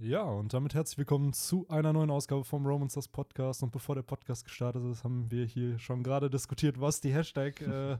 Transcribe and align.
Ja, 0.00 0.22
und 0.22 0.54
damit 0.54 0.74
herzlich 0.74 0.96
willkommen 0.96 1.32
zu 1.32 1.66
einer 1.68 1.92
neuen 1.92 2.10
Ausgabe 2.12 2.44
vom 2.44 2.64
Romans 2.64 2.94
das 2.94 3.08
Podcast. 3.08 3.64
Und 3.64 3.72
bevor 3.72 3.96
der 3.96 4.02
Podcast 4.02 4.44
gestartet 4.44 4.84
ist, 4.84 5.02
haben 5.02 5.28
wir 5.28 5.44
hier 5.44 5.76
schon 5.80 6.04
gerade 6.04 6.30
diskutiert, 6.30 6.80
was 6.80 7.00
die 7.00 7.12
Hashtag 7.12 7.60
äh, 7.62 7.96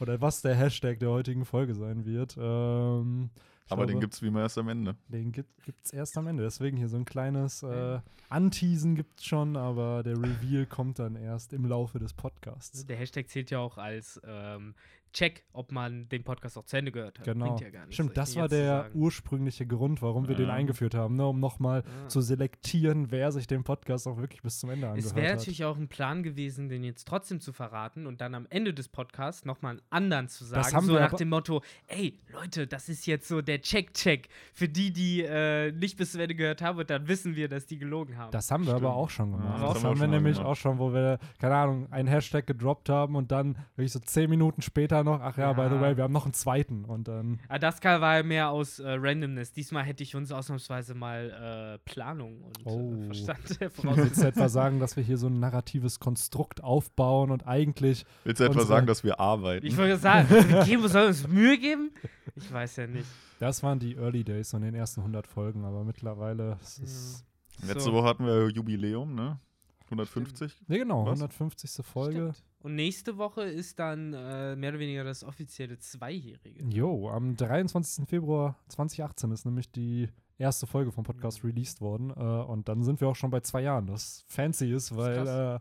oder 0.00 0.22
was 0.22 0.40
der 0.40 0.54
Hashtag 0.54 1.00
der 1.00 1.10
heutigen 1.10 1.44
Folge 1.44 1.74
sein 1.74 2.06
wird. 2.06 2.38
Ähm, 2.38 3.28
Aber 3.68 3.84
den 3.84 3.88
glaube, 3.88 4.00
gibt's 4.00 4.22
wie 4.22 4.28
immer 4.28 4.40
erst 4.40 4.56
am 4.56 4.70
Ende. 4.70 4.96
den 5.08 5.32
gibt 5.32 5.50
es 5.84 5.92
erst 5.92 6.16
am 6.16 6.28
Ende. 6.28 6.44
Deswegen 6.44 6.78
hier 6.78 6.88
so 6.88 6.96
ein 6.96 7.04
kleines 7.04 7.62
äh, 7.62 8.00
Anteasen 8.30 8.94
gibt 8.94 9.20
es 9.20 9.26
schon, 9.26 9.58
aber 9.58 10.02
der 10.02 10.16
Reveal 10.16 10.64
kommt 10.64 10.98
dann 10.98 11.14
erst 11.14 11.52
im 11.52 11.66
Laufe 11.66 11.98
des 11.98 12.14
Podcasts. 12.14 12.86
Der 12.86 12.96
Hashtag 12.96 13.28
zählt 13.28 13.50
ja 13.50 13.58
auch 13.58 13.76
als 13.76 14.18
ähm, 14.26 14.74
Check, 15.14 15.44
ob 15.54 15.72
man 15.72 16.08
den 16.10 16.24
Podcast 16.24 16.58
auch 16.58 16.64
zu 16.66 16.76
Ende 16.76 16.92
gehört 16.92 17.18
hat. 17.18 17.24
Genau. 17.24 17.56
Ja 17.58 17.68
Stimmt, 17.88 18.16
das 18.16 18.36
war 18.36 18.48
der 18.48 18.90
ursprüngliche 18.94 19.66
Grund, 19.66 20.02
warum 20.02 20.28
wir 20.28 20.34
den 20.34 20.48
Ja. 20.48 20.52
eingeführt 20.54 20.94
haben, 20.94 21.14
ne? 21.14 21.26
um 21.26 21.40
nochmal 21.40 21.84
Ja. 22.02 22.08
zu 22.08 22.20
selektieren, 22.20 23.10
wer 23.12 23.32
sich 23.32 23.46
den 23.46 23.64
Podcast 23.64 24.06
auch 24.08 24.16
wirklich 24.18 24.42
bis 24.42 24.58
zum 24.58 24.70
Ende 24.70 24.88
angehört 24.88 25.06
Es 25.12 25.14
wäre 25.16 25.28
hat. 25.30 25.36
natürlich 25.38 25.64
auch 25.64 25.76
ein 25.76 25.88
Plan 25.88 26.22
gewesen, 26.22 26.68
den 26.68 26.82
jetzt 26.84 27.06
trotzdem 27.08 27.40
zu 27.40 27.52
verraten 27.52 28.06
und 28.06 28.20
dann 28.20 28.34
am 28.34 28.46
Ende 28.50 28.74
des 28.74 28.88
Podcasts 28.88 29.44
nochmal 29.44 29.72
einen 29.74 29.82
anderen 29.90 30.28
zu 30.28 30.44
sagen. 30.44 30.64
haben 30.74 30.86
so 30.86 30.92
wir 30.94 31.00
nach 31.00 31.08
aber- 31.10 31.16
dem 31.18 31.28
Motto, 31.28 31.62
ey, 31.86 32.18
Leute, 32.32 32.66
das 32.66 32.88
ist 32.88 33.06
jetzt 33.06 33.28
so 33.28 33.40
der 33.40 33.60
Check-Check. 33.62 34.28
Für 34.52 34.68
die, 34.68 34.92
die 34.92 35.22
äh, 35.22 35.70
nicht 35.70 35.96
bis 35.96 36.10
zum 36.12 36.20
Ende 36.22 36.34
gehört 36.34 36.60
haben, 36.60 36.78
und 36.78 36.90
dann 36.90 37.06
wissen 37.06 37.36
wir, 37.36 37.48
dass 37.48 37.66
die 37.66 37.78
gelogen 37.78 38.18
haben. 38.18 38.32
Das 38.32 38.50
haben 38.50 38.66
wir 38.66 38.72
aber 38.74 38.88
Stimmt. 38.88 38.94
auch 38.96 39.10
schon 39.10 39.30
Ja, 39.30 39.36
gemacht. 39.36 39.52
das 39.54 39.60
das 39.74 39.84
haben 39.84 39.90
haben 39.90 40.00
wir 40.00 40.06
nämlich 40.08 40.36
gemacht. 40.38 40.50
auch 40.50 40.56
schon, 40.56 40.78
wo 40.80 40.92
wir, 40.92 41.18
keine 41.38 41.54
Ahnung, 41.54 41.92
einen 41.92 42.08
Hashtag 42.08 42.46
gedroppt 42.48 42.88
haben 42.88 43.14
und 43.14 43.30
dann 43.30 43.56
wirklich 43.76 43.92
so 43.92 44.00
zehn 44.00 44.28
Minuten 44.28 44.60
später 44.60 45.03
noch, 45.04 45.20
ach 45.20 45.36
ja, 45.36 45.52
by 45.52 45.68
the 45.68 45.74
Ja. 45.76 45.80
way, 45.80 45.96
wir 45.96 46.04
haben 46.04 46.12
noch 46.12 46.24
einen 46.24 46.34
zweiten 46.34 46.84
und 46.84 47.06
dann. 47.08 47.38
Ah, 47.48 47.58
das 47.58 47.80
Karl 47.80 48.00
war 48.00 48.16
ja 48.16 48.22
mehr 48.22 48.50
aus 48.50 48.78
äh, 48.78 48.88
Randomness. 48.88 49.52
Diesmal 49.52 49.84
hätte 49.84 50.02
ich 50.02 50.16
uns 50.16 50.32
ausnahmsweise 50.32 50.94
mal 50.94 51.78
äh, 51.78 51.88
Planung 51.88 52.40
und 52.42 52.58
Oh. 52.64 52.94
äh, 52.94 53.04
Verstand 53.06 53.38
Willst 53.48 53.60
du 53.62 53.70
vorausgesetzt. 53.70 54.22
etwa 54.24 54.48
sagen, 54.48 54.80
dass 54.80 54.96
wir 54.96 55.04
hier 55.04 55.18
so 55.18 55.28
ein 55.28 55.38
narratives 55.38 56.00
Konstrukt 56.00 56.64
aufbauen 56.64 57.30
und 57.30 57.46
eigentlich. 57.46 58.04
Willst 58.24 58.40
du 58.40 58.44
etwa 58.44 58.62
sagen, 58.64 58.86
dass 58.86 59.04
wir 59.04 59.20
arbeiten? 59.20 59.66
Ich 59.66 59.76
wollte 59.76 59.96
sagen, 59.98 60.28
wir 60.30 60.64
geben, 60.64 60.88
sollen 60.88 61.08
uns 61.08 61.28
Mühe 61.28 61.58
geben? 61.58 61.90
Ich 62.36 62.52
weiß 62.52 62.76
ja 62.76 62.86
nicht. 62.86 63.06
Das 63.40 63.62
waren 63.62 63.78
die 63.78 63.96
Early 63.96 64.24
Days 64.24 64.50
von 64.50 64.62
den 64.62 64.74
ersten 64.74 65.00
100 65.00 65.26
Folgen, 65.26 65.64
aber 65.64 65.84
mittlerweile 65.84 66.56
ist 66.62 66.78
es. 66.82 67.24
Letzte 67.62 67.80
So. 67.80 67.92
Woche 67.92 68.06
hatten 68.08 68.24
wir 68.26 68.48
Jubiläum, 68.48 69.14
ne? 69.14 69.38
150. 69.86 70.62
Ne, 70.68 70.78
genau, 70.78 71.04
Was? 71.06 71.20
150. 71.20 71.84
Folge. 71.84 72.32
Stimmt. 72.34 72.42
Und 72.60 72.74
nächste 72.76 73.18
Woche 73.18 73.42
ist 73.42 73.78
dann 73.78 74.14
äh, 74.14 74.56
mehr 74.56 74.70
oder 74.70 74.78
weniger 74.78 75.04
das 75.04 75.22
offizielle 75.22 75.78
Zweijährige. 75.78 76.64
Jo, 76.64 77.10
am 77.10 77.36
23. 77.36 78.08
Februar 78.08 78.56
2018 78.68 79.30
ist 79.32 79.44
nämlich 79.44 79.70
die 79.70 80.08
erste 80.38 80.66
Folge 80.66 80.90
vom 80.90 81.04
Podcast 81.04 81.44
Mhm. 81.44 81.50
released 81.50 81.80
worden. 81.82 82.10
Äh, 82.10 82.14
und 82.22 82.68
dann 82.68 82.82
sind 82.82 83.00
wir 83.00 83.08
auch 83.08 83.16
schon 83.16 83.30
bei 83.30 83.40
zwei 83.40 83.62
Jahren, 83.62 83.86
das 83.86 84.24
fancy 84.28 84.72
ist, 84.72 84.96
weil 84.96 85.26
äh, 85.26 85.60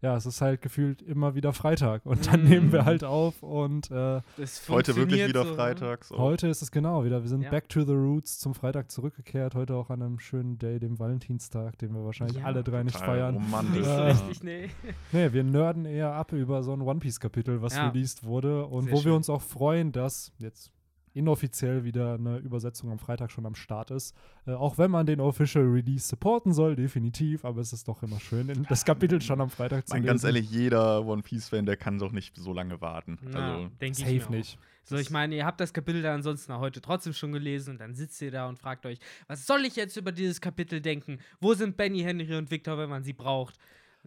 ja, 0.00 0.16
es 0.16 0.26
ist 0.26 0.40
halt 0.40 0.62
gefühlt 0.62 1.02
immer 1.02 1.34
wieder 1.34 1.52
Freitag. 1.52 2.06
Und 2.06 2.26
dann 2.32 2.42
Mhm. 2.44 2.48
nehmen 2.48 2.72
wir 2.72 2.84
halt 2.84 3.02
auf 3.04 3.42
und 3.42 3.90
äh, 3.90 4.20
Das 4.36 4.68
Heute 4.68 4.94
wirklich 4.96 5.26
wieder 5.26 5.42
so, 5.44 5.50
ne? 5.50 5.54
freitags. 5.56 6.12
auch. 6.12 6.18
heute 6.18 6.46
ist 6.48 6.62
es 6.62 6.70
genau 6.70 7.04
wieder. 7.04 7.22
Wir 7.22 7.28
sind 7.28 7.42
Ja. 7.42 7.50
back 7.50 7.68
to 7.68 7.82
the 7.84 7.92
roots 7.94 8.38
zum 8.38 8.54
Freitag 8.54 8.90
zurückgekehrt. 8.90 9.54
Heute 9.54 9.74
auch 9.74 9.90
an 9.90 10.00
einem 10.02 10.18
schönen 10.18 10.58
Day, 10.58 10.78
dem 10.78 10.98
Valentinstag, 10.98 11.78
den 11.78 11.92
wir 11.94 12.04
wahrscheinlich 12.04 12.38
Ja, 12.38 12.44
alle 12.44 12.62
drei 12.62 12.82
nicht 12.84 12.94
Total 12.96 13.08
feiern. 13.16 13.34
Romantisch. 13.34 13.74
Nicht 13.76 13.84
so 13.84 13.90
Ja. 13.90 14.04
richtig, 14.06 14.42
nee. 14.42 14.70
Nee, 15.12 15.32
wir 15.32 15.42
nerden 15.44 15.84
eher 15.84 16.12
ab 16.12 16.32
über 16.32 16.62
so 16.62 16.72
ein 16.72 16.80
One 16.80 17.00
Piece-Kapitel, 17.00 17.60
was 17.62 17.74
Ja. 17.74 17.88
released 17.88 18.22
wurde. 18.24 18.66
Und 18.66 18.84
Sehr 18.84 18.92
wo 18.92 18.96
wir 18.98 19.02
schön. 19.02 19.12
uns 19.14 19.28
auch 19.30 19.42
freuen, 19.42 19.90
dass 19.92 20.32
jetzt 20.38 20.70
inoffiziell 21.14 21.84
wieder 21.84 22.14
eine 22.14 22.38
Übersetzung 22.38 22.90
am 22.90 22.98
Freitag 22.98 23.30
schon 23.30 23.46
am 23.46 23.54
Start 23.54 23.90
ist. 23.90 24.14
Äh, 24.46 24.52
auch 24.52 24.78
wenn 24.78 24.90
man 24.90 25.06
den 25.06 25.20
Official 25.20 25.64
Release 25.64 26.06
supporten 26.08 26.52
soll, 26.52 26.76
definitiv. 26.76 27.44
Aber 27.44 27.60
es 27.60 27.72
ist 27.72 27.88
doch 27.88 28.02
immer 28.02 28.20
schön, 28.20 28.66
das 28.68 28.84
Kapitel 28.84 29.20
schon 29.20 29.40
am 29.40 29.50
Freitag 29.50 29.86
zu 29.88 29.94
Mein, 29.94 30.02
lesen. 30.02 30.08
ganz 30.12 30.24
ehrlich, 30.24 30.50
jeder 30.50 31.04
One 31.06 31.22
Piece-Fan, 31.22 31.66
der 31.66 31.76
kann 31.76 31.98
doch 31.98 32.12
nicht 32.12 32.36
so 32.36 32.52
lange 32.52 32.80
warten. 32.80 33.18
Ja, 33.32 33.38
Also, 33.54 33.68
denke 33.80 33.98
ich 33.98 34.04
Safe 34.04 34.14
mir 34.14 34.24
auch. 34.24 34.28
nicht. 34.30 34.58
So, 34.84 34.96
ich 34.96 35.10
meine, 35.10 35.36
ihr 35.36 35.44
habt 35.44 35.60
das 35.60 35.74
Kapitel 35.74 36.00
dann 36.00 36.14
ansonsten 36.16 36.50
auch 36.52 36.60
heute 36.60 36.80
trotzdem 36.80 37.12
schon 37.12 37.30
gelesen 37.32 37.72
und 37.72 37.78
dann 37.80 37.94
sitzt 37.94 38.22
ihr 38.22 38.30
da 38.30 38.48
und 38.48 38.58
fragt 38.58 38.86
euch, 38.86 38.98
was 39.26 39.46
soll 39.46 39.66
ich 39.66 39.76
jetzt 39.76 39.96
über 39.98 40.12
dieses 40.12 40.40
Kapitel 40.40 40.80
denken? 40.80 41.18
Wo 41.40 41.52
sind 41.52 41.76
Benny, 41.76 42.00
Henry 42.00 42.36
und 42.36 42.50
Victor, 42.50 42.78
wenn 42.78 42.88
man 42.88 43.02
sie 43.02 43.12
braucht? 43.12 43.58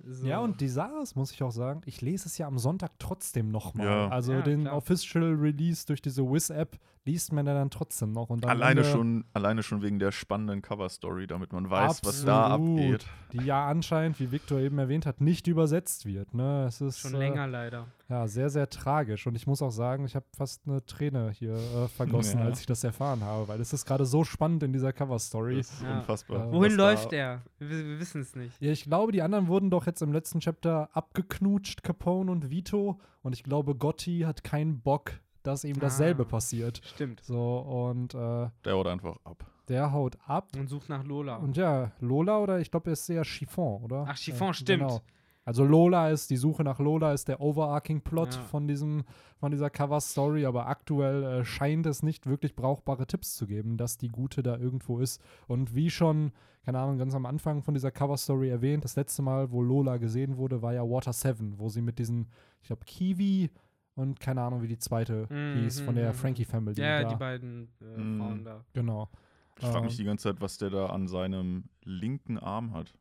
So. 0.05 0.27
Ja, 0.27 0.39
und 0.39 0.61
die 0.61 0.67
Sache 0.67 1.01
ist, 1.01 1.15
muss 1.15 1.31
ich 1.31 1.43
auch 1.43 1.51
sagen, 1.51 1.81
ich 1.85 2.01
lese 2.01 2.27
es 2.27 2.37
ja 2.37 2.47
am 2.47 2.57
Sonntag 2.57 2.91
trotzdem 2.99 3.49
nochmal. 3.51 3.85
Ja. 3.85 4.07
Also 4.09 4.33
Ja, 4.33 4.41
den 4.41 4.61
klar. 4.61 4.77
Official 4.77 5.33
Release 5.33 5.85
durch 5.85 6.01
diese 6.01 6.23
Wiz-App 6.23 6.79
liest 7.05 7.33
man 7.33 7.47
ja 7.47 7.53
dann 7.53 7.69
trotzdem 7.69 8.11
noch. 8.11 8.29
Und 8.29 8.45
alleine, 8.45 8.83
schon, 8.83 9.25
alleine 9.33 9.63
schon 9.63 9.81
wegen 9.81 9.97
der 9.99 10.11
spannenden 10.11 10.61
Cover-Story, 10.61 11.27
damit 11.27 11.51
man 11.51 11.69
weiß, 11.69 12.01
was 12.03 12.25
da 12.25 12.51
Absolut. 12.53 12.79
abgeht. 12.79 13.05
Die 13.33 13.45
ja 13.45 13.67
anscheinend, 13.67 14.19
wie 14.19 14.31
Victor 14.31 14.59
eben 14.59 14.77
erwähnt 14.77 15.05
hat, 15.05 15.19
nicht 15.21 15.47
übersetzt 15.47 16.05
wird. 16.05 16.33
Ne? 16.33 16.65
Es 16.67 16.81
ist 16.81 16.99
schon 16.99 17.15
äh, 17.15 17.17
länger 17.17 17.47
leider. 17.47 17.87
Ja, 18.11 18.27
sehr, 18.27 18.49
sehr 18.49 18.69
tragisch. 18.69 19.25
Und 19.25 19.35
ich 19.35 19.47
muss 19.47 19.61
auch 19.61 19.71
sagen, 19.71 20.03
ich 20.03 20.15
habe 20.17 20.25
fast 20.35 20.67
eine 20.67 20.85
Träne 20.85 21.31
hier 21.31 21.53
äh, 21.55 21.87
vergossen, 21.87 22.39
Ja. 22.39 22.45
als 22.45 22.59
ich 22.59 22.65
das 22.65 22.83
erfahren 22.83 23.23
habe, 23.23 23.47
weil 23.47 23.61
es 23.61 23.71
ist 23.71 23.85
gerade 23.85 24.05
so 24.05 24.25
spannend 24.25 24.63
in 24.63 24.73
dieser 24.73 24.91
Cover-Story. 24.91 25.55
Das 25.55 25.71
ist 25.71 25.81
Ja. 25.81 25.99
unfassbar. 25.99 26.49
Äh, 26.49 26.51
Wohin 26.51 26.73
läuft 26.73 27.13
er? 27.13 27.41
Wir, 27.57 27.69
wir 27.69 27.99
wissen 27.99 28.19
es 28.21 28.35
nicht. 28.35 28.51
Ja, 28.61 28.69
ich 28.71 28.83
glaube, 28.83 29.13
die 29.13 29.21
anderen 29.21 29.47
wurden 29.47 29.69
doch 29.69 29.85
jetzt 29.85 30.01
im 30.01 30.11
letzten 30.11 30.41
Chapter 30.41 30.89
abgeknutscht, 30.91 31.83
Capone 31.83 32.29
und 32.31 32.49
Vito. 32.49 32.99
Und 33.23 33.33
ich 33.33 33.43
glaube, 33.43 33.75
Gotti 33.75 34.23
hat 34.27 34.43
keinen 34.43 34.81
Bock, 34.81 35.13
dass 35.43 35.63
ihm 35.63 35.79
dasselbe 35.79 36.23
Ah. 36.23 36.29
passiert. 36.29 36.81
Stimmt. 36.83 37.21
So, 37.23 37.59
und 37.59 38.13
äh, 38.13 38.49
Der 38.65 38.73
haut 38.73 38.87
einfach 38.87 39.15
ab. 39.23 39.45
der 39.69 39.93
haut 39.93 40.17
ab. 40.27 40.49
Und 40.57 40.67
sucht 40.67 40.89
nach 40.89 41.05
Lola. 41.05 41.37
Und 41.37 41.55
ja, 41.55 41.91
Lola 42.01 42.39
oder 42.39 42.59
ich 42.59 42.71
glaube, 42.71 42.89
er 42.89 42.93
ist 42.93 43.09
eher 43.09 43.23
Chiffon, 43.23 43.83
oder? 43.83 44.05
Ach, 44.09 44.17
Chiffon, 44.17 44.49
Äh, 44.49 44.53
stimmt. 44.53 45.01
Also 45.43 45.65
Lola 45.65 46.09
ist, 46.09 46.29
die 46.29 46.37
Suche 46.37 46.63
nach 46.63 46.79
Lola 46.79 47.13
ist 47.13 47.27
der 47.27 47.41
overarching 47.41 48.01
Plot 48.01 48.35
Ja. 48.35 48.41
von 48.43 48.67
diesem, 48.67 49.03
von 49.37 49.51
dieser 49.51 49.71
Cover-Story, 49.71 50.45
aber 50.45 50.67
aktuell 50.67 51.23
äh, 51.23 51.43
scheint 51.45 51.85
es 51.87 52.03
nicht 52.03 52.27
wirklich 52.27 52.55
brauchbare 52.55 53.07
Tipps 53.07 53.35
zu 53.35 53.47
geben, 53.47 53.75
dass 53.77 53.97
die 53.97 54.09
Gute 54.09 54.43
da 54.43 54.57
irgendwo 54.57 54.99
ist. 54.99 55.19
Und 55.47 55.73
wie 55.73 55.89
schon, 55.89 56.31
keine 56.63 56.77
Ahnung, 56.79 56.99
ganz 56.99 57.15
am 57.15 57.25
Anfang 57.25 57.63
von 57.63 57.73
dieser 57.73 57.89
Cover-Story 57.91 58.49
erwähnt, 58.49 58.83
das 58.83 58.95
letzte 58.95 59.23
Mal, 59.23 59.51
wo 59.51 59.63
Lola 59.63 59.97
gesehen 59.97 60.37
wurde, 60.37 60.61
war 60.61 60.73
ja 60.73 60.83
Water 60.83 61.11
7, 61.11 61.57
wo 61.57 61.69
sie 61.69 61.81
mit 61.81 61.97
diesen, 61.97 62.27
ich 62.61 62.67
glaube, 62.67 62.85
Kiwi 62.85 63.49
und 63.95 64.19
keine 64.19 64.43
Ahnung, 64.43 64.61
wie 64.61 64.67
die 64.67 64.77
zweite 64.77 65.25
Mhm, 65.31 65.61
hieß, 65.63 65.81
von 65.81 65.95
der 65.95 66.09
mhm, 66.09 66.17
Frankie 66.17 66.45
Family. 66.45 66.79
ja, 66.79 67.01
da. 67.01 67.09
die 67.09 67.15
beiden 67.15 67.67
äh, 67.81 67.97
Mm. 67.99 68.19
Frauen 68.19 68.43
da. 68.45 68.63
Genau. 68.73 69.09
Ich 69.57 69.65
frage 69.65 69.79
Ähm. 69.79 69.85
mich 69.85 69.97
die 69.97 70.03
ganze 70.05 70.29
Zeit, 70.31 70.39
was 70.39 70.59
der 70.59 70.69
da 70.69 70.85
an 70.85 71.07
seinem 71.07 71.63
linken 71.83 72.37
Arm 72.37 72.73
hat. 72.73 72.93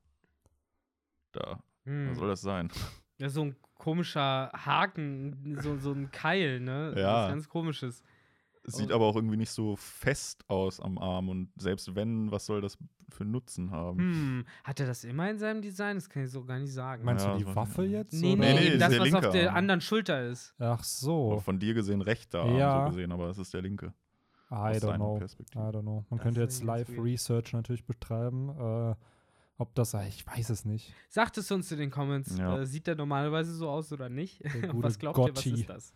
Da. 1.33 1.63
Hm. 1.85 2.11
Was 2.11 2.19
soll 2.19 2.29
das 2.29 2.41
sein? 2.41 2.71
Ja, 3.19 3.29
so 3.29 3.43
ein 3.43 3.57
komischer 3.75 4.51
Haken, 4.55 5.57
so, 5.61 5.77
so 5.79 5.93
ein 5.93 6.11
Keil, 6.11 6.61
ne? 6.61 6.95
Ja. 6.97 7.25
Was 7.25 7.29
ganz 7.31 7.49
komisches. 7.49 8.03
Es 8.63 8.75
sieht 8.75 8.93
Oh. 8.93 8.95
aber 8.97 9.07
auch 9.07 9.17
irgendwie 9.17 9.39
nicht 9.39 9.51
so 9.51 9.75
fest 9.77 10.45
aus 10.49 10.81
am 10.81 10.99
Arm 10.99 11.29
und 11.31 11.51
selbst 11.59 11.95
wenn, 11.95 12.31
was 12.31 12.45
soll 12.45 12.61
das 12.61 12.77
für 13.09 13.25
Nutzen 13.25 13.71
haben? 13.71 13.99
Hm, 13.99 14.45
hat 14.65 14.81
er 14.81 14.87
das 14.87 15.03
immer 15.05 15.31
in 15.31 15.39
seinem 15.39 15.63
Design? 15.63 15.97
Das 15.97 16.09
kann 16.11 16.25
ich 16.25 16.31
so 16.31 16.45
gar 16.45 16.59
nicht 16.59 16.73
sagen. 16.73 17.03
Meinst 17.05 17.25
Ja, 17.25 17.33
du 17.33 17.39
die 17.39 17.45
das 17.45 17.57
Waffe 17.57 17.85
jetzt? 17.85 18.13
nee, 18.13 18.37
nee, 18.37 18.53
Nee, 18.71 18.77
das, 18.79 18.99
was 18.99 19.15
auf 19.15 19.31
der 19.33 19.49
Arm. 19.49 19.57
anderen 19.57 19.81
Schulter 19.81 20.27
ist. 20.29 20.55
Ach 20.59 20.85
so. 20.85 21.41
Von 21.41 21.59
dir 21.59 21.73
gesehen 21.75 22.03
rechter 22.03 22.43
Arm 22.43 22.57
Ja. 22.57 22.85
so 22.85 22.91
gesehen, 22.91 23.13
aber 23.13 23.31
es 23.31 23.39
ist 23.39 23.53
der 23.55 23.63
linke. 23.63 23.95
I 24.51 24.55
don't 24.79 24.97
know. 24.97 25.17
Perspektive. 25.19 25.59
I 25.65 25.69
don't 25.69 25.83
know. 25.83 26.05
Man 26.11 26.19
Das 26.19 26.21
könnte 26.23 26.41
jetzt 26.41 26.61
irgendwie 26.61 26.67
ganz 26.79 26.89
Live 26.89 26.97
weird. 26.97 27.05
Research 27.07 27.53
natürlich 27.55 27.85
betreiben. 27.87 28.49
Äh, 28.51 28.95
ob 29.61 29.75
das, 29.75 29.95
ich 29.95 30.27
weiß 30.27 30.51
es 30.51 30.65
nicht. 30.65 30.95
Sagt 31.09 31.37
es 31.39 31.51
uns 31.51 31.71
in 31.71 31.79
den 31.79 31.91
Comments. 31.91 32.37
Ja. 32.39 32.59
Äh, 32.61 32.67
sieht 32.67 32.87
der 32.87 32.95
normalerweise 32.97 33.53
so 33.55 33.69
aus 33.69 33.93
oder 33.93 34.09
nicht? 34.09 34.43
Der 34.43 34.69
gute 34.69 34.83
was 34.85 34.99
glaubt 34.99 35.19
ihr, 35.19 35.25
was 35.37 35.45
Gotti. 35.45 35.51
ist 35.61 35.69
das? 35.69 35.95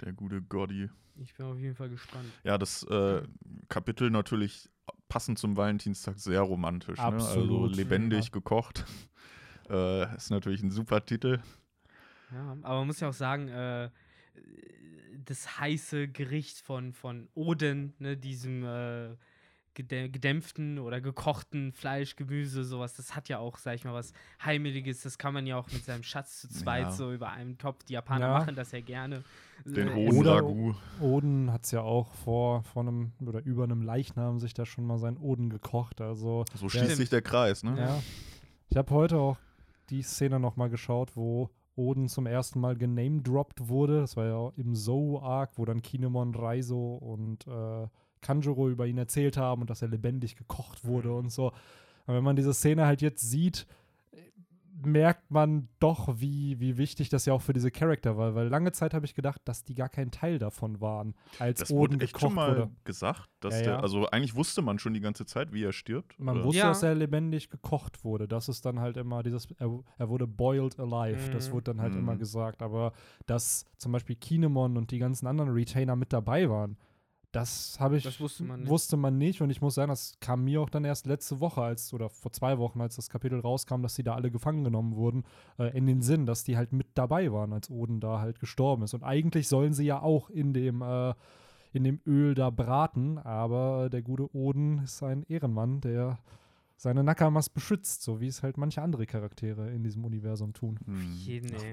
Der 0.00 0.12
gute 0.12 0.42
Gotti. 0.42 0.90
Ich 1.16 1.34
bin 1.34 1.46
auf 1.46 1.58
jeden 1.58 1.74
Fall 1.74 1.88
gespannt. 1.88 2.26
Ja, 2.44 2.58
das 2.58 2.82
äh, 2.84 3.22
Kapitel 3.68 4.10
natürlich 4.10 4.68
passend 5.08 5.38
zum 5.38 5.56
Valentinstag 5.56 6.18
sehr 6.18 6.40
romantisch. 6.40 6.98
Ne? 6.98 7.04
Also 7.04 7.24
Absolut. 7.26 7.76
lebendig 7.76 8.26
Ja. 8.26 8.30
gekocht. 8.32 8.84
Äh, 9.70 10.16
ist 10.16 10.30
natürlich 10.30 10.60
ein 10.62 10.72
super 10.72 11.06
Titel. 11.06 11.38
Ja, 12.32 12.56
aber 12.62 12.78
man 12.80 12.88
muss 12.88 12.98
ja 13.00 13.08
auch 13.08 13.14
sagen, 13.14 13.48
äh, 13.48 13.90
das 15.24 15.60
heiße 15.60 16.08
Gericht 16.08 16.58
von, 16.60 16.92
von 16.92 17.28
Oden, 17.34 17.94
ne, 17.98 18.16
diesem 18.16 18.64
äh, 18.64 19.16
gedämpften 19.74 20.78
oder 20.78 21.00
gekochten 21.00 21.72
Fleisch, 21.72 22.16
Gemüse, 22.16 22.64
sowas, 22.64 22.94
das 22.94 23.16
hat 23.16 23.28
ja 23.28 23.38
auch, 23.38 23.58
sag 23.58 23.74
ich 23.74 23.84
mal, 23.84 23.94
was 23.94 24.12
Heimeliges. 24.44 25.02
Das 25.02 25.18
kann 25.18 25.34
man 25.34 25.46
ja 25.46 25.56
auch 25.56 25.70
mit 25.72 25.84
seinem 25.84 26.02
Schatz 26.02 26.40
zu 26.40 26.48
zweit 26.48 26.82
Ja. 26.84 26.90
so 26.92 27.12
über 27.12 27.30
einem 27.30 27.58
Topf. 27.58 27.84
Die 27.84 27.94
Japaner 27.94 28.26
Ja. 28.28 28.38
machen 28.38 28.54
das 28.54 28.72
ja 28.72 28.80
gerne. 28.80 29.22
Den 29.64 29.88
Äh, 29.88 30.08
Ragout. 30.28 30.74
Oden 31.00 31.52
hat 31.52 31.64
es 31.64 31.70
ja 31.70 31.82
auch 31.82 32.12
vor, 32.14 32.62
vor 32.64 32.82
einem 32.82 33.12
oder 33.24 33.42
über 33.44 33.64
einem 33.64 33.82
Leichnam 33.82 34.38
sich 34.40 34.54
da 34.54 34.66
schon 34.66 34.84
mal 34.86 34.98
sein 34.98 35.16
Oden 35.16 35.50
gekocht. 35.50 36.00
Also, 36.00 36.44
So 36.54 36.68
schließt 36.68 36.96
sich 36.96 37.10
der 37.10 37.22
Kreis, 37.22 37.62
ne? 37.62 37.76
ja. 37.78 38.02
Ich 38.70 38.76
habe 38.76 38.90
heute 38.94 39.18
auch 39.18 39.36
die 39.90 40.02
Szene 40.02 40.40
noch 40.40 40.56
mal 40.56 40.68
geschaut, 40.70 41.16
wo 41.16 41.50
Oden 41.76 42.08
zum 42.08 42.26
ersten 42.26 42.60
Mal 42.60 42.76
genamedroppt 42.76 43.68
wurde. 43.68 44.00
Das 44.00 44.16
war 44.16 44.26
ja 44.26 44.34
auch 44.34 44.52
im 44.56 44.74
Zou-Arc, 44.74 45.52
wo 45.56 45.64
dann 45.64 45.80
Kinemon, 45.82 46.34
Raizo 46.34 46.96
und 46.96 47.46
äh, 47.46 47.86
Kanjuro 48.22 48.70
über 48.70 48.86
ihn 48.86 48.96
erzählt 48.98 49.36
haben 49.36 49.60
und 49.60 49.68
dass 49.70 49.82
er 49.82 49.88
lebendig 49.88 50.36
gekocht 50.36 50.84
wurde 50.84 51.12
und 51.12 51.30
so. 51.30 51.52
Aber 52.06 52.16
wenn 52.16 52.24
man 52.24 52.36
diese 52.36 52.54
Szene 52.54 52.86
halt 52.86 53.02
jetzt 53.02 53.20
sieht, 53.28 53.66
merkt 54.84 55.30
man 55.30 55.68
doch, 55.78 56.08
wie, 56.18 56.58
wie 56.58 56.76
wichtig 56.76 57.08
das 57.08 57.24
ja 57.26 57.32
auch 57.34 57.42
für 57.42 57.52
diese 57.52 57.70
Charakter 57.70 58.16
war. 58.16 58.34
Weil 58.34 58.48
lange 58.48 58.72
Zeit 58.72 58.94
habe 58.94 59.04
ich 59.06 59.14
gedacht, 59.14 59.40
dass 59.44 59.62
die 59.62 59.74
gar 59.74 59.88
kein 59.88 60.10
Teil 60.10 60.38
davon 60.40 60.80
waren, 60.80 61.14
als 61.38 61.60
Das 61.60 61.70
Oden 61.70 61.94
wurde 61.94 62.04
echt 62.04 62.14
gekocht 62.14 62.22
schon 62.30 62.34
mal 62.34 62.50
wurde. 62.56 62.70
gesagt, 62.82 63.28
dass 63.40 63.54
Ja, 63.58 63.62
der, 63.62 63.72
ja. 63.74 63.80
also 63.80 64.06
eigentlich 64.08 64.34
wusste 64.34 64.60
man 64.62 64.80
schon 64.80 64.92
die 64.94 65.00
ganze 65.00 65.24
Zeit, 65.24 65.52
wie 65.52 65.62
er 65.62 65.72
stirbt. 65.72 66.18
Man 66.18 66.36
oder? 66.38 66.44
wusste, 66.46 66.58
Ja. 66.60 66.68
dass 66.68 66.82
er 66.82 66.94
lebendig 66.96 67.48
gekocht 67.50 68.02
wurde. 68.02 68.26
Das 68.26 68.48
ist 68.48 68.64
dann 68.64 68.80
halt 68.80 68.96
immer 68.96 69.22
dieses, 69.22 69.46
er, 69.58 69.78
er 69.98 70.08
wurde 70.08 70.26
boiled 70.26 70.80
alive. 70.80 71.30
Das 71.30 71.48
Mhm. 71.48 71.52
wurde 71.52 71.64
dann 71.74 71.80
halt 71.80 71.92
Mhm. 71.92 72.00
immer 72.00 72.16
gesagt. 72.16 72.60
Aber 72.62 72.92
dass 73.26 73.66
zum 73.76 73.92
Beispiel 73.92 74.16
Kinemon 74.16 74.76
und 74.76 74.90
die 74.90 74.98
ganzen 74.98 75.28
anderen 75.28 75.50
Retainer 75.52 75.94
mit 75.94 76.12
dabei 76.12 76.50
waren, 76.50 76.76
das 77.32 77.80
habe 77.80 77.96
ich 77.96 78.04
Das 78.04 78.20
wusste 78.20 78.44
man 78.44 78.60
nicht. 78.60 78.68
wusste 78.68 78.96
man 78.96 79.18
nicht. 79.18 79.40
Und 79.40 79.50
ich 79.50 79.60
muss 79.60 79.74
sagen, 79.74 79.88
das 79.90 80.14
kam 80.20 80.44
mir 80.44 80.60
auch 80.60 80.70
dann 80.70 80.84
erst 80.84 81.06
letzte 81.06 81.40
Woche, 81.40 81.62
als 81.62 81.92
oder 81.94 82.08
vor 82.10 82.30
zwei 82.32 82.58
Wochen, 82.58 82.80
als 82.80 82.96
das 82.96 83.08
Kapitel 83.08 83.40
rauskam, 83.40 83.82
dass 83.82 83.94
die 83.94 84.02
da 84.02 84.14
alle 84.14 84.30
gefangen 84.30 84.64
genommen 84.64 84.94
wurden, 84.94 85.24
äh, 85.58 85.76
in 85.76 85.86
den 85.86 86.02
Sinn, 86.02 86.26
dass 86.26 86.44
die 86.44 86.56
halt 86.56 86.72
mit 86.72 86.88
dabei 86.94 87.32
waren, 87.32 87.52
als 87.52 87.70
Oden 87.70 88.00
da 88.00 88.20
halt 88.20 88.38
gestorben 88.38 88.82
ist. 88.82 88.94
Und 88.94 89.02
eigentlich 89.02 89.48
sollen 89.48 89.72
sie 89.72 89.84
ja 89.84 90.00
auch 90.00 90.30
in 90.30 90.52
dem 90.52 90.82
äh, 90.82 91.14
in 91.74 91.84
dem 91.84 92.00
Öl 92.06 92.34
da 92.34 92.50
braten, 92.50 93.16
aber 93.16 93.88
der 93.88 94.02
gute 94.02 94.34
Oden 94.36 94.80
ist 94.84 95.02
ein 95.02 95.22
Ehrenmann, 95.22 95.80
der 95.80 96.18
seine 96.76 97.02
Nakamas 97.02 97.48
beschützt, 97.48 98.02
so 98.02 98.20
wie 98.20 98.26
es 98.26 98.42
halt 98.42 98.58
manche 98.58 98.82
andere 98.82 99.06
Charaktere 99.06 99.70
in 99.70 99.82
diesem 99.82 100.04
Universum 100.04 100.52
tun. 100.52 100.78
Hm. 100.84 101.16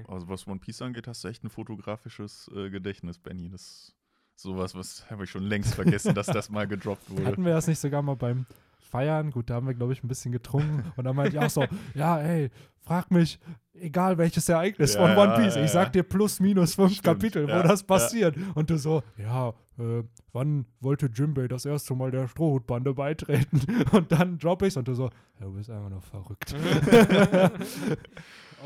Ach, 0.06 0.14
Also 0.14 0.28
was 0.28 0.46
One 0.46 0.58
Piece 0.60 0.80
angeht, 0.80 1.06
hast 1.06 1.22
du 1.24 1.28
echt 1.28 1.44
ein 1.44 1.50
fotografisches 1.50 2.48
äh, 2.54 2.70
Gedächtnis, 2.70 3.18
Benny. 3.18 3.50
Das 3.50 3.60
ist 3.60 3.94
sowas, 4.42 4.74
was 4.74 5.08
habe 5.10 5.24
ich 5.24 5.30
schon 5.30 5.44
längst 5.44 5.74
vergessen, 5.74 6.14
dass 6.14 6.26
das 6.26 6.50
mal 6.50 6.66
gedroppt 6.66 7.08
wurde. 7.10 7.26
Hatten 7.26 7.44
wir 7.44 7.52
das 7.52 7.66
nicht 7.66 7.78
sogar 7.78 8.02
mal 8.02 8.16
beim 8.16 8.46
Feiern? 8.78 9.30
Gut, 9.30 9.50
da 9.50 9.54
haben 9.54 9.66
wir, 9.66 9.74
glaube 9.74 9.92
ich, 9.92 10.02
ein 10.02 10.08
bisschen 10.08 10.32
getrunken. 10.32 10.84
Und 10.96 11.04
dann 11.04 11.16
meinte 11.16 11.36
ich 11.36 11.42
auch 11.42 11.50
so, 11.50 11.64
ja, 11.94 12.18
ey, 12.20 12.50
frag 12.82 13.10
mich, 13.10 13.38
egal 13.74 14.18
welches 14.18 14.48
Ereignis 14.48 14.94
Ja, 14.94 15.00
von 15.00 15.16
One 15.16 15.32
ja, 15.32 15.38
Piece, 15.38 15.56
ja, 15.56 15.64
ich 15.64 15.70
sag 15.70 15.92
dir 15.92 16.02
plus 16.02 16.40
minus 16.40 16.74
fünf 16.74 16.92
Stimmt, 16.92 17.04
Kapitel, 17.04 17.46
wo 17.46 17.52
ja, 17.52 17.62
das 17.62 17.80
ja. 17.80 17.86
passiert. 17.86 18.36
Und 18.54 18.70
du 18.70 18.78
so, 18.78 19.02
ja, 19.16 19.50
äh, 19.78 20.02
wann 20.32 20.66
wollte 20.80 21.06
Jimbei 21.12 21.48
das 21.48 21.64
erste 21.64 21.94
Mal 21.94 22.10
der 22.10 22.28
Strohhutbande 22.28 22.94
beitreten? 22.94 23.60
Und 23.92 24.12
dann 24.12 24.38
drop 24.38 24.62
ich's 24.62 24.76
und 24.76 24.88
du 24.88 24.94
so, 24.94 25.10
ja, 25.38 25.46
du 25.46 25.52
bist 25.52 25.70
einfach 25.70 25.90
nur 25.90 26.02
verrückt. 26.02 26.54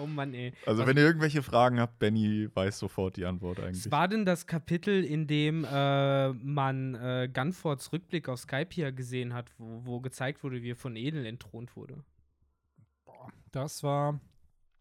Oh 0.00 0.06
Mann, 0.06 0.34
ey. 0.34 0.52
Also 0.66 0.86
wenn 0.86 0.96
ihr 0.96 1.04
irgendwelche 1.04 1.42
Fragen 1.42 1.80
habt, 1.80 1.98
Benny 1.98 2.48
weiß 2.52 2.78
sofort 2.78 3.16
die 3.16 3.24
Antwort 3.24 3.60
eigentlich. 3.60 3.86
Es 3.86 3.90
war 3.90 4.08
denn 4.08 4.24
das 4.24 4.46
Kapitel, 4.46 5.04
in 5.04 5.26
dem 5.26 5.64
äh, 5.64 6.32
man 6.32 6.94
äh, 6.94 7.28
Gunfords 7.32 7.92
Rückblick 7.92 8.28
auf 8.28 8.40
Skypiea 8.40 8.90
gesehen 8.90 9.34
hat, 9.34 9.50
wo, 9.58 9.84
wo 9.84 10.00
gezeigt 10.00 10.42
wurde, 10.42 10.62
wie 10.62 10.72
er 10.72 10.76
von 10.76 10.96
Edel 10.96 11.26
entthront 11.26 11.76
wurde? 11.76 12.04
Das 13.52 13.82
war, 13.82 14.20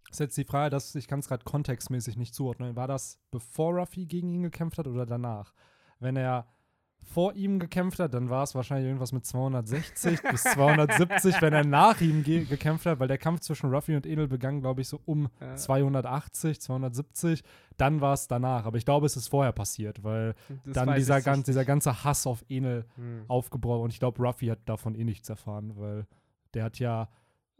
ist 0.10 0.19
jetzt 0.19 0.38
die 0.38 0.45
Frage, 0.45 0.69
dass 0.69 0.95
ich 0.95 1.07
kann 1.07 1.19
es 1.19 1.27
gerade 1.27 1.44
kontextmäßig 1.44 2.18
nicht 2.18 2.33
zuordnen. 2.33 2.75
War 2.75 2.88
das 2.88 3.19
bevor 3.31 3.74
Ruffy 3.74 4.06
gegen 4.06 4.30
ihn 4.30 4.44
gekämpft 4.44 4.77
hat 4.77 4.88
oder 4.88 5.06
danach? 5.06 5.54
Wenn 6.00 6.15
er 6.15 6.48
vor 7.03 7.33
ihm 7.33 7.59
gekämpft 7.59 8.00
hat, 8.00 8.13
dann 8.13 8.29
war 8.29 8.44
es 8.44 8.55
wahrscheinlich 8.55 8.88
irgendwas 8.88 9.11
mit 9.11 9.25
260 9.25 10.21
bis 10.31 10.44
270, 10.44 11.41
wenn 11.41 11.53
er 11.53 11.65
nach 11.65 12.00
ihm 12.01 12.23
ge 12.23 12.45
gekämpft 12.45 12.85
hat, 12.85 13.00
weil 13.00 13.07
der 13.07 13.17
Kampf 13.17 13.41
zwischen 13.41 13.73
Ruffy 13.73 13.95
und 13.95 14.05
Enel 14.05 14.27
begann, 14.27 14.61
glaube 14.61 14.81
ich, 14.81 14.88
so 14.88 15.00
um 15.05 15.29
Ja. 15.39 15.55
280, 15.55 16.59
270. 16.61 17.44
Dann 17.77 18.01
war 18.01 18.13
es 18.13 18.27
danach. 18.27 18.65
Aber 18.65 18.77
ich 18.77 18.85
glaube, 18.85 19.05
es 19.05 19.15
ist 19.17 19.27
vorher 19.27 19.51
passiert, 19.51 20.03
weil 20.03 20.35
Das 20.65 20.73
dann 20.75 20.95
dieser, 20.95 21.19
ich 21.19 21.25
gan 21.25 21.39
nicht. 21.39 21.47
dieser 21.47 21.65
ganze 21.65 22.03
Hass 22.03 22.25
auf 22.27 22.44
Enel 22.50 22.85
Hm. 22.95 23.23
aufgebraucht. 23.27 23.83
Und 23.83 23.91
ich 23.94 24.00
glaube, 24.00 24.21
Ruffy 24.23 24.47
hat 24.47 24.59
davon 24.65 24.95
eh 24.95 25.03
nichts 25.03 25.29
erfahren, 25.29 25.73
weil 25.75 26.05
der 26.53 26.63
hat 26.65 26.79
ja 26.79 27.09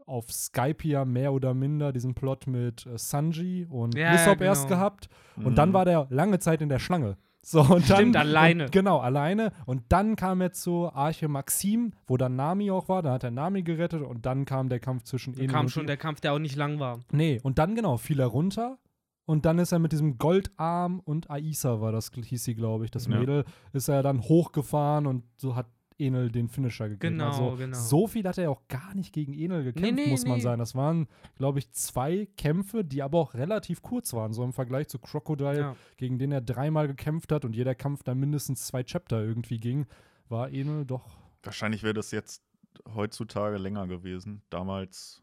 auf 0.06 0.30
Skype 0.30 0.86
ja 0.86 1.04
mehr 1.06 1.32
oder 1.32 1.54
minder 1.54 1.90
diesen 1.92 2.14
Plot 2.14 2.46
mit 2.46 2.84
äh, 2.86 2.98
Sanji 2.98 3.66
und 3.70 3.94
Ja, 3.94 4.12
Lissop 4.12 4.40
ja, 4.40 4.46
erst 4.48 4.68
genau. 4.68 4.76
gehabt. 4.78 5.08
Und 5.36 5.56
dann 5.56 5.70
Mhm. 5.70 5.72
war 5.74 5.84
der 5.86 6.06
lange 6.10 6.38
Zeit 6.38 6.60
in 6.60 6.68
der 6.68 6.78
Schlange. 6.78 7.16
So, 7.44 7.60
und 7.60 7.90
dann, 7.90 7.98
Stimmt, 7.98 8.16
alleine. 8.16 8.64
Und, 8.64 8.72
genau, 8.72 8.98
alleine. 9.00 9.52
Und 9.66 9.82
dann 9.90 10.16
kam 10.16 10.40
er 10.40 10.52
zu 10.52 10.90
Arche 10.90 11.28
Maxim, 11.28 11.92
wo 12.06 12.16
dann 12.16 12.36
Nami 12.36 12.70
auch 12.70 12.88
war. 12.88 13.02
Da 13.02 13.12
hat 13.12 13.22
er 13.22 13.30
Nami 13.30 13.62
gerettet 13.62 14.02
und 14.02 14.24
dann 14.24 14.46
kam 14.46 14.70
der 14.70 14.80
Kampf 14.80 15.02
zwischen 15.04 15.34
Enel 15.34 15.48
kam 15.48 15.66
und 15.66 15.70
schon 15.70 15.86
der 15.86 15.98
Kampf, 15.98 16.20
der 16.20 16.32
auch 16.32 16.38
nicht 16.38 16.56
lang 16.56 16.80
war. 16.80 17.00
Nee, 17.12 17.40
und 17.42 17.58
dann 17.58 17.74
genau, 17.74 17.98
fiel 17.98 18.18
er 18.20 18.26
runter. 18.28 18.78
Und 19.26 19.46
dann 19.46 19.58
ist 19.58 19.72
er 19.72 19.78
mit 19.78 19.92
diesem 19.92 20.18
Goldarm 20.18 21.00
und 21.00 21.30
Aisa 21.30 21.80
war 21.80 21.92
das, 21.92 22.10
hieß 22.14 22.44
sie, 22.44 22.54
glaube 22.54 22.84
ich, 22.84 22.90
das 22.90 23.06
Ja. 23.06 23.18
Mädel, 23.18 23.44
ist 23.72 23.88
er 23.88 24.02
dann 24.02 24.20
hochgefahren 24.22 25.06
und 25.06 25.24
so 25.36 25.56
hat 25.56 25.66
Enel 25.98 26.30
den 26.30 26.48
Finisher 26.48 26.88
gegeben. 26.88 27.18
Genau, 27.18 27.26
also, 27.26 27.56
genau. 27.56 27.76
So 27.78 28.06
viel 28.06 28.26
hat 28.26 28.38
er 28.38 28.50
auch 28.50 28.66
gar 28.68 28.94
nicht 28.94 29.12
gegen 29.12 29.32
Enel 29.32 29.64
gekämpft, 29.64 29.94
nee, 29.94 30.10
muss 30.10 30.24
man 30.24 30.36
nee. 30.36 30.42
sagen. 30.42 30.58
Das 30.58 30.74
waren, 30.74 31.06
glaube 31.36 31.60
ich, 31.60 31.70
zwei 31.72 32.26
Kämpfe, 32.36 32.84
die 32.84 33.02
aber 33.02 33.18
auch 33.18 33.34
relativ 33.34 33.82
kurz 33.82 34.12
waren. 34.12 34.32
So 34.32 34.42
im 34.42 34.52
Vergleich 34.52 34.88
zu 34.88 34.98
Crocodile, 34.98 35.58
Ja. 35.58 35.76
gegen 35.96 36.18
den 36.18 36.32
er 36.32 36.40
dreimal 36.40 36.88
gekämpft 36.88 37.32
hat 37.32 37.44
und 37.44 37.54
jeder 37.54 37.74
Kampf 37.74 38.02
dann 38.02 38.18
mindestens 38.18 38.66
zwei 38.66 38.82
Chapter 38.82 39.22
irgendwie 39.22 39.58
ging, 39.58 39.86
war 40.28 40.50
Enel 40.50 40.84
doch. 40.84 41.18
Wahrscheinlich 41.42 41.82
wäre 41.82 41.94
das 41.94 42.10
jetzt 42.10 42.42
heutzutage 42.94 43.58
länger 43.58 43.86
gewesen. 43.86 44.42
Damals 44.50 45.22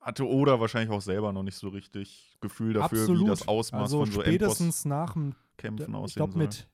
hatte 0.00 0.26
Oda 0.26 0.60
wahrscheinlich 0.60 0.90
auch 0.90 1.02
selber 1.02 1.32
noch 1.32 1.42
nicht 1.42 1.56
so 1.56 1.68
richtig 1.68 2.36
Gefühl 2.40 2.72
dafür, 2.72 3.00
absolut. 3.00 3.22
wie 3.22 3.28
das 3.28 3.46
Ausmaß 3.46 3.82
also 3.82 3.98
von 4.04 4.12
so 4.12 4.22
spätestens 4.22 4.84
nach 4.84 5.14
dem 5.14 5.34
ich 5.58 5.94
aussehen 5.94 6.14
glaube 6.14 6.32
soll. 6.32 6.42
mit 6.42 6.68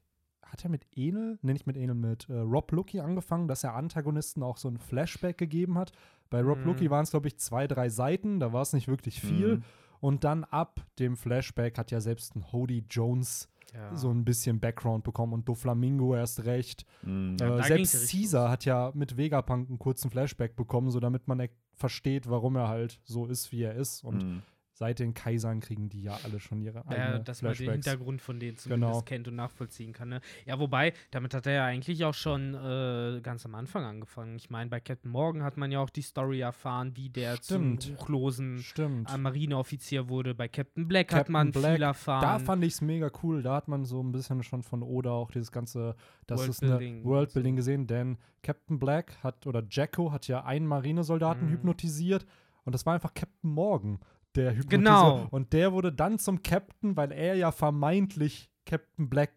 hat 0.47 0.65
er 0.65 0.71
mit 0.71 0.87
Enel, 0.97 1.39
nee, 1.43 1.53
nicht 1.53 1.67
mit 1.67 1.77
Enel, 1.77 1.95
mit 1.95 2.29
äh, 2.29 2.35
Rob 2.39 2.73
Lucky 2.73 3.01
angefangen, 3.01 3.49
dass 3.49 3.65
er 3.65 3.75
Antagonisten 3.75 4.43
auch 4.43 4.57
so 4.57 4.69
ein 4.69 4.79
Flashback 4.79 5.39
gegeben 5.39 5.77
hat. 5.79 5.93
Bei 6.31 6.41
Rob 6.43 6.59
Mhm. 6.59 6.65
Lucky 6.67 6.91
waren 6.91 7.05
es, 7.05 7.11
glaube 7.11 7.29
ich, 7.29 7.39
zwei, 7.39 7.67
drei 7.67 7.89
Seiten, 7.89 8.41
da 8.41 8.53
war 8.53 8.63
es 8.63 8.73
nicht 8.73 8.89
wirklich 8.89 9.21
viel. 9.21 9.57
Mhm. 9.59 9.63
Und 10.01 10.25
dann 10.25 10.45
ab 10.45 10.81
dem 10.99 11.17
Flashback 11.17 11.79
hat 11.79 11.91
ja 11.91 12.01
selbst 12.01 12.37
ein 12.37 12.53
Hody 12.53 12.85
Jones 12.91 13.49
Ja. 13.75 13.95
so 13.97 14.11
ein 14.11 14.25
bisschen 14.25 14.61
Background 14.61 15.05
bekommen 15.05 15.33
und 15.33 15.49
Doflamingo 15.49 16.15
erst 16.15 16.45
recht. 16.45 16.87
Mhm. 17.03 17.37
Äh, 17.41 17.63
selbst 17.65 18.11
Caesar 18.11 18.51
hat 18.51 18.65
ja 18.65 18.91
mit 18.95 19.17
Vegapunk 19.17 19.69
einen 19.69 19.79
kurzen 19.79 20.11
Flashback 20.11 20.55
bekommen, 20.57 20.91
so 20.91 21.01
damit 21.01 21.27
man 21.29 21.41
er 21.41 21.49
versteht, 21.75 22.29
warum 22.31 22.57
er 22.57 22.69
halt 22.69 23.01
so 23.05 23.27
ist, 23.27 23.53
wie 23.53 23.63
er 23.63 23.75
ist. 23.75 24.03
Und 24.05 24.23
Mhm. 24.25 24.43
Seit 24.79 24.99
den 24.99 25.15
Kaisern 25.15 25.61
kriegen 25.61 25.89
die 25.89 26.03
ja 26.03 26.19
alle 26.23 26.39
schon 26.39 26.61
ihre 26.61 26.81
Ja, 26.81 26.85
eigenen 26.89 27.25
dass 27.25 27.41
man 27.41 27.55
den. 27.55 27.71
Hintergrund 27.73 28.21
von 28.21 28.39
denen 28.39 28.59
zumindest 28.59 28.93
Genau. 28.93 29.03
kennt 29.03 29.27
und 29.27 29.35
nachvollziehen 29.37 29.95
kann. 29.95 30.11
Ne? 30.11 30.21
Ja, 30.45 30.59
wobei, 30.59 30.93
damit 31.11 31.33
hat 31.33 31.47
er 31.47 31.53
ja 31.55 31.65
eigentlich 31.65 32.05
auch 32.05 32.13
schon 32.13 32.53
äh, 32.55 33.21
ganz 33.23 33.47
am 33.47 33.55
Anfang 33.55 33.85
angefangen. 33.85 34.37
Ich 34.37 34.51
meine, 34.51 34.69
bei 34.69 34.79
Captain 34.81 35.11
Morgan 35.11 35.43
hat 35.43 35.57
man 35.57 35.73
ja 35.73 35.81
auch 35.81 35.89
die 35.89 36.03
Story 36.03 36.41
erfahren, 36.41 36.93
wie 36.95 37.09
der 37.09 37.37
Stimmt. 37.39 37.83
zum 37.85 37.95
ruchlosen 37.95 38.63
äh, 38.79 39.17
Marineoffizier 39.17 40.09
wurde. 40.11 40.35
Bei 40.35 40.47
Captain 40.49 40.87
Black 40.87 41.11
hat 41.13 41.19
Captain 41.21 41.33
man 41.33 41.53
Black, 41.53 41.75
viel 41.77 41.83
erfahren. 41.83 42.21
Da 42.23 42.39
fand 42.39 42.63
ich 42.63 42.75
es 42.75 42.81
mega 42.83 43.11
cool. 43.23 43.43
Da 43.43 43.57
hat 43.57 43.69
man 43.69 43.85
so 43.87 44.03
ein 44.03 44.13
bisschen 44.13 44.43
schon 44.43 44.63
von 44.63 44.83
Oda 44.83 45.11
auch 45.11 45.31
dieses 45.31 45.51
ganze, 45.53 45.97
das 46.27 46.47
ist 46.47 46.63
eine 46.63 47.03
Worldbuilding 47.03 47.55
so. 47.55 47.57
gesehen, 47.57 47.87
denn 47.87 48.19
Captain 48.43 48.79
Black 48.79 49.17
hat 49.23 49.47
oder 49.47 49.63
Jacko 49.71 50.13
hat 50.13 50.29
ja 50.29 50.45
einen 50.45 50.67
Marinesoldaten 50.67 51.47
Mhm. 51.49 51.53
hypnotisiert 51.53 52.27
und 52.65 52.75
das 52.75 52.85
war 52.85 52.95
einfach 52.95 53.15
Captain 53.15 53.51
Morgan, 53.51 53.99
der 54.37 54.51
hypnotisiert. 54.51 54.85
Genau. 54.85 55.27
Und 55.31 55.53
der 55.53 55.73
wurde 55.73 55.93
dann 55.93 56.19
zum 56.19 56.43
Captain, 56.43 56.97
weil 56.97 57.13
er 57.13 57.35
ja 57.35 57.53
vermeintlich 57.53 58.51
Captain 58.65 59.09
Black 59.09 59.33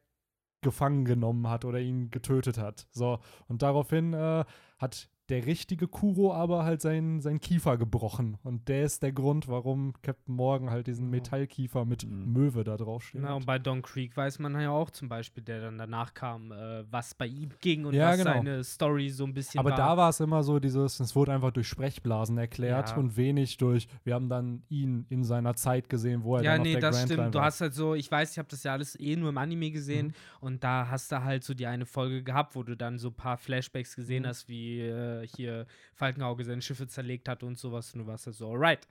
gefangen 0.62 1.06
genommen 1.06 1.48
hat 1.48 1.66
oder 1.66 1.80
ihn 1.80 2.10
getötet 2.12 2.58
hat. 2.58 2.88
So, 2.92 3.20
und 3.48 3.62
daraufhin 3.62 4.14
äh, 4.14 4.44
hat 4.78 5.10
der 5.30 5.46
richtige 5.46 5.88
Kuro 5.88 6.34
aber 6.34 6.64
halt 6.66 6.82
seinen 6.82 7.22
sein 7.22 7.40
Kiefer 7.40 7.78
gebrochen. 7.78 8.38
Und 8.44 8.68
der 8.68 8.84
ist 8.84 9.04
der 9.04 9.12
Grund, 9.12 9.48
warum 9.48 9.94
Captain 10.02 10.36
Morgan 10.36 10.70
halt 10.70 10.88
diesen. 10.88 11.10
Metallkiefer 11.10 11.86
mit 11.86 12.06
Mhm. 12.06 12.34
Möwe 12.34 12.64
da 12.64 12.78
draufsteht. 12.78 13.22
Na, 13.22 13.34
und 13.34 13.46
bei 13.46 13.60
Don 13.60 13.82
Creek 13.82 14.16
weiß 14.16 14.40
man 14.40 14.60
ja 14.60 14.70
auch 14.72 14.90
zum 14.92 15.10
Beispiel, 15.10 15.44
der 15.44 15.62
dann 15.62 15.78
danach 15.78 16.14
kam, 16.14 16.52
äh, 16.52 16.84
was 16.92 17.14
bei 17.16 17.28
ihm 17.28 17.50
ging 17.62 17.86
und 17.86 17.94
Ja, 17.94 18.10
was 18.10 18.18
genau. 18.18 18.34
seine 18.34 18.64
Story 18.64 19.10
so 19.10 19.24
ein 19.26 19.34
bisschen 19.34 19.60
Aber 19.60 19.72
war. 19.72 19.78
da 19.78 19.98
war 19.98 20.10
es 20.10 20.20
immer 20.20 20.44
so 20.44 20.60
dieses, 20.60 21.00
es 21.00 21.16
wurde 21.16 21.34
einfach 21.34 21.52
durch 21.52 21.68
Sprechblasen 21.68 22.38
erklärt 22.38 22.90
Ja. 22.92 22.98
und 22.98 23.18
wenig 23.18 23.58
durch, 23.58 23.88
wir 24.04 24.14
haben 24.14 24.30
dann 24.30 24.64
ihn 24.70 25.06
in 25.10 25.24
seiner 25.24 25.56
Zeit 25.56 25.90
gesehen, 25.90 26.24
wo 26.24 26.36
er 26.38 26.44
ja, 26.44 26.54
dann 26.54 26.62
nee, 26.64 26.76
auf 26.76 26.80
der 26.80 26.90
das 26.90 26.98
Grand 27.00 27.12
stimmt. 27.12 27.36
Du 27.36 27.42
hast 27.42 27.62
halt 27.62 27.74
so, 27.74 27.96
ich 27.96 28.10
weiß, 28.12 28.32
ich 28.32 28.38
habe 28.38 28.48
das 28.50 28.64
ja 28.64 28.74
alles 28.74 29.00
eh 29.00 29.16
nur 29.16 29.30
im 29.30 29.38
Anime 29.38 29.72
gesehen 29.72 30.08
Mhm. 30.08 30.14
und 30.42 30.64
da 30.64 30.88
hast 30.90 31.12
du 31.12 31.24
halt 31.24 31.44
so 31.44 31.54
die 31.54 31.66
eine 31.68 31.86
Folge 31.86 32.24
gehabt, 32.24 32.56
wo 32.56 32.64
du 32.64 32.76
dann 32.78 32.98
so 33.00 33.10
ein 33.10 33.14
paar 33.16 33.38
Flashbacks 33.38 33.96
gesehen 33.96 34.24
Mhm. 34.24 34.28
hast, 34.28 34.48
wie 34.48 34.82
äh, 34.82 35.19
hier 35.24 35.66
Falkenauge 35.94 36.44
seine 36.44 36.62
Schiffe 36.62 36.88
zerlegt 36.88 37.30
hat 37.30 37.44
und 37.44 37.58
sowas 37.58 37.94
und 37.94 38.02
du 38.02 38.08
warst 38.08 38.26
halt 38.26 38.36
so, 38.36 38.52
alright. 38.52 38.88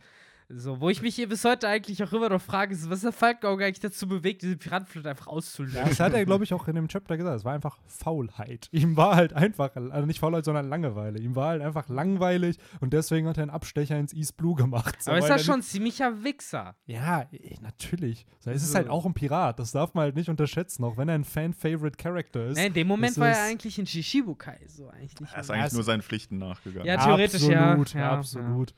So, 0.50 0.80
wo 0.80 0.88
ich 0.88 1.02
mich 1.02 1.14
hier 1.14 1.28
bis 1.28 1.44
heute 1.44 1.68
eigentlich 1.68 2.02
auch 2.02 2.10
immer 2.10 2.30
noch 2.30 2.40
frage, 2.40 2.72
ist, 2.72 2.88
was 2.88 3.02
der 3.02 3.12
Falkenauge 3.12 3.66
eigentlich 3.66 3.80
dazu 3.80 4.08
bewegt, 4.08 4.40
diese 4.40 4.56
Piratenflotte 4.56 5.10
einfach 5.10 5.26
auszulösen. 5.26 5.76
Ja, 5.76 5.86
das 5.86 6.00
hat 6.00 6.14
er, 6.14 6.24
glaube 6.24 6.42
ich, 6.44 6.54
auch 6.54 6.66
in 6.68 6.74
dem 6.74 6.88
Chapter 6.88 7.18
gesagt. 7.18 7.36
Es 7.40 7.44
war 7.44 7.52
einfach 7.52 7.78
Faulheit. 7.86 8.68
Ihm 8.72 8.96
war 8.96 9.14
halt 9.14 9.34
einfach, 9.34 9.76
also 9.76 10.06
nicht 10.06 10.20
Faulheit, 10.20 10.46
sondern 10.46 10.66
Langeweile. 10.70 11.18
Ihm 11.20 11.36
war 11.36 11.48
halt 11.48 11.60
einfach 11.60 11.90
langweilig 11.90 12.56
und 12.80 12.94
deswegen 12.94 13.28
hat 13.28 13.36
er 13.36 13.42
einen 13.42 13.50
Abstecher 13.50 13.98
ins 13.98 14.14
East 14.14 14.38
Blue 14.38 14.54
gemacht. 14.54 15.02
So, 15.02 15.10
Aber 15.10 15.18
ist 15.18 15.28
er 15.28 15.38
schon 15.38 15.56
ein 15.56 15.62
ziemlicher 15.62 16.24
Wichser? 16.24 16.76
Ja, 16.86 17.26
eh, 17.30 17.56
natürlich. 17.60 18.24
So, 18.38 18.50
es 18.50 18.62
ist 18.62 18.70
So. 18.72 18.76
halt 18.78 18.88
auch 18.88 19.04
ein 19.04 19.12
Pirat. 19.12 19.58
Das 19.58 19.72
darf 19.72 19.92
man 19.92 20.04
halt 20.04 20.16
nicht 20.16 20.30
unterschätzen, 20.30 20.82
auch 20.84 20.96
wenn 20.96 21.10
er 21.10 21.14
ein 21.16 21.24
Fan-Favorite-Character 21.24 22.46
ist. 22.46 22.56
Ne, 22.56 22.68
in 22.68 22.72
dem 22.72 22.86
Moment 22.88 23.18
war 23.18 23.28
er 23.28 23.42
eigentlich 23.44 23.78
in 23.78 23.86
Shishibukai, 23.86 24.60
so 24.66 24.88
eigentlich 24.88 25.20
nicht. 25.20 25.34
Er 25.34 25.40
ist 25.42 25.50
eigentlich 25.50 25.72
nur 25.74 25.82
seinen 25.82 26.00
Pflichten 26.00 26.38
nachgegangen. 26.38 26.86
Ja, 26.86 26.96
theoretisch 27.04 27.42
ja. 27.42 27.72
absolut, 27.72 27.92
Ja, 27.94 28.12
absolut. 28.12 28.74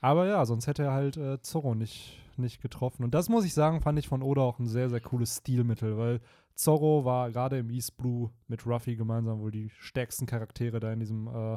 Aber 0.00 0.26
ja, 0.26 0.44
sonst 0.44 0.66
hätte 0.66 0.84
er 0.84 0.92
halt 0.92 1.16
äh, 1.16 1.40
Zorro 1.40 1.74
nicht, 1.74 2.18
nicht 2.36 2.60
getroffen. 2.62 3.02
Und 3.04 3.14
das 3.14 3.28
muss 3.28 3.44
ich 3.44 3.54
sagen, 3.54 3.80
fand 3.80 3.98
ich 3.98 4.08
von 4.08 4.22
Oda 4.22 4.42
auch 4.42 4.58
ein 4.58 4.66
sehr, 4.68 4.90
sehr 4.90 5.00
cooles 5.00 5.38
Stilmittel, 5.38 5.96
weil 5.96 6.20
Zorro 6.54 7.04
war 7.04 7.30
gerade 7.30 7.58
im 7.58 7.70
East 7.70 7.96
Blue 7.96 8.30
mit 8.48 8.66
Ruffy 8.66 8.96
gemeinsam 8.96 9.40
wohl 9.40 9.50
die 9.50 9.70
stärksten 9.70 10.26
Charaktere 10.26 10.80
da 10.80 10.92
in 10.92 11.00
diesem, 11.00 11.26
äh, 11.28 11.54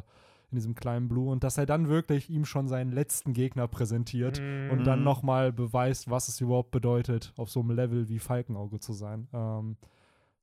in 0.51 0.55
diesem 0.55 0.73
kleinen 0.75 1.07
Blue. 1.07 1.29
Und 1.31 1.43
dass 1.43 1.57
er 1.57 1.65
dann 1.65 1.89
wirklich 1.89 2.29
ihm 2.29 2.43
schon 2.45 2.67
seinen 2.67 2.91
letzten 2.91 3.33
Gegner 3.33 3.67
präsentiert 3.67 4.39
Mhm. 4.41 4.71
und 4.71 4.83
dann 4.87 4.99
Mhm. 4.99 5.05
nochmal 5.05 5.53
beweist, 5.53 6.09
was 6.09 6.27
es 6.27 6.41
überhaupt 6.41 6.71
bedeutet, 6.71 7.33
auf 7.37 7.49
so 7.51 7.59
einem 7.59 7.71
Level 7.71 8.09
wie 8.09 8.19
Falkenauge 8.19 8.79
zu 8.79 8.93
sein. 8.93 9.27
Ähm, 9.33 9.77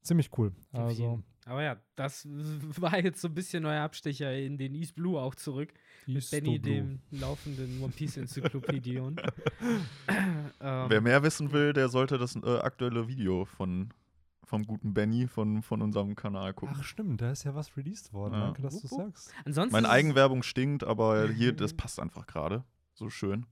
ziemlich 0.02 0.30
cool. 0.38 0.52
Also, 0.72 1.22
Aber 1.46 1.62
ja, 1.62 1.76
das 1.94 2.26
war 2.80 2.98
jetzt 3.02 3.20
so 3.20 3.28
ein 3.28 3.34
bisschen 3.34 3.62
neuer 3.62 3.82
Abstecher 3.82 4.36
in 4.36 4.58
den 4.58 4.74
East 4.74 4.96
Blue 4.96 5.18
auch 5.18 5.34
zurück. 5.36 5.72
Mit 6.06 6.16
East 6.16 6.32
Benny, 6.32 6.58
Blue. 6.58 6.74
dem 6.74 7.00
laufenden 7.12 7.80
One 7.80 7.92
Piece 7.92 8.16
Enzyklopädion. 8.16 9.16
ähm, 10.60 10.86
Wer 10.88 11.00
mehr 11.00 11.22
wissen 11.22 11.52
will, 11.52 11.72
der 11.72 11.88
sollte 11.88 12.18
das 12.18 12.36
äh, 12.36 12.58
aktuelle 12.58 13.08
Video 13.08 13.44
von 13.44 13.90
vom 14.44 14.64
guten 14.64 14.94
Benny 14.94 15.26
von, 15.26 15.60
von 15.62 15.82
unserem 15.82 16.14
Kanal 16.14 16.54
gucken. 16.54 16.76
Ach 16.78 16.84
stimmt, 16.84 17.20
da 17.20 17.32
ist 17.32 17.42
ja 17.42 17.54
was 17.54 17.76
released 17.76 18.12
worden. 18.12 18.34
Ja. 18.34 18.40
Danke, 18.46 18.62
dass 18.62 18.80
du 18.80 18.84
Wupp, 18.84 18.90
wupp. 18.92 19.00
sagst. 19.16 19.34
ansonsten 19.44 19.72
Meine 19.72 19.88
Eigenwerbung 19.88 20.44
stinkt, 20.44 20.84
aber 20.84 21.28
hier, 21.28 21.52
das 21.56 21.74
passt 21.74 21.98
einfach 21.98 22.26
gerade. 22.26 22.64
So 22.94 23.10
schön. 23.10 23.46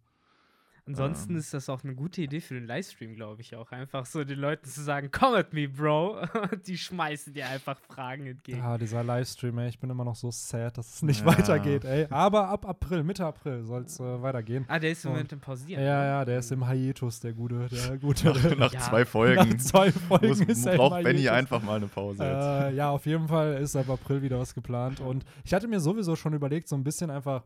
Ansonsten 0.87 1.33
Ähm. 1.33 1.39
ist 1.39 1.55
das 1.55 1.71
auch 1.71 1.83
eine 1.83 1.95
gute 1.95 2.21
Idee 2.21 2.41
für 2.41 2.53
den 2.55 2.67
Livestream, 2.67 3.15
glaube 3.15 3.41
ich 3.41 3.57
auch. 3.57 3.71
Einfach 3.73 4.05
so 4.05 4.23
den 4.23 4.39
Leuten 4.39 4.67
zu 4.69 4.83
sagen, 4.83 5.11
come 5.11 5.39
at 5.39 5.55
me, 5.55 5.67
Bro. 5.67 6.21
Und 6.53 6.67
die 6.67 6.77
schmeißen 6.77 7.33
dir 7.33 7.49
einfach 7.49 7.79
Fragen 7.79 8.27
entgegen. 8.27 8.59
Ja, 8.59 8.77
dieser 8.77 9.03
Livestream, 9.03 9.57
ey, 9.59 9.69
ich 9.71 9.79
bin 9.79 9.89
immer 9.89 10.05
noch 10.05 10.15
so 10.17 10.31
sad, 10.31 10.77
dass 10.77 10.97
es 10.97 11.03
nicht 11.03 11.21
Ja. 11.21 11.27
weitergeht, 11.27 11.85
ey. 11.87 12.07
Aber 12.11 12.49
ab 12.49 12.67
April, 12.67 13.03
Mitte 13.03 13.25
April 13.25 13.63
soll 13.65 13.85
es 13.85 13.99
äh, 13.99 14.23
weitergehen. 14.23 14.67
Ah, 14.69 14.79
der 14.79 14.91
ist 14.93 15.05
im 15.07 15.13
Moment 15.13 15.33
im 15.33 15.41
Pausieren. 15.41 15.83
Ja, 15.83 16.01
ne? 16.01 16.07
ja, 16.07 16.25
der 16.27 16.39
ist 16.41 16.53
im 16.53 16.69
Hiatus, 16.69 17.21
der 17.21 17.33
gute, 17.33 17.67
der 17.69 17.97
gute. 17.97 18.27
Nach, 18.29 18.57
nach 18.59 18.73
Ja. 18.75 18.81
zwei 18.81 19.05
Folgen 19.07 19.49
Nach 19.49 19.57
zwei 19.59 19.91
Folgen 19.91 20.29
muss, 20.29 20.41
ist 20.41 20.67
er 20.67 20.77
braucht 20.77 21.03
Benny 21.03 21.29
einfach 21.31 21.63
mal 21.63 21.77
eine 21.77 21.87
Pause 21.87 22.23
jetzt. 22.25 22.73
Äh, 22.73 22.75
ja, 22.77 22.91
auf 22.91 23.07
jeden 23.07 23.29
Fall 23.29 23.55
ist 23.55 23.75
ab 23.75 23.89
April 23.89 24.21
wieder 24.21 24.39
was 24.39 24.55
geplant. 24.55 25.01
Und 25.01 25.25
ich 25.45 25.55
hatte 25.55 25.67
mir 25.67 25.81
sowieso 25.81 26.15
schon 26.15 26.35
überlegt, 26.35 26.69
so 26.69 26.77
ein 26.77 26.85
bisschen 26.85 27.11
einfach. 27.11 27.45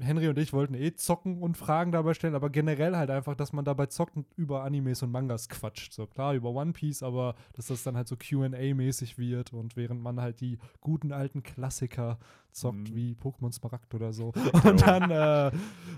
Henry 0.00 0.28
und 0.28 0.38
ich 0.38 0.52
wollten 0.52 0.74
eh 0.74 0.94
zocken 0.94 1.40
und 1.42 1.56
Fragen 1.56 1.92
dabei 1.92 2.12
stellen, 2.14 2.34
aber 2.34 2.50
generell 2.50 2.94
halt 2.96 3.10
einfach, 3.10 3.34
dass 3.34 3.52
man 3.52 3.64
dabei 3.64 3.86
zockt 3.86 4.16
und 4.16 4.26
über 4.36 4.64
Animes 4.64 5.02
und 5.02 5.10
Mangas 5.10 5.48
quatscht. 5.48 5.92
So 5.94 6.06
klar, 6.06 6.34
über 6.34 6.50
One 6.50 6.72
Piece, 6.72 7.02
aber 7.02 7.34
dass 7.54 7.68
das 7.68 7.82
dann 7.82 7.96
halt 7.96 8.06
so 8.06 8.16
QA-mäßig 8.16 9.16
wird 9.16 9.52
und 9.52 9.76
während 9.76 10.02
man 10.02 10.20
halt 10.20 10.40
die 10.40 10.58
guten 10.80 11.12
alten 11.12 11.42
Klassiker 11.42 12.18
zockt, 12.50 12.90
Mhm. 12.90 12.94
wie 12.94 13.14
Pokémon 13.14 13.50
Smaragd 13.52 13.94
oder 13.94 14.12
so. 14.12 14.32
Und 14.64 14.82
dann 14.86 15.10
äh, 15.10 15.50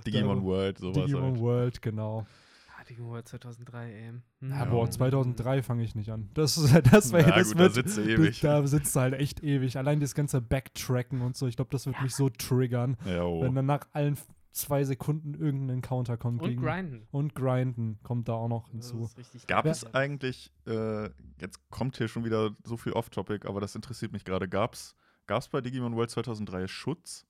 Digimon 0.07 0.45
World, 0.45 0.79
sowas 0.79 1.05
Digimon 1.07 1.33
halt. 1.33 1.41
World, 1.41 1.83
genau. 1.83 2.27
Digimon 2.85 3.11
World 3.13 3.29
2003, 3.29 3.93
ey. 3.93 4.09
Hm. 4.09 4.23
Ja, 4.51 4.59
Ja. 4.59 4.65
boah, 4.67 4.91
2003 4.91 5.63
fange 5.63 5.83
ich 5.85 5.95
nicht 5.95 6.11
an. 6.11 6.31
Das, 6.35 6.55
das, 6.93 7.13
wär, 7.13 7.21
Ja, 7.29 7.35
das 7.37 7.49
gut, 7.49 7.57
da 7.57 7.61
wird, 7.61 7.75
sitzt 7.75 7.97
du 7.97 8.01
das- 8.03 8.11
ewig. 8.11 8.41
Da 8.41 8.67
sitzt 8.67 8.95
du 8.97 9.01
halt 9.01 9.15
echt 9.15 9.43
ewig. 9.43 9.77
Allein 9.79 10.01
das 10.01 10.15
ganze 10.15 10.41
Backtracken 10.41 11.21
und 11.23 11.37
so, 11.37 11.47
ich 11.47 11.57
glaube, 11.57 11.71
das 11.71 11.87
wird 11.87 12.01
mich 12.03 12.15
so 12.15 12.29
triggern, 12.29 12.97
Ja, 13.05 13.25
oh. 13.25 13.43
wenn 13.43 13.55
dann 13.55 13.67
nach 13.67 13.87
allen 13.93 14.17
zwei 14.53 14.85
Sekunden 14.85 15.35
irgendein 15.35 15.79
Encounter 15.79 16.17
kommt. 16.17 16.41
Und 16.41 16.49
gegen, 16.51 16.63
grinden. 16.63 17.09
Und 17.11 17.35
Grinden 17.35 17.99
kommt 18.05 18.29
da 18.29 18.35
auch 18.35 18.47
noch 18.49 18.69
Das 18.73 18.91
hinzu. 18.93 19.11
ist 19.21 19.49
Gab 19.49 19.67
es 19.67 19.85
eigentlich, 19.95 20.53
äh, 20.67 21.11
jetzt 21.41 21.59
kommt 21.71 21.97
hier 21.97 22.07
schon 22.07 22.25
wieder 22.25 22.55
so 22.63 22.77
viel 22.77 22.93
Off-Topic, 22.93 23.49
aber 23.49 23.61
das 23.61 23.75
interessiert 23.75 24.13
mich 24.13 24.25
gerade. 24.25 24.49
Gab 24.49 24.75
es 24.75 24.95
bei 25.51 25.61
Digimon 25.61 25.97
World 25.97 26.11
2003 26.11 26.69
Schutz? 26.69 27.27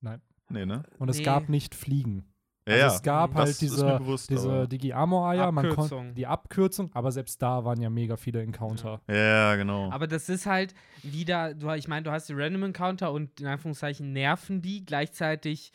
Nein. 0.00 0.22
Nee, 0.48 0.64
ne? 0.64 0.84
Und 0.98 1.08
es 1.10 1.18
Nee. 1.18 1.24
gab 1.24 1.48
nicht 1.50 1.74
Fliegen. 1.74 2.24
Ja, 2.66 2.72
Also 2.74 2.86
ja. 2.86 2.94
es 2.94 3.02
gab 3.02 3.34
das 3.34 3.40
halt 3.46 3.60
diese, 3.60 3.98
bewusst, 3.98 4.30
diese 4.30 4.66
Digi-Armor-Eier, 4.68 5.52
man 5.52 5.68
konnte 5.68 6.12
die 6.14 6.26
Abkürzung, 6.26 6.90
aber 6.94 7.12
selbst 7.12 7.42
da 7.42 7.64
waren 7.64 7.80
ja 7.80 7.90
mega 7.90 8.16
viele 8.16 8.42
Encounter. 8.42 9.00
Ja, 9.08 9.54
genau. 9.56 9.90
Aber 9.90 10.06
das 10.06 10.28
ist 10.28 10.46
halt 10.46 10.74
wieder, 11.02 11.52
du, 11.54 11.70
ich 11.72 11.88
meine, 11.88 12.04
du 12.04 12.10
hast 12.10 12.28
die 12.28 12.34
Random 12.34 12.62
Encounter 12.64 13.12
und 13.12 13.40
in 13.40 13.46
Anführungszeichen 13.46 14.12
nerven 14.12 14.62
die. 14.62 14.84
Gleichzeitig 14.86 15.72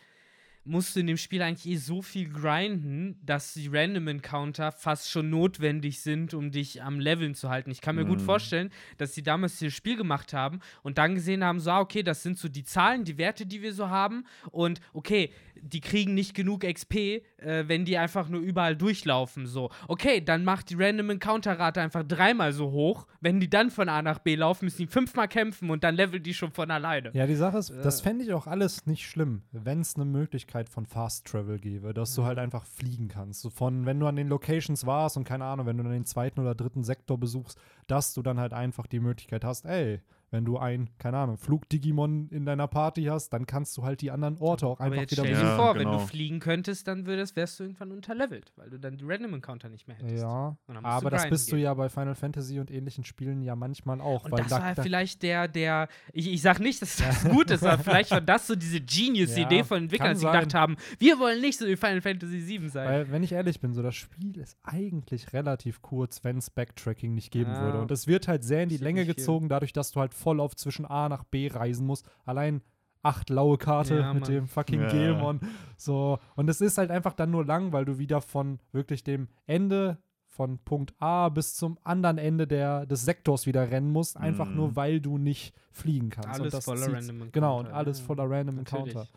musst 0.65 0.96
du 0.96 1.00
in 1.00 1.08
dem 1.08 1.17
Spiel 1.17 1.41
eigentlich 1.41 1.65
eh 1.74 1.77
so 1.77 2.01
viel 2.03 2.29
grinden, 2.29 3.19
dass 3.25 3.53
die 3.53 3.69
Random 3.72 4.08
Encounter 4.08 4.72
fast 4.72 5.10
schon 5.10 5.29
notwendig 5.29 6.01
sind, 6.01 6.34
um 6.36 6.51
dich 6.51 6.84
am 6.84 7.00
Leveln 7.00 7.34
zu 7.34 7.50
halten. 7.50 7.72
Ich 7.72 7.81
kann 7.81 7.96
mir 7.96 8.05
gut 8.05 8.19
Mhm. 8.19 8.25
vorstellen, 8.25 8.69
dass 8.98 9.15
sie 9.15 9.24
damals 9.24 9.58
dieses 9.58 9.74
Spiel 9.74 9.96
gemacht 9.96 10.34
haben 10.34 10.60
und 10.84 10.98
dann 11.00 11.15
gesehen 11.15 11.43
haben, 11.43 11.60
so, 11.60 11.72
ah, 11.72 11.79
okay, 11.79 12.03
das 12.03 12.22
sind 12.22 12.38
so 12.38 12.50
die 12.50 12.65
Zahlen, 12.65 13.03
die 13.03 13.17
Werte, 13.17 13.48
die 13.48 13.62
wir 13.63 13.74
so 13.74 13.89
haben 13.89 14.25
und 14.51 14.79
okay, 14.93 15.31
die 15.62 15.82
kriegen 15.82 16.13
nicht 16.13 16.34
genug 16.34 16.62
XP, 16.62 16.96
äh, 16.96 17.63
wenn 17.68 17.86
die 17.86 17.98
einfach 17.98 18.30
nur 18.30 18.42
überall 18.42 18.75
durchlaufen. 18.75 19.46
So, 19.48 19.70
okay, 19.88 20.22
dann 20.22 20.44
macht 20.44 20.70
die 20.70 20.75
Random 20.75 21.10
Encounter-Rate 21.12 21.82
einfach 21.82 22.04
dreimal 22.04 22.54
so 22.54 22.72
hoch. 22.72 23.08
Wenn 23.22 23.39
die 23.39 23.50
dann 23.50 23.70
von 23.70 23.89
A 23.89 24.01
nach 24.01 24.20
B 24.20 24.36
laufen, 24.36 24.66
müssen 24.66 24.78
die 24.80 24.88
fünfmal 24.88 25.28
kämpfen 25.28 25.70
und 25.70 25.84
dann 25.84 25.96
leveln 25.96 26.24
die 26.24 26.34
schon 26.34 26.51
von 26.51 26.72
alleine. 26.72 27.12
Ja, 27.13 27.28
die 27.28 27.36
Sache 27.36 27.58
ist, 27.58 27.70
das 27.84 28.00
Äh. 28.00 28.04
fände 28.04 28.24
ich 28.25 28.34
auch 28.34 28.48
alles 28.48 28.86
nicht 28.86 29.06
schlimm, 29.08 29.44
wenn 29.51 29.82
es 29.82 29.96
eine 29.96 30.06
Möglichkeit 30.06 30.70
von 30.70 30.86
Fast 30.86 31.25
Travel 31.28 31.60
gäbe, 31.60 31.94
dass 31.94 32.16
du 32.16 32.22
Ja. 32.22 32.28
halt 32.28 32.39
einfach 32.39 32.66
fliegen 32.66 33.08
kannst. 33.08 33.42
So 33.42 33.50
von, 33.50 33.86
wenn 33.86 34.00
du 34.00 34.08
an 34.08 34.16
den 34.16 34.28
Locations 34.28 34.86
warst 34.86 35.18
und 35.18 35.24
keine 35.24 35.46
Ahnung, 35.46 35.66
wenn 35.66 35.78
du 35.78 35.84
dann 35.84 35.92
den 35.94 36.06
zweiten 36.06 36.39
oder 36.39 36.56
dritten 36.56 36.84
Sektor 36.84 37.18
besuchst, 37.20 37.60
dass 37.88 38.13
du 38.13 38.22
dann 38.22 38.39
halt 38.39 38.54
einfach 38.54 38.88
die 38.88 39.00
Möglichkeit 39.00 39.44
hast, 39.44 39.66
ey, 39.66 40.01
wenn 40.32 40.46
du 40.46 40.58
ein, 40.58 40.90
keine 40.98 41.18
Ahnung, 41.18 41.38
Flug-Digimon 41.38 42.30
in 42.30 42.46
deiner 42.46 42.68
Party 42.68 43.06
hast, 43.06 43.30
dann 43.30 43.46
kannst 43.46 43.76
du 43.78 43.84
halt 43.84 44.02
die 44.02 44.12
anderen 44.12 44.38
Orte 44.38 44.68
auch 44.68 44.80
Aber 44.80 44.86
einfach 44.86 45.02
jetzt 45.02 45.12
wieder 45.12 45.24
stell 45.26 45.36
dir 45.36 45.42
Ja, 45.42 45.56
vor, 45.56 45.76
wenn 45.76 45.84
genau. 45.84 46.00
du 46.00 46.06
fliegen 46.06 46.40
könntest, 46.40 46.88
dann 46.88 47.06
würdest, 47.06 47.36
wärst 47.36 47.60
du 47.60 47.64
irgendwann 47.64 47.92
unterlevelt, 47.92 48.52
weil 48.56 48.70
du 48.70 48.80
dann 48.80 48.98
die 48.98 49.06
Random 49.06 49.34
Encounter 49.36 49.70
nicht 49.70 49.88
mehr 49.88 49.98
hättest. 49.98 50.24
Ja, 50.24 50.56
du 50.68 50.74
aber 50.84 51.10
das 51.10 51.28
bist 51.30 51.52
du 51.52 51.56
gehen. 51.56 51.64
ja 51.66 51.74
bei 51.74 51.90
Final 51.90 52.16
Fantasy 52.16 52.60
und 52.60 52.72
ähnlichen 52.72 53.04
Spielen 53.04 53.42
ja 53.42 53.56
manchmal 53.56 54.02
auch. 54.02 54.26
Und 54.26 54.32
weil 54.32 54.40
das 54.42 54.50
da, 54.50 54.60
war 54.60 54.76
da, 54.76 54.84
vielleicht 54.84 55.24
der, 55.24 55.48
der, 55.48 55.88
ich, 56.14 56.28
ich 56.32 56.42
sag 56.42 56.60
nicht, 56.60 56.82
dass 56.82 56.98
das 56.98 57.24
gut 57.30 57.52
ist, 57.52 57.64
aber 57.64 57.82
vielleicht 57.84 58.12
war 58.12 58.22
das 58.22 58.48
so 58.48 58.56
diese 58.56 58.82
Genius-Idee 58.82 59.58
Ja, 59.60 59.64
von 59.64 59.84
Entwicklern, 59.84 60.12
dass 60.12 60.20
sie 60.20 60.26
gedacht 60.26 60.54
haben, 60.54 60.78
wir 61.00 61.20
wollen 61.20 61.42
nicht 61.42 61.58
so 61.60 61.66
wie 61.68 61.76
Final 61.76 62.02
Fantasy 62.02 62.46
VII 62.48 62.70
sein. 62.70 62.88
Weil, 62.88 63.12
wenn 63.12 63.24
ich 63.24 63.32
ehrlich 63.32 63.60
bin, 63.60 63.74
so 63.74 63.82
das 63.82 63.96
Spiel 63.96 64.38
ist 64.38 64.58
eigentlich 64.64 65.34
relativ 65.34 65.82
kurz, 65.82 66.24
wenn 66.24 66.38
es 66.38 66.50
Backtracking 66.50 67.14
nicht 67.14 67.32
geben 67.32 67.54
Ja. 67.54 67.62
würde. 67.62 67.82
Und 67.82 67.92
es 67.92 68.08
wird 68.08 68.28
halt 68.28 68.44
sehr 68.44 68.64
in 68.64 68.70
die 68.70 68.78
Länge 68.78 69.06
gezogen, 69.06 69.50
dadurch, 69.50 69.74
dass 69.74 69.92
du 69.92 70.00
halt 70.00 70.14
voll 70.20 70.40
auf 70.40 70.56
zwischen 70.56 70.86
A 70.86 71.10
nach 71.10 71.24
B 71.24 71.48
reisen 71.48 71.86
musst. 71.88 72.08
Allein 72.26 72.62
acht 73.02 73.30
laue 73.30 73.58
Karte 73.58 74.00
Ja, 74.00 74.14
mit 74.14 74.28
dem 74.28 74.48
fucking 74.48 74.82
Ja. 74.82 74.90
Gelmon. 74.90 75.40
So. 75.78 76.20
Und 76.36 76.50
es 76.50 76.60
ist 76.62 76.78
halt 76.78 76.92
einfach 76.92 77.14
dann 77.14 77.32
nur 77.32 77.46
lang, 77.46 77.72
weil 77.72 77.86
du 77.86 77.98
wieder 77.98 78.20
von 78.22 78.60
wirklich 78.72 79.04
dem 79.04 79.30
Ende 79.48 79.98
von 80.28 80.60
Punkt 80.60 80.94
A 81.02 81.30
bis 81.30 81.56
zum 81.56 81.78
anderen 81.84 82.18
Ende 82.18 82.46
der, 82.48 82.86
des 82.86 83.04
Sektors 83.04 83.46
wieder 83.46 83.72
rennen 83.72 83.92
musst, 83.92 84.16
einfach 84.18 84.48
Mhm. 84.50 84.56
nur 84.56 84.76
weil 84.76 85.02
du 85.02 85.18
nicht 85.18 85.54
fliegen 85.72 86.10
kannst. 86.10 86.30
Alles 86.30 86.42
und 86.42 86.54
das 86.54 86.66
voller 86.66 86.80
zieht's- 86.82 86.94
Random 86.96 87.16
Encounter. 87.16 87.32
Genau, 87.32 87.60
und 87.60 87.68
alles 87.68 88.00
voller 88.00 88.30
Random 88.30 88.56
Natürlich. 88.58 88.88
Encounter. 88.96 89.10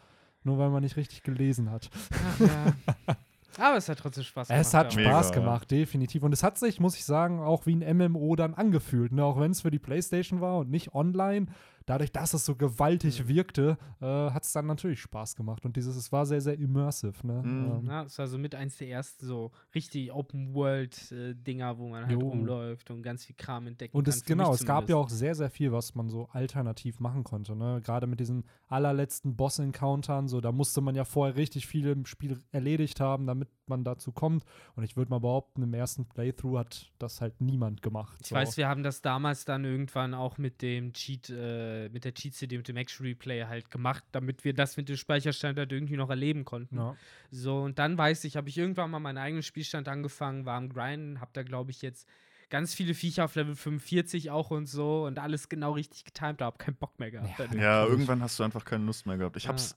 Nur 0.45 0.59
weil 0.59 0.71
man 0.71 0.83
nicht 0.83 0.97
richtig 0.97 1.23
gelesen 1.23 1.71
hat. 1.71 1.91
Ach, 2.13 2.41
ja. 2.41 2.73
Aber 3.59 3.77
es 3.77 3.89
hat 3.89 3.99
trotzdem 3.99 4.25
Spaß 4.25 4.49
gemacht. 4.49 4.61
Es 4.61 4.75
hat 4.75 4.95
ja. 4.95 5.01
Spaß 5.01 5.29
Mega, 5.29 5.37
ja. 5.37 5.45
gemacht, 5.45 5.71
definitiv. 5.71 6.23
Und 6.23 6.33
es 6.33 6.43
hat 6.43 6.59
sich, 6.59 6.81
muss 6.81 6.97
ich 6.97 7.05
sagen, 7.05 7.41
auch 7.41 7.67
wie 7.67 7.75
ein 7.75 7.97
MMO 7.97 8.37
dann 8.37 8.55
angefühlt. 8.55 9.13
Ne? 9.13 9.25
Auch 9.25 9.41
wenn 9.41 9.51
es 9.51 9.61
für 9.61 9.71
die 9.71 9.79
Playstation 9.79 10.41
war 10.41 10.59
und 10.59 10.71
nicht 10.71 10.95
online. 10.95 11.47
Dadurch, 11.87 12.13
dass 12.13 12.35
es 12.35 12.45
so 12.45 12.55
gewaltig 12.57 13.25
Mhm. 13.25 13.29
wirkte, 13.29 13.79
äh, 14.01 14.05
hat 14.07 14.45
es 14.45 14.53
dann 14.53 14.67
natürlich 14.67 15.01
Spaß 15.01 15.37
gemacht. 15.37 15.65
Und 15.65 15.77
dieses, 15.77 15.97
es 15.97 16.13
war 16.13 16.27
sehr, 16.27 16.41
sehr 16.41 16.59
immersive. 16.59 17.27
Ne? 17.27 17.43
Mhm. 17.43 17.71
Ähm, 17.81 17.87
Ja, 17.87 18.03
es 18.05 18.19
war 18.19 18.27
so 18.29 18.39
mit 18.39 18.55
eins 18.55 18.77
der 18.79 18.89
ersten 18.89 19.27
so 19.27 19.51
richtig 19.75 20.13
Open-World-Dinger, 20.13 21.79
wo 21.79 21.89
man 21.89 22.07
halt 22.07 22.13
Jo. 22.21 22.29
rumläuft 22.29 22.91
und 22.91 23.03
ganz 23.03 23.25
viel 23.25 23.37
Kram 23.37 23.67
entdecken 23.67 23.97
Und 23.97 24.05
kann. 24.05 24.15
es, 24.15 24.25
genau, 24.25 24.53
es 24.55 24.65
gab 24.65 24.89
ja 24.89 24.97
auch 24.97 25.09
sehr, 25.09 25.35
sehr 25.35 25.51
viel, 25.51 25.73
was 25.73 25.95
man 25.95 26.09
so 26.09 26.29
alternativ 26.33 27.01
machen 27.01 27.25
konnte. 27.25 27.55
Ne? 27.57 27.81
Gerade 27.85 28.07
mit 28.07 28.21
diesen 28.21 28.45
allerletzten 28.69 29.37
Boss-Encountern, 29.37 30.29
so, 30.29 30.41
da 30.41 30.53
musste 30.53 30.81
man 30.81 30.95
ja 30.95 31.05
vorher 31.05 31.37
richtig 31.37 31.67
viel 31.67 31.87
im 31.89 32.07
Spiel 32.07 32.39
erledigt 32.53 33.01
haben, 33.01 33.27
damit 33.27 33.49
man 33.67 33.85
dazu 33.85 34.13
kommt. 34.13 34.45
Und 34.77 34.85
ich 34.85 34.97
würde 34.97 35.11
mal 35.11 35.21
behaupten, 35.21 35.63
im 35.63 35.75
ersten 35.75 36.05
Playthrough 36.07 36.59
hat 36.59 36.93
das 36.99 37.21
halt 37.21 37.41
niemand 37.41 37.83
gemacht. 37.83 38.19
Ich 38.23 38.29
so. 38.29 38.35
weiß, 38.37 38.57
wir 38.57 38.69
haben 38.69 38.83
das 38.83 39.03
damals 39.03 39.45
dann 39.45 39.65
irgendwann 39.65 40.15
auch 40.15 40.39
mit 40.39 40.63
dem 40.63 40.93
Cheat, 40.93 41.31
äh, 41.31 41.72
äh, 41.73 41.89
mit 41.89 42.05
der 42.05 42.15
Cheat-CD 42.15 42.59
und 42.59 42.69
dem 42.69 42.77
Action 42.77 43.07
Replay 43.07 43.45
halt 43.45 43.71
gemacht, 43.71 44.05
damit 44.13 44.45
wir 44.45 44.55
das 44.55 44.77
mit 44.77 44.89
dem 44.89 44.97
Speicherstand 44.97 45.59
halt 45.59 45.73
irgendwie 45.73 45.97
noch 45.97 46.11
erleben 46.11 46.45
konnten. 46.45 46.77
Ja. 46.77 46.97
So, 47.31 47.61
und 47.63 47.79
dann 47.79 47.97
weiß 47.99 48.25
ich, 48.25 48.37
habe 48.37 48.49
ich 48.49 48.59
irgendwann 48.59 48.91
mal 48.91 49.01
meinen 49.01 49.19
eigenen 49.19 49.43
Spielstand 49.43 49.89
angefangen, 49.89 50.45
war 50.45 50.57
am 50.57 50.69
Grinden, 50.69 51.21
habe 51.21 51.31
da, 51.35 51.43
glaube 51.43 51.71
ich, 51.71 51.83
jetzt 51.83 52.09
ganz 52.51 52.75
viele 52.75 52.93
Viecher 52.95 53.25
auf 53.25 53.35
Level 53.35 53.55
45 53.57 54.31
auch 54.31 54.51
und 54.51 54.67
so 54.67 55.07
und 55.07 55.19
alles 55.19 55.49
genau 55.49 55.73
richtig 55.73 56.05
getimed, 56.05 56.41
da 56.43 56.45
habe 56.47 56.59
keinen 56.59 56.77
Bock 56.77 56.99
mehr 57.01 57.11
gehabt. 57.11 57.39
Ja. 57.55 57.61
Ja, 57.61 57.87
irgendwann 57.87 58.21
hast 58.23 58.39
du 58.39 58.43
einfach 58.45 58.65
keine 58.65 58.85
Lust 58.85 59.07
mehr 59.07 59.17
gehabt. 59.17 59.37
Ich 59.39 59.45
Ja. 59.45 59.51
hab's 59.51 59.75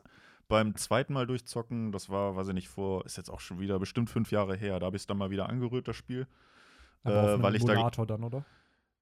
beim 0.47 0.75
zweiten 0.75 1.13
Mal 1.13 1.25
durchzocken, 1.25 1.91
das 1.91 2.09
war, 2.09 2.35
weiß 2.35 2.49
ich 2.49 2.53
nicht, 2.53 2.67
vor, 2.67 3.05
ist 3.05 3.17
jetzt 3.17 3.29
auch 3.29 3.39
schon 3.39 3.59
wieder 3.59 3.79
bestimmt 3.79 4.09
fünf 4.09 4.29
Jahre 4.31 4.55
her. 4.55 4.79
Da 4.79 4.87
habe 4.87 4.95
ich 4.97 5.03
es 5.03 5.07
dann 5.07 5.17
mal 5.17 5.31
wieder 5.31 5.47
angerührt, 5.49 5.87
das 5.87 5.95
Spiel. 5.95 6.27
Aber 7.03 7.21
auf 7.21 7.27
Äh, 7.29 7.33
einem 7.33 7.43
weil 7.43 7.55
ich 7.55 7.63
da- 7.65 7.89
dann, 8.05 8.23
oder? 8.23 8.45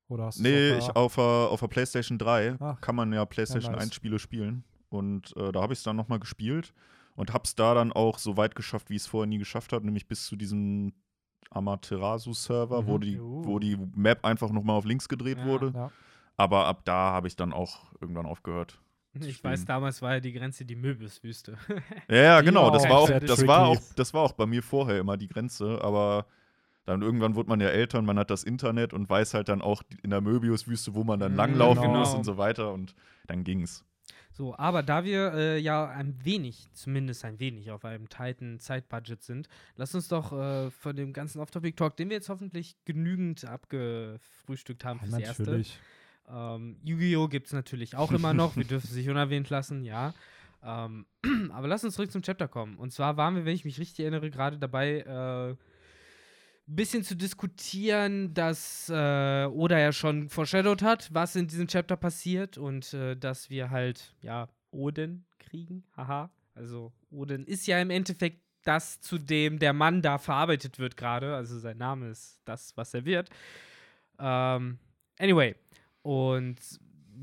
Oder 0.10 0.26
hast 0.26 0.40
Nee, 0.40 0.72
auf 0.74 0.78
ich 0.80 0.86
der- 0.86 0.98
auf 0.98 1.18
auf 1.18 1.60
der 1.60 1.68
PlayStation 1.68 2.18
3 2.18 2.56
Ach. 2.60 2.82
kann 2.82 2.96
man 2.96 3.12
ja 3.14 3.26
PlayStation 3.26 3.72
Ja, 3.72 3.78
nice. 3.78 3.86
1 3.88 3.96
Spiele 3.96 4.20
spielen. 4.20 4.64
Und 4.90 5.36
äh, 5.38 5.52
da 5.52 5.62
habe 5.62 5.74
ich 5.74 5.80
es 5.80 5.84
dann 5.84 5.96
nochmal 5.96 6.20
gespielt 6.20 6.74
und 7.16 7.34
habe 7.34 7.44
es 7.46 7.56
da 7.56 7.74
dann 7.74 7.92
auch 7.92 8.20
so 8.20 8.38
weit 8.38 8.54
geschafft, 8.56 8.90
wie 8.90 8.96
ich 8.96 9.02
es 9.04 9.08
vorher 9.08 9.28
nie 9.28 9.40
geschafft 9.40 9.74
habe, 9.74 9.86
nämlich 9.86 10.08
bis 10.08 10.26
zu 10.26 10.36
diesem 10.36 10.94
Amaterasu-Server, 11.50 12.86
wo, 12.86 12.98
Mhm. 12.98 13.02
die, 13.02 13.20
Oh. 13.20 13.42
wo 13.46 13.60
die 13.60 13.78
Map 13.96 14.24
einfach 14.26 14.52
nochmal 14.52 14.76
auf 14.78 14.86
links 14.86 15.08
gedreht 15.10 15.38
Ja. 15.40 15.46
wurde. 15.46 15.72
Ja. 15.76 15.92
Aber 16.38 16.66
ab 16.66 16.82
da 16.86 17.12
habe 17.12 17.28
ich 17.28 17.36
dann 17.36 17.54
auch 17.54 17.92
irgendwann 18.02 18.26
aufgehört. 18.26 18.80
Ich 19.20 19.44
weiß, 19.44 19.66
damals 19.66 20.02
war 20.02 20.16
ja 20.16 20.20
die 20.20 20.34
Grenze 20.34 20.66
die 20.66 20.76
Möbelswüste. 20.76 21.56
Ja, 22.10 22.16
ja, 22.16 22.42
genau. 22.42 22.72
Das 22.72 22.84
war 22.90 22.98
auch, 22.98 23.10
das 23.20 23.46
war 23.46 23.68
auch, 23.68 23.78
das 23.96 24.12
war 24.14 24.24
auch 24.24 24.34
bei 24.34 24.48
mir 24.48 24.64
vorher 24.64 24.98
immer 25.00 25.18
die 25.18 25.28
Grenze, 25.28 25.80
aber 25.84 26.26
dann 26.86 27.02
irgendwann 27.02 27.36
wurde 27.36 27.50
man 27.50 27.60
ja 27.62 27.70
älter 27.70 28.00
und 28.00 28.06
man 28.06 28.18
hat 28.20 28.30
das 28.30 28.44
Internet 28.44 28.94
und 28.94 29.10
weiß 29.10 29.34
halt 29.34 29.48
dann 29.50 29.62
auch 29.62 29.84
in 30.04 30.10
der 30.10 30.22
Möbiuswüste, 30.22 30.94
wo 30.96 31.04
man 31.04 31.20
dann 31.20 31.32
Mhm, 31.32 31.38
langlaufen 31.38 31.82
genau. 31.82 32.00
muss 32.00 32.14
und 32.16 32.24
so 32.24 32.38
weiter 32.38 32.74
und 32.74 32.96
dann 33.28 33.44
ging's. 33.44 33.86
So, 34.32 34.58
aber 34.58 34.82
da 34.82 35.04
wir 35.06 35.34
äh, 35.34 35.58
ja 35.60 35.88
ein 35.90 36.18
wenig, 36.26 36.68
zumindest 36.74 37.24
ein 37.24 37.40
wenig, 37.40 37.70
auf 37.72 37.86
einem 37.86 38.10
tighten 38.10 38.60
Zeitbudget 38.60 39.22
sind, 39.24 39.48
lass 39.76 39.94
uns 39.94 40.08
doch 40.08 40.32
äh, 40.34 40.72
von 40.72 40.96
dem 40.96 41.14
ganzen 41.14 41.40
Off-Topic-Talk, 41.40 41.96
den 41.98 42.10
wir 42.10 42.18
jetzt 42.18 42.30
hoffentlich 42.30 42.76
genügend 42.86 43.46
abgefrühstückt 43.46 44.86
haben 44.86 45.00
Ja, 45.00 45.06
fürs 45.06 45.20
Erste. 45.20 45.44
natürlich. 45.52 45.80
Ähm, 46.28 46.78
Yu-Gi-Oh! 46.84 47.28
gibt 47.28 47.48
es 47.48 47.54
natürlich 47.54 47.96
auch 47.96 48.12
immer 48.12 48.34
noch. 48.34 48.56
Wir 48.58 48.64
dürfen 48.66 48.88
es 48.90 48.96
nicht 48.96 49.10
unerwähnt 49.10 49.50
lassen, 49.50 49.84
ja. 49.86 50.14
Ähm, 50.64 51.06
aber 51.52 51.68
lass 51.68 51.84
uns 51.84 51.96
zurück 51.96 52.12
zum 52.12 52.24
Chapter 52.24 52.48
kommen. 52.48 52.78
Und 52.78 52.92
zwar 52.92 53.18
waren 53.18 53.36
wir, 53.36 53.46
wenn 53.46 53.54
ich 53.56 53.66
mich 53.66 53.80
richtig 53.80 54.00
erinnere, 54.00 54.32
gerade 54.32 54.58
dabei, 54.58 55.00
äh, 55.02 55.56
bisschen 56.66 57.04
zu 57.04 57.16
diskutieren, 57.16 58.34
dass 58.34 58.90
äh, 58.90 59.46
Oda 59.46 59.80
ja 59.80 59.92
schon 59.92 60.30
foreshadowed 60.30 60.82
hat, 60.82 61.14
was 61.14 61.36
in 61.36 61.48
diesem 61.48 61.68
Chapter 61.68 61.98
passiert 61.98 62.58
und 62.58 62.94
äh, 62.94 63.16
dass 63.16 63.50
wir 63.50 63.70
halt, 63.70 64.16
ja, 64.22 64.50
Odin 64.72 65.26
kriegen. 65.40 65.84
Haha. 65.96 66.30
Also, 66.56 66.94
Odin 67.12 67.46
ist 67.46 67.68
ja 67.68 67.82
im 67.82 67.90
Endeffekt 67.90 68.42
das, 68.64 69.02
zu 69.02 69.18
dem 69.18 69.60
der 69.60 69.74
Mann 69.74 70.02
da 70.02 70.18
verarbeitet 70.18 70.80
wird 70.80 70.96
gerade. 70.96 71.36
Also, 71.36 71.60
sein 71.60 71.78
Name 71.78 72.10
ist 72.10 72.40
das, 72.46 72.76
was 72.78 72.94
er 72.94 73.06
wird. 73.06 73.30
Ähm, 74.20 74.80
anyway, 75.18 75.56
und 76.02 76.58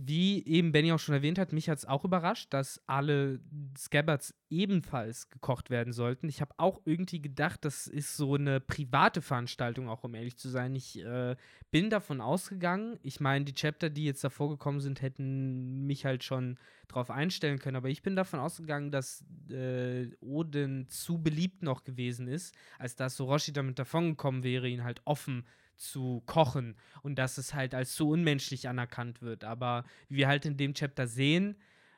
wie 0.06 0.44
eben 0.46 0.72
Benny 0.72 0.92
auch 0.92 0.98
schon 0.98 1.14
erwähnt 1.14 1.38
hat, 1.38 1.52
mich 1.52 1.68
hat 1.68 1.78
es 1.78 1.84
auch 1.84 2.04
überrascht, 2.04 2.52
dass 2.54 2.80
alle 2.86 3.40
Scabbards 3.76 4.34
ebenfalls 4.48 5.28
gekocht 5.28 5.68
werden 5.70 5.92
sollten. 5.92 6.28
Ich 6.28 6.40
habe 6.40 6.54
auch 6.56 6.80
irgendwie 6.84 7.20
gedacht, 7.20 7.64
das 7.64 7.86
ist 7.86 8.16
so 8.16 8.34
eine 8.34 8.60
private 8.60 9.20
Veranstaltung, 9.20 9.88
auch 9.88 10.02
um 10.04 10.14
ehrlich 10.14 10.36
zu 10.36 10.48
sein. 10.48 10.74
Ich 10.74 10.98
äh, 11.04 11.36
bin 11.70 11.90
davon 11.90 12.20
ausgegangen, 12.20 12.98
ich 13.02 13.20
meine, 13.20 13.44
die 13.44 13.54
Chapter, 13.54 13.90
die 13.90 14.04
jetzt 14.04 14.24
davor 14.24 14.48
gekommen 14.48 14.80
sind, 14.80 15.02
hätten 15.02 15.86
mich 15.86 16.04
halt 16.04 16.24
schon 16.24 16.58
drauf 16.88 17.10
einstellen 17.10 17.58
können, 17.58 17.76
aber 17.76 17.88
ich 17.88 18.02
bin 18.02 18.16
davon 18.16 18.40
ausgegangen, 18.40 18.90
dass 18.90 19.24
äh, 19.50 20.08
Odin 20.20 20.88
zu 20.88 21.22
beliebt 21.22 21.62
noch 21.62 21.84
gewesen 21.84 22.26
ist, 22.26 22.54
als 22.78 22.96
dass 22.96 23.16
Soroshi 23.16 23.52
damit 23.52 23.78
davongekommen 23.78 24.42
wäre, 24.42 24.68
ihn 24.68 24.82
halt 24.82 25.00
offen 25.04 25.44
zu 25.80 26.22
kochen 26.26 26.76
und 27.02 27.18
dass 27.18 27.38
es 27.38 27.54
halt 27.54 27.74
als 27.74 27.94
zu 27.94 28.08
unmenschlich 28.10 28.68
anerkannt 28.68 29.22
wird. 29.22 29.44
Aber 29.44 29.84
wie 30.08 30.16
wir 30.18 30.28
halt 30.28 30.44
in 30.46 30.56
dem 30.56 30.74
Chapter 30.74 31.06
sehen, 31.06 31.56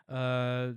äh, 0.09 0.73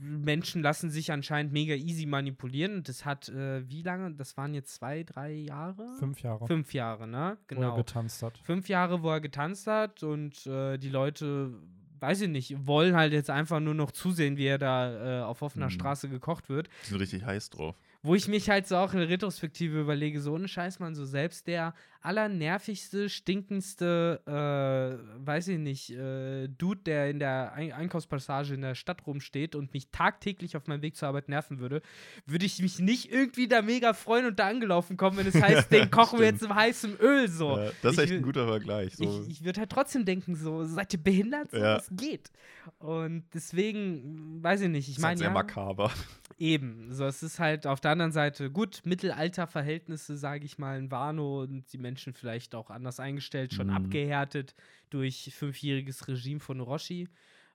Menschen 0.00 0.62
lassen 0.62 0.90
sich 0.90 1.12
anscheinend 1.12 1.52
mega 1.52 1.74
easy 1.74 2.06
manipulieren 2.06 2.76
und 2.76 2.88
das 2.88 3.04
hat, 3.04 3.28
äh, 3.28 3.68
wie 3.68 3.82
lange? 3.82 4.14
Das 4.14 4.36
waren 4.36 4.54
jetzt 4.54 4.74
zwei, 4.74 5.02
drei 5.04 5.32
Jahre? 5.32 5.86
Fünf 5.98 6.20
Jahre. 6.22 6.46
Fünf 6.46 6.72
Jahre, 6.72 7.06
ne? 7.08 7.38
Wo 7.48 7.54
er 7.54 7.56
Genau. 7.56 7.76
getanzt 7.76 8.22
hat. 8.22 8.38
Fünf 8.38 8.68
Jahre, 8.68 9.02
wo 9.02 9.10
er 9.10 9.20
getanzt 9.20 9.66
hat 9.66 10.02
und 10.02 10.46
äh, 10.46 10.78
die 10.78 10.88
Leute, 10.88 11.52
weiß 12.00 12.22
ich 12.22 12.28
nicht, 12.28 12.66
wollen 12.66 12.94
halt 12.96 13.12
jetzt 13.12 13.30
einfach 13.30 13.60
nur 13.60 13.74
noch 13.74 13.90
zusehen, 13.92 14.36
wie 14.36 14.46
er 14.46 14.58
da 14.58 15.20
äh, 15.20 15.22
auf 15.22 15.42
offener 15.42 15.66
Mhm. 15.66 15.70
Straße 15.70 16.08
gekocht 16.08 16.48
wird. 16.48 16.68
Die 16.84 16.88
sind 16.90 16.98
richtig 17.00 17.24
heiß 17.24 17.50
drauf. 17.50 17.76
Wo 18.04 18.16
ich 18.16 18.26
mich 18.26 18.50
halt 18.50 18.66
so 18.66 18.76
auch 18.78 18.92
in 18.94 18.98
der 18.98 19.08
Retrospektive 19.08 19.80
überlege, 19.80 20.20
so 20.20 20.34
ohne 20.34 20.48
Scheiß, 20.48 20.80
man, 20.80 20.94
so 20.96 21.04
selbst 21.04 21.46
der 21.46 21.72
allernervigste, 22.02 23.08
stinkendste, 23.08 24.20
äh, 24.26 25.26
weiß 25.26 25.48
ich 25.48 25.58
nicht, 25.58 25.90
äh, 25.90 26.48
Dude, 26.48 26.80
der 26.82 27.10
in 27.10 27.18
der 27.18 27.52
Ein 27.52 27.72
Einkaufspassage 27.72 28.54
in 28.54 28.62
der 28.62 28.74
Stadt 28.74 29.06
rumsteht 29.06 29.54
und 29.54 29.72
mich 29.72 29.88
tagtäglich 29.90 30.56
auf 30.56 30.66
meinem 30.66 30.82
Weg 30.82 30.96
zur 30.96 31.08
Arbeit 31.08 31.28
nerven 31.28 31.60
würde, 31.60 31.80
würde 32.26 32.44
ich 32.44 32.60
mich 32.60 32.78
nicht 32.80 33.12
irgendwie 33.12 33.48
da 33.48 33.62
mega 33.62 33.92
freuen 33.94 34.26
und 34.26 34.38
da 34.38 34.48
angelaufen 34.48 34.96
kommen, 34.96 35.16
wenn 35.16 35.26
es 35.26 35.34
heißt, 35.40 35.70
den 35.70 35.90
kochen 35.90 36.18
wir 36.18 36.26
jetzt 36.26 36.42
im 36.42 36.54
heißen 36.54 36.96
Öl 37.00 37.28
so. 37.28 37.56
Ja, 37.56 37.70
das 37.82 37.92
ist 37.92 37.98
Ich 37.98 38.04
echt 38.04 38.12
ein 38.12 38.22
guter 38.22 38.46
Vergleich. 38.46 38.96
So. 38.96 39.04
Ich, 39.04 39.30
ich 39.30 39.44
würde 39.44 39.60
halt 39.60 39.70
trotzdem 39.70 40.04
denken, 40.04 40.34
so, 40.34 40.64
seid 40.64 40.92
ihr 40.92 41.02
behindert? 41.02 41.50
So, 41.50 41.56
Ja. 41.56 41.76
Das 41.76 41.88
geht. 41.90 42.30
Und 42.78 43.24
deswegen, 43.34 44.42
weiß 44.42 44.62
ich 44.62 44.68
nicht, 44.68 44.88
ich 44.88 44.98
ist 44.98 45.04
halt 45.04 45.10
meine, 45.12 45.18
sehr 45.18 45.28
ja, 45.28 45.34
makaber. 45.34 45.90
Eben, 46.38 46.92
so 46.92 47.04
es 47.04 47.22
ist 47.22 47.38
halt 47.38 47.66
auf 47.66 47.80
der 47.80 47.92
anderen 47.92 48.12
Seite 48.12 48.50
gut, 48.50 48.80
Mittelalterverhältnisse, 48.84 50.16
sage 50.16 50.44
ich 50.44 50.58
mal, 50.58 50.78
in 50.78 50.90
Wano 50.90 51.42
und 51.42 51.72
die 51.72 51.78
Menschen 51.78 51.91
vielleicht 51.96 52.54
auch 52.54 52.70
anders 52.70 53.00
eingestellt, 53.00 53.52
schon 53.54 53.68
Mhm. 53.68 53.74
abgehärtet 53.76 54.54
durch 54.90 55.34
fünfjähriges 55.34 56.08
Regime 56.08 56.40
von 56.40 56.60
Orochi. 56.60 57.08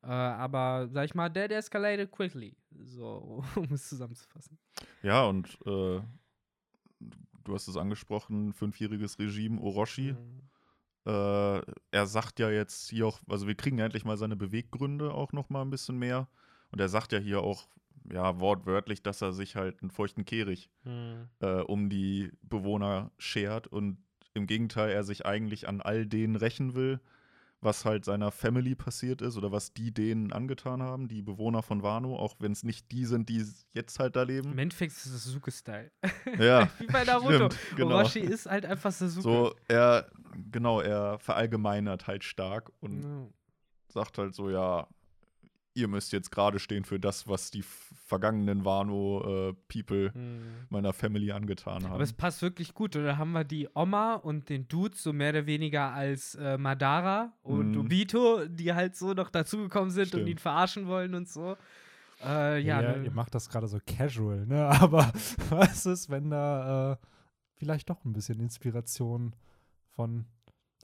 Äh, 0.03 0.07
aber, 0.07 0.87
sag 0.91 1.05
ich 1.05 1.15
mal, 1.15 1.29
that 1.31 1.51
escalated 1.51 2.11
quickly, 2.11 2.55
so 2.83 3.43
um 3.55 3.73
es 3.73 3.89
zusammenzufassen. 3.89 4.57
Ja, 5.01 5.23
und 5.25 5.57
äh, 5.65 6.01
du 7.43 7.53
hast 7.53 7.67
es 7.67 7.77
angesprochen, 7.77 8.53
fünfjähriges 8.53 9.19
Regime 9.19 9.59
Orochi. 9.61 10.13
Mhm. 10.13 10.41
Äh, 11.05 11.61
er 11.91 12.05
sagt 12.05 12.39
ja 12.39 12.49
jetzt 12.49 12.89
hier 12.89 13.07
auch, 13.07 13.19
also 13.29 13.47
wir 13.47 13.55
kriegen 13.55 13.77
ja 13.77 13.85
endlich 13.85 14.03
mal 14.05 14.17
seine 14.17 14.35
Beweggründe 14.35 15.13
auch 15.13 15.31
noch 15.31 15.49
mal 15.49 15.61
ein 15.61 15.69
bisschen 15.69 15.97
mehr. 15.97 16.27
Und 16.71 16.79
er 16.81 16.89
sagt 16.89 17.13
ja 17.13 17.19
hier 17.19 17.41
auch, 17.41 17.67
ja, 18.11 18.39
wortwörtlich, 18.39 19.01
dass 19.03 19.21
er 19.21 19.33
sich 19.33 19.55
halt 19.55 19.81
einen 19.81 19.91
feuchten 19.91 20.25
Kehricht 20.25 20.69
Mhm. 20.83 21.27
äh, 21.39 21.61
um 21.61 21.89
die 21.89 22.31
Bewohner 22.41 23.11
schert 23.17 23.67
und 23.67 23.97
im 24.37 24.47
Gegenteil 24.47 24.89
er 24.91 25.03
sich 25.03 25.25
eigentlich 25.25 25.67
an 25.67 25.81
all 25.81 26.05
denen 26.05 26.35
rächen 26.35 26.75
will, 26.75 26.99
was 27.59 27.85
halt 27.85 28.05
seiner 28.05 28.31
Family 28.31 28.75
passiert 28.75 29.21
ist 29.21 29.35
oder 29.35 29.51
was 29.51 29.73
die 29.73 29.91
denen 29.91 30.31
angetan 30.31 30.81
haben, 30.83 31.07
die 31.07 31.23
Bewohner 31.23 31.63
von 31.63 31.81
Wano, 31.81 32.15
auch 32.15 32.35
wenn 32.39 32.51
es 32.51 32.63
nicht 32.63 32.91
die 32.91 33.05
sind, 33.05 33.29
die 33.29 33.43
jetzt 33.73 33.99
halt 33.99 34.15
da 34.15 34.23
leben. 34.23 34.51
Im 34.51 34.59
Endeffekt 34.59 34.91
ist 34.93 35.07
es 35.07 35.23
Sasuke-Style. 35.25 35.91
Ja, 36.37 36.69
Wie 36.77 36.85
bei 36.87 37.03
Naruto. 37.03 37.31
stimmt, 37.33 37.57
genau. 37.75 37.95
Orochi 37.97 38.19
ist 38.19 38.45
halt 38.45 38.65
einfach 38.65 38.91
Sasuke. 38.91 39.23
So, 39.23 39.55
er, 39.67 40.07
genau, 40.51 40.81
er 40.81 41.17
verallgemeinert 41.17 42.05
halt 42.05 42.23
stark 42.23 42.71
und 42.79 43.01
Ja. 43.03 43.27
sagt 43.89 44.19
halt 44.19 44.35
so, 44.35 44.51
ja, 44.51 44.87
ihr 45.77 45.87
müsst 45.87 46.11
jetzt 46.11 46.31
gerade 46.31 46.59
stehen 46.59 46.83
für 46.85 46.99
das, 46.99 47.27
was 47.27 47.51
die 47.51 47.63
vergangenen 47.63 48.65
Wano-People 48.65 50.11
Mhm. 50.13 50.41
meiner 50.69 50.93
Family 50.93 51.31
angetan 51.31 51.83
haben. 51.83 51.93
Aber 51.93 52.03
es 52.03 52.13
passt 52.13 52.41
wirklich 52.41 52.73
gut. 52.73 52.95
Und 52.95 53.03
da 53.05 53.17
haben 53.17 53.31
wir 53.31 53.43
die 53.43 53.67
Oma 53.75 54.15
und 54.15 54.49
den 54.49 54.67
Dude 54.67 54.95
so 54.97 55.13
mehr 55.13 55.29
oder 55.31 55.45
weniger 55.45 55.93
als 55.93 56.35
äh, 56.35 56.57
Madara 56.57 57.33
und 57.43 57.71
Mhm. 57.73 57.79
Obito, 57.81 58.45
die 58.47 58.73
halt 58.73 58.95
so 58.95 59.13
noch 59.13 59.29
dazugekommen 59.29 59.91
sind 59.91 60.05
und 60.13 60.21
Stimmt. 60.21 60.29
ihn 60.29 60.37
verarschen 60.37 60.87
wollen 60.87 61.13
und 61.15 61.29
so. 61.29 61.55
Äh, 62.23 62.59
ja, 62.61 62.81
Ja, 62.81 62.97
ne? 62.97 63.03
ihr 63.05 63.11
macht 63.11 63.35
das 63.35 63.47
gerade 63.49 63.67
so 63.67 63.77
casual, 63.85 64.45
ne? 64.47 64.65
Aber 64.89 65.11
was 65.49 65.85
ist, 65.85 66.09
wenn 66.09 66.29
da 66.31 66.93
äh, 66.93 66.97
vielleicht 67.55 67.89
doch 67.89 68.03
ein 68.05 68.13
bisschen 68.13 68.39
Inspiration 68.39 69.35
von 69.91 70.25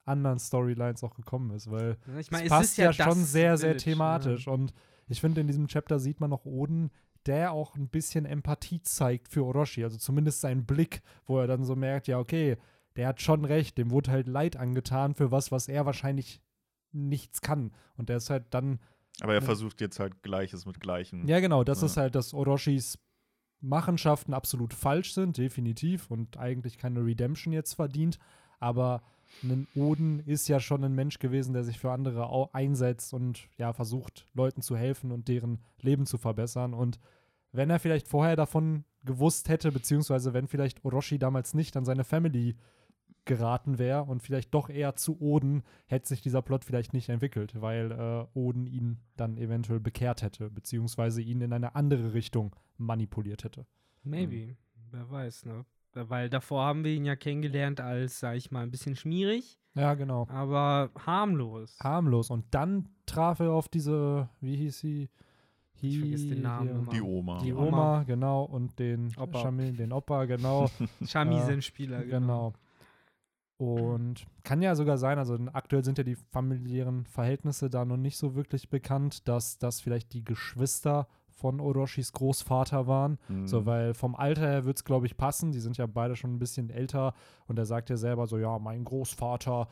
anderen 0.05 0.39
Storylines 0.39 1.03
auch 1.03 1.15
gekommen 1.15 1.51
ist? 1.51 1.69
Weil 1.71 1.97
ich 2.19 2.31
meine, 2.31 2.43
es 2.45 2.51
es 2.51 2.57
passt 2.57 2.63
ist 2.71 2.77
ja, 2.77 2.91
ja, 2.91 2.93
schon 2.93 3.23
sehr, 3.23 3.57
sehr 3.57 3.69
Village, 3.71 3.73
ne? 3.73 3.77
thematisch. 3.95 4.47
Und 4.47 4.73
ich 5.07 5.21
finde, 5.21 5.41
in 5.41 5.47
diesem 5.47 5.67
Chapter 5.67 5.99
sieht 5.99 6.19
man 6.19 6.29
noch 6.29 6.45
Oden, 6.45 6.91
der 7.25 7.51
auch 7.53 7.75
ein 7.75 7.87
bisschen 7.87 8.25
Empathie 8.25 8.81
zeigt 8.81 9.29
für 9.29 9.45
Orochi. 9.45 9.83
Also 9.83 9.97
zumindest 9.97 10.41
sein 10.41 10.65
Blick, 10.65 11.01
wo 11.25 11.39
er 11.39 11.47
dann 11.47 11.63
so 11.63 11.75
merkt, 11.75 12.07
ja, 12.07 12.19
okay, 12.19 12.57
der 12.95 13.07
hat 13.07 13.21
schon 13.21 13.45
recht, 13.45 13.77
dem 13.77 13.91
wurde 13.91 14.11
halt 14.11 14.27
Leid 14.27 14.55
angetan 14.57 15.15
für 15.15 15.31
was, 15.31 15.51
was 15.51 15.67
er 15.67 15.85
wahrscheinlich 15.85 16.41
nichts 16.91 17.41
kann. 17.41 17.71
Und 17.97 18.09
der 18.09 18.17
ist 18.17 18.29
halt 18.29 18.45
dann 18.53 18.79
Aber 19.21 19.33
er 19.33 19.39
Ja. 19.39 19.45
versucht 19.45 19.79
jetzt 19.81 19.99
halt 19.99 20.21
Gleiches 20.23 20.65
mit 20.65 20.79
Gleichen. 20.79 21.27
ja, 21.27 21.39
genau, 21.39 21.63
das 21.63 21.81
Ja. 21.81 21.85
ist 21.87 21.97
halt, 21.97 22.15
dass 22.15 22.33
Orochis 22.33 22.97
Machenschaften 23.61 24.33
absolut 24.33 24.73
falsch 24.73 25.13
sind, 25.13 25.37
definitiv, 25.37 26.11
und 26.11 26.37
eigentlich 26.37 26.77
keine 26.77 27.05
Redemption 27.05 27.53
jetzt 27.53 27.73
verdient. 27.75 28.19
Aber 28.59 29.01
ein 29.41 29.67
Oden 29.75 30.19
ist 30.19 30.47
ja 30.47 30.59
schon 30.59 30.83
ein 30.83 30.93
Mensch 30.93 31.19
gewesen, 31.19 31.53
der 31.53 31.63
sich 31.63 31.79
für 31.79 31.91
andere 31.91 32.49
einsetzt 32.53 33.13
und 33.13 33.47
ja 33.57 33.73
versucht, 33.73 34.27
Leuten 34.33 34.61
zu 34.61 34.77
helfen 34.77 35.11
und 35.11 35.27
deren 35.27 35.59
Leben 35.81 36.05
zu 36.05 36.17
verbessern. 36.17 36.73
Und 36.73 36.99
wenn 37.51 37.69
er 37.69 37.79
vielleicht 37.79 38.07
vorher 38.07 38.35
davon 38.35 38.85
gewusst 39.03 39.49
hätte, 39.49 39.71
beziehungsweise 39.71 40.33
wenn 40.33 40.47
vielleicht 40.47 40.85
Orochi 40.85 41.19
damals 41.19 41.53
nicht 41.53 41.75
an 41.75 41.85
seine 41.85 42.03
Family 42.03 42.55
geraten 43.25 43.79
wäre 43.79 44.03
und 44.03 44.21
vielleicht 44.21 44.53
doch 44.53 44.69
eher 44.69 44.95
zu 44.95 45.21
Oden, 45.21 45.63
hätte 45.85 46.09
sich 46.09 46.21
dieser 46.21 46.41
Plot 46.41 46.65
vielleicht 46.65 46.93
nicht 46.93 47.09
entwickelt, 47.09 47.61
weil 47.61 47.91
äh, 47.91 48.25
Oden 48.37 48.67
ihn 48.67 48.99
dann 49.15 49.37
eventuell 49.37 49.79
bekehrt 49.79 50.21
hätte, 50.21 50.49
beziehungsweise 50.49 51.21
ihn 51.21 51.41
in 51.41 51.53
eine 51.53 51.75
andere 51.75 52.13
Richtung 52.13 52.55
manipuliert 52.77 53.43
hätte. 53.43 53.65
Maybe. 54.03 54.57
Wer 54.91 55.09
weiß, 55.09 55.45
ne? 55.45 55.65
Weil 55.93 56.29
davor 56.29 56.63
haben 56.65 56.83
wir 56.83 56.91
ihn 56.91 57.05
ja 57.05 57.15
kennengelernt 57.15 57.79
als, 57.79 58.19
sag 58.19 58.35
ich 58.35 58.51
mal, 58.51 58.63
ein 58.63 58.71
bisschen 58.71 58.95
schmierig, 58.95 59.59
Ja, 59.75 59.93
genau. 59.93 60.27
aber 60.29 60.89
harmlos. 61.05 61.77
Harmlos. 61.81 62.29
Und 62.31 62.45
dann 62.51 62.89
traf 63.05 63.39
er 63.39 63.51
auf 63.51 63.67
diese, 63.69 64.29
wie 64.41 64.55
hieß 64.55 64.79
sie? 64.79 65.09
Ich 65.81 65.99
vergesse 65.99 66.27
den 66.29 66.41
Namen. 66.43 66.87
Die 66.93 67.01
Oma. 67.01 67.39
Die 67.43 67.53
Oma. 67.53 67.67
Oma, 67.67 68.03
genau, 68.03 68.43
und 68.43 68.79
den 68.79 69.11
Opa. 69.17 69.39
Schamil, 69.39 69.75
den 69.75 69.91
Opa, 69.91 70.23
genau. 70.25 70.69
Chamisenspieler, 71.05 72.05
genau. 72.05 72.53
Und 73.57 74.25
kann 74.43 74.61
ja 74.61 74.75
sogar 74.75 74.97
sein, 74.97 75.19
also 75.19 75.37
aktuell 75.53 75.83
sind 75.83 75.97
ja 75.97 76.03
die 76.03 76.15
familiären 76.15 77.05
Verhältnisse 77.05 77.69
da 77.69 77.85
noch 77.85 77.97
nicht 77.97 78.17
so 78.17 78.33
wirklich 78.35 78.69
bekannt, 78.69 79.27
dass 79.27 79.57
das 79.57 79.81
vielleicht 79.81 80.13
die 80.13 80.23
Geschwister 80.23 81.07
von 81.43 81.59
Orochis 81.59 82.13
Großvater 82.13 82.87
waren. 82.87 83.19
Mhm. 83.27 83.47
So, 83.47 83.65
weil 83.65 83.93
vom 83.93 84.15
Alter 84.15 84.47
her 84.47 84.63
wird 84.63 84.77
es, 84.77 84.85
glaube 84.85 85.05
ich, 85.07 85.17
passen. 85.17 85.51
Die 85.51 85.59
sind 85.59 85.75
ja 85.75 85.87
beide 85.87 86.15
schon 86.15 86.33
ein 86.33 86.39
bisschen 86.39 86.69
älter 86.69 87.13
und 87.47 87.59
er 87.59 87.65
sagt 87.65 87.89
ja 87.89 87.97
selber 87.97 88.27
so, 88.27 88.37
ja, 88.37 88.57
mein 88.59 88.85
Großvater, 88.85 89.67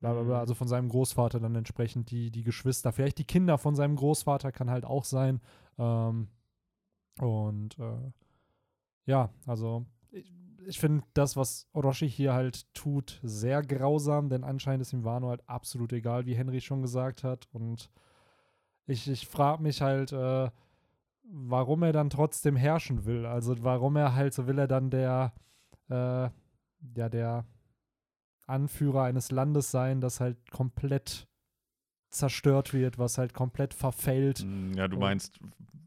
bla, 0.00 0.12
bla, 0.12 0.22
bla. 0.22 0.34
Mhm. 0.34 0.40
also 0.40 0.54
von 0.54 0.66
seinem 0.66 0.88
Großvater 0.88 1.38
dann 1.38 1.54
entsprechend 1.54 2.10
die, 2.10 2.32
die 2.32 2.42
Geschwister, 2.42 2.90
vielleicht 2.90 3.18
die 3.18 3.24
Kinder 3.24 3.58
von 3.58 3.76
seinem 3.76 3.94
Großvater 3.94 4.50
kann 4.50 4.70
halt 4.70 4.84
auch 4.84 5.04
sein. 5.04 5.40
Ähm, 5.78 6.26
und 7.20 7.78
äh, 7.78 8.10
ja, 9.06 9.30
also 9.46 9.86
ich, 10.10 10.34
ich 10.66 10.80
finde 10.80 11.04
das, 11.14 11.36
was 11.36 11.68
Orochi 11.72 12.10
hier 12.10 12.34
halt 12.34 12.74
tut, 12.74 13.20
sehr 13.22 13.62
grausam, 13.62 14.30
denn 14.30 14.42
anscheinend 14.42 14.82
ist 14.82 14.92
ihm 14.92 15.04
Wano 15.04 15.28
halt 15.28 15.48
absolut 15.48 15.92
egal, 15.92 16.26
wie 16.26 16.34
Henry 16.34 16.60
schon 16.60 16.82
gesagt 16.82 17.22
hat. 17.22 17.46
Und 17.52 17.88
ich, 18.90 19.08
ich 19.08 19.26
frage 19.26 19.62
mich 19.62 19.82
halt, 19.82 20.12
äh, 20.12 20.50
warum 21.22 21.82
er 21.82 21.92
dann 21.92 22.10
trotzdem 22.10 22.56
herrschen 22.56 23.04
will. 23.04 23.26
Also 23.26 23.62
warum 23.62 23.96
er 23.96 24.14
halt, 24.14 24.34
so 24.34 24.46
will 24.46 24.58
er 24.58 24.68
dann 24.68 24.90
der, 24.90 25.32
äh, 25.88 26.28
ja, 26.96 27.08
der 27.08 27.44
Anführer 28.46 29.04
eines 29.04 29.30
Landes 29.30 29.70
sein, 29.70 30.00
das 30.00 30.20
halt 30.20 30.50
komplett 30.50 31.28
zerstört 32.10 32.74
wird, 32.74 32.98
was 32.98 33.18
halt 33.18 33.32
komplett 33.32 33.74
verfällt. 33.74 34.44
Mm, 34.44 34.72
Ja, 34.74 34.88
du 34.88 34.98
meinst, 34.98 35.38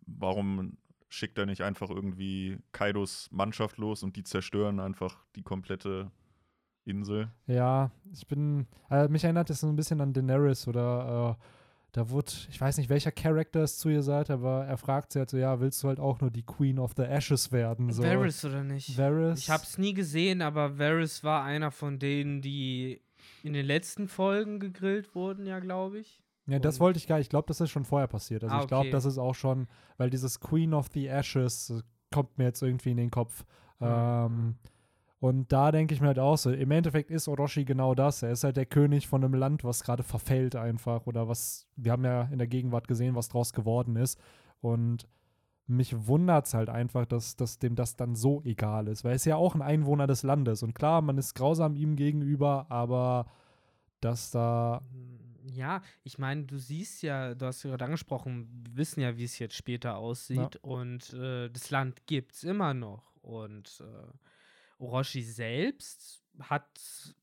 warum 0.05 0.77
schickt 1.09 1.37
er 1.37 1.45
nicht 1.45 1.61
einfach 1.61 1.89
irgendwie 1.89 2.57
Kaidos 2.71 3.29
Mannschaft 3.31 3.77
los 3.77 4.03
und 4.03 4.15
die 4.15 4.23
zerstören 4.23 4.79
einfach 4.79 5.25
die 5.35 5.43
komplette 5.43 6.09
Insel? 6.85 7.29
Ja, 7.47 7.91
ich 8.13 8.25
bin, 8.27 8.67
äh, 8.89 9.07
mich 9.09 9.23
erinnert 9.25 9.49
das 9.49 9.59
so 9.59 9.67
ein 9.67 9.75
bisschen 9.75 9.99
an 9.99 10.13
Daenerys 10.13 10.67
oder 10.67 11.37
äh, 11.39 11.43
da 11.93 12.09
wurde, 12.09 12.31
ich 12.49 12.59
weiß 12.59 12.77
nicht, 12.77 12.89
welcher 12.89 13.11
Charakter 13.11 13.61
es 13.61 13.77
zu 13.77 13.87
ihr 13.87 14.01
sagt, 14.01 14.31
aber 14.31 14.65
er 14.65 14.77
fragt 14.77 15.13
sie 15.13 15.19
halt 15.19 15.29
so, 15.29 15.37
ja, 15.37 15.59
willst 15.59 15.81
du 15.83 15.87
halt 15.87 15.99
auch 15.99 16.19
nur 16.21 16.31
die 16.31 16.43
Queen 16.43 16.79
of 16.79 16.93
the 16.97 17.03
Ashes 17.03 17.51
werden? 17.51 17.91
So. 17.91 18.03
Varys 18.03 18.43
oder 18.43 18.63
nicht? 18.63 18.97
Varys. 18.97 19.39
Ich 19.39 19.49
hab's 19.51 19.77
nie 19.77 19.93
gesehen, 19.93 20.41
aber 20.41 20.79
Varys 20.79 21.23
war 21.23 21.43
einer 21.43 21.69
von 21.69 21.99
denen, 21.99 22.41
die 22.41 22.99
in 23.43 23.53
den 23.53 23.65
letzten 23.65 24.07
Folgen 24.07 24.59
gegrillt 24.59 25.13
wurden, 25.13 25.45
ja, 25.45 25.59
glaube 25.59 25.99
ich. 25.99 26.23
Ja, 26.47 26.57
das 26.59 26.79
wollte 26.79 26.97
ich 26.97 27.07
gar 27.07 27.17
nicht. 27.17 27.27
Ich 27.27 27.29
glaube, 27.29 27.47
das 27.47 27.61
ist 27.61 27.69
schon 27.69 27.85
vorher 27.85 28.07
passiert. 28.07 28.43
Also 28.43 28.55
Ah, 28.55 28.61
ich 28.61 28.67
glaube, 28.67 28.81
okay. 28.87 28.91
das 28.91 29.05
ist 29.05 29.19
auch 29.19 29.35
schon, 29.35 29.67
weil 29.97 30.09
dieses 30.09 30.39
Queen 30.39 30.73
of 30.73 30.87
the 30.93 31.07
Ashes 31.07 31.83
kommt 32.11 32.37
mir 32.39 32.45
jetzt 32.45 32.61
irgendwie 32.63 32.91
in 32.91 32.97
den 32.97 33.11
Kopf. 33.11 33.45
Mhm. 33.79 33.87
Ähm, 33.87 34.55
und 35.23 35.53
da 35.53 35.71
denke 35.71 35.93
ich 35.93 36.01
mir 36.01 36.07
halt 36.07 36.19
auch 36.19 36.35
so, 36.37 36.51
im 36.51 36.69
Endeffekt 36.71 37.09
ist 37.09 37.29
Orochi 37.29 37.63
genau 37.63 37.95
das. 37.95 38.23
Er 38.23 38.31
ist 38.31 38.43
halt 38.43 38.57
der 38.57 38.65
König 38.65 39.07
von 39.07 39.23
einem 39.23 39.35
Land, 39.35 39.63
was 39.63 39.81
gerade 39.81 40.03
verfällt 40.03 40.57
einfach 40.57 41.07
oder 41.07 41.29
was, 41.29 41.65
wir 41.77 41.93
haben 41.93 42.03
ja 42.03 42.23
in 42.23 42.39
der 42.39 42.47
Gegenwart 42.47 42.89
gesehen, 42.89 43.15
was 43.15 43.29
draus 43.29 43.53
geworden 43.53 43.95
ist. 43.95 44.19
Und 44.59 45.07
mich 45.65 46.07
wundert 46.07 46.47
es 46.47 46.53
halt 46.53 46.67
einfach, 46.67 47.05
dass, 47.05 47.37
dass 47.37 47.57
dem 47.57 47.75
das 47.75 47.95
dann 47.95 48.15
so 48.15 48.41
egal 48.43 48.89
ist, 48.89 49.05
weil 49.05 49.13
er 49.13 49.15
ist 49.15 49.23
ja 49.23 49.37
auch 49.37 49.55
ein 49.55 49.61
Einwohner 49.61 50.07
des 50.07 50.23
Landes. 50.23 50.61
Und 50.61 50.75
klar, 50.75 51.01
man 51.01 51.17
ist 51.17 51.35
grausam 51.35 51.77
ihm 51.77 51.95
gegenüber, 51.95 52.65
aber 52.67 53.27
dass 54.01 54.29
da 54.29 54.81
Ja, 55.45 55.81
ich 56.03 56.17
meine, 56.17 56.43
du 56.43 56.57
siehst 56.57 57.01
ja, 57.01 57.33
du 57.33 57.45
hast 57.45 57.63
ja 57.63 57.69
gerade 57.69 57.85
angesprochen, 57.85 58.49
wir 58.65 58.75
wissen 58.75 58.99
ja, 58.99 59.15
wie 59.15 59.23
es 59.23 59.39
jetzt 59.39 59.55
später 59.55 59.95
aussieht 59.95 60.57
und 60.57 61.13
äh, 61.13 61.47
das 61.47 61.71
Land 61.71 62.07
gibt 62.07 62.33
es 62.33 62.43
immer 62.43 62.73
noch. 62.73 63.15
Und 63.21 63.81
äh, 63.81 64.11
Orochi 64.83 65.21
selbst 65.23 66.21
hat 66.39 66.67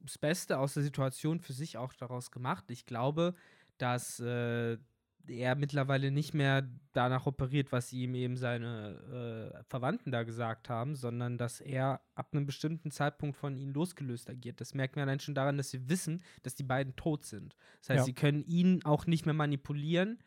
das 0.01 0.19
Beste 0.19 0.59
aus 0.59 0.75
der 0.75 0.83
Situation 0.83 1.41
für 1.41 1.53
sich 1.53 1.77
auch 1.77 1.93
daraus 1.93 2.31
gemacht. 2.31 2.71
Ich 2.71 2.87
glaube, 2.87 3.35
dass 3.79 4.21
äh, 4.21 4.79
er 5.27 5.55
mittlerweile 5.55 6.11
nicht 6.11 6.33
mehr 6.35 6.69
danach 6.93 7.27
operiert, 7.27 7.73
was 7.73 7.93
ihm 7.93 8.15
eben 8.15 8.37
seine 8.37 9.53
äh, 9.61 9.65
Verwandten 9.69 10.11
da 10.11 10.23
gesagt 10.23 10.69
haben, 10.69 10.97
sondern 10.97 11.39
dass 11.39 11.61
er 11.61 12.01
ab 12.15 12.31
einem 12.33 12.47
bestimmten 12.47 12.91
Zeitpunkt 12.91 13.37
von 13.37 13.57
ihnen 13.57 13.73
losgelöst 13.75 14.31
agiert. 14.31 14.61
Das 14.61 14.75
merken 14.75 14.97
wir 14.97 15.03
allein 15.03 15.21
schon 15.21 15.35
daran, 15.35 15.57
dass 15.57 15.73
wir 15.73 15.89
wissen, 15.89 16.23
dass 16.43 16.55
die 16.55 16.63
beiden 16.65 16.97
tot 16.97 17.25
sind. 17.25 17.55
Das 17.81 17.91
heißt, 17.91 17.99
Ja. 17.99 18.05
sie 18.05 18.15
können 18.15 18.43
ihn 18.45 18.85
auch 18.85 19.07
nicht 19.07 19.27
mehr 19.27 19.35
manipulieren. 19.35 20.19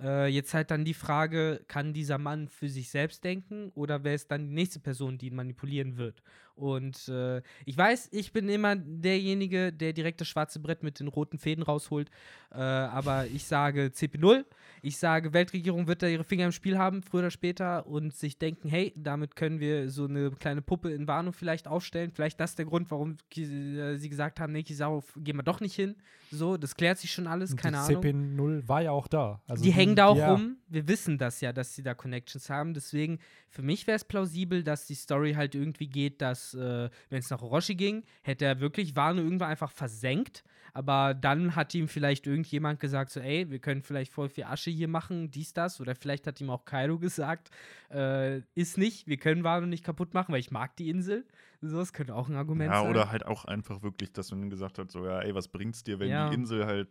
Äh, 0.00 0.26
jetzt 0.28 0.52
halt 0.52 0.70
dann 0.70 0.84
die 0.84 0.94
Frage, 0.94 1.64
kann 1.68 1.94
dieser 1.94 2.18
Mann 2.18 2.48
für 2.48 2.68
sich 2.68 2.90
selbst 2.90 3.24
denken 3.24 3.70
oder 3.74 4.04
wer 4.04 4.14
ist 4.14 4.30
dann 4.30 4.48
die 4.48 4.54
nächste 4.54 4.78
Person, 4.78 5.16
die 5.16 5.28
ihn 5.28 5.36
manipulieren 5.36 5.96
wird? 5.96 6.22
Und 6.56 7.08
äh, 7.08 7.42
ich 7.66 7.76
weiß, 7.76 8.08
ich 8.12 8.32
bin 8.32 8.48
immer 8.48 8.76
derjenige, 8.76 9.72
der 9.74 9.92
direkt 9.92 10.22
das 10.22 10.28
schwarze 10.28 10.58
Brett 10.58 10.82
mit 10.82 11.00
den 11.00 11.08
roten 11.08 11.38
Fäden 11.38 11.62
rausholt. 11.62 12.10
Äh, 12.50 12.58
aber 12.58 13.26
ich 13.26 13.44
sage 13.44 13.90
CP0. 13.94 14.44
Ich 14.80 14.96
sage, 14.96 15.34
Weltregierung 15.34 15.86
wird 15.86 16.02
da 16.02 16.06
ihre 16.06 16.24
Finger 16.24 16.46
im 16.46 16.52
Spiel 16.52 16.78
haben, 16.78 17.02
früher 17.02 17.20
oder 17.20 17.30
später, 17.30 17.86
und 17.86 18.14
sich 18.14 18.38
denken, 18.38 18.70
hey, 18.70 18.94
damit 18.96 19.36
können 19.36 19.60
wir 19.60 19.90
so 19.90 20.06
eine 20.06 20.30
kleine 20.30 20.62
Puppe 20.62 20.90
in 20.92 21.06
Wano 21.06 21.32
vielleicht 21.32 21.68
aufstellen. 21.68 22.10
Vielleicht 22.10 22.40
das 22.40 22.54
der 22.54 22.64
Grund, 22.64 22.90
warum 22.90 23.16
äh, 23.36 23.96
sie 23.96 24.08
gesagt 24.08 24.40
haben, 24.40 24.54
nee, 24.54 24.62
Kizaru, 24.62 25.02
gehen 25.16 25.36
wir 25.36 25.42
doch 25.42 25.60
nicht 25.60 25.74
hin. 25.74 25.94
So, 26.30 26.56
das 26.56 26.74
klärt 26.74 26.98
sich 26.98 27.12
schon 27.12 27.26
alles, 27.26 27.54
keine 27.54 27.76
die 27.86 27.96
Ahnung. 27.96 28.02
CP0 28.02 28.68
war 28.68 28.80
ja 28.80 28.92
auch 28.92 29.08
da. 29.08 29.42
Also 29.46 29.62
die 29.62 29.72
hängen 29.86 29.96
da 29.96 30.06
auch 30.06 30.16
ja, 30.16 30.32
rum. 30.32 30.56
Wir 30.68 30.86
wissen 30.88 31.18
das 31.18 31.40
ja, 31.40 31.52
dass 31.52 31.74
sie 31.74 31.82
da 31.82 31.94
Connections 31.94 32.50
haben. 32.50 32.74
Deswegen, 32.74 33.18
für 33.48 33.62
mich 33.62 33.86
wäre 33.86 33.96
es 33.96 34.04
plausibel, 34.04 34.62
dass 34.62 34.86
die 34.86 34.94
Story 34.94 35.34
halt 35.34 35.54
irgendwie 35.54 35.88
geht, 35.88 36.20
dass, 36.20 36.54
äh, 36.54 36.90
wenn 37.08 37.18
es 37.18 37.30
nach 37.30 37.42
Orochi 37.42 37.74
ging, 37.74 38.04
hätte 38.22 38.44
er 38.44 38.60
wirklich 38.60 38.96
Wano 38.96 39.22
irgendwann 39.22 39.50
einfach 39.50 39.70
versenkt. 39.70 40.44
Aber 40.72 41.14
dann 41.14 41.56
hat 41.56 41.74
ihm 41.74 41.88
vielleicht 41.88 42.26
irgendjemand 42.26 42.80
gesagt, 42.80 43.10
so, 43.10 43.20
ey, 43.20 43.50
wir 43.50 43.60
können 43.60 43.80
vielleicht 43.82 44.12
voll 44.12 44.28
viel 44.28 44.44
Asche 44.44 44.70
hier 44.70 44.88
machen, 44.88 45.30
dies, 45.30 45.54
das. 45.54 45.80
Oder 45.80 45.94
vielleicht 45.94 46.26
hat 46.26 46.38
ihm 46.40 46.50
auch 46.50 46.66
Kaido 46.66 46.98
gesagt, 46.98 47.50
äh, 47.90 48.40
ist 48.54 48.76
nicht, 48.76 49.06
wir 49.06 49.16
können 49.16 49.42
Wano 49.42 49.66
nicht 49.66 49.84
kaputt 49.84 50.12
machen, 50.12 50.32
weil 50.32 50.40
ich 50.40 50.50
mag 50.50 50.76
die 50.76 50.90
Insel. 50.90 51.24
So, 51.62 51.78
das 51.78 51.94
könnte 51.94 52.14
auch 52.14 52.28
ein 52.28 52.36
Argument 52.36 52.70
Ja, 52.72 52.82
sein. 52.82 52.90
oder 52.90 53.10
halt 53.10 53.24
auch 53.24 53.46
einfach 53.46 53.82
wirklich, 53.82 54.12
dass 54.12 54.30
man 54.32 54.50
gesagt 54.50 54.78
hat, 54.78 54.90
so, 54.90 55.06
ja, 55.06 55.20
ey, 55.22 55.34
was 55.34 55.48
bringt's 55.48 55.82
dir, 55.82 55.98
wenn 55.98 56.10
Ja. 56.10 56.28
die 56.28 56.34
Insel 56.34 56.66
halt 56.66 56.88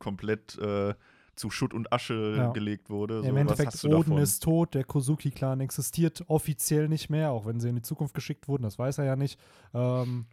komplett 0.00 0.58
äh, 0.58 0.94
zu 1.36 1.50
Schutt 1.50 1.74
und 1.74 1.92
Asche 1.92 2.34
Ja. 2.36 2.52
gelegt 2.52 2.90
wurde? 2.90 3.22
So, 3.22 3.28
Im 3.28 3.36
Endeffekt, 3.36 3.84
Oden 3.84 4.18
ist 4.18 4.42
tot, 4.42 4.74
der 4.74 4.84
Kozuki-Clan 4.84 5.60
existiert 5.60 6.24
offiziell 6.28 6.88
nicht 6.88 7.10
mehr, 7.10 7.30
auch 7.32 7.46
wenn 7.46 7.60
sie 7.60 7.68
in 7.68 7.76
die 7.76 7.82
Zukunft 7.82 8.14
geschickt 8.14 8.48
wurden, 8.48 8.62
das 8.62 8.78
weiß 8.78 8.98
er 8.98 9.04
ja 9.04 9.16
nicht. 9.16 9.38
Ähm, 9.72 10.26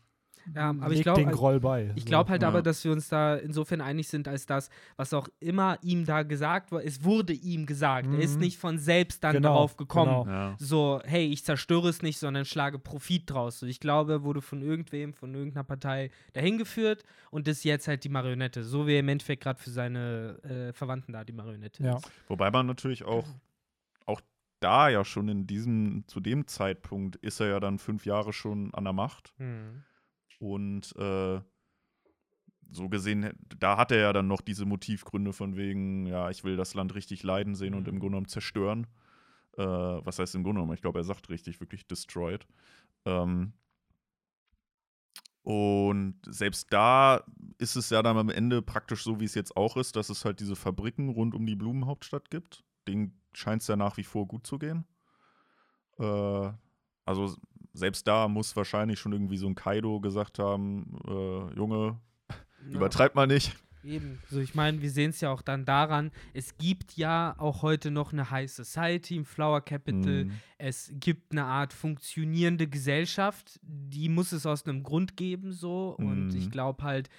Ja, 0.56 0.69
aber 0.69 0.88
ich 0.88 0.93
legt 0.93 1.04
glaub, 1.04 1.15
den 1.17 1.27
halt- 1.27 1.36
Groll 1.36 1.60
bei. 1.60 1.91
Ich 1.95 2.04
so. 2.04 2.08
glaube 2.08 2.30
halt 2.30 2.41
Ja. 2.41 2.47
aber, 2.47 2.62
dass 2.62 2.84
wir 2.84 2.91
uns 2.91 3.08
da 3.10 3.36
insofern 3.36 3.82
einig 3.82 4.08
sind, 4.08 4.27
als 4.27 4.45
das, 4.45 4.69
was 4.95 5.13
auch 5.13 5.27
immer 5.39 5.77
ihm 5.82 6.06
da 6.06 6.23
gesagt 6.23 6.71
wurde, 6.71 6.86
es 6.86 7.04
wurde 7.04 7.34
ihm 7.34 7.65
gesagt. 7.65 8.08
Er 8.12 8.19
ist 8.19 8.36
Mhm. 8.36 8.39
nicht 8.41 8.58
von 8.58 8.77
selbst 8.80 9.23
dann 9.23 9.34
Genau, 9.34 9.49
darauf 9.54 9.77
gekommen. 9.77 10.25
genau. 10.25 10.36
Ja. 10.36 10.56
So, 10.60 10.99
hey, 11.06 11.25
ich 11.27 11.45
zerstöre 11.45 11.89
es 11.89 12.01
nicht, 12.01 12.17
sondern 12.17 12.45
schlage 12.45 12.80
Profit 12.80 13.30
draus. 13.30 13.60
So, 13.60 13.65
ich 13.65 13.80
glaube, 13.80 14.13
er 14.13 14.23
wurde 14.23 14.41
von 14.41 14.62
irgendwem, 14.62 15.13
von 15.13 15.34
irgendeiner 15.34 15.63
Partei 15.63 16.10
dahin 16.34 16.58
geführt 16.58 17.04
und 17.30 17.47
ist 17.47 17.63
jetzt 17.63 17.88
halt 17.88 18.04
die 18.04 18.10
Marionette. 18.10 18.63
So 18.63 18.88
wie 18.88 18.93
er 18.93 18.99
im 19.01 19.10
Endeffekt 19.10 19.43
gerade 19.43 19.60
für 19.60 19.69
seine 19.69 20.39
äh, 20.43 20.73
Verwandten 20.73 21.13
da 21.13 21.23
die 21.23 21.34
Marionette 21.34 21.84
Ja. 21.84 21.97
ist. 21.97 22.12
Wobei 22.27 22.49
man 22.51 22.65
natürlich 22.65 23.04
auch, 23.04 23.27
auch 24.06 24.21
da 24.60 24.89
ja 24.89 25.04
schon 25.04 25.27
in 25.30 25.47
diesem, 25.47 26.04
zu 26.08 26.19
dem 26.19 26.45
Zeitpunkt 26.47 27.15
ist 27.17 27.39
er 27.39 27.47
ja 27.47 27.60
dann 27.60 27.80
fünf 27.80 28.06
Jahre 28.06 28.32
schon 28.34 28.73
an 28.73 28.84
der 28.84 28.93
Macht. 28.93 29.34
Hm. 29.38 29.84
Und 30.41 30.95
äh, 30.97 31.39
so 32.71 32.89
gesehen, 32.89 33.30
da 33.60 33.77
hat 33.77 33.91
er 33.91 33.99
ja 33.99 34.13
dann 34.13 34.27
noch 34.27 34.41
diese 34.41 34.65
Motivgründe 34.65 35.34
von 35.34 35.56
wegen, 35.56 36.08
ja, 36.08 36.32
ich 36.32 36.43
will 36.43 36.58
das 36.58 36.73
Land 36.73 36.95
richtig 36.95 37.21
leiden 37.21 37.54
sehen 37.54 37.75
und 37.75 37.84
Mhm. 37.84 37.93
im 37.93 37.99
Grunde 37.99 38.13
genommen 38.13 38.27
zerstören. 38.27 38.88
Äh, 39.58 39.62
was 39.63 40.17
heißt 40.17 40.34
im 40.34 40.43
Grunde 40.43 40.62
genommen? 40.62 40.73
Ich 40.73 40.82
glaube, 40.82 40.99
er 40.99 41.04
sagt 41.04 41.30
richtig, 41.30 41.60
wirklich 41.60 41.86
destroyed. 41.86 42.47
Ähm, 43.06 43.54
Und 45.43 46.19
selbst 46.27 46.71
da 46.71 47.23
ist 47.58 47.75
es 47.75 47.89
ja 47.89 48.04
dann 48.04 48.17
am 48.17 48.30
Ende 48.30 48.62
praktisch 48.62 49.04
so, 49.04 49.19
wie 49.19 49.25
es 49.25 49.34
jetzt 49.36 49.58
auch 49.58 49.75
ist, 49.75 49.95
dass 49.95 50.10
es 50.10 50.23
halt 50.23 50.39
diese 50.39 50.56
Fabriken 50.56 51.10
rund 51.10 51.34
um 51.34 51.45
die 51.45 51.56
Blumenhauptstadt 51.56 52.30
gibt. 52.30 52.63
Denen 52.88 53.19
scheint 53.34 53.62
es 53.63 53.67
ja 53.67 53.75
nach 53.75 53.97
wie 53.97 54.04
vor 54.04 54.27
gut 54.27 54.45
zu 54.45 54.60
gehen. 54.60 54.86
Äh, 55.99 56.51
also 57.06 57.36
selbst 57.74 58.08
da 58.08 58.28
muss 58.28 58.56
wahrscheinlich 58.56 59.00
schon 59.00 59.12
irgendwie 59.14 59.38
so 59.38 59.48
ein 59.48 59.56
Kaido 59.56 60.00
gesagt 60.00 60.40
haben, 60.40 60.98
äh, 61.08 61.56
Junge, 61.56 62.00
Ja. 62.70 62.76
übertreib 62.76 63.16
mal 63.16 63.28
nicht. 63.28 63.56
Eben. 63.84 64.20
So, 64.30 64.40
ich 64.40 64.54
meine, 64.54 64.80
wir 64.84 64.92
sehen 64.92 65.10
es 65.10 65.22
ja 65.22 65.32
auch 65.32 65.42
dann 65.42 65.66
daran, 65.66 66.12
es 66.36 66.56
gibt 66.60 66.96
ja 66.98 67.34
auch 67.40 67.64
heute 67.64 67.90
noch 67.90 68.14
eine 68.14 68.30
High 68.30 68.52
Society 68.52 69.16
im 69.16 69.26
Flower 69.26 69.62
Capital. 69.62 70.26
Mhm. 70.26 70.32
Es 70.60 70.92
gibt 70.94 71.32
eine 71.32 71.46
Art 71.46 71.74
funktionierende 71.74 72.68
Gesellschaft, 72.68 73.60
die 73.64 74.08
muss 74.08 74.34
es 74.34 74.46
aus 74.46 74.68
einem 74.68 74.84
Grund 74.84 75.18
geben, 75.18 75.52
so. 75.52 75.96
Und 75.98 76.28
Mhm. 76.28 76.36
ich 76.38 76.52
glaube 76.52 76.84
halt, 76.84 77.10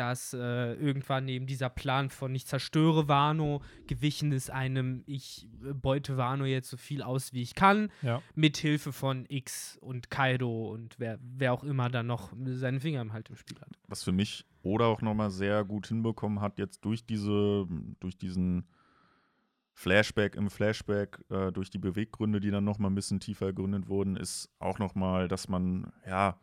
dass 0.00 0.32
äh, 0.32 0.72
irgendwann 0.74 1.28
eben 1.28 1.46
dieser 1.46 1.68
Plan 1.68 2.08
von 2.08 2.34
ich 2.34 2.46
zerstöre 2.46 3.06
Wano 3.06 3.60
gewichen 3.86 4.32
ist 4.32 4.50
einem, 4.50 5.02
ich 5.06 5.46
äh, 5.62 5.74
beute 5.74 6.16
Wano 6.16 6.46
jetzt 6.46 6.70
so 6.70 6.78
viel 6.78 7.02
aus, 7.02 7.34
wie 7.34 7.42
ich 7.42 7.54
kann, 7.54 7.90
Ja. 8.00 8.22
mit 8.34 8.56
Hilfe 8.56 8.92
von 8.92 9.26
X 9.28 9.76
und 9.82 10.08
Kaido 10.10 10.70
und 10.72 10.98
wer, 10.98 11.18
wer 11.22 11.52
auch 11.52 11.62
immer 11.64 11.90
dann 11.90 12.06
noch 12.06 12.32
seine 12.46 12.80
Finger 12.80 13.02
im 13.02 13.12
Halt 13.12 13.28
im 13.28 13.36
Spiel 13.36 13.60
hat. 13.60 13.68
was 13.88 14.02
für 14.02 14.12
mich 14.12 14.46
Oda 14.62 14.86
auch 14.86 15.02
nochmal 15.02 15.30
sehr 15.30 15.64
gut 15.64 15.86
hinbekommen 15.88 16.40
hat, 16.40 16.58
jetzt 16.58 16.84
durch 16.84 17.04
diese, 17.04 17.66
durch 18.00 18.16
diesen 18.16 18.64
Flashback 19.74 20.34
im 20.36 20.50
Flashback, 20.50 21.18
äh, 21.30 21.52
durch 21.52 21.70
die 21.70 21.78
Beweggründe, 21.78 22.40
die 22.40 22.50
dann 22.50 22.64
nochmal 22.64 22.90
ein 22.90 22.94
bisschen 22.94 23.20
tiefer 23.20 23.46
ergründet 23.46 23.88
wurden, 23.88 24.16
ist 24.16 24.50
auch 24.58 24.78
nochmal, 24.78 25.28
dass 25.28 25.48
man, 25.48 25.92
ja, 26.06 26.38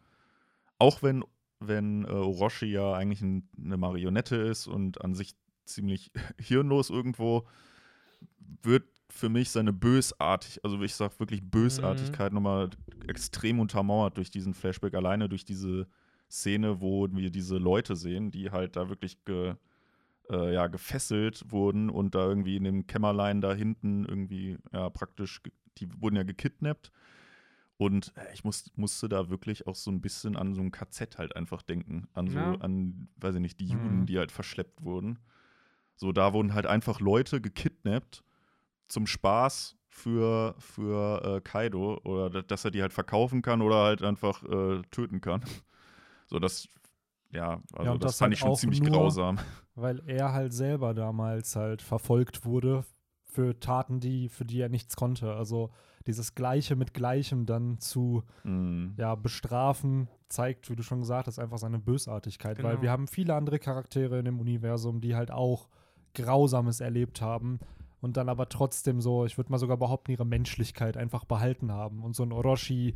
auch 0.79 1.03
wenn, 1.03 1.23
wenn 1.59 2.05
äh, 2.05 2.09
Orochi 2.09 2.67
ja 2.67 2.93
eigentlich 2.93 3.21
ein, 3.21 3.49
eine 3.57 3.77
Marionette 3.77 4.35
ist 4.35 4.67
und 4.67 5.01
an 5.03 5.13
sich 5.13 5.35
ziemlich 5.65 6.11
hirnlos 6.39 6.89
irgendwo, 6.89 7.47
wird 8.63 8.85
für 9.09 9.29
mich 9.29 9.49
seine 9.49 9.73
Bösartig, 9.73 10.63
also 10.63 10.81
ich 10.81 10.93
sag 10.93 11.19
wirklich 11.19 11.41
Bösartigkeit 11.43 12.33
nochmal 12.33 12.69
extrem 13.07 13.59
untermauert 13.59 14.17
durch 14.17 14.29
diesen 14.29 14.53
Flashback, 14.53 14.93
alleine 14.93 15.29
durch 15.29 15.45
diese 15.45 15.87
Szene, 16.29 16.81
wo 16.81 17.07
wir 17.09 17.31
diese 17.31 17.57
Leute 17.57 17.95
sehen, 17.95 18.31
die 18.31 18.51
halt 18.51 18.75
da 18.75 18.89
wirklich 18.89 19.23
ge, 19.23 19.55
äh, 20.29 20.53
ja, 20.53 20.67
gefesselt 20.67 21.45
wurden 21.49 21.89
und 21.89 22.15
da 22.15 22.27
irgendwie 22.27 22.57
in 22.57 22.65
dem 22.65 22.85
Kämmerlein 22.85 23.39
da 23.39 23.53
hinten 23.53 24.05
irgendwie 24.05 24.57
ja, 24.73 24.89
praktisch, 24.89 25.41
die 25.77 25.87
wurden 26.01 26.17
ja 26.17 26.23
gekidnappt. 26.23 26.91
Und 27.77 28.11
äh, 28.17 28.33
ich 28.33 28.43
muss, 28.43 28.71
musste 28.75 29.07
da 29.07 29.29
wirklich 29.29 29.67
auch 29.67 29.75
so 29.75 29.91
ein 29.91 30.01
bisschen 30.01 30.35
an 30.35 30.53
so 30.55 30.61
ein 30.61 30.71
KZ 30.71 31.17
halt 31.17 31.35
einfach 31.35 31.61
denken. 31.61 32.07
An 32.13 32.27
so, 32.27 32.37
Ja. 32.39 32.53
an, 32.55 33.07
weiß 33.17 33.35
ich 33.35 33.41
nicht, 33.41 33.59
die 33.59 33.67
Juden, 33.67 33.99
Mhm. 34.01 34.05
die 34.07 34.17
halt 34.17 34.31
verschleppt 34.31 34.83
wurden. 34.83 35.19
So, 35.95 36.11
da 36.11 36.33
wurden 36.33 36.53
halt 36.53 36.65
einfach 36.65 36.99
Leute 36.99 37.39
gekidnappt 37.41 38.23
zum 38.87 39.05
Spaß 39.07 39.75
für, 39.89 40.55
für 40.59 41.37
äh, 41.37 41.41
Kaido 41.41 41.99
oder 42.03 42.29
da- 42.29 42.41
dass 42.41 42.65
er 42.65 42.71
die 42.71 42.81
halt 42.81 42.93
verkaufen 42.93 43.41
kann 43.41 43.61
oder 43.61 43.83
halt 43.83 44.01
einfach 44.03 44.43
äh, 44.43 44.81
töten 44.91 45.21
kann. 45.21 45.41
So, 46.27 46.39
das, 46.39 46.67
ja, 47.31 47.61
also 47.73 47.91
und 47.93 48.03
das, 48.03 48.11
das 48.13 48.17
fand 48.19 48.27
halt 48.31 48.33
ich 48.33 48.39
schon 48.39 48.55
ziemlich 48.55 48.81
nur- 48.81 48.91
grausam. 48.91 49.37
Weil 49.75 50.01
er 50.07 50.33
halt 50.33 50.53
selber 50.53 50.93
damals 50.95 51.55
halt 51.55 51.81
verfolgt 51.83 52.43
wurde 52.45 52.83
für 53.25 53.59
Taten, 53.59 53.99
die, 53.99 54.29
für 54.29 54.45
die 54.45 54.59
er 54.61 54.69
nichts 54.69 54.95
konnte. 54.95 55.33
Also 55.33 55.71
dieses 56.07 56.33
Gleiche 56.35 56.75
mit 56.75 56.93
Gleichem 56.93 57.45
dann 57.45 57.79
zu 57.79 58.23
Mhm. 58.43 58.93
ja, 58.97 59.15
bestrafen, 59.15 60.07
zeigt, 60.29 60.69
wie 60.69 60.75
du 60.75 60.83
schon 60.83 60.99
gesagt 61.01 61.27
hast, 61.27 61.39
einfach 61.39 61.57
seine 61.57 61.79
Bösartigkeit. 61.79 62.61
Weil 62.63 62.71
Genau. 62.73 62.81
wir 62.83 62.91
haben 62.91 63.07
viele 63.07 63.35
andere 63.35 63.59
Charaktere 63.59 64.19
in 64.19 64.25
dem 64.25 64.39
Universum, 64.39 64.99
die 65.01 65.15
halt 65.15 65.31
auch 65.31 65.69
Grausames 66.13 66.79
erlebt 66.79 67.21
haben 67.21 67.59
und 68.01 68.17
dann 68.17 68.27
aber 68.29 68.49
trotzdem 68.49 69.01
so, 69.01 69.25
ich 69.25 69.37
würde 69.37 69.51
mal 69.51 69.57
sogar 69.59 69.77
behaupten, 69.77 70.11
ihre 70.11 70.25
Menschlichkeit 70.25 70.97
einfach 70.97 71.25
behalten 71.25 71.71
haben. 71.71 72.03
Und 72.03 72.15
so 72.15 72.23
ein 72.23 72.31
Orochi 72.31 72.95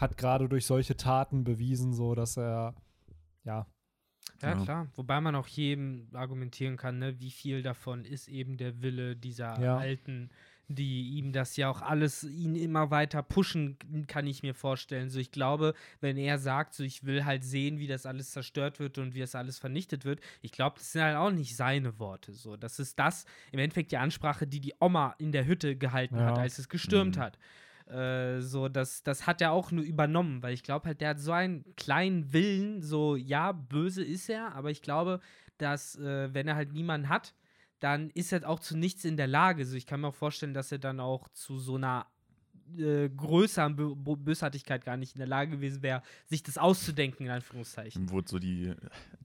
hat 0.00 0.16
gerade 0.16 0.48
durch 0.48 0.64
solche 0.66 0.96
Taten 0.96 1.44
bewiesen, 1.44 1.92
so 1.92 2.14
dass 2.14 2.36
er 2.36 2.74
ja, 3.44 3.66
Ja, 4.40 4.50
Ja. 4.50 4.64
klar. 4.64 4.88
Wobei 4.94 5.20
man 5.20 5.34
auch 5.34 5.46
jedem 5.48 6.08
argumentieren 6.14 6.76
kann, 6.76 6.98
ne, 6.98 7.20
wie 7.20 7.30
viel 7.30 7.62
davon 7.62 8.04
ist 8.04 8.28
eben 8.28 8.56
der 8.56 8.80
Wille 8.82 9.14
dieser 9.16 9.60
Ja. 9.60 9.76
Alten, 9.76 10.30
die 10.74 11.10
ihm 11.18 11.32
das 11.32 11.56
ja 11.56 11.68
auch 11.68 11.82
alles, 11.82 12.24
ihn 12.24 12.54
immer 12.56 12.90
weiter 12.90 13.22
pushen, 13.22 13.76
kann 14.06 14.26
ich 14.26 14.42
mir 14.42 14.54
vorstellen. 14.54 15.10
So, 15.10 15.18
ich 15.18 15.30
glaube, 15.30 15.74
wenn 16.00 16.16
er 16.16 16.38
sagt, 16.38 16.74
so, 16.74 16.82
ich 16.84 17.04
will 17.04 17.24
halt 17.24 17.44
sehen, 17.44 17.78
wie 17.78 17.86
das 17.86 18.06
alles 18.06 18.30
zerstört 18.30 18.78
wird 18.80 18.98
und 18.98 19.14
wie 19.14 19.20
das 19.20 19.34
alles 19.34 19.58
vernichtet 19.58 20.04
wird, 20.04 20.20
ich 20.40 20.52
glaube, 20.52 20.76
das 20.78 20.92
sind 20.92 21.02
halt 21.02 21.16
auch 21.16 21.30
nicht 21.30 21.56
seine 21.56 21.98
Worte. 21.98 22.32
So, 22.32 22.56
das 22.56 22.78
ist 22.78 22.98
das, 22.98 23.24
im 23.50 23.58
Endeffekt 23.58 23.92
die 23.92 23.96
Ansprache, 23.98 24.46
die 24.46 24.60
die 24.60 24.74
Oma 24.80 25.14
in 25.18 25.32
der 25.32 25.46
Hütte 25.46 25.76
gehalten 25.76 26.16
hat, 26.24 26.36
Ja. 26.36 26.42
als 26.42 26.58
es 26.58 26.68
gestürmt 26.68 27.16
Mhm. 27.16 27.20
hat. 27.20 27.38
Äh, 27.86 28.40
so, 28.40 28.68
das, 28.68 29.02
das 29.02 29.26
hat 29.26 29.40
er 29.40 29.52
auch 29.52 29.70
nur 29.72 29.84
übernommen, 29.84 30.42
weil 30.42 30.54
ich 30.54 30.62
glaube 30.62 30.86
halt, 30.86 31.00
der 31.00 31.10
hat 31.10 31.20
so 31.20 31.32
einen 31.32 31.64
kleinen 31.76 32.32
Willen, 32.32 32.80
so, 32.80 33.16
ja, 33.16 33.52
böse 33.52 34.04
ist 34.04 34.28
er, 34.30 34.54
aber 34.54 34.70
ich 34.70 34.82
glaube, 34.82 35.20
dass, 35.58 35.96
äh, 35.96 36.32
wenn 36.32 36.48
er 36.48 36.54
halt 36.56 36.72
niemanden 36.72 37.08
hat, 37.08 37.34
dann 37.82 38.10
ist 38.10 38.32
er 38.32 38.48
auch 38.48 38.60
zu 38.60 38.76
nichts 38.76 39.04
in 39.04 39.16
der 39.16 39.26
Lage. 39.26 39.66
So, 39.66 39.76
ich 39.76 39.86
kann 39.86 40.00
mir 40.00 40.08
auch 40.08 40.14
vorstellen, 40.14 40.54
dass 40.54 40.72
er 40.72 40.78
dann 40.78 41.00
auch 41.00 41.28
zu 41.30 41.58
so 41.58 41.76
einer 41.76 42.06
äh, 42.78 43.08
größeren 43.08 43.76
Bö 43.76 43.94
Bo- 43.94 44.16
Bösartigkeit 44.16 44.84
gar 44.84 44.96
nicht 44.96 45.14
in 45.14 45.18
der 45.18 45.28
Lage 45.28 45.52
gewesen 45.52 45.82
wäre, 45.82 46.02
sich 46.26 46.42
das 46.42 46.58
auszudenken, 46.58 47.26
in 47.26 47.32
Anführungszeichen. 47.32 48.02
Ihm 48.02 48.10
wurde 48.10 48.28
so 48.28 48.38
die, 48.38 48.72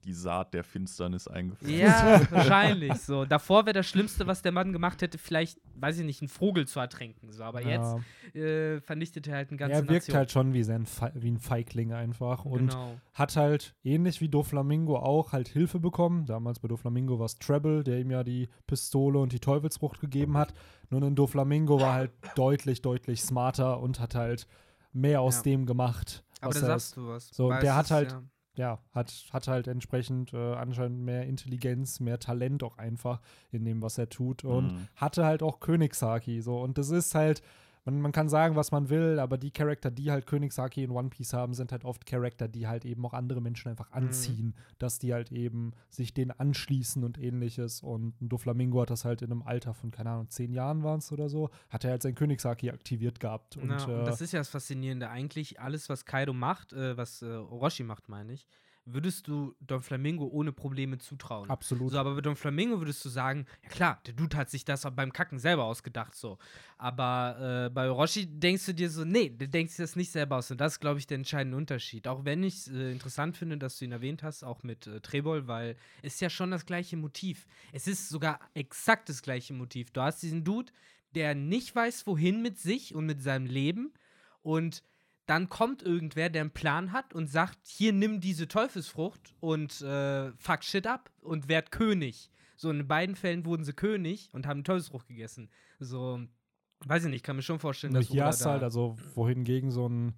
die 0.04 0.14
Saat 0.14 0.54
der 0.54 0.64
Finsternis 0.64 1.28
eingefallen. 1.28 1.78
Ja, 1.78 2.22
wahrscheinlich. 2.32 2.94
So, 2.96 3.26
davor 3.26 3.66
wäre 3.66 3.74
das 3.74 3.88
Schlimmste, 3.88 4.28
was 4.28 4.42
der 4.42 4.52
Mann 4.52 4.74
gemacht 4.74 5.02
hätte, 5.02 5.18
vielleicht, 5.18 5.60
weiß 5.76 6.00
ich 6.00 6.06
nicht, 6.06 6.22
einen 6.22 6.30
Vogel 6.30 6.68
zu 6.68 6.80
ertränken. 6.80 7.32
So, 7.32 7.44
aber 7.44 7.62
ja 7.62 7.68
jetzt 7.68 8.36
äh, 8.36 8.82
vernichtet 8.82 9.28
er 9.28 9.36
halt 9.36 9.50
eine 9.50 9.58
ganze 9.58 9.76
er 9.76 9.82
wirkt 9.82 9.92
Nation. 10.08 10.18
halt 10.18 10.32
schon 10.32 10.54
wie, 10.54 10.64
sein 10.64 10.86
Fe 10.86 11.12
wie 11.16 11.32
ein 11.32 11.40
Feigling 11.40 11.94
einfach. 11.94 12.46
Und 12.46 12.70
genau. 12.70 12.96
hat 13.14 13.36
halt, 13.36 13.76
ähnlich 13.84 14.22
wie 14.22 14.30
Doflamingo 14.30 14.98
auch, 14.98 15.32
halt 15.34 15.48
Hilfe 15.48 15.80
bekommen. 15.80 16.26
Damals 16.26 16.60
bei 16.60 16.68
Doflamingo 16.68 17.20
war 17.20 17.26
es 17.26 17.38
Treble, 17.40 17.84
der 17.84 18.00
ihm 18.00 18.12
ja 18.12 18.24
die 18.24 18.50
Pistole 18.66 19.20
und 19.20 19.32
die 19.34 19.40
Teufelsfrucht 19.40 20.00
gegeben 20.00 20.38
hat. 20.38 20.54
Nur 20.90 21.02
ein 21.04 21.16
Doflamingo 21.16 21.80
war 21.82 21.94
halt 21.94 22.12
deutlich, 22.36 22.82
deutlich 22.82 23.22
smarter 23.22 23.80
und 23.80 24.00
hat 24.00 24.16
halt 24.16 24.48
mehr 24.94 25.22
aus 25.22 25.38
Ja. 25.38 25.42
dem 25.44 25.66
gemacht. 25.66 26.24
Aber 26.42 26.54
da 26.54 26.60
er 26.60 26.66
sagst 26.66 26.98
du 26.98 27.08
was. 27.08 27.30
So, 27.30 27.50
Weil 27.50 27.62
der 27.62 27.76
hat 27.76 27.86
ist, 27.86 27.92
halt- 27.92 28.12
ja, 28.12 28.22
ja, 28.56 28.80
hat, 28.94 29.14
hat 29.32 29.48
halt 29.48 29.68
entsprechend 29.68 30.34
äh, 30.34 30.54
anscheinend 30.56 31.00
mehr 31.02 31.26
Intelligenz, 31.28 32.00
mehr 32.00 32.20
Talent 32.20 32.64
auch 32.64 32.78
einfach 32.78 33.22
in 33.52 33.66
dem, 33.66 33.82
was 33.82 33.98
er 33.98 34.10
tut. 34.10 34.44
Und 34.44 34.74
Mhm. 34.74 34.88
hatte 34.96 35.26
halt 35.26 35.44
auch 35.44 35.60
Königshaki. 35.60 36.42
So. 36.42 36.60
Und 36.62 36.78
das 36.78 36.90
ist 36.90 37.14
halt, 37.14 37.42
man, 37.88 38.02
man 38.02 38.12
kann 38.12 38.28
sagen, 38.28 38.56
was 38.58 38.72
man 38.72 38.90
will, 38.90 39.18
aber 39.18 39.38
die 39.38 39.50
Charakter, 39.50 39.90
die 39.90 40.12
halt 40.12 40.28
Königshaki 40.28 40.84
in 40.84 40.92
One 40.92 41.10
Piece 41.10 41.32
haben, 41.32 41.54
sind 41.54 41.72
halt 41.72 41.86
oft 41.86 42.06
Charakter, 42.06 42.50
die 42.50 42.68
halt 42.68 42.84
eben 42.84 43.06
auch 43.06 43.14
andere 43.14 43.40
Menschen 43.40 43.70
einfach 43.70 43.92
anziehen, 43.92 44.56
dass 44.78 45.00
die 45.00 45.14
halt 45.14 45.32
eben 45.32 45.72
sich 45.90 46.14
denen 46.14 46.32
anschließen 46.32 47.04
und 47.06 47.18
ähnliches. 47.18 47.82
Und 47.82 48.22
ein 48.22 48.28
Doflamingo 48.28 48.82
hat 48.82 48.90
das 48.90 49.06
halt 49.06 49.22
in 49.22 49.32
einem 49.32 49.42
Alter 49.42 49.74
von, 49.74 49.92
keine 49.92 50.10
Ahnung, 50.10 50.30
zehn 50.30 50.52
Jahren 50.52 50.84
waren 50.84 51.00
es 51.00 51.12
oder 51.14 51.30
so, 51.30 51.50
hat 51.70 51.86
er 51.86 51.92
halt 51.92 52.04
sein 52.04 52.14
Königshaki 52.14 52.72
aktiviert 52.72 53.22
gehabt. 53.22 53.56
Und, 53.56 53.70
ja, 53.70 53.86
und 53.86 54.02
äh, 54.02 54.04
das 54.04 54.20
ist 54.20 54.34
ja 54.34 54.40
das 54.40 54.50
Faszinierende. 54.50 55.10
Eigentlich 55.10 55.62
alles, 55.62 55.88
was 55.88 56.06
Kaido 56.06 56.34
macht, 56.34 56.74
äh, 56.74 56.98
was 56.98 57.22
äh, 57.22 57.28
Orochi 57.28 57.84
macht, 57.84 58.10
meine 58.10 58.34
ich, 58.34 58.46
würdest 58.88 59.28
du 59.28 59.56
Don 59.60 59.82
Flamingo 59.82 60.26
ohne 60.26 60.52
Probleme 60.52 60.98
zutrauen. 60.98 61.50
absolut. 61.50 61.92
So, 61.92 62.00
aber 62.00 62.16
bei 62.16 62.22
Don 62.22 62.36
Flamingo 62.36 62.80
würdest 62.80 63.04
du 63.04 63.10
sagen, 63.10 63.46
ja 63.64 63.70
klar, 63.70 64.02
der 64.06 64.14
Dude 64.14 64.36
hat 64.38 64.50
sich 64.50 64.66
das 64.66 64.88
beim 64.96 65.12
Kacken 65.12 65.40
selber 65.40 65.66
ausgedacht, 65.66 66.16
so. 66.16 66.38
Aber 66.78 67.66
äh, 67.66 67.70
bei 67.70 67.90
Orochi 67.90 68.28
denkst 68.28 68.66
du 68.68 68.74
dir 68.74 68.90
so, 68.90 69.04
nee, 69.04 69.30
der 69.30 69.48
denkt 69.48 69.72
sich 69.72 69.78
das 69.78 69.96
nicht 69.96 70.12
selber 70.12 70.38
aus. 70.38 70.50
Und 70.52 70.62
das 70.62 70.74
ist, 70.74 70.80
glaube 70.80 71.00
ich, 71.00 71.08
der 71.08 71.16
entscheidende 71.16 71.58
Unterschied. 71.58 72.08
Auch 72.08 72.24
wenn 72.24 72.44
ich 72.44 72.56
es 72.56 72.68
äh, 72.70 72.92
interessant 72.92 73.36
finde, 73.36 73.58
dass 73.58 73.78
du 73.78 73.86
ihn 73.86 73.92
erwähnt 73.92 74.24
hast, 74.24 74.44
auch 74.44 74.64
mit 74.64 74.88
äh, 74.88 75.02
Trebol, 75.02 75.48
weil 75.48 75.76
es 76.02 76.16
ist 76.16 76.22
ja 76.22 76.30
schon 76.30 76.52
das 76.52 76.66
gleiche 76.66 76.98
Motiv. 76.98 77.46
Es 77.74 77.88
ist 77.88 78.10
sogar 78.10 78.40
exakt 78.54 79.10
das 79.10 79.22
gleiche 79.22 79.54
Motiv. 79.54 79.92
Du 79.92 80.02
hast 80.02 80.22
diesen 80.22 80.44
Dude, 80.44 80.72
der 81.16 81.36
nicht 81.36 81.76
weiß, 81.76 82.08
wohin 82.08 82.42
mit 82.42 82.60
sich 82.60 82.96
und 82.96 83.06
mit 83.06 83.22
seinem 83.22 83.48
Leben 83.48 83.94
und 84.42 84.84
dann 85.28 85.50
kommt 85.50 85.84
irgendwer, 85.84 86.30
der 86.30 86.42
einen 86.42 86.52
Plan 86.52 86.92
hat 86.92 87.14
und 87.14 87.28
sagt, 87.28 87.60
hier 87.68 87.94
nimm 87.94 88.20
diese 88.22 88.48
Teufelsfrucht 88.48 89.36
und 89.40 89.82
äh, 89.82 90.32
fuck 90.38 90.64
shit 90.64 90.88
ab 90.88 91.12
und 91.22 91.48
werd 91.48 91.72
König. 91.72 92.32
So 92.56 92.72
in 92.72 92.88
beiden 92.88 93.16
Fällen 93.16 93.46
wurden 93.46 93.64
sie 93.64 93.74
König 93.74 94.30
und 94.34 94.48
haben 94.48 94.64
Teufelsfrucht 94.64 95.08
gegessen. 95.08 95.50
So, 95.80 96.20
weiß 96.86 97.06
ich 97.06 97.12
nicht, 97.12 97.24
kann 97.24 97.36
mir 97.36 97.44
schon 97.44 97.60
vorstellen, 97.60 97.94
dass 97.94 98.08
du 98.08 98.14
halt, 98.26 98.34
da- 98.62 98.66
also 98.66 98.98
wohingegen 99.14 99.70
so 99.70 99.88
ein 99.88 100.14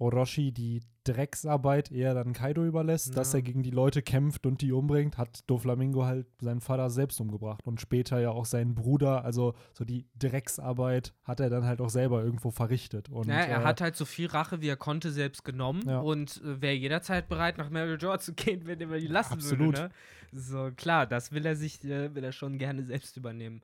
Orochi 0.00 0.50
die 0.52 0.80
Drecksarbeit 1.04 1.90
eher 1.92 2.14
dann 2.14 2.32
Kaido 2.32 2.64
überlässt, 2.64 3.16
dass 3.16 3.32
Ja. 3.32 3.38
er 3.38 3.42
gegen 3.42 3.62
die 3.62 3.70
Leute 3.70 4.02
kämpft 4.02 4.46
und 4.46 4.60
die 4.62 4.72
umbringt, 4.72 5.18
hat 5.18 5.40
Doflamingo 5.48 6.04
halt 6.04 6.26
seinen 6.40 6.60
Vater 6.60 6.90
selbst 6.90 7.20
umgebracht 7.20 7.66
und 7.66 7.80
später 7.80 8.20
ja 8.20 8.30
auch 8.30 8.44
seinen 8.44 8.74
Bruder. 8.74 9.24
Also 9.24 9.54
so 9.72 9.84
die 9.84 10.06
Drecksarbeit 10.18 11.12
hat 11.24 11.40
er 11.40 11.50
dann 11.50 11.64
halt 11.64 11.80
auch 11.80 11.90
selber 11.90 12.22
irgendwo 12.22 12.50
verrichtet. 12.50 13.08
Und, 13.08 13.28
Ja, 13.28 13.34
er 13.40 13.60
äh, 13.60 13.64
hat 13.64 13.80
halt 13.80 13.96
so 13.96 14.04
viel 14.04 14.26
Rache, 14.26 14.60
wie 14.60 14.68
er 14.68 14.76
konnte, 14.76 15.10
selbst 15.10 15.44
genommen 15.44 15.82
Ja. 15.86 16.00
und 16.00 16.40
äh, 16.44 16.60
wäre 16.60 16.74
jederzeit 16.74 17.28
bereit, 17.28 17.58
nach 17.58 17.70
Mary 17.70 17.96
George 17.98 18.22
zu 18.22 18.34
gehen, 18.34 18.66
wenn 18.66 18.80
er 18.80 18.98
die 18.98 19.06
lassen 19.06 19.34
Absolut. 19.34 19.76
würde. 19.78 19.82
Ne? 19.82 19.90
So, 20.32 20.70
klar, 20.76 21.06
das 21.06 21.32
will 21.32 21.44
er 21.44 21.56
sich, 21.56 21.82
äh, 21.84 22.14
will 22.14 22.24
er 22.24 22.32
schon 22.32 22.58
gerne 22.58 22.84
selbst 22.84 23.16
übernehmen. 23.16 23.62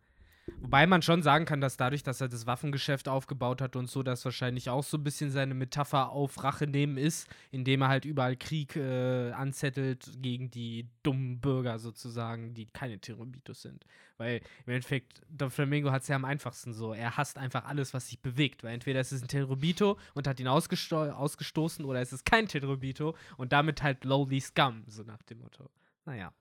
Wobei 0.61 0.87
man 0.87 1.03
schon 1.03 1.23
sagen 1.23 1.45
kann, 1.45 1.61
dass 1.61 1.77
dadurch, 1.77 2.05
dass 2.05 2.21
er 2.21 2.29
das 2.29 2.47
Waffengeschäft 2.47 3.09
aufgebaut 3.09 3.61
hat 3.61 3.75
und 3.75 3.91
so, 3.91 4.05
das 4.05 4.25
wahrscheinlich 4.25 4.71
auch 4.71 4.85
so 4.85 4.97
ein 4.97 5.03
bisschen 5.03 5.31
seine 5.31 5.55
Metapher 5.55 6.11
auf 6.11 6.43
Rache 6.45 6.69
nehmen 6.69 6.99
ist, 6.99 7.29
indem 7.51 7.83
er 7.83 7.89
halt 7.89 8.05
überall 8.05 8.37
Krieg 8.37 8.77
äh, 8.77 9.33
anzettelt 9.33 10.09
gegen 10.23 10.51
die 10.51 10.89
dummen 11.03 11.41
Bürger 11.41 11.81
sozusagen, 11.81 12.55
die 12.55 12.67
keine 12.67 13.01
Terrobitos 13.01 13.63
sind. 13.63 13.85
Weil 14.19 14.41
im 14.67 14.73
Endeffekt, 14.73 15.23
Don 15.29 15.51
Flamingo 15.51 15.91
hat 15.91 16.03
es 16.03 16.09
ja 16.09 16.17
am 16.17 16.25
einfachsten 16.25 16.73
so. 16.73 16.93
Er 16.93 17.17
hasst 17.17 17.39
einfach 17.39 17.65
alles, 17.65 17.93
was 17.93 18.07
sich 18.09 18.21
bewegt. 18.21 18.63
Weil 18.63 18.75
entweder 18.75 19.01
ist 19.01 19.13
es 19.13 19.23
ein 19.23 19.29
Terrobito 19.29 19.99
und 20.15 20.29
hat 20.29 20.39
ihn 20.39 20.49
ausgesto 20.49 21.11
ausgestoßen 21.11 21.85
oder 21.85 22.01
es 22.01 22.13
ist 22.13 22.25
kein 22.25 22.47
Terrobito 22.47 23.17
und 23.37 23.53
damit 23.53 23.83
halt 23.83 24.05
lowly 24.05 24.41
scum, 24.41 24.85
so 24.87 25.03
nach 25.03 25.23
dem 25.25 25.41
Motto. 25.41 25.69
Naja. 26.05 26.33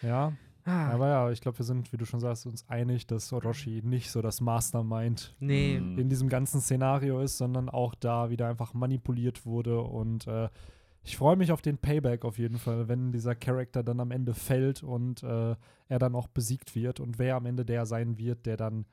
ja, 0.00 0.32
Ah, 0.68 0.90
aber 0.90 1.08
ja, 1.08 1.30
ich 1.30 1.40
glaube, 1.40 1.56
wir 1.56 1.64
sind, 1.64 1.90
wie 1.94 1.96
du 1.96 2.04
schon 2.04 2.20
sagst, 2.20 2.44
uns 2.44 2.68
einig, 2.68 3.06
dass 3.06 3.32
Orochi 3.32 3.80
nicht 3.82 4.10
so 4.10 4.20
das 4.20 4.42
Mastermind 4.42 5.34
nee. 5.40 5.80
Mhm. 5.80 5.98
in 5.98 6.10
diesem 6.10 6.28
ganzen 6.28 6.60
Szenario 6.60 7.22
ist, 7.22 7.38
sondern 7.38 7.70
auch 7.70 7.94
da 7.94 8.28
wieder 8.28 8.48
einfach 8.48 8.74
manipuliert 8.74 9.46
wurde. 9.46 9.80
Und 9.80 10.26
äh, 10.26 10.50
ich 11.02 11.16
freue 11.16 11.36
mich 11.36 11.52
auf 11.52 11.62
den 11.62 11.78
Payback 11.78 12.26
auf 12.26 12.38
jeden 12.38 12.58
Fall, 12.58 12.86
wenn 12.86 13.12
dieser 13.12 13.34
Charakter 13.34 13.82
dann 13.82 13.98
am 13.98 14.10
Ende 14.10 14.34
fällt 14.34 14.82
und 14.82 15.22
äh, 15.22 15.56
er 15.88 15.98
dann 15.98 16.14
auch 16.14 16.28
besiegt 16.28 16.74
wird 16.74 17.00
und 17.00 17.18
wer 17.18 17.36
am 17.36 17.46
Ende 17.46 17.64
der 17.64 17.86
sein 17.86 18.18
wird, 18.18 18.44
der 18.44 18.58
dann 18.58 18.84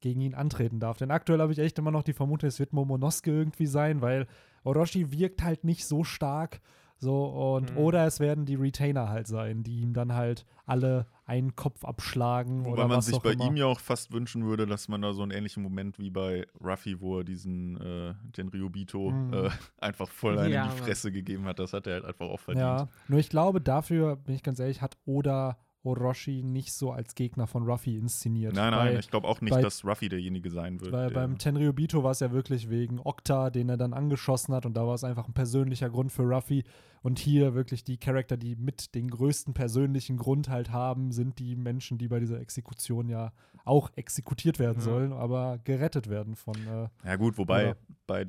gegen 0.00 0.22
ihn 0.22 0.34
antreten 0.34 0.80
darf. 0.80 0.96
Denn 0.96 1.10
aktuell 1.10 1.40
habe 1.40 1.52
ich 1.52 1.58
echt 1.58 1.78
immer 1.78 1.90
noch 1.90 2.04
die 2.04 2.14
Vermutung, 2.14 2.48
es 2.48 2.58
wird 2.58 2.72
Momonosuke 2.72 3.30
irgendwie 3.30 3.66
sein, 3.66 4.00
weil 4.00 4.26
Orochi 4.64 5.12
wirkt 5.12 5.42
halt 5.42 5.64
nicht 5.64 5.84
so 5.84 6.04
stark. 6.04 6.62
So, 7.00 7.26
und 7.54 7.70
Mhm. 7.70 7.76
oder 7.76 8.06
es 8.06 8.18
werden 8.18 8.44
die 8.44 8.56
Retainer 8.56 9.08
halt 9.08 9.28
sein, 9.28 9.62
die 9.62 9.80
ihm 9.80 9.94
dann 9.94 10.14
halt 10.14 10.44
alle 10.66 11.06
einen 11.26 11.54
Kopf 11.54 11.84
abschlagen. 11.84 12.64
Wobei 12.64 12.72
oder 12.72 12.88
man 12.88 12.96
was 12.98 13.06
sich 13.06 13.14
auch 13.14 13.22
bei 13.22 13.32
immer. 13.34 13.44
ihm 13.44 13.56
ja 13.56 13.66
auch 13.66 13.78
fast 13.80 14.12
wünschen 14.12 14.44
würde, 14.44 14.66
dass 14.66 14.88
man 14.88 15.02
da 15.02 15.12
so 15.12 15.22
einen 15.22 15.30
ähnlichen 15.30 15.62
Moment 15.62 15.98
wie 15.98 16.10
bei 16.10 16.46
Ruffy, 16.60 17.00
wo 17.00 17.18
er 17.18 17.24
diesen 17.24 17.80
äh, 17.80 18.14
den 18.36 18.48
Ryobito 18.48 19.10
Mhm. 19.10 19.32
äh, 19.32 19.50
einfach 19.80 20.08
voll 20.08 20.36
Ja, 20.36 20.44
in 20.44 20.70
die. 20.70 20.76
Fresse 20.76 21.12
gegeben 21.12 21.44
hat. 21.44 21.58
Das 21.60 21.72
hat 21.72 21.86
er 21.86 21.94
halt 21.94 22.04
einfach 22.04 22.26
auch 22.26 22.40
verdient. 22.40 22.64
Ja, 22.66 22.88
nur 23.08 23.20
ich 23.20 23.28
glaube, 23.28 23.60
dafür, 23.60 24.16
bin 24.16 24.34
ich 24.34 24.42
ganz 24.42 24.58
ehrlich, 24.58 24.82
hat 24.82 24.96
Oda 25.06 25.56
Orochi 25.84 26.42
nicht 26.42 26.72
so 26.72 26.90
als 26.92 27.14
Gegner 27.14 27.46
von 27.46 27.62
Ruffy 27.64 27.96
inszeniert. 27.96 28.54
Nein, 28.54 28.72
nein, 28.72 28.94
Bei, 28.94 28.98
ich 28.98 29.10
glaube 29.10 29.28
auch 29.28 29.40
nicht, 29.40 29.52
bei- 29.54 29.62
dass 29.62 29.84
Ruffy 29.84 30.08
derjenige 30.08 30.50
sein 30.50 30.80
wird. 30.80 30.92
weil 30.92 31.10
beim 31.10 31.38
Tenryubito 31.38 32.02
war 32.02 32.10
es 32.10 32.20
ja 32.20 32.32
wirklich 32.32 32.68
wegen 32.68 32.98
Okta, 32.98 33.50
den 33.50 33.68
er 33.68 33.76
dann 33.76 33.92
angeschossen 33.94 34.54
hat 34.54 34.66
und 34.66 34.74
da 34.76 34.86
war 34.86 34.94
es 34.94 35.04
einfach 35.04 35.26
ein 35.28 35.34
persönlicher 35.34 35.88
Grund 35.90 36.10
für 36.12 36.22
Ruffy. 36.22 36.64
Und 37.00 37.20
hier 37.20 37.54
wirklich 37.54 37.84
die 37.84 37.96
Charakter, 37.96 38.36
die 38.36 38.56
mit 38.56 38.94
den 38.96 39.08
größten 39.08 39.54
persönlichen 39.54 40.16
Grund 40.16 40.48
halt 40.48 40.72
haben, 40.72 41.12
sind 41.12 41.38
die 41.38 41.54
Menschen, 41.54 41.96
die 41.96 42.08
bei 42.08 42.18
dieser 42.18 42.40
Exekution 42.40 43.08
ja 43.08 43.32
auch 43.64 43.90
exekutiert 43.94 44.58
werden 44.58 44.78
Ja. 44.78 44.84
sollen, 44.84 45.12
aber 45.12 45.58
gerettet 45.62 46.08
werden 46.08 46.34
von. 46.34 46.56
Äh, 46.66 46.88
ja 47.06 47.14
gut, 47.16 47.38
wobei 47.38 47.66
Ja. 47.66 47.74
bei 48.08 48.26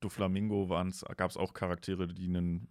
Doflamingo 0.00 0.66
gab 1.16 1.30
es 1.30 1.36
auch 1.36 1.54
Charaktere, 1.54 2.06
die 2.06 2.26
einen 2.26 2.68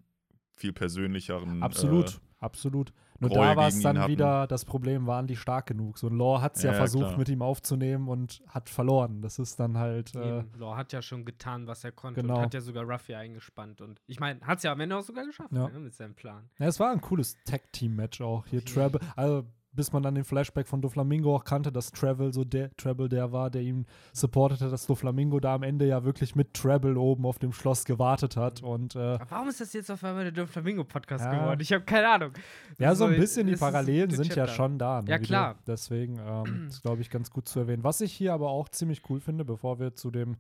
viel 0.56 0.72
persönlicheren 0.72 1.64
absolut, 1.64 2.10
Äh, 2.16 2.20
absolut. 2.44 2.94
Nur 3.20 3.30
Groll 3.30 3.46
da 3.48 3.56
war 3.56 3.68
es 3.70 3.80
dann 3.80 3.98
hatten. 4.00 4.12
wieder 4.12 4.48
das 4.48 4.66
Problem, 4.66 5.08
waren 5.08 5.28
die 5.28 5.36
stark 5.38 5.68
genug. 5.68 5.98
So 5.98 6.08
ein 6.08 6.18
Law 6.18 6.42
hat 6.42 6.58
es 6.58 6.64
ja, 6.64 6.72
Ja, 6.72 6.78
versucht, 6.78 7.06
klar. 7.06 7.18
mit 7.18 7.30
ihm 7.30 7.42
aufzunehmen 7.42 8.10
und 8.10 8.42
hat 8.48 8.70
verloren. 8.70 9.22
Das 9.22 9.40
ist 9.40 9.60
dann 9.60 9.78
halt. 9.78 10.14
Äh, 10.16 10.40
Eben. 10.40 10.52
Law 10.58 10.76
hat 10.76 10.92
ja 10.92 11.02
schon 11.02 11.24
getan, 11.24 11.66
was 11.68 11.84
er 11.84 11.92
konnte 11.94 12.22
Genau. 12.22 12.36
und 12.38 12.42
hat 12.42 12.54
ja 12.54 12.60
sogar 12.62 12.84
Ruffy 12.84 13.16
eingespannt. 13.16 13.80
Und 13.82 14.02
ich 14.08 14.20
meine, 14.20 14.42
hat 14.42 14.58
es 14.58 14.64
ja 14.64 14.72
am 14.74 14.80
Ende 14.82 14.98
auch 14.98 15.04
sogar 15.04 15.26
geschafft 15.26 15.54
Ja. 15.54 15.70
ne, 15.70 15.80
mit 15.80 15.94
seinem 15.94 16.16
Plan. 16.16 16.50
Ja, 16.60 16.68
es 16.68 16.80
war 16.80 16.92
ein 16.92 17.00
cooles 17.02 17.38
Tag-Team-Match 17.46 18.20
auch. 18.22 18.46
Hier 18.48 18.64
Treble, 18.66 19.00
also 19.16 19.46
bis 19.74 19.92
man 19.92 20.04
dann 20.04 20.16
den 20.16 20.24
Flashback 20.24 20.68
von 20.68 20.82
Doflamingo 20.82 21.36
auch 21.36 21.44
kannte, 21.44 21.72
dass 21.72 21.92
Travel 21.92 22.32
so 22.34 22.44
der 22.44 22.76
Treble 22.78 23.10
der 23.10 23.32
war, 23.32 23.50
der 23.50 23.62
ihn 23.64 23.86
supportete, 24.14 24.70
dass 24.70 24.86
Doflamingo 24.86 25.40
da 25.40 25.56
am 25.56 25.64
Ende 25.64 25.86
ja 25.88 26.04
wirklich 26.04 26.36
mit 26.36 26.54
Treble 26.54 26.98
oben 26.98 27.26
auf 27.26 27.40
dem 27.40 27.52
Schloss 27.54 27.86
gewartet 27.86 28.38
hat. 28.38 28.62
Und 28.64 28.96
äh, 28.96 29.18
warum 29.30 29.50
ist 29.50 29.60
das 29.62 29.74
jetzt 29.74 29.90
auf 29.92 30.04
einmal 30.04 30.24
der 30.24 30.32
Don 30.32 30.48
Flamingo 30.48 30.84
Podcast 30.84 31.26
Ja. 31.26 31.40
geworden? 31.40 31.60
Ich 31.62 31.74
habe 31.74 31.84
keine 31.84 32.08
Ahnung. 32.08 32.32
ja, 32.78 32.94
so 32.96 33.06
ein 33.06 33.14
So, 33.16 33.20
bisschen 33.20 33.48
die 33.48 33.56
Parallelen 33.56 34.12
sind 34.12 34.36
ja 34.36 34.48
schon 34.48 34.78
da. 34.78 35.02
Ne, 35.02 35.10
Ja, 35.10 35.18
klar. 35.18 35.56
Deswegen 35.68 36.20
ähm, 36.26 36.66
ist, 36.70 36.82
glaube 36.84 37.02
ich, 37.02 37.10
ganz 37.10 37.32
gut 37.32 37.48
zu 37.48 37.60
erwähnen. 37.60 37.84
Was 37.84 38.02
ich 38.02 38.14
hier 38.14 38.34
aber 38.34 38.50
auch 38.50 38.70
ziemlich 38.70 39.02
cool 39.10 39.20
finde, 39.20 39.44
bevor 39.46 39.80
wir 39.80 39.96
zu 39.96 40.12
dem 40.12 40.38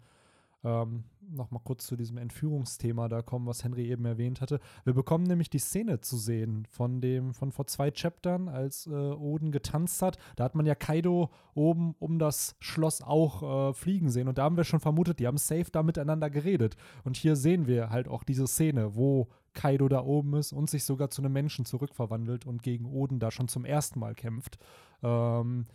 ähm, 0.63 1.04
nochmal 1.30 1.62
kurz 1.63 1.86
zu 1.86 1.95
diesem 1.95 2.17
Entführungsthema 2.17 3.08
da 3.08 3.21
kommen, 3.21 3.47
was 3.47 3.63
Henry 3.63 3.89
eben 3.89 4.06
erwähnt 4.06 4.41
hatte. 4.41 4.60
Wir 4.84 4.93
bekommen 4.93 5.26
nämlich 5.26 5.49
die 5.49 5.60
Szene 5.60 6.02
zu 6.02 6.17
sehen 6.17 6.65
von 6.69 7.02
dem, 7.02 7.34
von 7.34 7.52
vor 7.52 7.67
zwei 7.67 7.91
Chaptern, 7.91 8.47
als 8.47 8.88
äh, 8.88 8.91
Oden 8.91 9.52
getanzt 9.52 10.02
hat. 10.02 10.17
Da 10.36 10.43
hat 10.43 10.56
man 10.56 10.65
ja 10.65 10.76
Kaido 10.76 11.32
oben 11.54 11.95
um 11.99 12.19
das 12.19 12.56
Schloss 12.60 13.02
auch 13.02 13.69
äh, 13.69 13.73
fliegen 13.73 14.10
sehen. 14.10 14.28
Und 14.28 14.38
da 14.38 14.43
haben 14.43 14.58
wir 14.58 14.63
schon 14.63 14.80
vermutet, 14.80 15.19
die 15.19 15.28
haben 15.28 15.38
safe 15.38 15.71
da 15.71 15.84
miteinander 15.84 16.30
geredet. 16.30 16.76
Und 17.04 17.17
hier 17.17 17.36
sehen 17.36 17.67
wir 17.67 17.89
halt 17.89 18.08
auch 18.08 18.23
diese 18.23 18.47
Szene, 18.47 18.95
wo 18.95 19.30
Kaido 19.54 19.88
da 19.88 20.04
oben 20.04 20.36
ist 20.36 20.52
und 20.52 20.69
sich 20.69 20.84
sogar 20.84 21.10
zu 21.10 21.21
einem 21.21 21.34
Menschen 21.34 21.65
zurückverwandelt 21.65 22.45
und 22.45 22.63
gegen 22.63 22.86
Oden 22.86 23.19
da 23.19 23.32
schon 23.32 23.47
zum 23.47 23.65
ersten 23.65 23.99
Mal 23.99 24.15
kämpft. 24.15 24.58
Ähm, 25.02 25.67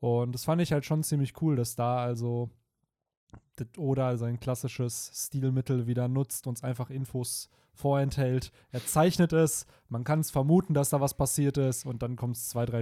und 0.00 0.34
das 0.34 0.44
fand 0.44 0.60
ich 0.60 0.72
halt 0.72 0.84
schon 0.84 1.02
ziemlich 1.02 1.40
cool, 1.40 1.56
dass 1.56 1.76
da 1.76 1.98
also 1.98 2.50
Oda 3.76 4.16
sein 4.16 4.40
klassisches 4.40 5.10
Stilmittel 5.14 5.86
wieder 5.86 6.08
nutzt, 6.08 6.46
uns 6.46 6.64
einfach 6.64 6.90
Infos 6.90 7.48
vorenthält. 7.72 8.52
Er 8.70 8.84
zeichnet 8.84 9.32
es, 9.32 9.66
man 9.88 10.04
kann 10.04 10.20
es 10.20 10.30
vermuten, 10.30 10.74
dass 10.74 10.90
da 10.90 11.00
was 11.00 11.14
passiert 11.14 11.56
ist 11.56 11.86
und 11.86 12.02
dann 12.02 12.16
kommt 12.16 12.36
es 12.36 12.48
zwei, 12.48 12.66
drei 12.66 12.80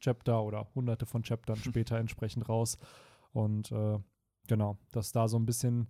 Chapter 0.00 0.42
oder 0.42 0.66
hunderte 0.74 1.06
von 1.06 1.22
Chaptern 1.22 1.56
später 1.62 1.98
entsprechend 1.98 2.48
raus. 2.48 2.78
Und 3.32 3.70
äh, 3.70 3.98
genau, 4.48 4.78
dass 4.92 5.12
da 5.12 5.28
so 5.28 5.38
ein 5.38 5.46
bisschen 5.46 5.88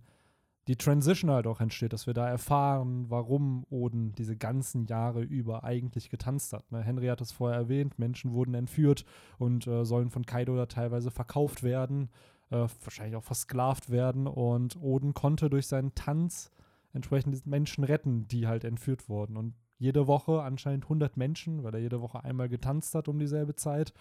die 0.67 0.75
Transition 0.75 1.31
halt 1.31 1.47
auch 1.47 1.59
entsteht, 1.59 1.91
dass 1.91 2.05
wir 2.05 2.13
da 2.13 2.29
erfahren, 2.29 3.09
warum 3.09 3.65
Oden 3.69 4.13
diese 4.13 4.37
ganzen 4.37 4.85
Jahre 4.85 5.23
über 5.23 5.63
eigentlich 5.63 6.09
getanzt 6.09 6.53
hat. 6.53 6.71
Ne? 6.71 6.83
Henry 6.83 7.07
hat 7.07 7.19
es 7.19 7.31
vorher 7.31 7.57
erwähnt, 7.57 7.97
Menschen 7.97 8.33
wurden 8.33 8.53
entführt 8.53 9.03
und 9.39 9.65
äh, 9.65 9.83
sollen 9.85 10.11
von 10.11 10.25
Kaido 10.25 10.55
da 10.55 10.67
teilweise 10.67 11.09
verkauft 11.09 11.63
werden, 11.63 12.09
äh, 12.51 12.67
wahrscheinlich 12.83 13.15
auch 13.15 13.23
versklavt 13.23 13.89
werden 13.89 14.27
und 14.27 14.77
Oden 14.81 15.13
konnte 15.13 15.49
durch 15.49 15.67
seinen 15.67 15.95
Tanz 15.95 16.51
entsprechend 16.93 17.45
Menschen 17.47 17.83
retten, 17.83 18.27
die 18.27 18.47
halt 18.47 18.63
entführt 18.63 19.09
wurden. 19.09 19.37
Und 19.37 19.53
jede 19.79 20.05
Woche 20.05 20.43
anscheinend 20.43 20.83
100 20.83 21.17
Menschen, 21.17 21.63
weil 21.63 21.73
er 21.73 21.81
jede 21.81 22.01
Woche 22.01 22.23
einmal 22.23 22.49
getanzt 22.49 22.93
hat 22.93 23.07
um 23.07 23.17
dieselbe 23.17 23.55
Zeit. 23.55 23.93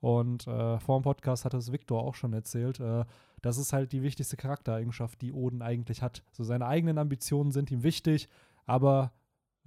Und 0.00 0.46
äh, 0.46 0.78
vor 0.78 0.98
dem 0.98 1.02
Podcast 1.02 1.44
hat 1.44 1.54
es 1.54 1.72
Victor 1.72 2.02
auch 2.02 2.14
schon 2.14 2.32
erzählt. 2.32 2.80
Äh, 2.80 3.04
das 3.42 3.58
ist 3.58 3.72
halt 3.72 3.92
die 3.92 4.02
wichtigste 4.02 4.36
Charaktereigenschaft, 4.36 5.20
die 5.20 5.32
Oden 5.32 5.62
eigentlich 5.62 6.02
hat. 6.02 6.22
So 6.32 6.44
seine 6.44 6.66
eigenen 6.66 6.98
Ambitionen 6.98 7.52
sind 7.52 7.70
ihm 7.70 7.82
wichtig, 7.82 8.28
aber 8.66 9.12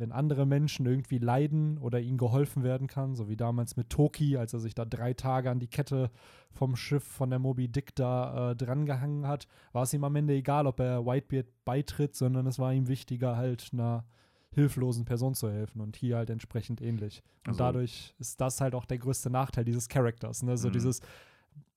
wenn 0.01 0.11
andere 0.11 0.47
Menschen 0.47 0.85
irgendwie 0.87 1.19
leiden 1.19 1.77
oder 1.77 1.99
ihnen 1.99 2.17
geholfen 2.17 2.63
werden 2.63 2.87
kann, 2.87 3.15
so 3.15 3.29
wie 3.29 3.37
damals 3.37 3.77
mit 3.77 3.91
Toki, 3.91 4.35
als 4.35 4.51
er 4.51 4.59
sich 4.59 4.73
da 4.73 4.83
drei 4.83 5.13
Tage 5.13 5.51
an 5.51 5.59
die 5.59 5.67
Kette 5.67 6.09
vom 6.51 6.75
Schiff 6.75 7.03
von 7.03 7.29
der 7.29 7.37
Moby 7.37 7.67
Dick 7.67 7.93
da 7.95 8.51
äh, 8.51 8.55
drangehangen 8.55 9.27
hat, 9.27 9.47
war 9.73 9.83
es 9.83 9.93
ihm 9.93 10.03
am 10.03 10.15
Ende 10.15 10.33
egal, 10.33 10.65
ob 10.65 10.79
er 10.79 11.05
Whitebeard 11.05 11.45
beitritt, 11.65 12.15
sondern 12.15 12.47
es 12.47 12.57
war 12.57 12.73
ihm 12.73 12.87
wichtiger, 12.87 13.37
halt 13.37 13.69
einer 13.73 14.03
hilflosen 14.53 15.05
Person 15.05 15.35
zu 15.35 15.49
helfen 15.51 15.79
und 15.81 15.95
hier 15.95 16.17
halt 16.17 16.29
entsprechend 16.31 16.81
ähnlich. 16.81 17.21
Und 17.45 17.49
Also- 17.51 17.59
dadurch 17.59 18.15
ist 18.17 18.41
das 18.41 18.59
halt 18.59 18.73
auch 18.73 18.85
der 18.85 18.97
größte 18.97 19.29
Nachteil 19.29 19.65
dieses 19.65 19.87
Charakters, 19.87 20.41
ne? 20.43 20.57
So 20.57 20.67
Mhm. 20.69 20.73
dieses, 20.73 21.01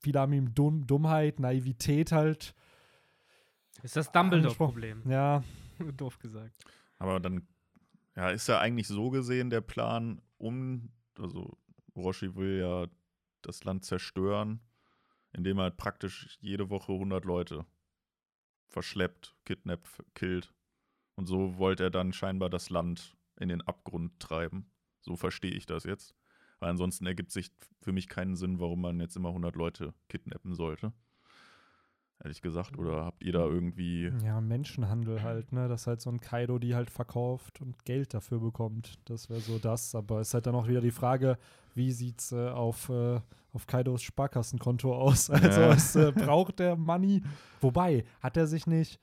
viele 0.00 0.18
haben 0.20 0.32
ihm 0.32 0.54
Dumm, 0.54 0.86
Dummheit, 0.86 1.38
Naivität 1.40 2.10
halt, 2.10 2.54
Ist 3.82 3.96
das. 3.96 4.10
Dumbledore-Problem? 4.10 5.02
ja, 5.08 5.42
Doof 5.98 6.18
gesagt. 6.18 6.64
Aber 6.98 7.20
dann 7.20 7.42
ja, 8.16 8.30
ist 8.30 8.48
ja 8.48 8.60
eigentlich 8.60 8.88
so 8.88 9.10
gesehen 9.10 9.50
der 9.50 9.60
Plan, 9.60 10.20
um, 10.38 10.90
also 11.18 11.56
Orochi 11.94 12.34
will 12.34 12.58
ja 12.60 12.86
das 13.42 13.64
Land 13.64 13.84
zerstören, 13.84 14.60
indem 15.32 15.58
er 15.58 15.64
halt 15.64 15.76
praktisch 15.76 16.38
jede 16.40 16.70
Woche 16.70 16.92
100 16.92 17.24
Leute 17.24 17.66
verschleppt, 18.68 19.36
kidnappt, 19.44 20.02
killt. 20.14 20.52
Und 21.16 21.26
so 21.26 21.58
wollte 21.58 21.84
er 21.84 21.90
dann 21.90 22.12
scheinbar 22.12 22.50
das 22.50 22.70
Land 22.70 23.16
in 23.38 23.48
den 23.48 23.62
Abgrund 23.62 24.18
treiben. 24.20 24.70
So 25.00 25.16
verstehe 25.16 25.52
ich 25.52 25.66
das 25.66 25.84
jetzt. 25.84 26.14
Weil 26.58 26.70
ansonsten 26.70 27.06
ergibt 27.06 27.30
sich 27.30 27.50
für 27.80 27.92
mich 27.92 28.08
keinen 28.08 28.36
Sinn, 28.36 28.58
warum 28.58 28.80
man 28.80 29.00
jetzt 29.00 29.16
immer 29.16 29.28
100 29.28 29.54
Leute 29.54 29.94
kidnappen 30.08 30.54
sollte. 30.54 30.92
Ehrlich 32.24 32.42
gesagt. 32.42 32.78
Oder 32.78 33.04
habt 33.04 33.22
ihr 33.22 33.32
da 33.32 33.44
irgendwie. 33.44 34.10
Ja, 34.24 34.40
Menschenhandel 34.40 35.22
halt, 35.22 35.52
ne? 35.52 35.68
Dass 35.68 35.86
halt 35.86 36.00
so 36.00 36.10
ein 36.10 36.20
Kaido 36.20 36.58
die 36.58 36.74
halt 36.74 36.90
verkauft 36.90 37.60
und 37.60 37.84
Geld 37.84 38.14
dafür 38.14 38.40
bekommt. 38.40 38.98
Das 39.04 39.30
wäre 39.30 39.40
so 39.40 39.58
das. 39.58 39.94
Aber 39.94 40.20
es 40.20 40.28
ist 40.28 40.34
halt 40.34 40.46
dann 40.46 40.54
auch 40.54 40.66
wieder 40.68 40.80
die 40.80 40.90
Frage, 40.90 41.38
wie 41.74 41.92
sieht's 41.92 42.32
äh, 42.32 42.48
auf, 42.48 42.88
äh, 42.88 43.20
auf 43.52 43.66
Kaidos 43.66 44.02
Sparkassenkonto 44.02 44.94
aus? 44.94 45.30
Also 45.30 45.60
Ja. 45.60 45.72
es, 45.72 45.94
äh, 45.96 46.12
braucht 46.12 46.58
der 46.58 46.76
Money? 46.76 47.22
Wobei, 47.60 48.04
hat 48.20 48.36
er 48.36 48.46
sich 48.46 48.66
nicht. 48.66 48.98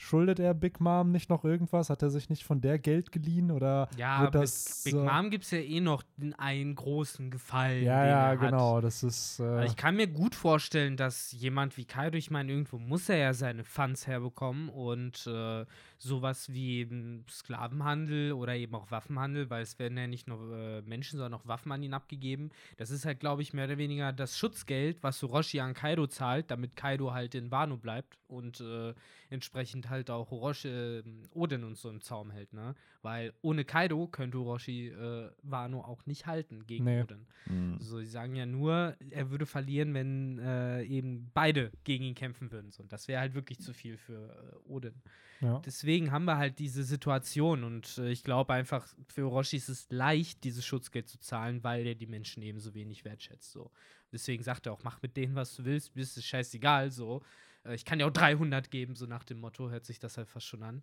Schuldet 0.00 0.38
er 0.38 0.54
Big 0.54 0.80
Mom 0.80 1.10
nicht 1.10 1.28
noch 1.28 1.44
irgendwas? 1.44 1.90
Hat 1.90 2.02
er 2.02 2.10
sich 2.10 2.30
nicht 2.30 2.44
von 2.44 2.60
der 2.60 2.78
Geld 2.78 3.10
geliehen? 3.10 3.50
Oder 3.50 3.88
Ja, 3.96 4.22
wird 4.22 4.32
Big, 4.32 4.40
das. 4.42 4.82
Big 4.84 4.94
äh, 4.94 4.96
Mom 4.96 5.30
gibt 5.30 5.44
es 5.44 5.50
ja 5.50 5.58
eh 5.58 5.80
noch 5.80 6.04
einen 6.36 6.76
großen 6.76 7.30
Gefallen. 7.32 7.84
Ja, 7.84 8.06
ja, 8.06 8.34
genau. 8.36 8.80
Das 8.80 9.02
ist. 9.02 9.40
Äh, 9.40 9.42
Aber 9.42 9.64
Ich 9.64 9.74
kann 9.74 9.96
mir 9.96 10.06
gut 10.06 10.36
vorstellen, 10.36 10.96
dass 10.96 11.32
jemand 11.32 11.76
wie 11.76 11.84
Kaido, 11.84 12.16
ich 12.16 12.30
meine, 12.30 12.52
irgendwo 12.52 12.78
muss 12.78 13.08
er 13.08 13.16
ja 13.16 13.34
seine 13.34 13.64
Funds 13.64 14.06
herbekommen 14.06 14.68
und 14.68 15.26
äh, 15.26 15.66
sowas 15.98 16.52
wie 16.52 16.88
Sklavenhandel 17.28 18.32
oder 18.32 18.54
eben 18.54 18.76
auch 18.76 18.92
Waffenhandel, 18.92 19.50
weil 19.50 19.62
es 19.62 19.80
werden 19.80 19.98
ja 19.98 20.06
nicht 20.06 20.28
nur 20.28 20.56
äh, 20.56 20.82
Menschen, 20.82 21.18
sondern 21.18 21.40
auch 21.40 21.46
Waffen 21.46 21.72
an 21.72 21.82
ihn 21.82 21.92
abgegeben. 21.92 22.50
Das 22.76 22.90
ist 22.90 23.04
halt, 23.04 23.18
glaube 23.18 23.42
ich, 23.42 23.52
mehr 23.52 23.64
oder 23.64 23.78
weniger 23.78 24.12
das 24.12 24.38
Schutzgeld, 24.38 25.02
was 25.02 25.22
Orochi 25.24 25.58
an 25.58 25.74
Kaido 25.74 26.06
zahlt, 26.06 26.52
damit 26.52 26.76
Kaido 26.76 27.12
halt 27.12 27.34
in 27.34 27.50
Wano 27.50 27.76
bleibt 27.76 28.16
und 28.28 28.60
äh, 28.60 28.94
entsprechend 29.30 29.87
halt 29.88 30.10
auch 30.10 30.30
Orochi, 30.32 30.68
äh, 30.68 31.02
Oden 31.32 31.64
und 31.64 31.76
so 31.76 31.88
im 31.90 32.00
Zaum 32.00 32.30
hält, 32.30 32.52
ne? 32.52 32.74
Weil 33.02 33.32
ohne 33.42 33.64
Kaido 33.64 34.06
könnte 34.08 34.38
Orochi 34.38 34.88
äh, 34.88 35.30
Wano 35.42 35.80
auch 35.80 36.06
nicht 36.06 36.26
halten 36.26 36.66
gegen 36.66 36.84
Nee. 36.84 37.02
Oden. 37.02 37.26
Hm. 37.44 37.78
So, 37.80 37.98
sie 38.00 38.06
sagen 38.06 38.34
ja 38.36 38.46
nur, 38.46 38.96
er 39.10 39.30
würde 39.30 39.46
verlieren, 39.46 39.94
wenn 39.94 40.38
äh, 40.38 40.82
eben 40.84 41.30
beide 41.34 41.70
gegen 41.84 42.04
ihn 42.04 42.14
kämpfen 42.14 42.50
würden. 42.50 42.70
So, 42.70 42.82
und 42.82 42.92
das 42.92 43.08
wäre 43.08 43.20
halt 43.20 43.34
wirklich 43.34 43.60
zu 43.60 43.72
viel 43.72 43.96
für 43.96 44.28
äh, 44.66 44.68
Odin. 44.70 44.94
ja. 45.40 45.60
Deswegen 45.64 46.10
haben 46.10 46.24
wir 46.24 46.36
halt 46.36 46.58
diese 46.58 46.84
Situation 46.84 47.64
und 47.64 47.98
äh, 47.98 48.10
ich 48.10 48.24
glaube 48.24 48.52
einfach, 48.54 48.86
für 49.08 49.26
Orochi 49.26 49.56
ist 49.56 49.68
es 49.68 49.86
leicht, 49.90 50.44
dieses 50.44 50.64
Schutzgeld 50.64 51.08
zu 51.08 51.18
zahlen, 51.18 51.62
weil 51.64 51.86
er 51.86 51.94
die 51.94 52.06
Menschen 52.06 52.42
eben 52.42 52.60
so 52.60 52.74
wenig 52.74 53.04
wertschätzt. 53.04 53.52
So. 53.52 53.70
Deswegen 54.12 54.42
sagt 54.42 54.66
er 54.66 54.72
auch, 54.72 54.82
mach 54.82 55.02
mit 55.02 55.16
denen, 55.16 55.34
was 55.34 55.54
du 55.54 55.64
willst, 55.64 55.94
mir 55.94 56.02
ist 56.02 56.16
es 56.16 56.24
scheißegal. 56.24 56.90
So. 56.90 57.22
Äh, 57.68 57.74
ich 57.74 57.84
kann 57.84 57.98
dir 57.98 58.06
auch 58.06 58.12
300 58.12 58.70
geben, 58.70 58.94
so 58.94 59.06
nach 59.06 59.24
dem 59.24 59.40
Motto, 59.40 59.70
hört 59.70 59.84
sich 59.84 59.98
das 59.98 60.16
halt 60.16 60.28
fast 60.28 60.46
schon 60.46 60.62
an. 60.62 60.82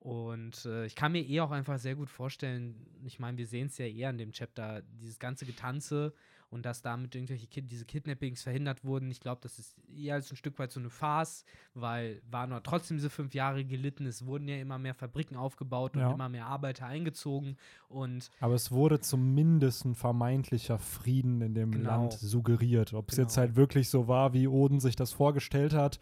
Und 0.00 0.66
äh, 0.66 0.84
ich 0.84 0.94
kann 0.94 1.12
mir 1.12 1.22
eh 1.22 1.40
auch 1.40 1.50
einfach 1.50 1.78
sehr 1.78 1.94
gut 1.94 2.10
vorstellen, 2.10 2.74
ich 3.04 3.18
meine, 3.18 3.38
wir 3.38 3.46
sehen 3.46 3.68
es 3.68 3.78
ja 3.78 3.86
eher 3.86 4.10
in 4.10 4.18
dem 4.18 4.32
Chapter, 4.32 4.82
dieses 5.00 5.18
ganze 5.18 5.46
Getanze 5.46 6.12
und 6.54 6.64
dass 6.64 6.80
damit 6.82 7.14
irgendwelche 7.14 7.46
Kid 7.48 7.70
diese 7.70 7.84
Kidnappings 7.84 8.42
verhindert 8.42 8.84
wurden. 8.84 9.10
Ich 9.10 9.20
glaube, 9.20 9.40
das 9.42 9.58
ist 9.58 9.76
eher 9.94 10.14
als 10.14 10.30
ein 10.30 10.36
Stück 10.36 10.58
weit 10.58 10.70
so 10.70 10.78
eine 10.80 10.88
Farce, 10.88 11.44
weil 11.74 12.22
hat 12.32 12.64
trotzdem 12.64 12.96
diese 12.96 13.10
fünf 13.10 13.34
Jahre 13.34 13.64
gelitten. 13.64 14.06
Es 14.06 14.24
wurden 14.24 14.46
ja 14.48 14.56
immer 14.56 14.78
mehr 14.78 14.94
Fabriken 14.94 15.36
aufgebaut 15.36 15.94
und 15.96 16.02
Ja. 16.02 16.12
immer 16.12 16.28
mehr 16.28 16.46
Arbeiter 16.46 16.86
eingezogen. 16.86 17.56
Und 17.88 18.30
Aber 18.40 18.54
es 18.54 18.70
wurde 18.70 19.00
zumindest 19.00 19.84
ein 19.84 19.94
vermeintlicher 19.94 20.78
Frieden 20.78 21.40
in 21.40 21.54
dem 21.54 21.72
Genau. 21.72 21.90
Land 21.90 22.12
suggeriert. 22.14 22.94
Ob 22.94 23.10
es 23.10 23.16
jetzt 23.16 23.34
Genau. 23.34 23.46
halt 23.48 23.56
wirklich 23.56 23.88
so 23.88 24.06
war, 24.08 24.32
wie 24.32 24.46
Oden 24.46 24.78
sich 24.80 24.94
das 24.96 25.12
vorgestellt 25.12 25.74
hat, 25.74 25.98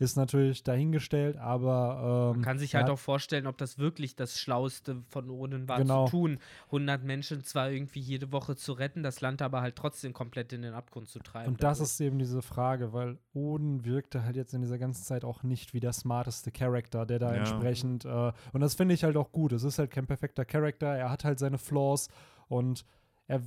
ist 0.00 0.16
natürlich 0.16 0.64
dahingestellt, 0.64 1.36
aber 1.36 2.30
ähm, 2.32 2.36
man 2.38 2.42
kann 2.42 2.58
sich 2.58 2.74
halt 2.74 2.88
auch 2.88 2.98
vorstellen, 2.98 3.46
ob 3.46 3.58
das 3.58 3.78
wirklich 3.78 4.16
das 4.16 4.38
Schlauste 4.38 5.02
von 5.10 5.28
Oden 5.30 5.68
war 5.68 5.78
Genau. 5.78 6.06
zu 6.06 6.10
tun. 6.12 6.38
100 6.66 7.04
Menschen 7.04 7.44
zwar 7.44 7.70
irgendwie 7.70 8.00
jede 8.00 8.32
Woche 8.32 8.56
zu 8.56 8.72
retten, 8.72 9.02
das 9.02 9.20
Land 9.20 9.42
aber 9.42 9.60
halt 9.60 9.76
trotzdem 9.76 10.12
komplett 10.12 10.52
in 10.52 10.62
den 10.62 10.72
Abgrund 10.74 11.08
zu 11.08 11.18
treiben. 11.18 11.48
Und 11.52 11.62
das 11.62 11.78
dadurch. 11.78 11.90
ist 11.92 12.00
eben 12.00 12.18
diese 12.18 12.40
Frage, 12.42 12.92
weil 12.92 13.18
Oden 13.34 13.84
wirkte 13.84 14.24
halt 14.24 14.36
jetzt 14.36 14.54
in 14.54 14.62
dieser 14.62 14.78
ganzen 14.78 15.04
Zeit 15.04 15.22
auch 15.24 15.42
nicht 15.42 15.74
wie 15.74 15.80
der 15.80 15.92
smarteste 15.92 16.50
Charakter, 16.50 17.04
der 17.04 17.18
da 17.18 17.32
Ja. 17.34 17.38
entsprechend, 17.40 18.04
äh, 18.06 18.32
und 18.52 18.60
das 18.60 18.74
finde 18.74 18.94
ich 18.94 19.04
halt 19.04 19.16
auch 19.18 19.30
gut. 19.32 19.52
Es 19.52 19.62
ist 19.64 19.78
halt 19.78 19.90
kein 19.90 20.06
perfekter 20.06 20.44
Charakter, 20.46 20.86
er 20.88 21.10
hat 21.10 21.24
halt 21.24 21.38
seine 21.38 21.58
Flaws 21.58 22.08
und 22.48 22.84
er 23.26 23.42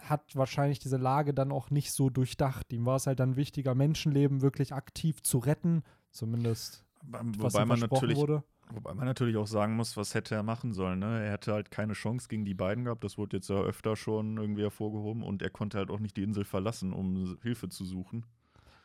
hat 0.00 0.34
wahrscheinlich 0.36 0.78
diese 0.78 0.96
Lage 0.96 1.34
dann 1.34 1.52
auch 1.52 1.70
nicht 1.70 1.92
so 1.92 2.10
durchdacht. 2.10 2.72
Ihm 2.72 2.86
war 2.86 2.96
es 2.96 3.06
halt 3.06 3.20
dann 3.20 3.36
wichtiger, 3.36 3.74
Menschenleben 3.74 4.42
wirklich 4.42 4.72
aktiv 4.72 5.22
zu 5.22 5.38
retten, 5.38 5.82
zumindest 6.10 6.84
was 7.02 7.54
Wobei 7.54 7.64
man, 7.64 7.80
natürlich, 7.80 8.18
wurde. 8.18 8.42
wobei 8.70 8.94
man 8.94 9.06
natürlich 9.06 9.36
auch 9.36 9.46
sagen 9.46 9.74
muss, 9.74 9.96
was 9.96 10.14
hätte 10.14 10.34
er 10.34 10.42
machen 10.42 10.72
sollen. 10.72 10.98
Ne? 10.98 11.24
Er 11.24 11.32
hätte 11.32 11.52
halt 11.52 11.70
keine 11.70 11.94
Chance 11.94 12.28
gegen 12.28 12.44
die 12.44 12.54
beiden 12.54 12.84
gehabt. 12.84 13.04
Das 13.04 13.16
wurde 13.16 13.38
jetzt 13.38 13.48
ja 13.48 13.60
öfter 13.60 13.96
schon 13.96 14.36
irgendwie 14.36 14.62
hervorgehoben. 14.62 15.22
Und 15.22 15.42
er 15.42 15.50
konnte 15.50 15.78
halt 15.78 15.90
auch 15.90 16.00
nicht 16.00 16.16
die 16.16 16.22
Insel 16.22 16.44
verlassen, 16.44 16.92
um 16.92 17.38
Hilfe 17.42 17.68
zu 17.68 17.84
suchen. 17.84 18.26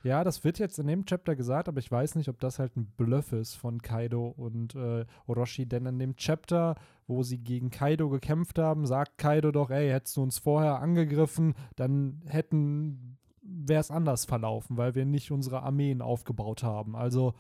Ja, 0.06 0.24
das 0.24 0.44
wird 0.44 0.60
jetzt 0.60 0.78
in 0.78 0.86
dem 0.86 1.08
Chapter 1.08 1.36
gesagt, 1.36 1.68
aber 1.68 1.80
ich 1.80 1.90
weiß 1.92 2.14
nicht, 2.14 2.30
ob 2.30 2.40
das 2.40 2.60
halt 2.60 2.78
ein 2.78 2.86
Bluff 2.96 3.32
ist 3.32 3.56
von 3.56 3.82
Kaido 3.82 4.28
und 4.28 4.76
äh, 4.76 5.04
Orochi, 5.26 5.66
denn 5.66 5.88
in 5.88 5.98
dem 5.98 6.16
Chapter, 6.16 6.76
wo 7.08 7.24
sie 7.24 7.40
gegen 7.40 7.72
Kaido 7.72 8.10
gekämpft 8.10 8.60
haben, 8.60 8.86
sagt 8.86 9.18
Kaido 9.18 9.52
doch, 9.52 9.72
ey, 9.72 9.90
hättest 9.90 10.16
du 10.18 10.22
uns 10.22 10.38
vorher 10.38 10.80
angegriffen, 10.80 11.56
dann 11.76 12.22
hätten, 12.28 13.18
wäre 13.42 13.80
es 13.80 13.90
anders 13.90 14.26
verlaufen, 14.26 14.78
weil 14.78 14.94
wir 14.94 15.06
nicht 15.06 15.32
unsere 15.32 15.64
Armeen 15.64 16.04
aufgebaut 16.04 16.62
haben. 16.62 16.96
Also 16.96 17.34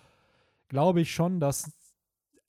glaube 0.67 1.01
ich 1.01 1.13
schon, 1.13 1.39
dass 1.39 1.71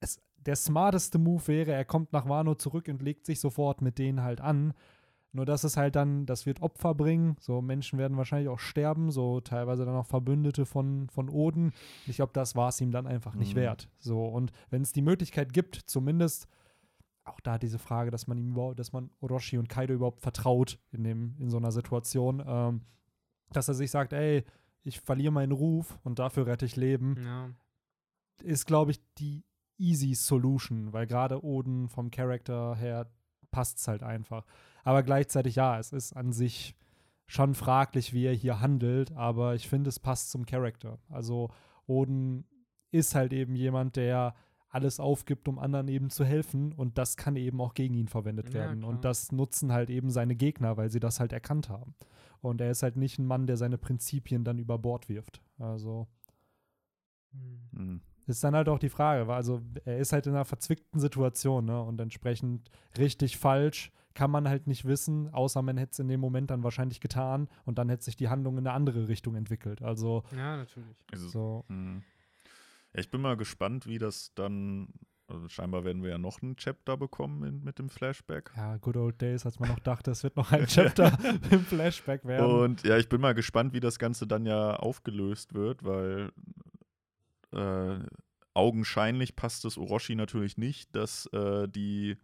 es 0.00 0.22
der 0.38 0.56
smarteste 0.56 1.18
Move 1.18 1.46
wäre, 1.46 1.72
er 1.72 1.84
kommt 1.84 2.14
nach 2.14 2.26
Wano 2.26 2.54
zurück 2.54 2.88
und 2.88 3.02
legt 3.02 3.26
sich 3.26 3.38
sofort 3.38 3.82
mit 3.82 3.98
denen 3.98 4.22
halt 4.22 4.40
an. 4.40 4.72
Nur 5.36 5.44
dass 5.46 5.64
es 5.64 5.76
halt 5.76 5.94
dann, 5.96 6.24
das 6.26 6.46
wird 6.46 6.62
Opfer 6.62 6.94
bringen. 6.94 7.36
So 7.40 7.60
Menschen 7.60 7.98
werden 7.98 8.16
wahrscheinlich 8.16 8.48
auch 8.48 8.58
sterben, 8.58 9.10
so 9.10 9.40
teilweise 9.40 9.84
dann 9.84 9.94
auch 9.94 10.06
Verbündete 10.06 10.64
von, 10.66 11.08
von 11.10 11.28
Oden. 11.28 11.72
Ich 12.06 12.16
glaube, 12.16 12.32
das 12.32 12.56
war 12.56 12.70
es 12.70 12.80
ihm 12.80 12.90
dann 12.90 13.06
einfach 13.06 13.34
nicht 13.34 13.54
Mhm. 13.54 13.60
wert. 13.60 13.88
So, 13.98 14.24
und 14.24 14.50
wenn 14.70 14.80
es 14.82 14.92
die 14.92 15.02
Möglichkeit 15.02 15.52
gibt, 15.52 15.76
zumindest 15.86 16.48
auch 17.24 17.38
da 17.40 17.58
diese 17.58 17.78
Frage, 17.78 18.10
dass 18.10 18.26
man 18.26 18.38
ihm 18.38 18.50
überhaupt, 18.52 18.78
dass 18.78 18.92
man 18.92 19.10
Orochi 19.20 19.58
und 19.58 19.68
Kaido 19.68 19.92
überhaupt 19.94 20.22
vertraut 20.22 20.78
in 20.92 21.04
dem, 21.04 21.34
in 21.38 21.50
so 21.50 21.56
einer 21.58 21.72
Situation, 21.72 22.42
ähm, 22.46 22.80
dass 23.52 23.68
er 23.68 23.74
sich 23.74 23.90
sagt, 23.90 24.12
ey, 24.12 24.44
ich 24.84 25.00
verliere 25.00 25.32
meinen 25.32 25.52
Ruf 25.52 25.98
und 26.04 26.18
dafür 26.18 26.46
rette 26.46 26.64
ich 26.64 26.76
Leben 26.76 27.16
Ja. 27.22 27.50
ist, 28.42 28.66
glaube 28.66 28.92
ich, 28.92 29.00
die 29.18 29.44
easy 29.76 30.14
Solution, 30.14 30.92
weil 30.92 31.06
gerade 31.06 31.44
Oden 31.44 31.88
vom 31.88 32.10
Charakter 32.10 32.74
her 32.76 33.10
passt 33.50 33.78
es 33.78 33.88
halt 33.88 34.02
einfach. 34.02 34.44
Aber 34.86 35.02
gleichzeitig, 35.02 35.56
ja, 35.56 35.78
es 35.78 35.92
ist 35.92 36.12
an 36.12 36.32
sich 36.32 36.76
schon 37.26 37.54
fraglich, 37.54 38.12
wie 38.12 38.24
er 38.24 38.32
hier 38.34 38.60
handelt, 38.60 39.10
aber 39.12 39.56
ich 39.56 39.68
finde, 39.68 39.88
es 39.88 39.98
passt 39.98 40.30
zum 40.30 40.46
Charakter. 40.46 41.00
Also 41.08 41.50
Oden 41.86 42.44
ist 42.92 43.16
halt 43.16 43.32
eben 43.32 43.56
jemand, 43.56 43.96
der 43.96 44.36
alles 44.68 45.00
aufgibt, 45.00 45.48
um 45.48 45.58
anderen 45.58 45.88
eben 45.88 46.08
zu 46.08 46.24
helfen 46.24 46.72
und 46.72 46.98
das 46.98 47.16
kann 47.16 47.34
eben 47.34 47.60
auch 47.60 47.74
gegen 47.74 47.94
ihn 47.94 48.06
verwendet 48.06 48.50
Ja, 48.50 48.60
werden. 48.60 48.80
klar. 48.80 48.90
Und 48.92 49.04
das 49.04 49.32
nutzen 49.32 49.72
halt 49.72 49.90
eben 49.90 50.10
seine 50.10 50.36
Gegner, 50.36 50.76
weil 50.76 50.88
sie 50.88 51.00
das 51.00 51.18
halt 51.18 51.32
erkannt 51.32 51.68
haben. 51.68 51.96
Und 52.40 52.60
er 52.60 52.70
ist 52.70 52.84
halt 52.84 52.96
nicht 52.96 53.18
ein 53.18 53.26
Mann, 53.26 53.48
der 53.48 53.56
seine 53.56 53.78
Prinzipien 53.78 54.44
dann 54.44 54.58
über 54.60 54.78
Bord 54.78 55.08
wirft. 55.08 55.42
Also 55.58 56.06
Hm. 57.32 57.68
Hm. 57.74 58.00
ist 58.26 58.44
dann 58.44 58.54
halt 58.54 58.68
auch 58.68 58.78
die 58.78 58.88
Frage, 58.88 59.26
weil 59.26 59.36
also 59.36 59.60
er 59.84 59.98
ist 59.98 60.12
halt 60.12 60.28
in 60.28 60.34
einer 60.34 60.44
verzwickten 60.44 61.00
Situation, 61.00 61.64
ne? 61.64 61.82
Und 61.82 62.00
entsprechend 62.00 62.70
richtig 62.96 63.36
falsch 63.36 63.90
kann 64.16 64.30
man 64.30 64.48
halt 64.48 64.66
nicht 64.66 64.84
wissen, 64.86 65.28
außer 65.32 65.62
man 65.62 65.76
hätte 65.76 65.92
es 65.92 65.98
in 66.00 66.08
dem 66.08 66.20
Moment 66.20 66.50
dann 66.50 66.64
wahrscheinlich 66.64 67.00
getan 67.00 67.48
und 67.64 67.78
dann 67.78 67.88
hätte 67.88 68.02
sich 68.02 68.16
die 68.16 68.28
Handlung 68.28 68.58
in 68.58 68.66
eine 68.66 68.74
andere 68.74 69.06
Richtung 69.06 69.36
entwickelt. 69.36 69.82
Also 69.82 70.24
Ja, 70.34 70.56
natürlich. 70.56 70.96
Also, 71.12 71.28
so. 71.28 71.64
hm. 71.68 72.02
Ja, 72.94 73.00
ich 73.00 73.10
bin 73.10 73.20
mal 73.20 73.36
gespannt, 73.36 73.86
wie 73.86 73.98
das 73.98 74.32
dann. 74.34 74.88
Also 75.28 75.48
scheinbar 75.48 75.84
werden 75.84 76.04
wir 76.04 76.10
ja 76.10 76.18
noch 76.18 76.40
ein 76.40 76.56
Chapter 76.56 76.96
bekommen 76.96 77.42
in, 77.42 77.64
mit 77.64 77.80
dem 77.80 77.88
Flashback. 77.88 78.52
Ja, 78.56 78.76
good 78.76 78.96
old 78.96 79.20
days, 79.20 79.44
als 79.44 79.58
man 79.58 79.70
noch 79.70 79.80
dachte, 79.80 80.12
es 80.12 80.22
wird 80.22 80.36
noch 80.36 80.52
ein 80.52 80.66
Chapter 80.68 81.18
im 81.50 81.60
Flashback 81.64 82.24
werden. 82.24 82.60
Und 82.60 82.84
ja, 82.84 82.96
ich 82.96 83.08
bin 83.08 83.20
mal 83.20 83.34
gespannt, 83.34 83.72
wie 83.72 83.80
das 83.80 83.98
Ganze 83.98 84.28
dann 84.28 84.46
ja 84.46 84.76
aufgelöst 84.76 85.52
wird, 85.52 85.84
weil 85.84 86.30
äh, 87.50 87.98
augenscheinlich 88.54 89.34
passt 89.34 89.64
es 89.64 89.76
Orochi 89.76 90.14
natürlich 90.14 90.58
nicht, 90.58 90.94
dass 90.94 91.26
äh, 91.32 91.68
die, 91.68 92.16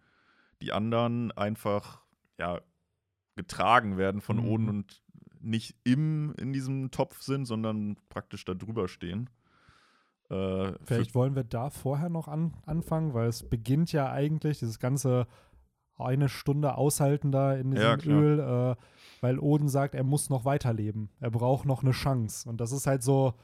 die 0.63 0.73
anderen 0.73 1.31
einfach 1.33 2.01
ja, 2.39 2.61
getragen 3.37 3.97
werden 3.99 4.21
von 4.21 4.39
Mhm. 4.39 4.47
Oden 4.49 4.69
und 4.69 5.03
nicht 5.41 5.77
im 5.85 6.33
in 6.39 6.53
diesem 6.53 6.91
Topf 6.91 7.21
sind, 7.23 7.47
sondern 7.47 7.97
praktisch 8.09 8.45
da 8.45 8.55
drüber 8.55 8.89
stehen. 8.89 9.29
Äh, 10.31 10.73
Vielleicht 10.85 11.15
wollen 11.15 11.35
wir 11.35 11.45
da 11.45 11.71
vorher 11.71 12.09
noch 12.09 12.29
an, 12.29 12.55
anfangen, 12.65 13.13
weil 13.13 13.29
es 13.29 13.43
beginnt 13.43 13.93
ja 13.93 14.11
eigentlich 14.11 14.61
dieses 14.61 14.79
ganze 14.79 15.27
eine 15.99 16.29
Stunde 16.29 16.77
aushalten 16.77 17.31
da 17.33 17.55
in 17.55 17.71
diesem 17.71 17.99
Ja. 18.01 18.07
Öl, 18.07 18.41
äh, 18.41 18.77
weil 19.21 19.39
Oden 19.39 19.69
sagt, 19.69 19.95
er 19.95 20.05
muss 20.05 20.31
noch 20.31 20.45
weiterleben. 20.45 21.11
Er 21.21 21.31
braucht 21.31 21.65
noch 21.67 21.83
eine 21.83 21.93
Chance. 21.93 22.49
Und 22.49 22.61
das 22.61 22.73
ist 22.73 22.87
halt 22.87 23.03
so 23.03 23.35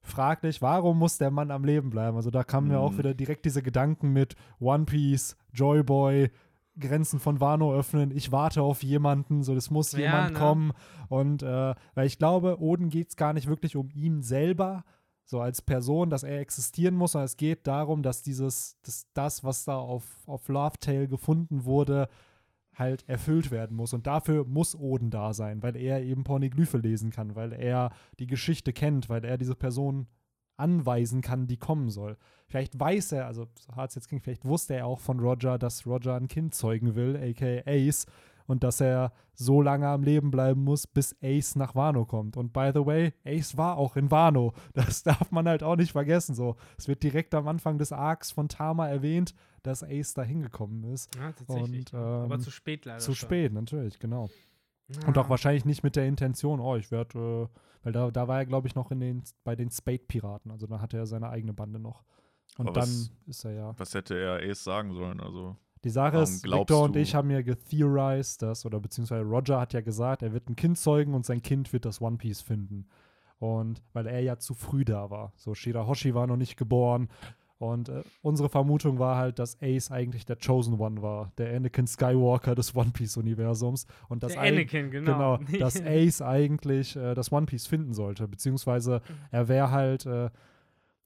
fraglich, 0.00 0.60
warum 0.60 0.98
muss 0.98 1.16
der 1.16 1.30
Mann 1.30 1.50
am 1.50 1.64
Leben 1.64 1.90
bleiben? 1.90 2.16
Also 2.16 2.30
da 2.30 2.42
kamen 2.44 2.70
ja 2.70 2.78
auch 2.78 2.92
Mhm. 2.92 2.98
wieder 2.98 3.14
direkt 3.14 3.44
diese 3.44 3.62
Gedanken 3.62 4.12
mit 4.12 4.34
One 4.58 4.84
Piece, 4.84 5.36
Joy 5.54 5.82
Boy, 5.84 6.30
Grenzen 6.78 7.20
von 7.20 7.40
Wano 7.40 7.74
öffnen, 7.74 8.10
ich 8.10 8.32
warte 8.32 8.62
auf 8.62 8.82
jemanden, 8.82 9.42
so 9.42 9.54
es 9.54 9.70
muss 9.70 9.92
Ja, 9.92 9.98
jemand 10.00 10.32
ne? 10.32 10.38
kommen. 10.38 10.72
Und 11.08 11.42
äh, 11.42 11.74
weil 11.94 12.06
ich 12.06 12.18
glaube, 12.18 12.60
Oden 12.60 12.88
geht 12.88 13.10
es 13.10 13.16
gar 13.16 13.32
nicht 13.32 13.46
wirklich 13.46 13.76
um 13.76 13.90
ihn 13.90 14.22
selber, 14.22 14.84
so 15.24 15.40
als 15.40 15.62
Person, 15.62 16.10
dass 16.10 16.24
er 16.24 16.40
existieren 16.40 16.94
muss, 16.94 17.12
sondern 17.12 17.26
es 17.26 17.36
geht 17.36 17.66
darum, 17.66 18.02
dass 18.02 18.22
dieses, 18.22 18.78
dass 18.82 19.06
das, 19.14 19.44
was 19.44 19.64
da 19.64 19.76
auf, 19.76 20.04
auf 20.26 20.48
Love 20.48 20.78
Tale 20.80 21.08
gefunden 21.08 21.64
wurde, 21.64 22.08
halt 22.74 23.08
erfüllt 23.08 23.50
werden 23.50 23.76
muss. 23.76 23.92
Und 23.92 24.06
dafür 24.06 24.44
muss 24.44 24.74
Oden 24.74 25.10
da 25.10 25.32
sein, 25.34 25.62
weil 25.62 25.76
er 25.76 26.02
eben 26.02 26.24
Pornoglyphe 26.24 26.78
lesen 26.78 27.10
kann, 27.10 27.36
weil 27.36 27.52
er 27.52 27.90
die 28.18 28.26
Geschichte 28.26 28.72
kennt, 28.72 29.08
weil 29.08 29.24
er 29.24 29.36
diese 29.38 29.54
Person 29.54 30.06
anweisen 30.56 31.20
kann, 31.20 31.46
die 31.46 31.56
kommen 31.56 31.90
soll. 31.90 32.16
Vielleicht 32.46 32.78
weiß 32.78 33.12
er, 33.12 33.26
also 33.26 33.46
so 33.58 33.74
hart 33.74 33.90
es 33.90 33.94
jetzt 33.96 34.08
klingt, 34.08 34.24
vielleicht 34.24 34.44
wusste 34.44 34.74
er 34.74 34.86
auch 34.86 35.00
von 35.00 35.20
Roger, 35.20 35.58
dass 35.58 35.86
Roger 35.86 36.14
ein 36.14 36.28
Kind 36.28 36.54
zeugen 36.54 36.94
will, 36.94 37.16
aka 37.16 37.62
Ace, 37.66 38.06
und 38.46 38.64
dass 38.64 38.80
er 38.80 39.12
so 39.34 39.62
lange 39.62 39.88
am 39.88 40.02
Leben 40.02 40.30
bleiben 40.30 40.62
muss, 40.62 40.86
bis 40.86 41.16
Ace 41.22 41.56
nach 41.56 41.74
Wano 41.74 42.04
kommt. 42.04 42.36
Und 42.36 42.52
by 42.52 42.70
the 42.74 42.84
way, 42.84 43.12
Ace 43.24 43.56
war 43.56 43.78
auch 43.78 43.96
in 43.96 44.10
Wano. 44.10 44.52
Das 44.74 45.02
darf 45.02 45.30
man 45.30 45.48
halt 45.48 45.62
auch 45.62 45.76
nicht 45.76 45.92
vergessen. 45.92 46.34
So, 46.34 46.56
es 46.76 46.88
wird 46.88 47.02
direkt 47.02 47.34
am 47.34 47.48
Anfang 47.48 47.78
des 47.78 47.92
Arcs 47.92 48.30
von 48.30 48.48
Tama 48.48 48.88
erwähnt, 48.88 49.34
dass 49.62 49.82
Ace 49.82 50.14
da 50.14 50.22
hingekommen 50.22 50.84
ist. 50.84 51.14
Ja, 51.16 51.32
tatsächlich. 51.32 51.92
Und, 51.92 51.94
ähm, 51.94 52.00
Aber 52.00 52.38
zu 52.40 52.50
spät 52.50 52.84
leider. 52.84 52.98
Zu 52.98 53.14
spät, 53.14 53.52
natürlich, 53.52 53.98
genau. 53.98 54.28
Ja. 55.00 55.08
Und 55.08 55.18
auch 55.18 55.28
wahrscheinlich 55.28 55.64
nicht 55.64 55.82
mit 55.82 55.96
der 55.96 56.06
Intention, 56.06 56.60
oh, 56.60 56.76
ich 56.76 56.90
werde, 56.90 57.48
äh, 57.52 57.58
weil 57.84 57.92
da, 57.92 58.10
da 58.10 58.28
war 58.28 58.38
er, 58.38 58.46
glaube 58.46 58.68
ich, 58.68 58.74
noch 58.74 58.90
in 58.90 59.00
den, 59.00 59.22
bei 59.44 59.56
den 59.56 59.70
Spade-Piraten. 59.70 60.50
Also 60.50 60.66
da 60.66 60.80
hatte 60.80 60.96
er 60.96 61.06
seine 61.06 61.30
eigene 61.30 61.52
Bande 61.52 61.78
noch. 61.78 62.04
Und 62.58 62.68
Aber 62.68 62.80
dann 62.80 62.88
was- 62.88 63.12
ist 63.26 63.44
er 63.44 63.52
ja. 63.52 63.74
Was 63.78 63.94
hätte 63.94 64.14
er 64.18 64.48
Ace 64.48 64.62
sagen 64.64 64.92
sollen? 64.92 65.20
Also, 65.20 65.56
Die 65.84 65.90
Sache 65.90 66.18
ist, 66.18 66.44
Victor 66.44 66.82
und 66.84 66.96
ich 66.96 67.14
haben 67.14 67.30
ja 67.30 67.42
getheorized, 67.42 68.42
dass, 68.42 68.64
oder 68.66 68.78
beziehungsweise 68.78 69.22
Roger 69.24 69.58
hat 69.60 69.72
ja 69.72 69.80
gesagt, 69.80 70.22
er 70.22 70.32
wird 70.32 70.48
ein 70.48 70.56
Kind 70.56 70.78
zeugen 70.78 71.14
und 71.14 71.24
sein 71.26 71.42
Kind 71.42 71.72
wird 71.72 71.84
das 71.84 72.00
One 72.00 72.18
Piece 72.18 72.40
finden. 72.42 72.86
Und 73.38 73.82
weil 73.92 74.06
er 74.06 74.20
ja 74.20 74.38
zu 74.38 74.54
früh 74.54 74.84
da 74.84 75.10
war. 75.10 75.32
So, 75.36 75.54
Shirahoshi 75.54 76.14
war 76.14 76.26
noch 76.28 76.36
nicht 76.36 76.56
geboren. 76.56 77.08
Und 77.62 77.88
äh, 77.88 78.02
unsere 78.22 78.48
Vermutung 78.48 78.98
war 78.98 79.16
halt, 79.16 79.38
dass 79.38 79.56
Ace 79.62 79.90
eigentlich 79.90 80.26
der 80.26 80.36
Chosen 80.36 80.78
One 80.80 81.00
war, 81.00 81.32
der 81.38 81.54
Anakin 81.56 81.86
Skywalker 81.86 82.54
des 82.54 82.74
One 82.74 82.90
Piece-Universums. 82.92 83.86
Und 84.08 84.22
dass 84.22 84.36
Anakin, 84.36 84.90
genau. 84.90 85.38
Genau, 85.38 85.58
dass 85.60 85.80
Ace 85.80 86.22
eigentlich 86.22 86.96
äh, 86.96 87.14
das 87.14 87.30
One 87.30 87.46
Piece 87.46 87.66
finden 87.66 87.94
sollte, 87.94 88.26
beziehungsweise 88.28 89.00
er 89.30 89.48
wäre 89.48 89.70
halt, 89.70 90.06
äh, 90.06 90.30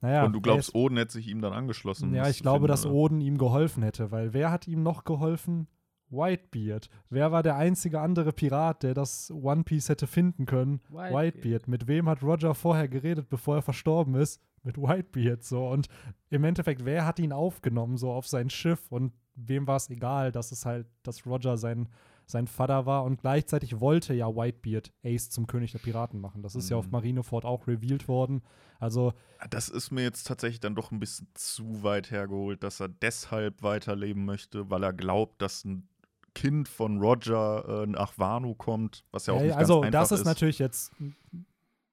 naja. 0.01 0.25
und 0.25 0.33
du 0.33 0.41
glaubst, 0.41 0.69
ist- 0.71 0.75
Oden 0.75 0.97
hätte 0.99 1.13
sich 1.13 1.29
ihm 1.29 1.41
dann 1.41 1.53
angeschlossen? 1.53 2.15
ja, 2.15 2.29
ich 2.29 2.41
glaube, 2.41 2.61
finden, 2.61 2.69
dass 2.69 2.87
oder? 2.87 2.95
Oden 2.95 3.21
ihm 3.21 3.39
geholfen 3.39 3.83
hätte, 3.83 4.11
weil 4.11 4.33
wer 4.33 4.51
hat 4.51 4.67
ihm 4.67 4.83
noch 4.83 5.05
geholfen? 5.05 5.67
Whitebeard. 6.11 6.89
Wer 7.11 7.33
war 7.33 7.43
der 7.43 7.57
einzige 7.57 8.01
andere 8.01 8.33
Pirat, 8.33 8.83
der 8.83 8.95
das 8.95 9.31
One 9.31 9.65
Piece 9.65 9.89
hätte 9.89 10.07
finden 10.07 10.47
können? 10.47 10.81
Whitebeard. 10.89 11.15
Whitebeard. 11.37 11.69
Mit 11.69 11.87
wem 11.89 12.09
hat 12.09 12.23
Roger 12.23 12.55
vorher 12.55 12.89
geredet, 12.89 13.29
bevor 13.29 13.57
er 13.57 13.63
verstorben 13.63 14.15
ist? 14.15 14.41
Mit 14.63 14.77
Whitebeard 14.79 15.45
so. 15.45 15.69
Und 15.69 15.89
im 16.31 16.45
Endeffekt, 16.45 16.85
wer 16.85 17.07
hat 17.07 17.19
ihn 17.19 17.33
aufgenommen, 17.33 17.97
so 17.97 18.11
auf 18.11 18.27
sein 18.27 18.51
Schiff? 18.51 18.91
Und 18.91 19.13
wem 19.35 19.67
war 19.67 19.77
es 19.77 19.91
egal, 19.91 20.33
dass 20.33 20.51
es 20.53 20.65
halt, 20.67 20.87
dass 21.03 21.25
Roger 21.27 21.57
sein, 21.57 21.89
sein 22.27 22.47
Vater 22.49 22.85
war? 22.87 23.05
Und 23.05 23.21
gleichzeitig 23.21 23.79
wollte 23.81 24.15
ja 24.15 24.27
Whitebeard 24.29 24.93
Ace 25.05 25.31
zum 25.31 25.47
König 25.47 25.71
der 25.73 25.79
Piraten 25.79 26.21
machen. 26.21 26.43
Das 26.43 26.57
ist 26.57 26.69
ja 26.71 26.77
auf 26.77 26.87
Mhm. 26.87 26.93
Marineford 26.93 27.45
auch 27.45 27.67
revealed 27.69 28.09
worden. 28.09 28.43
Also, 28.79 29.13
Das 29.51 29.69
ist 29.69 29.91
mir 29.93 30.03
jetzt 30.03 30.25
tatsächlich 30.27 30.61
dann 30.61 30.75
doch 30.75 30.91
ein 30.91 30.99
bisschen 30.99 31.29
zu 31.35 31.83
weit 31.83 32.11
hergeholt, 32.11 32.63
dass 32.63 32.81
er 32.81 32.89
deshalb 32.89 33.63
weiterleben 33.63 34.25
möchte, 34.25 34.69
weil 34.71 34.83
er 34.83 34.93
glaubt, 34.93 35.41
dass 35.41 35.65
ein 35.65 35.89
Kind 36.37 36.69
von 36.69 37.01
Roger 37.01 37.83
äh, 37.83 37.87
nach 37.87 38.19
Wano 38.19 38.55
kommt, 38.55 39.05
was 39.11 39.27
ja 39.27 39.33
auch 39.35 39.39
Ja, 39.41 39.47
nicht 39.47 39.57
also 39.57 39.81
ganz 39.81 39.87
einfach 39.87 40.01
das 40.01 40.13
ist, 40.13 40.21
ist. 40.21 40.27
natürlich 40.27 40.59
jetzt 40.59 40.93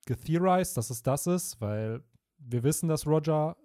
getheorized, 0.06 0.76
dass 0.78 0.90
es 0.90 1.02
das 1.04 1.28
ist, 1.28 1.62
weil 1.62 2.02
wir 2.38 2.64
wissen, 2.64 2.90
dass 2.90 3.08
Roger 3.08 3.56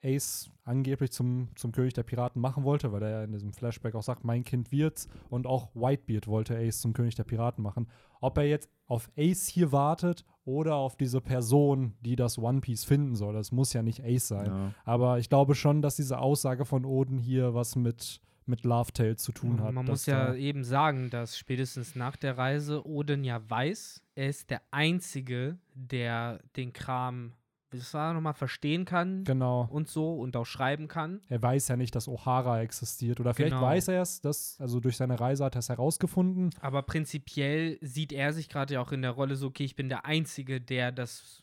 Ace 0.00 0.48
angeblich 0.62 1.10
zum, 1.10 1.48
zum 1.56 1.72
König 1.72 1.92
der 1.94 2.04
Piraten 2.04 2.40
machen 2.40 2.62
wollte, 2.62 2.92
weil 2.92 3.02
er 3.02 3.10
ja 3.10 3.24
in 3.24 3.32
diesem 3.32 3.52
Flashback 3.52 3.96
auch 3.96 4.02
sagt, 4.04 4.22
mein 4.24 4.44
Kind 4.44 4.70
wird's. 4.70 5.08
Und 5.28 5.44
auch 5.46 5.74
Whitebeard 5.74 6.28
wollte 6.28 6.56
Ace 6.56 6.80
zum 6.80 6.92
König 6.92 7.16
der 7.16 7.24
Piraten 7.24 7.64
machen. 7.64 7.88
Ob 8.20 8.38
er 8.38 8.44
jetzt 8.44 8.68
auf 8.86 9.10
Ace 9.18 9.48
hier 9.48 9.72
wartet 9.72 10.24
oder 10.44 10.76
auf 10.76 10.94
diese 10.96 11.20
Person, 11.20 11.94
die 12.00 12.14
das 12.14 12.38
One 12.38 12.60
Piece 12.60 12.84
finden 12.84 13.16
soll, 13.16 13.34
das 13.34 13.50
muss 13.50 13.72
ja 13.72 13.82
nicht 13.82 14.04
Ace 14.04 14.28
sein. 14.28 14.46
Ja. 14.46 14.74
Aber 14.84 15.18
ich 15.18 15.28
glaube 15.28 15.56
schon, 15.56 15.82
dass 15.82 15.96
diese 15.96 16.20
Aussage 16.20 16.64
von 16.64 16.84
Oden 16.84 17.18
hier 17.18 17.54
was 17.54 17.74
mit, 17.74 18.20
mit 18.48 18.64
Love 18.64 18.92
Tale 18.92 19.16
zu 19.16 19.32
tun 19.32 19.60
hat. 19.62 19.72
Man 19.72 19.84
muss 19.86 20.06
ja 20.06 20.34
eben 20.34 20.64
sagen, 20.64 21.10
dass 21.10 21.36
spätestens 21.38 21.94
nach 21.94 22.16
der 22.16 22.36
Reise 22.38 22.86
Odin 22.86 23.24
ja 23.24 23.40
weiß, 23.48 24.02
er 24.14 24.28
ist 24.28 24.50
der 24.50 24.62
Einzige, 24.70 25.58
der 25.74 26.40
den 26.56 26.72
Kram, 26.72 27.34
das 27.70 27.92
war 27.92 28.14
nochmal, 28.14 28.32
verstehen 28.34 28.84
kann 28.86 29.24
Genau. 29.24 29.68
und 29.70 29.88
so 29.88 30.14
und 30.18 30.36
auch 30.36 30.46
schreiben 30.46 30.88
kann. 30.88 31.20
er 31.28 31.42
weiß 31.42 31.68
ja 31.68 31.76
nicht, 31.76 31.94
dass 31.94 32.08
O'Hara 32.08 32.60
existiert. 32.60 33.20
Oder 33.20 33.34
vielleicht 33.34 33.52
Genau. 33.54 33.62
weiß 33.66 33.88
er 33.88 34.00
es, 34.02 34.20
dass, 34.22 34.56
also 34.60 34.80
durch 34.80 34.96
seine 34.96 35.20
Reise 35.20 35.44
hat 35.44 35.54
er 35.54 35.60
es 35.60 35.68
herausgefunden. 35.68 36.50
Aber 36.60 36.82
prinzipiell 36.82 37.78
sieht 37.82 38.12
er 38.12 38.32
sich 38.32 38.48
gerade 38.48 38.74
ja 38.74 38.80
auch 38.80 38.92
in 38.92 39.02
der 39.02 39.10
Rolle 39.10 39.36
so, 39.36 39.48
okay, 39.48 39.64
ich 39.64 39.76
bin 39.76 39.88
der 39.90 40.06
Einzige, 40.06 40.60
der 40.60 40.92
das, 40.92 41.42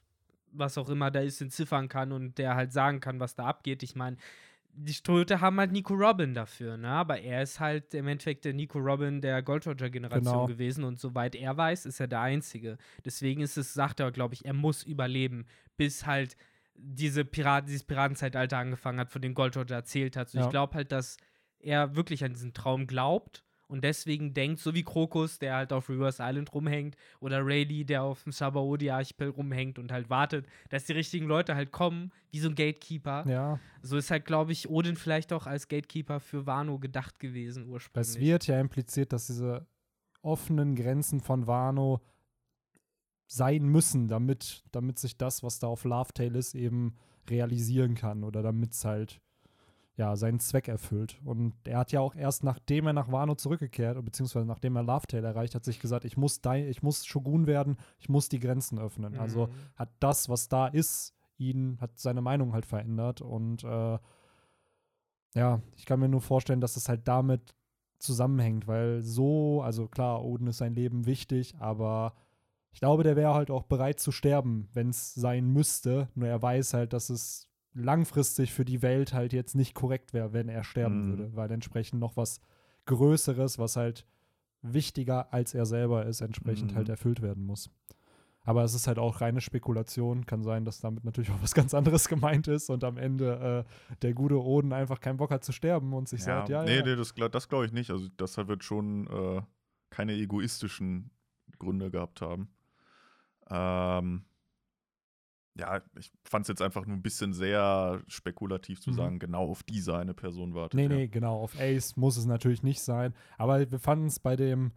was 0.51 0.77
auch 0.79 0.89
immer 0.89 1.11
da 1.11 1.19
ist, 1.19 1.41
entziffern 1.41 1.89
kann 1.89 2.11
und 2.11 2.37
der 2.39 2.55
halt 2.55 2.73
sagen 2.73 3.01
kann, 3.01 3.19
was 3.19 3.35
da 3.35 3.45
abgeht. 3.45 3.83
Ich 3.83 3.95
meine, 3.95 4.17
die 4.77 4.93
Ströte 4.93 5.39
haben 5.41 5.57
halt 5.59 5.71
Nico 5.71 5.93
Robin 5.93 6.33
dafür, 6.33 6.75
ne? 6.77 6.89
Aber 6.89 7.19
er 7.21 7.41
ist 7.41 7.59
halt 7.59 7.93
im 7.93 8.07
Endeffekt 8.07 8.43
der 8.45 8.53
Nico 8.53 8.77
Robin 8.79 9.21
der 9.21 9.41
Gold 9.41 9.65
Roger-Generation 9.65 10.23
Genau. 10.33 10.45
gewesen 10.47 10.83
und 10.83 10.99
soweit 10.99 11.33
er 11.35 11.55
weiß, 11.55 11.85
ist 11.85 11.99
er 11.99 12.07
der 12.07 12.19
Einzige. 12.21 12.77
Deswegen 13.05 13.41
ist 13.41 13.57
es, 13.57 13.73
sagt 13.73 13.99
er, 14.01 14.11
glaube 14.11 14.33
ich, 14.33 14.43
er 14.45 14.53
muss 14.53 14.83
überleben, 14.83 15.45
bis 15.77 16.05
halt 16.05 16.35
diese 16.75 17.23
Piraten, 17.23 17.67
dieses 17.67 17.83
Piratenzeitalter 17.85 18.57
angefangen 18.57 18.99
hat, 18.99 19.09
von 19.11 19.21
dem 19.21 19.33
Gold 19.33 19.55
Roger 19.55 19.75
erzählt 19.75 20.17
hat. 20.17 20.29
So, 20.29 20.39
Ja. 20.39 20.43
Ich 20.45 20.49
glaube 20.51 20.75
halt, 20.75 20.91
dass 20.91 21.15
er 21.59 21.95
wirklich 21.95 22.23
an 22.25 22.33
diesen 22.33 22.53
Traum 22.53 22.85
glaubt 22.85 23.43
und 23.67 23.83
deswegen 23.83 24.33
denkt, 24.33 24.59
so 24.59 24.73
wie 24.73 24.83
Krokus, 24.83 25.39
der 25.39 25.55
halt 25.55 25.73
auf 25.73 25.89
Reverse 25.89 26.21
Island 26.23 26.53
rumhängt, 26.53 26.95
oder 27.19 27.45
Rayleigh, 27.45 27.83
der 27.83 28.03
auf 28.03 28.23
dem 28.23 28.31
Sabaody-Archipel 28.31 29.29
rumhängt 29.29 29.79
und 29.79 29.91
halt 29.91 30.09
wartet, 30.09 30.45
dass 30.69 30.85
die 30.85 30.93
richtigen 30.93 31.25
Leute 31.25 31.55
halt 31.55 31.71
kommen, 31.71 32.11
wie 32.31 32.39
so 32.39 32.49
ein 32.49 32.55
Gatekeeper. 32.55 33.25
Ja, 33.27 33.59
So 33.81 33.97
ist 33.97 34.11
halt, 34.11 34.25
glaube 34.25 34.51
ich, 34.51 34.69
Odin 34.69 34.95
vielleicht 34.95 35.33
auch 35.33 35.47
als 35.47 35.67
Gatekeeper 35.67 36.19
für 36.19 36.45
Wano 36.45 36.79
gedacht 36.79 37.19
gewesen 37.19 37.67
ursprünglich. 37.67 38.15
es 38.15 38.19
wird 38.19 38.47
ja 38.47 38.59
impliziert, 38.59 39.13
dass 39.13 39.27
diese 39.27 39.65
offenen 40.21 40.75
Grenzen 40.75 41.19
von 41.21 41.47
Wano 41.47 42.01
sein 43.27 43.65
müssen, 43.65 44.07
damit, 44.07 44.63
damit 44.71 44.99
sich 44.99 45.17
das, 45.17 45.43
was 45.43 45.59
da 45.59 45.67
auf 45.67 45.83
Love 45.83 46.13
Tale 46.13 46.37
ist, 46.37 46.53
eben 46.53 46.97
realisieren 47.27 47.95
kann 47.95 48.23
oder 48.23 48.43
damit 48.43 48.73
es 48.73 48.85
halt 48.85 49.21
ja, 49.97 50.15
seinen 50.17 50.39
Zweck 50.39 50.67
erfüllt. 50.67 51.21
Und 51.23 51.53
er 51.65 51.77
hat 51.79 51.91
ja 51.93 52.01
auch 52.01 52.15
erst 52.15 52.43
nachdem 52.43 52.87
er 52.87 52.93
nach 52.93 53.11
Wano 53.11 53.35
zurückgekehrt, 53.35 54.03
beziehungsweise 54.03 54.45
nachdem 54.45 54.75
er 54.75 54.83
Love 54.83 55.07
Tale 55.07 55.25
erreicht 55.27 55.55
hat, 55.55 55.63
sich 55.63 55.79
gesagt, 55.79 56.03
ich 56.05 56.17
muss, 56.17 56.41
dei- 56.41 56.67
ich 56.67 56.83
muss 56.83 57.05
Shogun 57.05 57.47
werden, 57.47 57.77
ich 57.97 58.09
muss 58.09 58.27
die 58.27 58.39
Grenzen 58.39 58.77
öffnen. 58.77 59.17
Also 59.17 59.47
Mhm. 59.47 59.51
hat 59.75 59.89
das, 59.99 60.27
was 60.27 60.49
da 60.49 60.67
ist, 60.67 61.13
ihn, 61.37 61.77
hat 61.79 61.97
seine 61.97 62.21
Meinung 62.21 62.51
halt 62.53 62.65
verändert. 62.65 63.21
Und 63.21 63.63
äh, 63.63 63.97
ja, 65.33 65.61
ich 65.75 65.85
kann 65.85 65.99
mir 65.99 66.09
nur 66.09 66.21
vorstellen, 66.21 66.61
dass 66.61 66.77
es 66.77 66.87
halt 66.89 67.07
damit 67.07 67.55
zusammenhängt, 67.99 68.67
weil 68.67 69.01
so, 69.01 69.61
also 69.61 69.87
klar, 69.87 70.23
Odin 70.23 70.47
ist 70.47 70.57
sein 70.57 70.75
Leben 70.75 71.05
wichtig, 71.05 71.55
aber 71.59 72.13
ich 72.71 72.79
glaube, 72.79 73.03
der 73.03 73.15
wäre 73.15 73.33
halt 73.33 73.49
auch 73.51 73.63
bereit 73.63 73.99
zu 73.99 74.11
sterben, 74.11 74.67
wenn 74.73 74.89
es 74.89 75.13
sein 75.13 75.47
müsste. 75.47 76.09
Nur 76.15 76.27
er 76.27 76.41
weiß 76.41 76.73
halt, 76.73 76.91
dass 76.91 77.09
es 77.09 77.47
langfristig 77.75 78.51
für 78.53 78.65
die 78.65 78.81
Welt 78.81 79.13
halt 79.13 79.33
jetzt 79.33 79.53
nicht 79.53 79.75
korrekt 79.75 80.13
wäre, 80.13 80.33
wenn 80.33 80.49
er 80.49 80.63
sterben 80.63 81.01
Mhm. 81.05 81.09
würde, 81.09 81.35
weil 81.35 81.51
entsprechend 81.51 81.99
noch 81.99 82.17
was 82.17 82.39
Größeres, 82.85 83.59
was 83.59 83.75
halt 83.75 84.05
wichtiger 84.61 85.31
als 85.33 85.53
er 85.53 85.65
selber 85.67 86.05
ist, 86.05 86.21
entsprechend 86.21 86.71
Mhm. 86.71 86.75
halt 86.77 86.89
erfüllt 86.89 87.21
werden 87.21 87.45
muss. 87.45 87.69
Aber 88.47 88.63
es 88.63 88.73
ist 88.75 88.85
halt 88.87 88.99
auch 88.99 89.21
reine 89.21 89.41
Spekulation. 89.41 90.25
Kann 90.27 90.43
sein, 90.43 90.65
dass 90.65 90.79
damit 90.79 91.03
natürlich 91.03 91.31
auch 91.31 91.41
was 91.41 91.53
ganz 91.55 91.73
anderes 91.73 92.07
gemeint 92.07 92.47
ist 92.47 92.69
und 92.69 92.83
am 92.83 92.97
Ende 92.97 93.65
äh, 93.67 93.95
der 94.03 94.13
gute 94.13 94.41
Oden 94.41 94.71
einfach 94.71 94.99
keinen 94.99 95.17
Bock 95.17 95.31
hat 95.31 95.43
zu 95.43 95.51
sterben 95.51 95.93
und 95.93 96.07
sich 96.07 96.23
sagt, 96.23 96.49
ja, 96.49 96.63
nee, 96.63 96.77
ja. 96.77 96.83
nee, 96.85 96.95
das, 96.95 97.13
das 97.31 97.49
glaube 97.49 97.65
ich 97.65 97.71
nicht. 97.71 97.89
Also 97.91 98.07
das 98.17 98.37
wird 98.37 98.63
schon 98.63 99.07
äh, 99.07 99.41
keine 99.89 100.13
egoistischen 100.13 101.09
Gründe 101.57 101.89
gehabt 101.89 102.21
haben. 102.21 102.49
Ähm, 103.49 104.25
ja, 105.57 105.81
ich 105.97 106.11
fand 106.23 106.43
es 106.43 106.49
jetzt 106.49 106.61
einfach 106.61 106.85
nur 106.85 106.97
ein 106.97 107.01
bisschen 107.01 107.33
sehr 107.33 108.01
spekulativ 108.07 108.81
zu 108.81 108.91
Mhm. 108.91 108.95
sagen, 108.95 109.19
genau 109.19 109.49
auf 109.49 109.63
diese 109.63 109.97
eine 109.97 110.13
Person 110.13 110.53
wartet. 110.53 110.75
Nee, 110.75 110.83
ja. 110.83 110.89
nee, 110.89 111.07
genau. 111.07 111.39
Auf 111.41 111.59
Ace 111.59 111.95
muss 111.95 112.17
es 112.17 112.25
natürlich 112.25 112.61
nicht 112.63 112.81
sein. 112.81 113.13
Aber 113.37 113.59
wir 113.71 113.79
fanden 113.79 114.07
es 114.07 114.19
bei 114.19 114.35
dem 114.35 114.71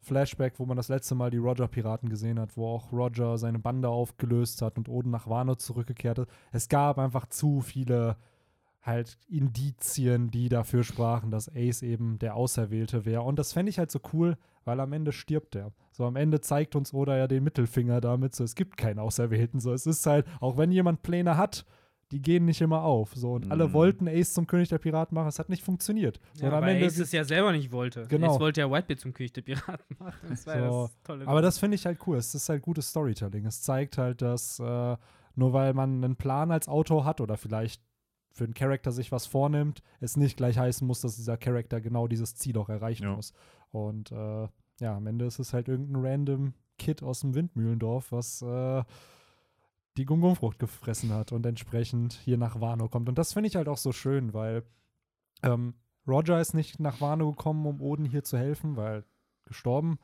Flashback, 0.00 0.58
wo 0.58 0.66
man 0.66 0.76
das 0.76 0.88
letzte 0.88 1.14
Mal 1.14 1.30
die 1.30 1.38
Roger-Piraten 1.38 2.08
gesehen 2.10 2.38
hat, 2.38 2.56
wo 2.56 2.68
auch 2.68 2.92
Roger 2.92 3.38
seine 3.38 3.58
Bande 3.58 3.88
aufgelöst 3.88 4.60
hat 4.62 4.76
und 4.76 4.88
Oden 4.88 5.10
nach 5.10 5.28
Wano 5.28 5.54
zurückgekehrt 5.54 6.18
ist. 6.18 6.28
Es 6.52 6.68
gab 6.68 6.98
einfach 6.98 7.26
zu 7.26 7.60
viele 7.62 8.16
halt 8.84 9.16
Indizien, 9.28 10.30
die 10.30 10.48
dafür 10.48 10.84
sprachen, 10.84 11.30
dass 11.30 11.48
Ace 11.54 11.82
eben 11.82 12.18
der 12.18 12.36
Auserwählte 12.36 13.04
wäre. 13.04 13.22
Und 13.22 13.38
das 13.38 13.52
fände 13.52 13.70
ich 13.70 13.78
halt 13.78 13.90
so 13.90 14.00
cool, 14.12 14.36
weil 14.64 14.78
am 14.80 14.92
Ende 14.92 15.12
stirbt 15.12 15.56
er. 15.56 15.72
So 15.92 16.04
am 16.04 16.16
Ende 16.16 16.40
zeigt 16.40 16.76
uns 16.76 16.92
Oda 16.92 17.16
ja 17.16 17.26
den 17.26 17.44
Mittelfinger 17.44 18.00
damit, 18.00 18.34
so 18.34 18.44
es 18.44 18.54
gibt 18.54 18.76
keinen 18.76 18.98
Auserwählten. 18.98 19.58
So 19.60 19.72
es 19.72 19.86
ist 19.86 20.04
halt, 20.06 20.26
auch 20.40 20.56
wenn 20.58 20.70
jemand 20.70 21.02
Pläne 21.02 21.36
hat, 21.36 21.64
die 22.12 22.20
gehen 22.20 22.44
nicht 22.44 22.60
immer 22.60 22.82
auf. 22.82 23.14
So 23.14 23.32
und 23.32 23.50
alle 23.50 23.68
Mhm. 23.68 23.72
wollten 23.72 24.06
Ace 24.08 24.34
zum 24.34 24.46
König 24.46 24.68
der 24.68 24.78
Piraten 24.78 25.14
machen, 25.14 25.28
es 25.28 25.38
hat 25.38 25.48
nicht 25.48 25.62
funktioniert. 25.62 26.20
So, 26.34 26.44
Ja, 26.44 26.52
am 26.52 26.62
weil 26.62 26.74
Ende 26.74 26.86
Ace 26.86 26.98
es 26.98 27.10
ja 27.12 27.24
selber 27.24 27.52
nicht 27.52 27.72
wollte. 27.72 28.06
Genau. 28.08 28.34
Ace 28.34 28.40
wollte 28.40 28.60
ja 28.60 28.70
Whitebeard 28.70 29.00
zum 29.00 29.14
König 29.14 29.32
der 29.32 29.42
Piraten 29.42 29.96
machen. 29.98 30.28
Das 30.28 30.46
war 30.46 30.56
ja 30.58 30.70
So, 30.70 30.82
das 30.88 31.02
tolle. 31.04 31.26
Aber 31.26 31.40
das 31.40 31.58
finde 31.58 31.76
ich 31.76 31.86
halt 31.86 31.98
cool. 32.06 32.18
Es 32.18 32.34
ist 32.34 32.48
halt 32.50 32.60
gutes 32.62 32.90
Storytelling. 32.90 33.46
Es 33.46 33.62
zeigt 33.62 33.96
halt, 33.96 34.20
dass 34.20 34.58
äh, 34.60 34.96
nur 35.36 35.52
weil 35.54 35.72
man 35.72 36.04
einen 36.04 36.16
Plan 36.16 36.50
als 36.50 36.68
Autor 36.68 37.04
hat 37.06 37.20
oder 37.22 37.38
vielleicht 37.38 37.82
für 38.34 38.44
einen 38.44 38.54
Charakter 38.54 38.90
sich 38.92 39.12
was 39.12 39.26
vornimmt, 39.26 39.80
es 40.00 40.16
nicht 40.16 40.36
gleich 40.36 40.58
heißen 40.58 40.86
muss, 40.86 41.00
dass 41.00 41.16
dieser 41.16 41.36
Charakter 41.36 41.80
genau 41.80 42.08
dieses 42.08 42.34
Ziel 42.34 42.58
auch 42.58 42.68
erreichen 42.68 43.04
Ja. 43.04 43.14
muss. 43.14 43.32
Und 43.70 44.10
äh, 44.10 44.48
ja, 44.80 44.96
am 44.96 45.06
Ende 45.06 45.24
ist 45.24 45.38
es 45.38 45.52
halt 45.52 45.68
irgendein 45.68 46.04
random 46.04 46.54
Kid 46.78 47.02
aus 47.04 47.20
dem 47.20 47.34
Windmühlendorf, 47.34 48.10
was 48.10 48.42
äh, 48.42 48.82
die 49.96 50.04
Gungumfrucht 50.04 50.58
gefressen 50.58 51.12
hat 51.12 51.30
und 51.30 51.46
entsprechend 51.46 52.14
hier 52.24 52.36
nach 52.36 52.60
Wano 52.60 52.88
kommt. 52.88 53.08
Und 53.08 53.16
das 53.18 53.32
finde 53.32 53.46
ich 53.46 53.54
halt 53.54 53.68
auch 53.68 53.78
so 53.78 53.92
schön, 53.92 54.34
weil 54.34 54.64
ähm, 55.44 55.74
Roger 56.06 56.40
ist 56.40 56.54
nicht 56.54 56.80
nach 56.80 57.00
Wano 57.00 57.30
gekommen, 57.30 57.64
um 57.66 57.80
Oden 57.80 58.04
hier 58.04 58.24
zu 58.24 58.36
helfen, 58.36 58.76
weil 58.76 59.04
gestorben. 59.44 59.98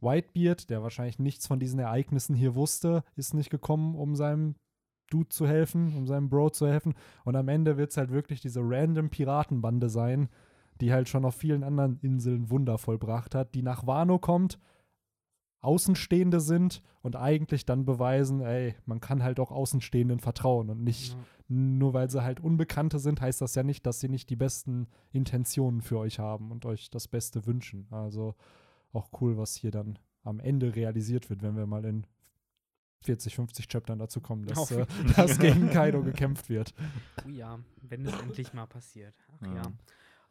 Whitebeard, 0.00 0.70
der 0.70 0.82
wahrscheinlich 0.82 1.18
nichts 1.18 1.46
von 1.46 1.58
diesen 1.58 1.80
Ereignissen 1.80 2.34
hier 2.36 2.54
wusste, 2.54 3.02
ist 3.16 3.34
nicht 3.34 3.50
gekommen, 3.50 3.96
um 3.96 4.14
seinem 4.14 4.54
Dude 5.14 5.28
zu 5.28 5.46
helfen, 5.46 5.96
um 5.96 6.06
seinem 6.08 6.28
Bro 6.28 6.50
zu 6.50 6.66
helfen. 6.66 6.94
Und 7.24 7.36
am 7.36 7.48
Ende 7.48 7.76
wird 7.76 7.92
es 7.92 7.96
halt 7.96 8.10
wirklich 8.10 8.40
diese 8.40 8.60
random 8.62 9.10
Piratenbande 9.10 9.88
sein, 9.88 10.28
die 10.80 10.92
halt 10.92 11.08
schon 11.08 11.24
auf 11.24 11.36
vielen 11.36 11.62
anderen 11.62 12.00
Inseln 12.02 12.50
Wunder 12.50 12.78
vollbracht 12.78 13.34
hat, 13.36 13.54
die 13.54 13.62
nach 13.62 13.86
Wano 13.86 14.18
kommt, 14.18 14.58
Außenstehende 15.60 16.40
sind 16.40 16.82
und 17.02 17.16
eigentlich 17.16 17.64
dann 17.64 17.84
beweisen, 17.84 18.40
ey, 18.40 18.74
man 18.84 19.00
kann 19.00 19.22
halt 19.22 19.40
auch 19.40 19.50
Außenstehenden 19.50 20.18
vertrauen 20.18 20.68
und 20.68 20.82
nicht 20.82 21.12
Ja. 21.12 21.18
nur 21.48 21.94
weil 21.94 22.10
sie 22.10 22.22
halt 22.22 22.40
Unbekannte 22.40 22.98
sind, 22.98 23.20
heißt 23.20 23.40
das 23.40 23.54
ja 23.54 23.62
nicht, 23.62 23.86
dass 23.86 24.00
sie 24.00 24.08
nicht 24.08 24.28
die 24.30 24.36
besten 24.36 24.88
Intentionen 25.12 25.80
für 25.80 25.98
euch 25.98 26.18
haben 26.18 26.50
und 26.50 26.66
euch 26.66 26.90
das 26.90 27.08
Beste 27.08 27.46
wünschen. 27.46 27.86
Also 27.90 28.34
auch 28.92 29.08
cool, 29.20 29.38
was 29.38 29.54
hier 29.54 29.70
dann 29.70 29.98
am 30.22 30.40
Ende 30.40 30.74
realisiert 30.74 31.30
wird, 31.30 31.42
wenn 31.42 31.56
wir 31.56 31.66
mal 31.66 31.84
in 31.84 32.06
40, 33.04 33.34
50 33.34 33.68
Chaptern 33.68 33.98
dazu 33.98 34.20
kommen, 34.20 34.46
dass, 34.46 34.70
äh, 34.70 34.86
dass 35.16 35.38
gegen 35.38 35.70
Kaido 35.70 36.02
gekämpft 36.02 36.48
wird. 36.48 36.74
Oh 37.24 37.28
ja, 37.28 37.58
wenn 37.82 38.04
es 38.06 38.18
endlich 38.20 38.52
mal 38.52 38.66
passiert. 38.66 39.14
Ach 39.40 39.46
Ja. 39.46 39.54
ja. 39.54 39.72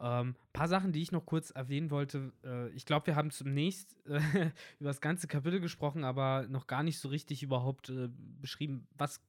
Ähm, 0.04 0.36
paar 0.52 0.68
Sachen, 0.68 0.92
die 0.92 1.02
ich 1.02 1.12
noch 1.12 1.26
kurz 1.26 1.52
erwähnen 1.52 1.90
wollte. 1.90 2.34
Äh, 2.44 2.70
ich 2.72 2.86
glaube, 2.86 3.08
wir 3.08 3.16
haben 3.16 3.32
zunächst 3.32 3.96
äh, 4.06 4.20
über 4.80 4.90
das 4.90 5.00
ganze 5.00 5.28
Kapitel 5.28 5.62
gesprochen, 5.62 6.04
aber 6.04 6.46
noch 6.50 6.68
gar 6.68 6.84
nicht 6.84 7.00
so 7.00 7.08
richtig 7.08 7.42
überhaupt 7.42 7.90
äh, 7.90 8.10
beschrieben, 8.42 8.88
was 8.98 9.22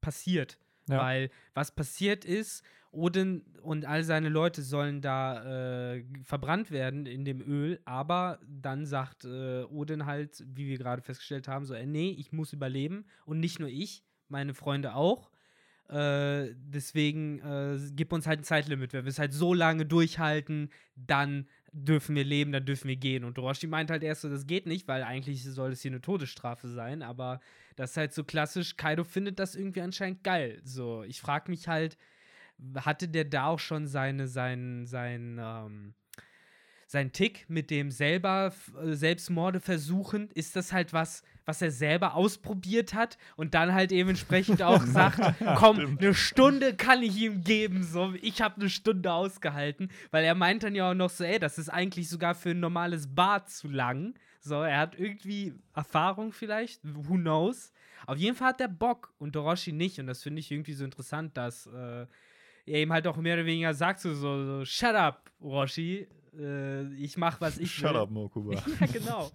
passiert. 0.00 0.58
Ja. 0.90 0.98
Weil 0.98 1.30
was 1.54 1.74
passiert 1.74 2.24
ist, 2.24 2.64
Odin 2.92 3.44
und 3.62 3.84
all 3.84 4.02
seine 4.02 4.28
Leute 4.28 4.62
sollen 4.62 5.00
da 5.00 5.94
äh, 5.94 6.04
verbrannt 6.24 6.70
werden 6.70 7.06
in 7.06 7.24
dem 7.24 7.40
Öl, 7.40 7.80
aber 7.84 8.40
dann 8.48 8.84
sagt 8.84 9.24
äh, 9.24 9.62
Odin 9.64 10.06
halt, 10.06 10.44
wie 10.46 10.66
wir 10.66 10.78
gerade 10.78 11.02
festgestellt 11.02 11.46
haben, 11.46 11.64
so, 11.66 11.74
äh, 11.74 11.86
nee, 11.86 12.10
ich 12.18 12.32
muss 12.32 12.52
überleben 12.52 13.04
und 13.26 13.38
nicht 13.38 13.60
nur 13.60 13.68
ich, 13.68 14.04
meine 14.28 14.54
Freunde 14.54 14.94
auch. 14.94 15.30
Äh, 15.88 16.54
deswegen 16.54 17.40
äh, 17.40 17.78
gib 17.96 18.12
uns 18.12 18.26
halt 18.26 18.40
ein 18.40 18.44
Zeitlimit. 18.44 18.92
Wenn 18.92 19.04
wir 19.04 19.10
es 19.10 19.18
halt 19.18 19.32
so 19.32 19.54
lange 19.54 19.86
durchhalten, 19.86 20.70
dann 20.94 21.48
dürfen 21.72 22.14
wir 22.14 22.24
leben, 22.24 22.52
dann 22.52 22.64
dürfen 22.64 22.88
wir 22.88 22.96
gehen. 22.96 23.24
Und 23.24 23.38
Orochi 23.38 23.66
meint 23.66 23.90
halt 23.90 24.04
erst 24.04 24.22
so, 24.22 24.28
das 24.28 24.46
geht 24.46 24.66
nicht, 24.66 24.86
weil 24.86 25.02
eigentlich 25.02 25.42
soll 25.42 25.72
es 25.72 25.82
hier 25.82 25.90
eine 25.90 26.00
Todesstrafe 26.00 26.68
sein. 26.68 27.02
Aber 27.02 27.40
das 27.80 27.92
ist 27.92 27.96
halt 27.96 28.12
so 28.12 28.24
klassisch. 28.24 28.76
Kaido 28.76 29.04
findet 29.04 29.38
das 29.38 29.54
irgendwie 29.54 29.80
anscheinend 29.80 30.22
geil. 30.22 30.60
So, 30.64 31.02
ich 31.02 31.18
frage 31.18 31.50
mich 31.50 31.66
halt, 31.66 31.96
hatte 32.76 33.08
der 33.08 33.24
da 33.24 33.46
auch 33.46 33.58
schon 33.58 33.86
seine, 33.86 34.28
sein, 34.28 34.84
sein, 34.84 35.40
ähm, 35.42 35.94
sein 36.86 37.12
Tick 37.12 37.48
mit 37.48 37.70
dem 37.70 37.90
selber 37.90 38.52
äh, 38.82 38.92
Selbstmorde 38.92 39.60
versuchen? 39.60 40.28
Ist 40.34 40.56
das 40.56 40.74
halt 40.74 40.92
was, 40.92 41.22
was 41.46 41.62
er 41.62 41.70
selber 41.70 42.16
ausprobiert 42.16 42.92
hat 42.92 43.16
und 43.36 43.54
dann 43.54 43.72
halt 43.72 43.92
eben 43.92 44.10
entsprechend 44.10 44.60
auch 44.60 44.82
sagt, 44.84 45.18
komm, 45.56 45.96
eine 45.98 46.12
Stunde 46.12 46.74
kann 46.74 47.02
ich 47.02 47.16
ihm 47.16 47.42
geben, 47.44 47.82
so, 47.82 48.12
ich 48.20 48.42
habe 48.42 48.56
eine 48.60 48.68
Stunde 48.68 49.10
ausgehalten, 49.10 49.90
weil 50.10 50.22
er 50.22 50.34
meint 50.34 50.64
dann 50.64 50.74
ja 50.74 50.90
auch 50.90 50.94
noch 50.94 51.08
so, 51.08 51.24
ey, 51.24 51.38
das 51.38 51.56
ist 51.56 51.70
eigentlich 51.70 52.10
sogar 52.10 52.34
für 52.34 52.50
ein 52.50 52.60
normales 52.60 53.06
Bad 53.14 53.48
zu 53.48 53.68
lang. 53.68 54.12
So, 54.40 54.62
er 54.62 54.78
hat 54.78 54.98
irgendwie 54.98 55.54
Erfahrung 55.74 56.32
vielleicht, 56.32 56.80
who 56.82 57.14
knows. 57.14 57.72
Auf 58.06 58.16
jeden 58.16 58.34
Fall 58.34 58.48
hat 58.48 58.60
er 58.60 58.68
Bock 58.68 59.12
und 59.18 59.36
Doroshi 59.36 59.72
nicht 59.72 59.98
und 60.00 60.06
das 60.06 60.22
finde 60.22 60.40
ich 60.40 60.50
irgendwie 60.50 60.72
so 60.72 60.84
interessant, 60.84 61.36
dass 61.36 61.66
äh, 61.66 62.06
er 62.66 62.82
ihm 62.82 62.92
halt 62.92 63.06
auch 63.06 63.16
mehr 63.16 63.34
oder 63.34 63.44
weniger 63.46 63.74
sagt 63.74 64.00
so, 64.00 64.14
so, 64.14 64.44
so 64.44 64.64
shut 64.64 64.94
up, 64.94 65.30
Orochi, 65.40 66.06
äh, 66.38 66.86
ich 66.94 67.16
mach, 67.16 67.40
was 67.40 67.58
ich 67.58 67.70
Shut 67.74 67.90
will. 67.90 67.96
up, 67.96 68.10
Mokuba. 68.10 68.62
Ja, 68.80 68.86
genau. 68.86 69.30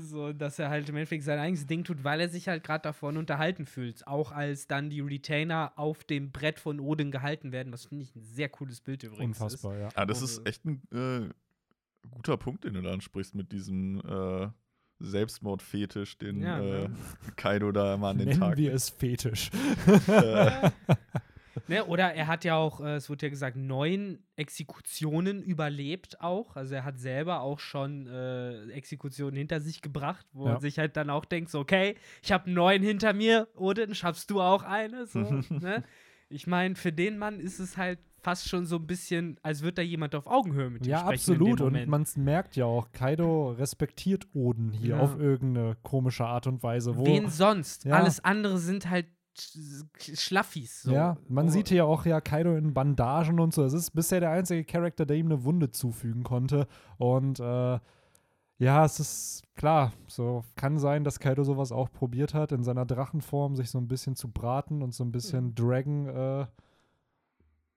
so, 0.00 0.32
dass 0.32 0.58
er 0.58 0.68
halt 0.68 0.88
im 0.88 0.96
Endeffekt 0.96 1.24
sein 1.24 1.38
eigenes 1.38 1.66
Ding 1.66 1.84
tut, 1.84 2.02
weil 2.04 2.20
er 2.20 2.28
sich 2.28 2.48
halt 2.48 2.64
gerade 2.64 2.82
davon 2.82 3.16
unterhalten 3.16 3.66
fühlt. 3.66 4.06
Auch 4.06 4.32
als 4.32 4.66
dann 4.66 4.90
die 4.90 5.00
Retainer 5.00 5.72
auf 5.76 6.04
dem 6.04 6.30
Brett 6.30 6.58
von 6.58 6.80
Odin 6.80 7.10
gehalten 7.10 7.52
werden, 7.52 7.72
was 7.72 7.86
finde 7.86 8.04
ich 8.04 8.14
ein 8.14 8.22
sehr 8.22 8.48
cooles 8.48 8.80
Bild 8.80 9.02
übrigens 9.02 9.40
Unfassbar, 9.40 9.78
ja. 9.78 9.88
Ah, 9.94 10.06
das 10.06 10.22
ist 10.22 10.46
echt 10.46 10.64
ein 10.64 10.82
äh, 10.92 11.32
guter 12.10 12.36
Punkt, 12.36 12.64
den 12.64 12.74
du 12.74 12.82
da 12.82 12.92
ansprichst 12.92 13.34
mit 13.34 13.52
diesem 13.52 14.00
äh, 14.00 14.48
Selbstmordfetisch, 14.98 16.18
den 16.18 16.40
Ja, 16.42 16.58
ne? 16.58 16.90
äh, 17.26 17.32
Kaido 17.36 17.72
da 17.72 17.94
immer 17.94 18.08
an 18.08 18.18
den 18.18 18.28
Nennen 18.28 18.40
Tag 18.40 18.56
wir 18.56 18.72
es 18.72 18.88
Fetisch. 18.90 19.50
Äh, 20.08 20.70
Ne, 21.68 21.84
oder 21.86 22.12
er 22.12 22.26
hat 22.28 22.44
ja 22.44 22.54
auch, 22.56 22.80
äh, 22.80 22.96
es 22.96 23.08
wurde 23.08 23.26
ja 23.26 23.30
gesagt, 23.30 23.56
neun 23.56 24.18
Exekutionen 24.36 25.42
überlebt 25.42 26.20
auch. 26.20 26.54
Also 26.54 26.74
er 26.74 26.84
hat 26.84 27.00
selber 27.00 27.40
auch 27.40 27.58
schon 27.58 28.06
äh, 28.06 28.66
Exekutionen 28.70 29.36
hinter 29.36 29.60
sich 29.60 29.80
gebracht, 29.82 30.26
wo 30.32 30.44
Ja. 30.44 30.52
man 30.52 30.60
sich 30.60 30.78
halt 30.78 30.96
dann 30.96 31.10
auch 31.10 31.24
denkt, 31.24 31.50
so, 31.50 31.58
okay, 31.58 31.96
ich 32.22 32.30
habe 32.30 32.50
neun 32.50 32.82
hinter 32.82 33.14
mir, 33.14 33.48
Odin, 33.56 33.94
schaffst 33.94 34.30
du 34.30 34.40
auch 34.42 34.62
eine? 34.62 35.06
So, 35.06 35.18
ne? 35.50 35.82
Ich 36.28 36.46
meine, 36.46 36.76
für 36.76 36.92
den 36.92 37.18
Mann 37.18 37.40
ist 37.40 37.58
es 37.58 37.76
halt 37.76 37.98
fast 38.26 38.48
schon 38.48 38.66
so 38.66 38.76
ein 38.76 38.86
bisschen, 38.86 39.38
als 39.42 39.62
würde 39.62 39.74
da 39.76 39.82
jemand 39.82 40.14
auf 40.16 40.26
Augenhöhe 40.26 40.68
mit 40.68 40.84
ihm 40.84 40.90
Ja, 40.90 40.98
sprechen. 41.00 41.32
absolut. 41.34 41.60
In 41.60 41.72
dem 41.74 41.82
Und 41.84 41.88
man 41.88 42.06
merkt 42.24 42.56
ja 42.56 42.64
auch, 42.64 42.90
Kaido 42.92 43.50
respektiert 43.52 44.26
Oden 44.34 44.72
hier 44.72 44.96
Ja. 44.96 45.00
auf 45.00 45.16
irgendeine 45.18 45.76
komische 45.82 46.26
Art 46.26 46.46
und 46.48 46.62
Weise. 46.62 46.96
Wo, 46.96 47.06
Wen 47.06 47.28
sonst? 47.30 47.84
Ja. 47.84 47.94
Alles 47.94 48.24
andere 48.24 48.58
sind 48.58 48.90
halt 48.90 49.06
Sch- 49.38 50.18
Schlaffis. 50.20 50.82
So. 50.82 50.92
Ja, 50.92 51.18
man 51.28 51.46
Oh. 51.46 51.50
sieht 51.50 51.68
hier 51.68 51.84
auch 51.86 52.06
ja 52.06 52.20
Kaido 52.20 52.56
in 52.56 52.72
Bandagen 52.74 53.38
und 53.38 53.52
so. 53.54 53.64
Es 53.64 53.74
ist 53.74 53.90
bisher 53.92 54.18
der 54.20 54.30
einzige 54.30 54.64
Charakter, 54.64 55.04
der 55.06 55.16
ihm 55.18 55.26
eine 55.26 55.44
Wunde 55.44 55.70
zufügen 55.70 56.22
konnte. 56.24 56.66
Und 56.96 57.38
äh, 57.38 57.78
ja, 58.58 58.84
es 58.86 58.98
ist 58.98 59.42
klar, 59.54 59.92
so 60.08 60.42
kann 60.56 60.78
sein, 60.78 61.04
dass 61.04 61.20
Kaido 61.20 61.44
sowas 61.44 61.70
auch 61.70 61.92
probiert 61.92 62.32
hat, 62.32 62.50
in 62.52 62.62
seiner 62.64 62.86
Drachenform 62.86 63.54
sich 63.56 63.70
so 63.70 63.76
ein 63.78 63.88
bisschen 63.88 64.16
zu 64.16 64.28
braten 64.28 64.82
und 64.82 64.94
so 64.94 65.04
ein 65.04 65.12
bisschen 65.12 65.54
Dragon, 65.54 66.06
äh, 66.08 66.46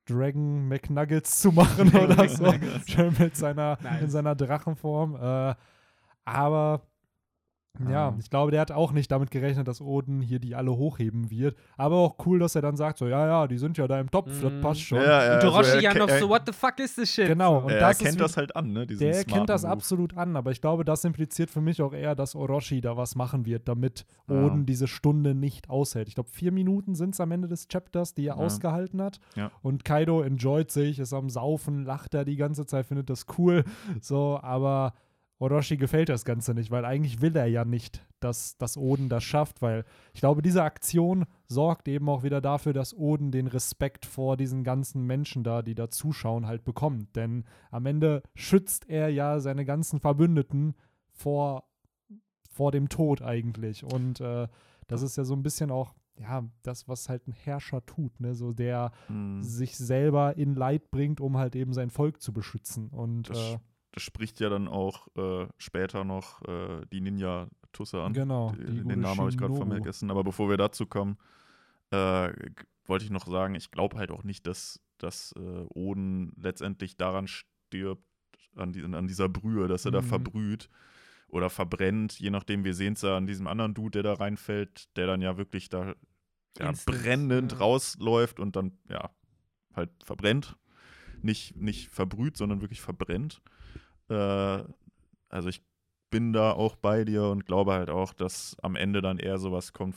Dragon 0.10 0.68
McNuggets 0.68 1.40
zu 1.40 1.52
machen 1.52 1.96
oder 1.96 2.28
so. 2.28 2.54
Schön 2.88 3.16
mit 3.20 3.36
seiner, 3.36 3.78
Nice. 3.82 4.02
in 4.02 4.10
seiner 4.10 4.36
Drachenform. 4.36 5.16
Äh, 5.16 5.56
aber 6.26 6.82
ja, 7.90 8.10
Ah. 8.10 8.16
ich 8.20 8.30
glaube, 8.30 8.52
der 8.52 8.62
hat 8.62 8.72
auch 8.72 8.92
nicht 8.92 9.10
damit 9.12 9.32
gerechnet, 9.32 9.68
dass 9.68 9.80
Oden 9.80 10.22
hier 10.22 10.40
die 10.40 10.56
alle 10.56 10.76
hochheben 10.76 11.30
wird. 11.30 11.56
Aber 11.78 11.98
auch 11.98 12.16
cool, 12.26 12.40
dass 12.40 12.56
er 12.56 12.62
dann 12.62 12.76
sagt, 12.76 12.98
so, 12.98 13.08
ja, 13.08 13.26
ja, 13.28 13.48
die 13.48 13.58
sind 13.58 13.78
ja 13.78 13.88
da 13.88 14.00
im 14.00 14.10
Topf, 14.12 14.42
das 14.42 14.52
Mhm. 14.52 14.62
passt 14.62 14.82
schon. 14.82 14.98
Und 14.98 15.06
Doroshi 15.06 15.70
also 15.72 15.80
ja 15.80 15.94
noch 15.94 16.10
so, 16.10 16.28
what 16.28 16.42
the 16.46 16.52
fuck 16.52 16.80
is 16.80 16.96
this 16.96 17.10
shit? 17.14 17.28
Genau, 17.28 17.60
und 17.60 17.70
er 17.72 17.80
das 17.80 18.02
wie- 18.04 18.18
das 18.18 18.36
halt 18.38 18.56
an, 18.56 18.74
ne? 18.74 18.86
Der 18.88 19.16
erkennt 19.18 19.50
das 19.50 19.62
Move. 19.64 19.72
absolut 19.72 20.18
an, 20.18 20.36
aber 20.36 20.52
ich 20.52 20.62
glaube, 20.62 20.84
das 20.84 21.06
impliziert 21.06 21.50
für 21.52 21.62
mich 21.62 21.82
auch 21.82 21.94
eher, 21.94 22.16
dass 22.16 22.36
Orochi 22.36 22.82
da 22.82 22.98
was 22.98 23.16
machen 23.16 23.46
wird, 23.46 23.68
damit 23.68 24.06
Ja. 24.28 24.46
Oden 24.46 24.66
diese 24.66 24.88
Stunde 24.88 25.34
nicht 25.36 25.70
aushält. 25.70 26.08
Ich 26.08 26.16
glaube, 26.16 26.30
vier 26.32 26.52
Minuten 26.52 26.96
sind 26.96 27.14
es 27.14 27.22
am 27.22 27.32
Ende 27.32 27.48
des 27.48 27.68
Chapters, 27.68 28.14
die 28.14 28.24
er 28.28 28.36
Ja. 28.36 28.42
ausgehalten 28.42 29.02
hat. 29.02 29.20
Ja. 29.36 29.52
Und 29.62 29.86
Kaido 29.86 30.22
enjoyt 30.22 30.72
sich, 30.72 31.00
ist 31.00 31.14
am 31.14 31.30
Saufen, 31.30 31.86
lacht 31.86 32.14
er 32.14 32.26
die 32.26 32.36
ganze 32.36 32.66
Zeit, 32.66 32.88
findet 32.88 33.10
das 33.10 33.26
cool. 33.38 33.64
So, 34.02 34.40
aber 34.42 34.94
Orochi 35.40 35.78
gefällt 35.78 36.10
das 36.10 36.26
Ganze 36.26 36.54
nicht, 36.54 36.70
weil 36.70 36.84
eigentlich 36.84 37.22
will 37.22 37.36
er 37.36 37.46
ja 37.48 37.64
nicht, 37.64 38.06
dass, 38.20 38.58
dass 38.58 38.76
Oden 38.78 39.08
das 39.08 39.24
schafft, 39.24 39.62
weil 39.62 39.86
ich 40.14 40.20
glaube, 40.20 40.42
diese 40.42 40.64
Aktion 40.64 41.26
sorgt 41.48 41.88
eben 41.88 42.10
auch 42.10 42.24
wieder 42.24 42.42
dafür, 42.42 42.74
dass 42.74 42.94
Oden 42.94 43.32
den 43.32 43.48
Respekt 43.48 44.06
vor 44.06 44.36
diesen 44.36 44.66
ganzen 44.66 45.06
Menschen 45.08 45.44
da, 45.46 45.62
die 45.62 45.76
da 45.76 45.90
zuschauen, 45.90 46.46
halt 46.46 46.66
bekommt. 46.66 47.16
Denn 47.16 47.46
am 47.72 47.86
Ende 47.86 48.22
schützt 48.36 48.90
er 48.90 49.10
ja 49.10 49.40
seine 49.40 49.64
ganzen 49.64 50.02
Verbündeten 50.02 50.76
vor, 51.14 51.64
vor 52.52 52.74
dem 52.74 52.90
Tod 52.90 53.22
eigentlich. 53.22 53.86
Und 53.86 54.20
äh, 54.20 54.48
das 54.88 55.02
ist 55.04 55.16
ja 55.16 55.24
so 55.24 55.36
ein 55.36 55.44
bisschen 55.44 55.72
auch, 55.72 55.94
ja, 56.20 56.44
das, 56.64 56.90
was 56.90 57.08
halt 57.08 57.26
ein 57.30 57.32
Herrscher 57.32 57.86
tut, 57.86 58.20
ne? 58.20 58.36
So 58.36 58.52
der 58.52 58.92
Hm. 59.08 59.42
sich 59.42 59.78
selber 59.78 60.36
in 60.36 60.54
Leid 60.54 60.92
bringt, 60.92 61.22
um 61.22 61.38
halt 61.38 61.56
eben 61.56 61.72
sein 61.72 61.90
Volk 61.90 62.22
zu 62.22 62.34
beschützen. 62.34 62.90
Und 62.90 63.30
Das, 63.30 63.54
äh, 63.54 63.60
das 63.92 64.04
spricht 64.04 64.40
ja 64.40 64.50
dann 64.50 64.68
auch 64.68 65.08
äh, 65.16 65.48
später 65.58 66.04
noch 66.04 66.42
äh, 66.48 66.86
die 66.92 67.02
Ninja-Tusse 67.02 68.02
an. 68.02 68.14
genau, 68.14 68.52
Die- 68.58 68.84
Den 68.84 69.00
Namen 69.02 69.20
habe 69.20 69.30
ich 69.30 69.38
gerade 69.38 69.56
vergessen. 69.56 70.12
Aber 70.12 70.24
bevor 70.24 70.50
wir 70.50 70.58
dazu 70.58 70.86
kommen, 70.86 71.18
äh, 71.92 72.32
wollte 72.86 73.06
ich 73.06 73.12
noch 73.12 73.28
sagen, 73.28 73.56
ich 73.56 73.72
glaube 73.72 73.98
halt 73.98 74.12
auch 74.12 74.24
nicht, 74.24 74.46
dass, 74.48 74.80
dass 74.98 75.32
äh, 75.34 75.66
Oden 75.70 76.32
letztendlich 76.38 76.98
daran 76.98 77.28
stirbt, 77.28 78.04
an, 78.56 78.74
die, 78.74 78.84
an 78.84 79.08
dieser 79.08 79.30
Brühe, 79.30 79.68
dass 79.68 79.86
er 79.86 79.92
da 79.92 80.02
Mhm. 80.02 80.06
verbrüht 80.06 80.70
oder 81.28 81.50
verbrennt. 81.50 82.20
Je 82.20 82.30
nachdem, 82.32 82.64
wir 82.64 82.74
sehen 82.74 82.94
es 82.94 83.02
ja 83.04 83.16
an 83.16 83.28
diesem 83.28 83.48
anderen 83.48 83.74
Dude, 83.74 83.92
der 83.92 84.04
da 84.04 84.14
reinfällt, 84.14 84.96
der 84.98 85.08
dann 85.08 85.22
ja 85.22 85.38
wirklich 85.38 85.70
da 85.70 85.94
ja, 86.58 86.70
Instant, 86.70 86.86
brennend 87.04 87.52
ja. 87.54 87.58
rausläuft 87.60 88.40
und 88.40 88.56
dann 88.56 88.78
ja 88.90 89.10
halt 89.76 89.92
verbrennt. 90.04 90.58
Nicht, 91.22 91.56
nicht 91.56 91.90
verbrüht, 91.90 92.38
sondern 92.38 92.62
wirklich 92.62 92.82
verbrennt. 92.82 93.42
Äh, 94.10 94.64
also 95.30 95.50
ich 95.50 95.62
bin 96.10 96.34
da 96.34 96.52
auch 96.52 96.76
bei 96.76 97.04
dir 97.04 97.26
und 97.26 97.46
glaube 97.46 97.74
halt 97.74 97.90
auch, 97.90 98.14
dass 98.14 98.58
am 98.62 98.76
Ende 98.76 99.02
dann 99.02 99.20
eher 99.20 99.38
sowas 99.38 99.74
kommt, 99.74 99.96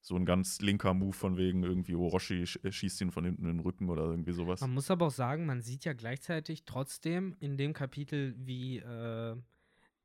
so 0.00 0.16
ein 0.16 0.24
ganz 0.24 0.60
linker 0.60 0.94
Move 0.94 1.12
von 1.12 1.36
wegen 1.36 1.62
irgendwie 1.62 1.94
Orochi 1.94 2.42
äh, 2.42 2.72
schießt 2.72 3.00
ihn 3.02 3.12
von 3.12 3.24
hinten 3.24 3.42
in 3.42 3.58
den 3.58 3.60
Rücken 3.60 3.88
oder 3.88 4.02
irgendwie 4.02 4.32
sowas. 4.32 4.60
Man 4.60 4.74
muss 4.74 4.90
aber 4.90 5.06
auch 5.06 5.12
sagen, 5.12 5.46
man 5.46 5.62
sieht 5.62 5.84
ja 5.84 5.92
gleichzeitig 5.92 6.64
trotzdem 6.64 7.36
in 7.38 7.56
dem 7.56 7.72
Kapitel, 7.72 8.34
wie 8.36 8.78
äh, 8.78 9.36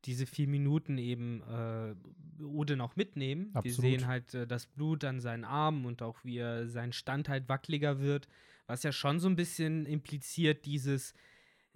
diese 0.06 0.28
vier 0.28 0.48
Minuten 0.48 1.00
eben 1.00 1.42
äh, 1.42 1.96
Odin 2.44 2.80
auch 2.82 2.96
mitnehmen. 2.96 3.50
Wir 3.54 3.60
Absolut. 3.60 3.82
sehen 3.82 4.08
halt 4.08 4.34
äh, 4.36 4.46
das 4.46 4.68
Blut 4.68 5.04
an 5.04 5.20
seinen 5.20 5.44
Armen 5.44 5.86
und 5.86 6.04
auch 6.04 6.24
wie 6.24 6.38
er 6.38 6.68
sein 6.68 6.94
Stand 6.94 7.28
halt 7.28 7.50
wackeliger 7.50 8.00
wird, 8.00 8.28
was 8.68 8.84
ja 8.84 8.92
schon 8.92 9.20
so 9.20 9.28
ein 9.28 9.36
bisschen 9.36 9.86
impliziert, 9.86 10.66
dieses 10.66 11.14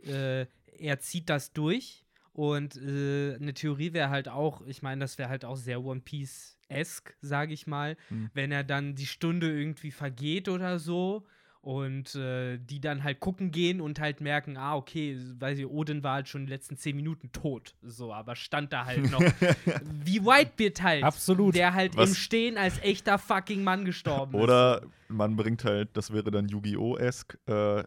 äh, 0.04 0.46
er 0.78 1.00
zieht 1.00 1.30
das 1.30 1.54
durch. 1.54 2.06
Und 2.34 2.78
äh, 2.78 3.36
eine 3.36 3.54
Theorie 3.54 3.92
wäre 3.94 4.10
halt 4.10 4.30
auch, 4.30 4.66
ich 4.66 4.82
meine, 4.82 5.02
das 5.02 5.18
wäre 5.18 5.30
halt 5.30 5.44
auch 5.44 5.58
sehr 5.58 5.84
One 5.84 6.00
Piece-esque, 6.02 7.14
sage 7.22 7.54
ich 7.54 7.68
mal, 7.68 7.98
Hm. 8.08 8.30
wenn 8.34 8.52
er 8.54 8.64
dann 8.64 8.96
die 8.96 9.06
Stunde 9.06 9.52
irgendwie 9.52 9.92
vergeht 9.92 10.48
oder 10.48 10.80
so 10.80 11.26
und 11.62 12.16
äh, 12.16 12.58
die 12.58 12.82
dann 12.82 13.04
halt 13.04 13.20
gucken 13.20 13.52
gehen 13.52 13.82
und 13.82 14.00
halt 14.00 14.20
merken, 14.20 14.58
ah, 14.58 14.76
okay, 14.76 15.16
weiß 15.40 15.60
ich, 15.60 15.68
Odin 15.68 16.04
war 16.04 16.16
halt 16.16 16.28
schon 16.28 16.46
die 16.48 16.52
letzten 16.52 16.76
zehn 16.76 16.96
Minuten 16.96 17.32
tot, 17.32 17.76
so, 17.84 18.12
aber 18.14 18.36
stand 18.36 18.74
da 18.74 18.86
halt 18.86 19.12
noch. 19.12 19.20
Wie 20.04 20.26
Whitebeard 20.26 20.82
halt. 20.82 21.04
Absolut. 21.04 21.54
Der 21.56 21.74
halt 21.74 21.96
Was- 21.96 22.10
im 22.10 22.16
Stehen 22.16 22.58
als 22.58 22.80
echter 22.82 23.20
fucking 23.20 23.64
Mann 23.64 23.86
gestorben 23.86 24.36
ist. 24.38 24.42
Oder 24.44 24.82
man 25.08 25.36
bringt 25.36 25.64
halt, 25.64 25.90
das 25.96 26.12
wäre 26.12 26.32
dann 26.32 26.48
Yu-Gi-Oh!-esk, 26.48 27.38
äh, 27.48 27.84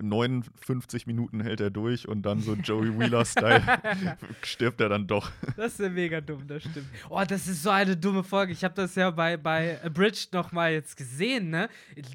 59 0.00 1.06
Minuten 1.06 1.40
hält 1.40 1.60
er 1.60 1.70
durch 1.70 2.08
und 2.08 2.22
dann 2.22 2.40
so 2.40 2.54
Joey 2.54 2.98
Wheeler-Style 2.98 3.62
stirbt 4.42 4.80
er 4.80 4.88
dann 4.88 5.06
doch. 5.06 5.30
Das 5.56 5.72
ist 5.72 5.80
ja 5.80 5.88
mega 5.88 6.20
dumm, 6.20 6.46
das 6.46 6.62
stimmt. 6.62 6.86
Oh, 7.08 7.22
das 7.26 7.46
ist 7.48 7.62
so 7.62 7.70
eine 7.70 7.96
dumme 7.96 8.22
Folge. 8.24 8.52
Ich 8.52 8.64
habe 8.64 8.74
das 8.74 8.94
ja 8.94 9.10
bei, 9.10 9.36
bei 9.36 9.78
Abridged 9.84 10.32
noch 10.32 10.52
mal 10.52 10.72
jetzt 10.72 10.96
gesehen, 10.96 11.50
ne? 11.50 11.68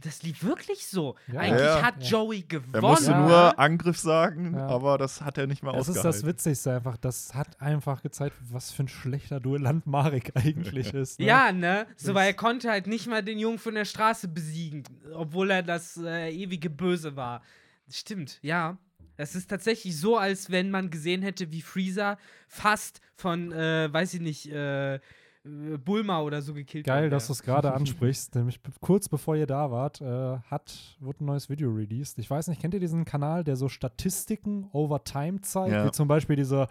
Das 0.04 0.24
lief 0.24 0.44
wirklich 0.44 0.86
so. 0.88 1.16
Ja. 1.32 1.40
Eigentlich 1.42 1.62
Ja. 1.62 1.82
hat. 1.82 2.04
Joey 2.04 2.42
gewonnen. 2.44 2.74
Er 2.74 2.82
musste 2.82 3.12
Ja. 3.12 3.20
nur 3.28 3.60
Angriff 3.60 3.98
sagen, 3.98 4.54
Ja. 4.56 4.68
aber 4.68 4.98
das 4.98 5.22
hat 5.22 5.38
er 5.38 5.48
nicht 5.48 5.64
mal 5.64 5.72
Das 5.74 5.88
ist 5.88 5.98
ausgehalten. 5.98 6.22
das 6.22 6.28
Witzigste 6.28 6.76
einfach. 6.76 6.98
Das 6.98 7.34
hat 7.34 7.60
einfach 7.62 8.02
gezeigt, 8.02 8.36
was 8.52 8.72
für 8.72 8.84
ein 8.84 8.88
schlechter 8.88 9.40
Duellant 9.40 9.86
Marek 9.88 10.32
eigentlich 10.36 10.94
ist. 10.94 11.20
Ne? 11.20 11.26
Ja, 11.26 11.52
ne? 11.52 11.86
So, 11.98 12.08
Das- 12.08 12.16
weil 12.16 12.28
er 12.28 12.34
konnte 12.34 12.70
halt 12.70 12.88
nicht 12.88 13.08
mal 13.08 13.24
den 13.24 13.40
Jungen 13.40 13.60
von 13.60 13.76
der 13.76 13.86
Straße 13.86 14.28
besiegen, 14.28 14.84
obwohl 15.14 15.52
er 15.52 15.64
das 15.64 15.98
äh, 15.98 16.30
ewige 16.32 16.70
Böse 16.70 17.16
war. 17.16 17.42
Stimmt, 17.90 18.40
ja. 18.42 18.78
Es 19.16 19.36
ist 19.36 19.50
tatsächlich 19.50 19.98
so, 19.98 20.18
als 20.18 20.50
wenn 20.50 20.72
man 20.72 20.90
gesehen 20.90 21.22
hätte, 21.22 21.52
wie 21.52 21.62
Freezer 21.62 22.18
fast 22.48 23.00
von, 23.16 23.52
äh, 23.52 23.92
weiß 23.92 24.16
ich 24.16 24.22
nicht, 24.22 24.52
äh, 24.52 24.96
äh, 24.96 25.78
Bulma 25.78 26.22
oder 26.22 26.42
so 26.42 26.54
gekillt 26.54 26.86
Geil, 26.86 27.04
worden 27.04 27.12
dass 27.12 27.28
du 27.28 27.34
es 27.34 27.44
gerade 27.44 27.74
ansprichst. 27.76 28.36
Nämlich 28.36 28.60
kurz 28.82 29.10
bevor 29.10 29.36
ihr 29.36 29.48
da 29.48 29.72
wart, 29.72 30.02
äh, 30.02 30.38
hat, 30.50 30.98
wurde 31.00 31.24
ein 31.24 31.26
neues 31.26 31.50
Video 31.50 31.70
released. 31.70 32.18
Ich 32.20 32.30
weiß 32.30 32.48
nicht, 32.48 32.62
kennt 32.62 32.74
ihr 32.74 32.80
diesen 32.80 33.06
Kanal, 33.06 33.44
der 33.44 33.56
so 33.56 33.70
Statistiken 33.70 34.70
over 34.72 35.04
Time 35.04 35.42
zeigt? 35.42 35.74
Ja. 35.74 35.86
Wie 35.86 35.92
zum 35.92 36.08
Beispiel 36.08 36.36
diese, 36.36 36.68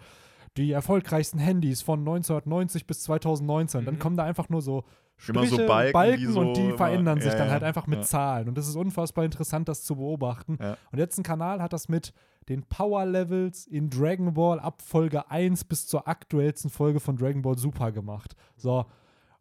die 0.57 0.71
erfolgreichsten 0.71 1.39
Handys 1.39 1.81
von 1.81 1.99
1990 1.99 2.85
bis 2.87 3.01
2019. 3.03 3.85
Dann 3.85 3.95
Mhm. 3.95 3.99
kommen 3.99 4.17
da 4.17 4.23
einfach 4.23 4.49
nur 4.49 4.61
so 4.61 4.83
Immer 5.27 5.45
so 5.45 5.55
Striche, 5.55 5.67
Balken, 5.67 6.17
die 6.19 6.25
so 6.25 6.39
und 6.41 6.57
die 6.57 6.61
immer- 6.65 6.77
verändern 6.77 7.21
sich 7.21 7.31
ja, 7.31 7.37
dann 7.37 7.49
halt 7.51 7.63
einfach 7.63 7.87
mit 7.87 7.99
ja. 7.99 8.03
Zahlen. 8.05 8.49
Und 8.49 8.57
das 8.57 8.67
ist 8.67 8.75
unfassbar 8.75 9.23
interessant, 9.25 9.69
das 9.69 9.83
zu 9.83 9.95
beobachten. 9.95 10.57
Ja. 10.59 10.75
Und 10.91 10.99
jetzt 10.99 11.17
ein 11.17 11.23
Kanal 11.23 11.61
hat 11.61 11.71
das 11.71 11.87
mit 11.87 12.13
den 12.49 12.63
Power 12.63 13.05
Levels 13.05 13.65
in 13.67 13.89
Dragon 13.89 14.33
Ball 14.33 14.59
ab 14.59 14.81
Folge 14.81 15.29
1 15.31 15.63
bis 15.63 15.87
zur 15.87 16.07
aktuellsten 16.07 16.69
Folge 16.69 16.99
von 16.99 17.15
Dragon 17.15 17.41
Ball 17.41 17.57
Super 17.57 17.91
gemacht. 17.91 18.35
So. 18.57 18.85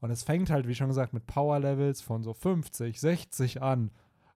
Und 0.00 0.10
es 0.10 0.22
fängt 0.22 0.50
halt, 0.50 0.68
wie 0.68 0.74
schon 0.74 0.88
gesagt, 0.88 1.12
mit 1.14 1.26
Power 1.26 1.58
Levels 1.58 2.00
von 2.00 2.22
so 2.22 2.32
50, 2.32 3.00
60 3.00 3.60
an. 3.62 3.90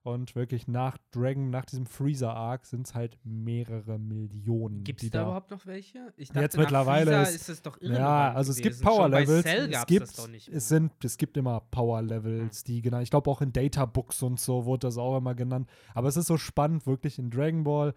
Und 0.07 0.35
wirklich 0.35 0.69
nach 0.69 0.97
Dragon, 1.11 1.49
nach 1.49 1.65
diesem 1.65 1.85
Freezer-Arc 1.85 2.65
sind 2.65 2.87
es 2.87 2.95
halt 2.95 3.17
mehrere 3.25 3.99
Millionen. 3.99 4.85
Gibt 4.85 5.03
es 5.03 5.09
da 5.09 5.23
überhaupt 5.23 5.51
noch 5.51 5.65
welche? 5.65 6.13
Ich 6.15 6.29
Jetzt 6.33 6.55
nach 6.55 6.61
mittlerweile 6.61 7.11
Freezer 7.25 7.29
ist- 7.35 7.49
es 7.49 7.61
doch 7.61 7.81
Ja, 7.81 7.89
irrelevant 7.89 8.37
also 8.37 8.51
es 8.51 8.57
gibt 8.57 8.67
gewesen. 8.77 8.83
Schon 8.85 8.95
Power 8.95 9.09
bei 9.09 9.19
Levels. 9.19 9.43
Cell 9.43 9.69
Es 9.73 9.85
gibt, 9.85 10.47
es 10.53 10.69
sind, 10.69 11.03
es 11.03 11.17
gibt 11.17 11.35
immer 11.35 11.59
Power 11.59 12.01
Levels, 12.01 12.63
die 12.63 12.81
genannt. 12.81 13.03
Ich 13.03 13.09
glaube 13.09 13.29
auch 13.29 13.41
in 13.41 13.51
Data 13.51 13.83
Books 13.85 14.23
und 14.23 14.39
so 14.39 14.63
wurde 14.63 14.87
das 14.87 14.97
auch 14.97 15.17
immer 15.17 15.35
genannt. 15.35 15.69
Aber 15.93 16.07
es 16.07 16.15
ist 16.15 16.27
so 16.27 16.37
spannend, 16.37 16.87
wirklich 16.87 17.19
in 17.19 17.29
Dragon 17.29 17.65
Ball. 17.65 17.93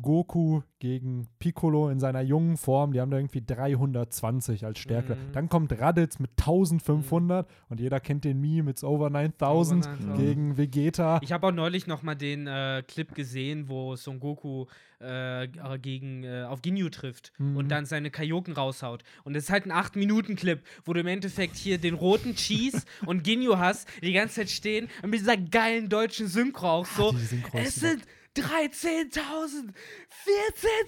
Goku 0.00 0.62
gegen 0.78 1.26
Piccolo 1.38 1.88
in 1.88 1.98
seiner 2.00 2.20
jungen 2.20 2.56
Form, 2.56 2.92
die 2.92 3.00
haben 3.00 3.10
da 3.10 3.16
irgendwie 3.16 3.40
320 3.44 4.64
als 4.64 4.78
Stärke. 4.78 5.14
Mhm. 5.16 5.32
Dann 5.32 5.48
kommt 5.48 5.72
Raditz 5.78 6.18
mit 6.18 6.30
1500 6.38 7.48
und 7.68 7.80
jeder 7.80 8.00
kennt 8.00 8.24
den 8.24 8.40
Meme, 8.40 8.70
it's 8.70 8.84
over 8.84 9.10
9000 9.10 9.86
Over 9.86 9.94
9000. 9.96 10.18
gegen 10.18 10.56
Vegeta. 10.56 11.18
Ich 11.22 11.32
habe 11.32 11.46
auch 11.46 11.52
neulich 11.52 11.86
noch 11.86 12.02
mal 12.02 12.14
den 12.14 12.46
äh, 12.46 12.82
Clip 12.86 13.14
gesehen, 13.14 13.68
wo 13.68 13.96
Son 13.96 14.20
Goku 14.20 14.66
äh, 14.98 15.48
gegen 15.78 16.24
äh, 16.24 16.44
auf 16.48 16.62
Ginyu 16.62 16.88
trifft 16.88 17.32
Mhm. 17.38 17.56
und 17.56 17.68
dann 17.68 17.84
seine 17.84 18.10
Kaioken 18.10 18.54
raushaut. 18.54 19.02
Und 19.24 19.34
das 19.34 19.44
ist 19.44 19.50
halt 19.50 19.66
ein 19.66 19.72
8-Minuten-Clip, 19.72 20.62
wo 20.84 20.92
du 20.94 21.00
im 21.00 21.06
Endeffekt 21.06 21.56
hier 21.56 21.78
den 21.78 21.94
roten 21.94 22.34
Cheese 22.34 22.82
und 23.06 23.22
Ginyu 23.24 23.58
hast, 23.58 23.88
die 24.00 24.06
die 24.06 24.12
ganze 24.12 24.36
Zeit 24.36 24.50
stehen 24.50 24.88
und 25.02 25.10
mit 25.10 25.20
dieser 25.20 25.36
geilen 25.36 25.88
deutschen 25.88 26.28
Synchro 26.28 26.66
auch 26.68 26.86
so. 26.86 27.10
ist 27.10 27.32
es 27.54 27.74
sind 27.76 28.02
13.000, 28.36 29.72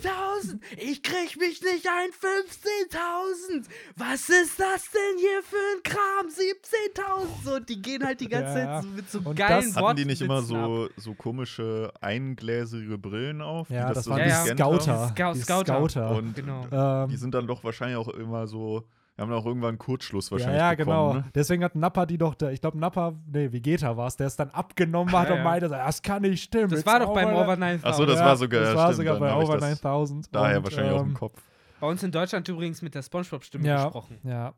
14.000, 0.02 0.60
ich 0.76 1.02
krieg 1.02 1.36
mich 1.38 1.62
nicht 1.62 1.86
ein, 1.88 2.10
15.000. 2.10 3.64
Was 3.96 4.28
ist 4.28 4.58
das 4.60 4.90
denn 4.90 5.18
hier 5.18 5.42
für 5.42 5.56
ein 5.56 5.82
Kram? 5.82 6.26
17.000. 6.28 7.44
So, 7.44 7.58
die 7.60 7.80
gehen 7.80 8.04
halt 8.04 8.20
die 8.20 8.28
ganze 8.28 8.58
Ja. 8.58 8.80
Zeit 8.80 8.82
so 8.84 8.88
mit 8.90 9.10
so 9.10 9.18
Und 9.24 9.34
geilen 9.36 9.64
das- 9.66 9.74
Worten. 9.76 9.86
Hatten 9.88 9.96
die 9.96 10.04
nicht 10.04 10.22
immer 10.22 10.42
so, 10.42 10.88
so 10.96 11.14
komische 11.14 11.92
eingläserige 12.00 12.98
Brillen 12.98 13.40
auf? 13.42 13.70
Ja, 13.70 13.88
die 13.88 13.94
das 13.94 14.04
so 14.04 14.10
waren 14.10 14.22
die 14.24 14.28
ja. 14.28 14.42
gescannt 14.44 14.60
haben? 14.60 14.78
Scouter. 14.80 15.08
Scou- 15.14 15.32
Die 15.34 15.40
Scouter. 15.42 15.74
Scouter. 15.74 16.10
Und 16.16 16.34
Genau. 16.34 17.06
Die 17.06 17.16
sind 17.16 17.34
dann 17.34 17.46
doch 17.46 17.62
wahrscheinlich 17.64 17.96
auch 17.96 18.08
immer 18.08 18.46
so, 18.46 18.84
wir 19.18 19.24
haben 19.24 19.32
auch 19.32 19.46
irgendwann 19.46 19.70
einen 19.70 19.78
Kurzschluss 19.78 20.26
Ja, 20.26 20.32
wahrscheinlich 20.32 20.60
ja, 20.60 20.70
bekommen, 20.74 20.86
genau. 20.86 21.14
Ne? 21.14 21.24
Deswegen 21.34 21.64
hat 21.64 21.74
Nappa 21.74 22.06
die 22.06 22.18
doch, 22.18 22.36
da, 22.36 22.50
ich 22.50 22.60
glaube 22.60 22.78
Nappa, 22.78 23.14
nee, 23.26 23.50
Vegeta 23.52 23.96
war 23.96 24.06
es, 24.06 24.16
der 24.16 24.28
es 24.28 24.36
dann 24.36 24.50
abgenommen 24.50 25.12
hat 25.12 25.26
Ja, 25.28 25.32
und 25.34 25.38
ja. 25.38 25.44
meinte, 25.44 25.68
das 25.68 26.00
kann 26.02 26.22
nicht 26.22 26.40
stimmen. 26.44 26.70
Das 26.70 26.86
war 26.86 27.00
doch 27.00 27.12
beim 27.12 27.28
over 27.30 27.42
Over 27.42 27.56
9000. 27.56 27.84
Ach 27.84 27.94
so, 27.94 28.06
das 28.06 28.20
ja, 28.20 28.26
war 28.26 28.36
sogar- 28.36 28.60
das 28.60 28.74
war 28.76 28.92
stimmt, 28.92 28.96
sogar 29.08 29.18
bei 29.18 29.34
Over 29.34 29.54
das 29.58 29.70
9000. 29.70 30.34
Daher 30.34 30.58
und, 30.58 30.64
wahrscheinlich 30.64 30.92
auch 30.94 31.02
im 31.02 31.08
ähm, 31.08 31.14
Kopf. 31.14 31.42
Bei 31.80 31.86
uns 31.88 32.02
in 32.02 32.12
Deutschland 32.12 32.48
übrigens 32.48 32.80
mit 32.80 32.94
der 32.94 33.02
Spongebob-Stimme 33.02 33.66
Ja, 33.66 33.84
gesprochen. 33.84 34.18
ja. 34.22 34.54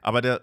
Aber 0.00 0.20
der, 0.20 0.40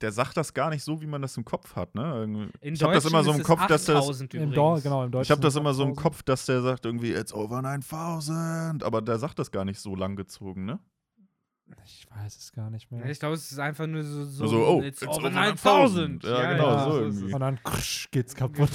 der 0.00 0.12
sagt 0.12 0.36
das 0.36 0.54
gar 0.54 0.70
nicht 0.70 0.82
so, 0.84 1.00
wie 1.02 1.06
man 1.06 1.20
das 1.20 1.36
im 1.36 1.44
Kopf 1.44 1.76
hat, 1.76 1.94
ne? 1.94 2.50
In 2.60 2.74
ich 2.74 2.82
habe 2.82 2.94
das 2.94 3.04
immer 3.04 3.22
so 3.24 3.32
im 3.32 3.42
Kopf, 3.42 3.66
dass 3.66 3.84
der 3.84 3.96
das, 3.96 4.04
8000 4.04 4.34
Im. 4.34 4.52
Dor, 4.52 4.80
genau, 4.80 5.04
im 5.04 5.12
ich 5.20 5.30
habe 5.30 5.40
das 5.40 5.56
immer 5.56 5.74
so 5.74 5.82
im 5.82 5.90
8000. 5.90 5.96
Kopf, 6.02 6.22
dass 6.22 6.46
der 6.46 6.62
sagt 6.62 6.86
irgendwie, 6.86 7.12
it's 7.12 7.32
over 7.34 7.60
9000, 7.60 8.82
aber 8.84 9.02
der 9.02 9.18
sagt 9.18 9.38
das 9.38 9.50
gar 9.50 9.64
nicht 9.64 9.80
so 9.80 9.94
lang 9.94 10.16
gezogen, 10.16 10.64
ne? 10.64 10.78
Ich 11.84 12.06
weiß 12.10 12.36
es 12.36 12.52
gar 12.52 12.70
nicht 12.70 12.90
mehr. 12.90 13.04
Ja, 13.04 13.10
Ich 13.10 13.18
glaube, 13.18 13.34
es 13.34 13.50
ist 13.50 13.58
einfach 13.58 13.86
nur 13.86 14.02
so, 14.02 14.24
so, 14.24 14.46
So, 14.46 14.66
oh, 14.66 14.82
it's, 14.82 15.02
it's 15.02 15.08
over 15.10 15.28
over 15.28 15.30
9000. 15.30 16.22
9000. 16.22 16.24
Ja, 16.24 16.52
genau, 16.52 16.66
ja, 16.70 16.84
so 16.84 17.00
irgendwie. 17.00 17.32
Und 17.34 17.40
dann 17.40 17.62
krsch, 17.62 18.10
geht's 18.10 18.34
kaputt. 18.34 18.70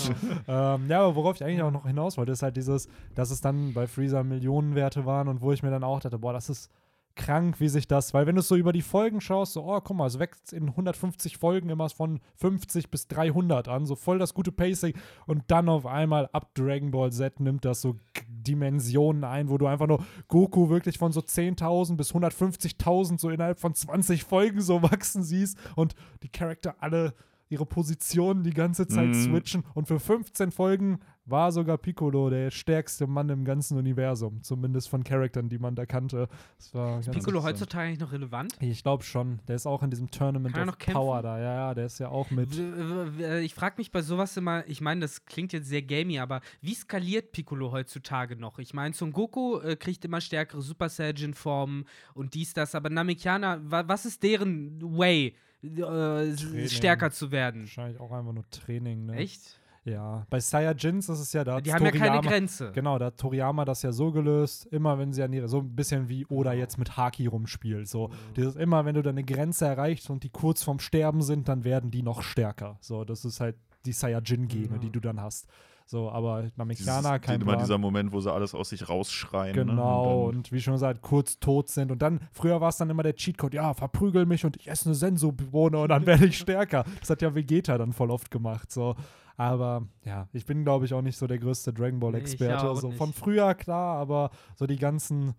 ähm, 0.48 0.88
ja, 0.90 1.02
aber 1.02 1.16
worauf 1.16 1.36
ich 1.36 1.44
eigentlich 1.44 1.62
auch 1.62 1.72
noch 1.72 1.86
hinaus 1.86 2.18
wollte, 2.18 2.32
ist 2.32 2.42
halt 2.44 2.58
dieses, 2.58 2.88
dass 3.16 3.32
es 3.32 3.42
dann 3.42 3.74
bei 3.74 3.88
Freezer 3.88 4.24
Millionenwerte 4.24 5.06
waren 5.06 5.28
und 5.28 5.42
wo 5.42 5.52
ich 5.52 5.64
mir 5.64 5.72
dann 5.72 5.84
auch 5.84 6.00
dachte, 6.00 6.18
boah, 6.20 6.34
das 6.34 6.50
ist 6.50 6.70
krank, 7.16 7.60
wie 7.60 7.70
sich 7.70 7.88
das, 7.88 8.14
weil 8.14 8.26
wenn 8.26 8.36
du 8.36 8.42
so 8.42 8.56
über 8.56 8.74
die 8.74 8.82
Folgen 8.82 9.22
schaust, 9.22 9.54
so, 9.54 9.64
oh, 9.64 9.80
guck 9.82 9.96
mal, 9.96 10.08
es 10.08 10.20
wächst 10.20 10.54
in 10.54 10.70
150 10.70 11.38
Folgen 11.38 11.70
immer 11.70 11.90
von 11.90 12.20
50 12.38 12.90
bis 12.90 13.08
300 13.08 13.68
an, 13.68 13.86
so 13.86 13.96
voll 13.96 14.20
das 14.20 14.34
gute 14.34 14.52
Pacing. 14.52 14.94
Und 15.26 15.44
dann 15.48 15.70
auf 15.70 15.86
einmal 15.86 16.30
ab 16.34 16.54
Dragon 16.56 16.92
Ball 16.92 17.12
Z 17.12 17.40
nimmt 17.40 17.66
das 17.66 17.82
so 17.82 18.00
Dimensionen 18.28 19.24
ein, 19.24 19.50
wo 19.50 19.58
du 19.58 19.68
einfach 19.68 19.88
nur 19.88 20.04
Goku 20.28 20.70
wirklich 20.70 20.98
von 20.98 21.12
so 21.12 21.22
10.000 21.22 21.96
bis 21.96 22.14
150.000 22.14 23.20
so 23.20 23.30
innerhalb 23.30 23.60
von 23.60 23.74
20 23.74 24.24
Folgen 24.24 24.62
so 24.62 24.82
wachsen 24.84 25.24
siehst 25.24 25.58
und 25.76 25.94
die 26.24 26.30
Charakter 26.30 26.76
alle 26.80 27.14
ihre 27.54 27.66
Position 27.66 28.44
die 28.44 28.54
ganze 28.54 28.88
Zeit 28.88 29.08
Mhm. 29.10 29.14
switchen. 29.14 29.64
Und 29.74 29.88
für 29.88 30.00
15 30.00 30.52
Folgen 30.52 31.00
war 31.26 31.54
sogar 31.54 31.78
Piccolo 31.78 32.30
der 32.30 32.52
stärkste 32.52 33.08
Mann 33.08 33.30
im 33.30 33.46
ganzen 33.46 33.78
Universum. 33.78 34.44
Zumindest 34.44 34.90
von 34.90 35.06
Charakteren, 35.06 35.48
die 35.48 35.58
man 35.58 35.74
da 35.74 35.86
kannte. 35.86 36.28
Das 36.58 36.74
war 36.74 37.00
ganz 37.00 37.12
Piccolo 37.12 37.44
heutzutage 37.44 37.88
eigentlich 37.88 38.00
noch 38.02 38.12
relevant? 38.12 38.54
Ich 38.60 38.84
glaube 38.84 39.04
schon. 39.04 39.40
Der 39.48 39.56
ist 39.56 39.66
auch 39.66 39.82
in 39.84 39.90
diesem 39.90 40.12
Tournament 40.12 40.54
Kann 40.54 40.68
of? 40.68 40.78
Power 40.80 41.22
da. 41.22 41.38
Ja, 41.40 41.54
ja, 41.54 41.74
der 41.74 41.86
ist 41.86 42.00
ja 42.00 42.10
auch 42.10 42.30
mit. 42.32 42.50
W- 42.58 43.40
Ich 43.42 43.54
frage 43.56 43.76
mich 43.78 43.92
bei 43.92 44.02
sowas 44.02 44.36
immer, 44.36 44.68
ich 44.68 44.82
meine, 44.82 45.00
das 45.02 45.26
klingt 45.26 45.54
jetzt 45.54 45.70
sehr 45.70 45.82
gamey, 45.82 46.20
aber 46.20 46.42
wie 46.62 46.74
skaliert 46.74 47.32
Piccolo 47.32 47.72
heutzutage 47.72 48.36
noch? 48.36 48.60
Ich 48.60 48.74
meine, 48.74 48.94
Son 48.94 49.14
Goku 49.14 49.60
äh, 49.60 49.78
kriegt 49.78 50.04
immer 50.04 50.20
stärkere 50.20 50.62
Super 50.62 50.90
Saiyan-Formen 50.90 51.86
und 52.16 52.34
dies, 52.34 52.54
das, 52.54 52.76
aber 52.76 52.90
Namekiana, 52.90 53.62
wa 53.64 53.84
was 53.88 54.06
ist 54.06 54.24
deren 54.24 54.82
Way, 54.82 55.36
äh, 55.64 56.68
stärker 56.68 57.12
zu 57.12 57.32
werden? 57.32 57.62
Wahrscheinlich 57.62 58.00
auch 58.00 58.12
einfach 58.12 58.34
nur 58.34 58.50
Training. 58.50 59.06
Ne? 59.08 59.16
Echt? 59.16 59.60
Ja. 59.86 60.26
Bei 60.30 60.40
Saiyajins 60.40 61.10
ist 61.10 61.20
es 61.20 61.34
ja 61.34 61.44
da. 61.44 61.60
Die 61.60 61.74
haben 61.74 61.84
ja 61.84 61.92
keine 61.92 62.22
Grenze. 62.22 62.72
Genau, 62.72 62.98
da 62.98 63.08
hat 63.08 63.18
Toriyama 63.18 63.66
das 63.66 63.82
ja 63.82 63.92
so 63.92 64.12
gelöst, 64.12 64.66
immer 64.68 64.98
wenn 64.98 65.12
sie 65.12 65.24
an 65.24 65.34
ihre, 65.34 65.50
so 65.50 65.60
ein 65.60 65.76
bisschen 65.76 66.08
wie 66.08 66.26
Oda 66.28 66.54
jetzt 66.54 66.78
mit 66.78 66.96
Haki 66.96 67.28
rumspielt. 67.28 67.90
So, 67.90 68.10
dieses 68.38 68.56
immer, 68.56 68.86
wenn 68.86 68.96
du 68.96 69.02
deine 69.02 69.24
Grenze 69.26 69.66
erreichst 69.66 70.10
und 70.10 70.24
die 70.24 70.30
kurz 70.30 70.64
vorm 70.64 70.80
Sterben 70.80 71.22
sind, 71.22 71.50
dann 71.50 71.66
werden 71.66 71.92
die 71.92 72.02
noch 72.02 72.22
stärker. 72.22 72.78
So, 72.80 73.04
das 73.04 73.26
ist 73.26 73.42
halt 73.42 73.58
die 73.86 73.92
Saiyajin-Gene, 73.92 74.76
Ja. 74.76 74.78
die 74.78 74.90
du 74.90 75.02
dann 75.02 75.20
hast. 75.20 75.48
So, 75.86 76.10
aber 76.10 76.50
Namekiana 76.56 77.20
kein 77.20 77.42
immer 77.42 77.52
Plan. 77.54 77.60
dieser 77.66 77.78
Moment, 77.78 78.12
wo 78.14 78.20
sie 78.22 78.32
alles 78.32 78.56
aus 78.56 78.70
sich 78.70 78.88
rausschreien. 78.90 79.54
Genau, 79.54 79.74
Ne? 80.22 80.28
Und 80.30 80.36
und 80.38 80.52
wie 80.52 80.60
schon 80.62 80.74
gesagt, 80.74 81.02
kurz 81.02 81.40
tot 81.40 81.70
sind. 81.70 81.92
Und 81.92 82.02
dann, 82.02 82.20
früher 82.32 82.60
war 82.62 82.70
es 82.70 82.78
dann 82.78 82.90
immer 82.90 83.04
der 83.04 83.16
Cheatcode, 83.16 83.54
ja, 83.54 83.74
verprügel 83.74 84.26
mich 84.26 84.44
und 84.46 84.58
ich 84.58 84.68
esse 84.70 84.86
eine 84.88 84.96
Senso-Bohne 84.96 85.78
und 85.80 85.90
dann 85.90 86.06
werde 86.06 86.26
ich 86.26 86.38
stärker. 86.38 86.84
Das 87.00 87.10
hat 87.10 87.22
ja 87.22 87.36
Vegeta 87.36 87.78
dann 87.78 87.94
voll 87.94 88.10
oft 88.12 88.32
gemacht. 88.32 88.72
So. 88.72 88.96
Aber 89.36 89.88
ja, 90.06 90.28
ich 90.34 90.46
bin, 90.46 90.64
glaube 90.64 90.86
ich, 90.86 90.94
auch 90.94 91.02
nicht 91.02 91.18
so 91.18 91.28
der 91.28 91.38
größte 91.40 91.74
Dragon 91.74 91.96
Nee, 91.96 92.00
Ball-Experte. 92.00 92.70
auch 92.70 92.76
so 92.78 92.88
nicht. 92.90 92.98
von 92.98 93.14
früher, 93.14 93.54
klar, 93.56 93.98
aber 93.98 94.30
so 94.56 94.68
die 94.68 94.78
ganzen, 94.78 95.34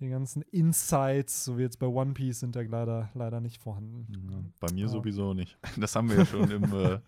die 0.00 0.08
ganzen 0.08 0.42
Insights, 0.42 1.44
so 1.44 1.58
wie 1.58 1.62
jetzt 1.62 1.78
bei 1.78 1.86
One 1.86 2.12
Piece, 2.14 2.40
sind 2.40 2.54
da 2.56 2.60
leider, 2.62 3.10
leider 3.14 3.40
nicht 3.40 3.60
vorhanden. 3.62 4.06
ja, 4.30 4.38
bei 4.60 4.72
mir 4.72 4.82
Ja. 4.82 4.88
sowieso 4.88 5.34
nicht. 5.34 5.58
Das 5.78 5.94
haben 5.96 6.08
wir 6.10 6.18
ja 6.18 6.26
schon 6.26 6.50
im 6.50 6.64
äh, 6.64 6.98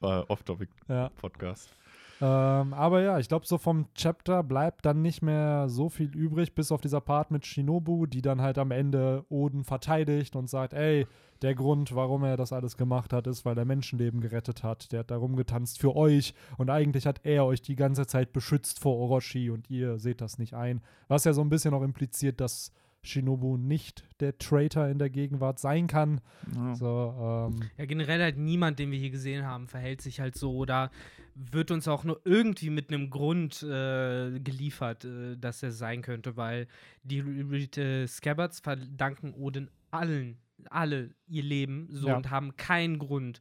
Off-Topic-Podcast. 0.00 1.68
Ja. 1.68 1.85
Ähm, 2.20 2.72
aber 2.72 3.02
ja, 3.02 3.18
ich 3.18 3.28
glaube, 3.28 3.46
so 3.46 3.58
vom 3.58 3.86
Chapter 3.94 4.42
bleibt 4.42 4.86
dann 4.86 5.02
nicht 5.02 5.22
mehr 5.22 5.68
so 5.68 5.88
viel 5.88 6.14
übrig, 6.16 6.54
bis 6.54 6.72
auf 6.72 6.80
dieser 6.80 7.00
Part 7.00 7.30
mit 7.30 7.44
Shinobu, 7.44 8.06
die 8.06 8.22
dann 8.22 8.40
halt 8.40 8.58
am 8.58 8.70
Ende 8.70 9.24
Oden 9.28 9.64
verteidigt 9.64 10.34
und 10.34 10.48
sagt, 10.48 10.72
ey, 10.72 11.06
der 11.42 11.54
Grund, 11.54 11.94
warum 11.94 12.24
er 12.24 12.36
das 12.36 12.52
alles 12.52 12.78
gemacht 12.78 13.12
hat, 13.12 13.26
ist, 13.26 13.44
weil 13.44 13.58
er 13.58 13.66
Menschenleben 13.66 14.20
gerettet 14.20 14.62
hat. 14.62 14.92
Der 14.92 15.00
hat 15.00 15.10
da 15.10 15.16
rumgetanzt 15.16 15.78
für 15.78 15.94
euch 15.94 16.34
und 16.56 16.70
eigentlich 16.70 17.06
hat 17.06 17.20
er 17.24 17.44
euch 17.44 17.60
die 17.60 17.76
ganze 17.76 18.06
Zeit 18.06 18.32
beschützt 18.32 18.80
vor 18.80 18.96
Orochi 18.96 19.50
und 19.50 19.68
ihr 19.70 19.98
seht 19.98 20.22
das 20.22 20.38
nicht 20.38 20.54
ein. 20.54 20.80
Was 21.08 21.24
ja 21.24 21.34
so 21.34 21.42
ein 21.42 21.50
bisschen 21.50 21.74
auch 21.74 21.82
impliziert, 21.82 22.40
dass 22.40 22.72
Shinobu 23.06 23.56
nicht 23.56 24.04
der 24.20 24.36
Traitor 24.38 24.86
in 24.88 24.98
der 24.98 25.10
Gegenwart 25.10 25.58
sein 25.58 25.86
kann. 25.86 26.20
Ja. 26.54 26.74
So, 26.74 27.48
ähm, 27.54 27.60
Ja, 27.78 27.86
generell 27.86 28.20
halt 28.22 28.36
niemand, 28.36 28.78
den 28.78 28.90
wir 28.90 28.98
hier 28.98 29.10
gesehen 29.10 29.44
haben, 29.46 29.68
verhält 29.68 30.00
sich 30.02 30.20
halt 30.20 30.36
so 30.36 30.54
oder 30.54 30.90
wird 31.34 31.70
uns 31.70 31.86
auch 31.86 32.04
nur 32.04 32.20
irgendwie 32.24 32.70
mit 32.70 32.88
einem 32.90 33.10
Grund 33.10 33.62
äh, 33.62 34.38
geliefert, 34.40 35.04
äh, 35.04 35.36
dass 35.36 35.62
er 35.62 35.70
sein 35.72 36.02
könnte, 36.02 36.36
weil 36.36 36.66
die 37.02 37.18
äh, 37.18 38.06
Scabbards 38.06 38.60
verdanken 38.60 39.34
Odin 39.34 39.70
allen, 39.90 40.38
alle 40.70 41.10
ihr 41.28 41.42
Leben 41.42 41.88
so 41.90 42.08
Ja. 42.08 42.16
und 42.16 42.30
haben 42.30 42.56
keinen 42.56 42.98
Grund, 42.98 43.40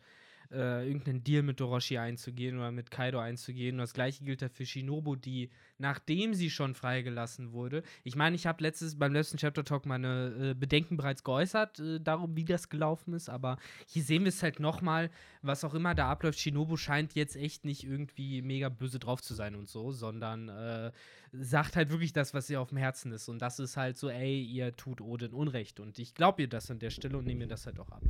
äh, 0.56 0.88
irgendeinen 0.88 1.24
Deal 1.24 1.44
mit 1.44 1.62
Orochi 1.62 1.98
einzugehen 1.98 2.58
oder 2.58 2.72
mit 2.72 2.90
Kaido 2.90 3.20
einzugehen. 3.20 3.76
Und 3.76 3.80
das 3.80 3.94
gleiche 3.94 4.24
gilt 4.24 4.42
ja 4.42 4.50
für 4.50 4.66
Shinobu, 4.66 5.16
die, 5.16 5.50
nachdem 5.78 6.34
sie 6.34 6.50
schon 6.50 6.74
freigelassen 6.74 7.52
wurde, 7.52 7.84
ich 8.04 8.16
meine, 8.16 8.36
ich 8.36 8.48
habe 8.48 8.64
letztes 8.64 8.98
beim 8.98 9.14
letzten 9.14 9.38
Chapter 9.38 9.64
Talk 9.64 9.86
meine 9.86 10.52
äh, 10.52 10.54
Bedenken 10.54 10.98
bereits 10.98 11.24
geäußert, 11.24 11.80
äh, 11.80 12.00
darum, 12.00 12.36
wie 12.36 12.46
das 12.46 12.70
gelaufen 12.70 13.14
ist, 13.14 13.30
aber 13.30 13.58
hier 13.88 14.04
sehen 14.04 14.24
wir 14.24 14.30
es 14.30 14.42
halt 14.42 14.60
nochmal, 14.60 15.12
was 15.42 15.64
auch 15.64 15.74
immer 15.74 15.94
da 15.94 16.10
abläuft. 16.10 16.40
Shinobu 16.40 16.78
scheint 16.78 17.14
jetzt 17.14 17.36
echt 17.36 17.66
nicht 17.66 17.84
irgendwie 17.84 18.42
mega 18.42 18.70
böse 18.70 19.00
drauf 19.00 19.22
zu 19.22 19.34
sein 19.34 19.56
und 19.56 19.70
so, 19.70 19.92
sondern 19.92 20.50
äh, 20.50 20.92
sagt 21.32 21.76
halt 21.76 21.90
wirklich 21.90 22.14
das, 22.14 22.34
was 22.34 22.50
ihr 22.50 22.62
auf 22.62 22.70
dem 22.70 22.78
Herzen 22.78 23.12
ist. 23.12 23.28
Und 23.28 23.40
das 23.40 23.60
ist 23.60 23.78
halt 23.78 23.98
so, 23.98 24.10
ey, 24.10 24.42
ihr 24.42 24.76
tut 24.76 25.02
Odin 25.02 25.34
Unrecht. 25.34 25.80
Und 25.80 26.00
ich 26.00 26.14
glaube 26.14 26.44
ihr 26.44 26.50
das 26.50 26.72
an 26.72 26.80
der 26.80 26.90
Stelle 26.90 27.18
und 27.18 27.26
nehme 27.26 27.40
mir 27.40 27.48
das 27.48 27.66
halt 27.66 27.80
auch 27.80 27.90
ab. 27.90 28.04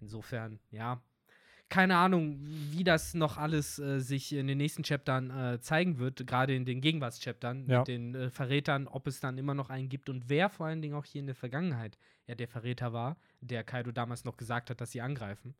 Insofern, 0.00 0.58
ja. 0.70 1.00
Keine 1.68 1.96
Ahnung, 1.96 2.38
wie 2.40 2.84
das 2.84 3.14
noch 3.14 3.38
alles 3.38 3.78
äh, 3.78 3.98
sich 3.98 4.32
in 4.32 4.46
den 4.46 4.58
nächsten 4.58 4.84
Chaptern 4.84 5.30
äh, 5.30 5.60
zeigen 5.60 5.98
wird, 5.98 6.24
gerade 6.26 6.54
in 6.54 6.64
den 6.64 6.80
Gegenwartschaptern 6.80 7.68
Ja. 7.68 7.78
mit 7.80 7.88
den 7.88 8.14
äh, 8.14 8.30
Verrätern, 8.30 8.86
ob 8.86 9.06
es 9.08 9.18
dann 9.20 9.36
immer 9.36 9.54
noch 9.54 9.68
einen 9.68 9.88
gibt 9.88 10.08
und 10.08 10.28
wer 10.28 10.48
vor 10.48 10.66
allen 10.66 10.80
Dingen 10.80 10.94
auch 10.94 11.04
hier 11.04 11.20
in 11.20 11.26
der 11.26 11.34
Vergangenheit 11.34 11.98
ja 12.28 12.34
der 12.36 12.46
Verräter 12.48 12.92
war, 12.92 13.16
der 13.40 13.64
Kaido 13.64 13.90
damals 13.92 14.24
noch 14.24 14.36
gesagt 14.36 14.70
hat, 14.70 14.80
dass 14.80 14.92
sie 14.92 15.00
angreifen. 15.00 15.54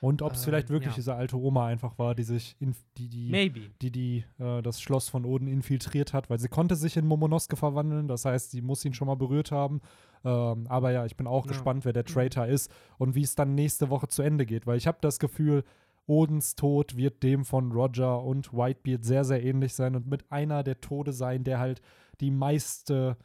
Und 0.00 0.22
ob 0.22 0.32
es 0.32 0.40
Ähm, 0.40 0.44
vielleicht 0.44 0.70
wirklich 0.70 0.92
ja. 0.92 0.96
diese 0.96 1.14
alte 1.14 1.36
Oma 1.36 1.66
einfach 1.66 1.98
war, 1.98 2.14
die 2.14 2.22
sich, 2.22 2.56
die, 2.96 3.08
die 3.08 3.30
Maybe. 3.30 3.60
die, 3.82 3.90
die 3.90 4.24
äh, 4.38 4.62
das 4.62 4.80
Schloss 4.80 5.08
von 5.08 5.24
Oden 5.24 5.48
infiltriert 5.48 6.12
hat, 6.12 6.30
weil 6.30 6.38
sie 6.38 6.48
konnte 6.48 6.76
sich 6.76 6.96
in 6.96 7.06
Momonosuke 7.06 7.56
verwandeln. 7.56 8.06
Das 8.08 8.24
heißt, 8.24 8.50
sie 8.52 8.62
muss 8.62 8.84
ihn 8.84 8.94
schon 8.94 9.08
mal 9.08 9.16
berührt 9.16 9.50
haben. 9.50 9.80
Ähm, 10.24 10.66
aber 10.68 10.90
ja, 10.92 11.04
ich 11.06 11.16
bin 11.16 11.26
auch 11.26 11.44
Ja. 11.44 11.48
gespannt, 11.48 11.84
wer 11.84 11.92
der 11.92 12.04
Traitor 12.04 12.46
ist 12.46 12.70
und 12.98 13.14
wie 13.14 13.22
es 13.22 13.34
dann 13.34 13.54
nächste 13.54 13.90
Woche 13.90 14.08
zu 14.08 14.22
Ende 14.22 14.46
geht, 14.46 14.66
weil 14.66 14.76
ich 14.78 14.86
habe 14.86 14.98
das 15.00 15.18
Gefühl, 15.18 15.64
Odens 16.06 16.54
Tod 16.54 16.96
wird 16.96 17.22
dem 17.22 17.44
von 17.44 17.70
Roger 17.70 18.22
und 18.22 18.52
Whitebeard 18.54 19.04
sehr, 19.04 19.24
sehr 19.24 19.44
ähnlich 19.44 19.74
sein 19.74 19.94
und 19.94 20.06
mit 20.06 20.24
einer 20.32 20.62
der 20.62 20.80
Tode 20.80 21.12
sein, 21.12 21.44
der 21.44 21.58
halt 21.58 21.82
die 22.20 22.30
meiste, 22.30 23.16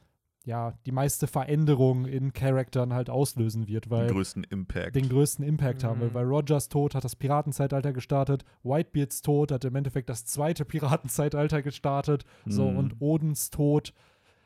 ja, 0.45 0.73
die 0.85 0.91
meiste 0.91 1.25
Veränderung 1.27 2.05
in 2.05 2.33
Charaktern 2.33 2.93
halt 2.93 3.09
auslösen 3.09 3.67
wird, 3.67 3.89
weil 3.89 4.07
Den 4.07 4.13
größten 4.15 4.43
Impact. 4.43 4.95
den 4.95 5.07
größten 5.07 5.45
Impact 5.45 5.83
haben 5.85 6.01
will, 6.01 6.09
Mhm. 6.09 6.13
weil 6.15 6.25
Rogers 6.25 6.67
Tod 6.69 6.95
hat 6.95 7.03
das 7.05 7.15
Piratenzeitalter 7.15 7.93
gestartet, 7.93 8.43
Whitebeards 8.63 9.21
Tod 9.21 9.51
hat 9.51 9.63
im 9.63 9.75
Endeffekt 9.75 10.09
das 10.09 10.25
zweite 10.25 10.65
Piratenzeitalter 10.65 11.61
gestartet, 11.61 12.25
so 12.45 12.69
Mhm. 12.69 12.77
und 12.77 12.95
Odins 13.01 13.49
Tod 13.51 13.93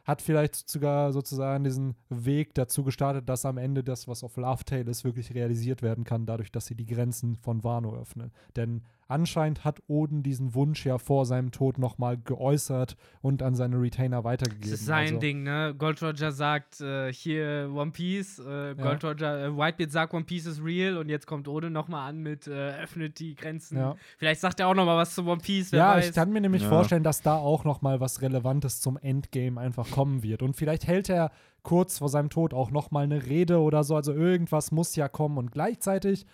hat 0.04 0.22
vielleicht 0.22 0.70
sogar 0.70 1.12
sozusagen 1.12 1.64
diesen 1.66 1.96
Weg 2.10 2.54
dazu 2.54 2.84
gestartet, 2.84 3.28
dass 3.28 3.44
am 3.46 3.58
Ende 3.58 3.84
das, 3.84 4.08
was 4.08 4.24
auf 4.24 4.38
Love 4.38 4.64
Tale 4.64 4.90
ist, 4.90 5.04
wirklich 5.04 5.34
realisiert 5.34 5.82
werden 5.82 6.04
kann, 6.06 6.26
dadurch, 6.26 6.52
dass 6.52 6.68
sie 6.68 6.76
die 6.76 6.86
Grenzen 6.86 7.36
von 7.36 7.64
Wano 7.64 7.94
öffnen. 8.00 8.32
Denn 8.56 8.84
anscheinend 9.08 9.64
hat 9.66 9.82
Oden 9.88 10.24
diesen 10.24 10.54
Wunsch 10.54 10.86
ja 10.86 10.98
vor 10.98 11.26
seinem 11.26 11.52
Tod 11.52 11.78
nochmal 11.78 12.18
geäußert 12.18 12.96
und 13.22 13.42
an 13.44 13.56
seine 13.56 13.82
Retainer 13.82 14.24
weitergegeben. 14.24 14.72
Das 14.72 14.80
ist 14.82 14.86
sein 14.86 15.08
also, 15.08 15.20
Ding, 15.20 15.44
ne? 15.44 15.76
Gold 15.78 16.02
Roger 16.02 16.32
sagt 16.32 16.82
äh, 16.82 17.12
hier 17.14 17.70
One 17.74 17.92
Piece, 17.92 18.40
äh, 18.40 18.76
Gold 18.76 19.04
Roger, 19.04 19.46
äh, 19.46 19.58
Whitebeard 19.58 19.92
sagt 19.92 20.14
One 20.14 20.26
Piece 20.26 20.46
ist 20.46 20.64
real 20.64 20.98
und 20.98 21.10
jetzt 21.10 21.28
kommt 21.28 21.48
Oden 21.48 21.74
nochmal 21.74 22.10
an 22.10 22.20
mit 22.20 22.48
äh, 22.48 22.82
öffnet 22.82 23.20
die 23.20 23.36
Grenzen. 23.36 23.78
Ja. 23.78 23.96
Vielleicht 24.18 24.42
sagt 24.42 24.60
er 24.60 24.68
auch 24.68 24.76
nochmal 24.76 24.98
was 24.98 25.16
zu 25.16 25.26
One 25.26 25.42
Piece, 25.42 25.72
wer 25.72 25.80
Ja, 25.80 25.90
weiß. 25.96 26.10
ich 26.10 26.16
kann 26.16 26.32
mir 26.32 26.42
nämlich 26.42 26.64
Ja. 26.64 26.70
vorstellen, 26.70 27.04
dass 27.04 27.22
da 27.22 27.36
auch 27.38 27.64
noch 27.64 27.82
mal 27.82 28.00
was 28.00 28.22
Relevantes 28.22 28.82
zum 28.82 28.98
Endgame 28.98 29.60
einfach 29.60 29.90
kommen 29.92 30.24
wird. 30.24 30.42
Und 30.42 30.56
vielleicht 30.56 30.88
hält 30.88 31.10
er 31.10 31.32
kurz 31.64 31.98
vor 31.98 32.10
seinem 32.10 32.30
Tod 32.30 32.54
auch 32.54 32.72
noch 32.72 32.92
mal 32.92 33.04
eine 33.04 33.26
Rede 33.26 33.60
oder 33.60 33.84
so. 33.84 33.96
Also 33.96 34.14
irgendwas 34.14 34.72
muss 34.72 34.96
ja 34.96 35.10
kommen. 35.10 35.38
Und 35.38 35.52
gleichzeitig, 35.52 36.26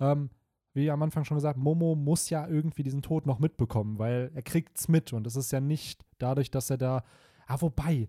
ähm, 0.00 0.30
wie 0.76 0.90
am 0.90 1.02
Anfang 1.02 1.24
schon 1.24 1.36
gesagt, 1.36 1.58
Momo 1.58 1.94
muss 1.96 2.30
ja 2.30 2.46
irgendwie 2.46 2.82
diesen 2.84 3.02
Tod 3.02 3.26
noch 3.26 3.38
mitbekommen, 3.40 3.98
weil 3.98 4.30
er 4.34 4.42
kriegt's 4.42 4.86
mit. 4.88 5.12
Und 5.12 5.26
es 5.26 5.34
ist 5.34 5.50
ja 5.50 5.60
nicht 5.60 6.04
dadurch, 6.18 6.50
dass 6.52 6.70
er 6.70 6.76
da. 6.78 7.02
Ah, 7.46 7.56
wobei. 7.60 8.08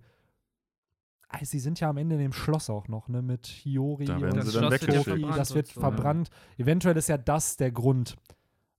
ah, 1.29 1.39
Sie 1.43 1.59
sind 1.59 1.79
ja 1.79 1.89
am 1.89 1.97
Ende 1.97 2.15
in 2.15 2.21
dem 2.21 2.33
Schloss 2.33 2.69
auch 2.69 2.87
noch, 2.87 3.07
ne? 3.07 3.21
Mit 3.21 3.47
Hiyori 3.47 4.05
Da 4.05 4.15
und 4.15 4.21
werden 4.21 4.35
Das 4.37 4.47
sie 4.47 4.53
dann 4.53 4.61
Schloss 4.77 5.07
wird 5.07 5.07
ja 5.19 5.37
das 5.37 5.55
wird 5.55 5.67
und 5.67 5.73
so, 5.73 5.79
verbrannt. 5.81 6.29
Eventuell 6.57 6.97
ist 6.97 7.09
ja 7.09 7.17
das 7.17 7.57
der 7.57 7.71
Grund, 7.71 8.15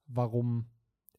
warum 0.07 0.67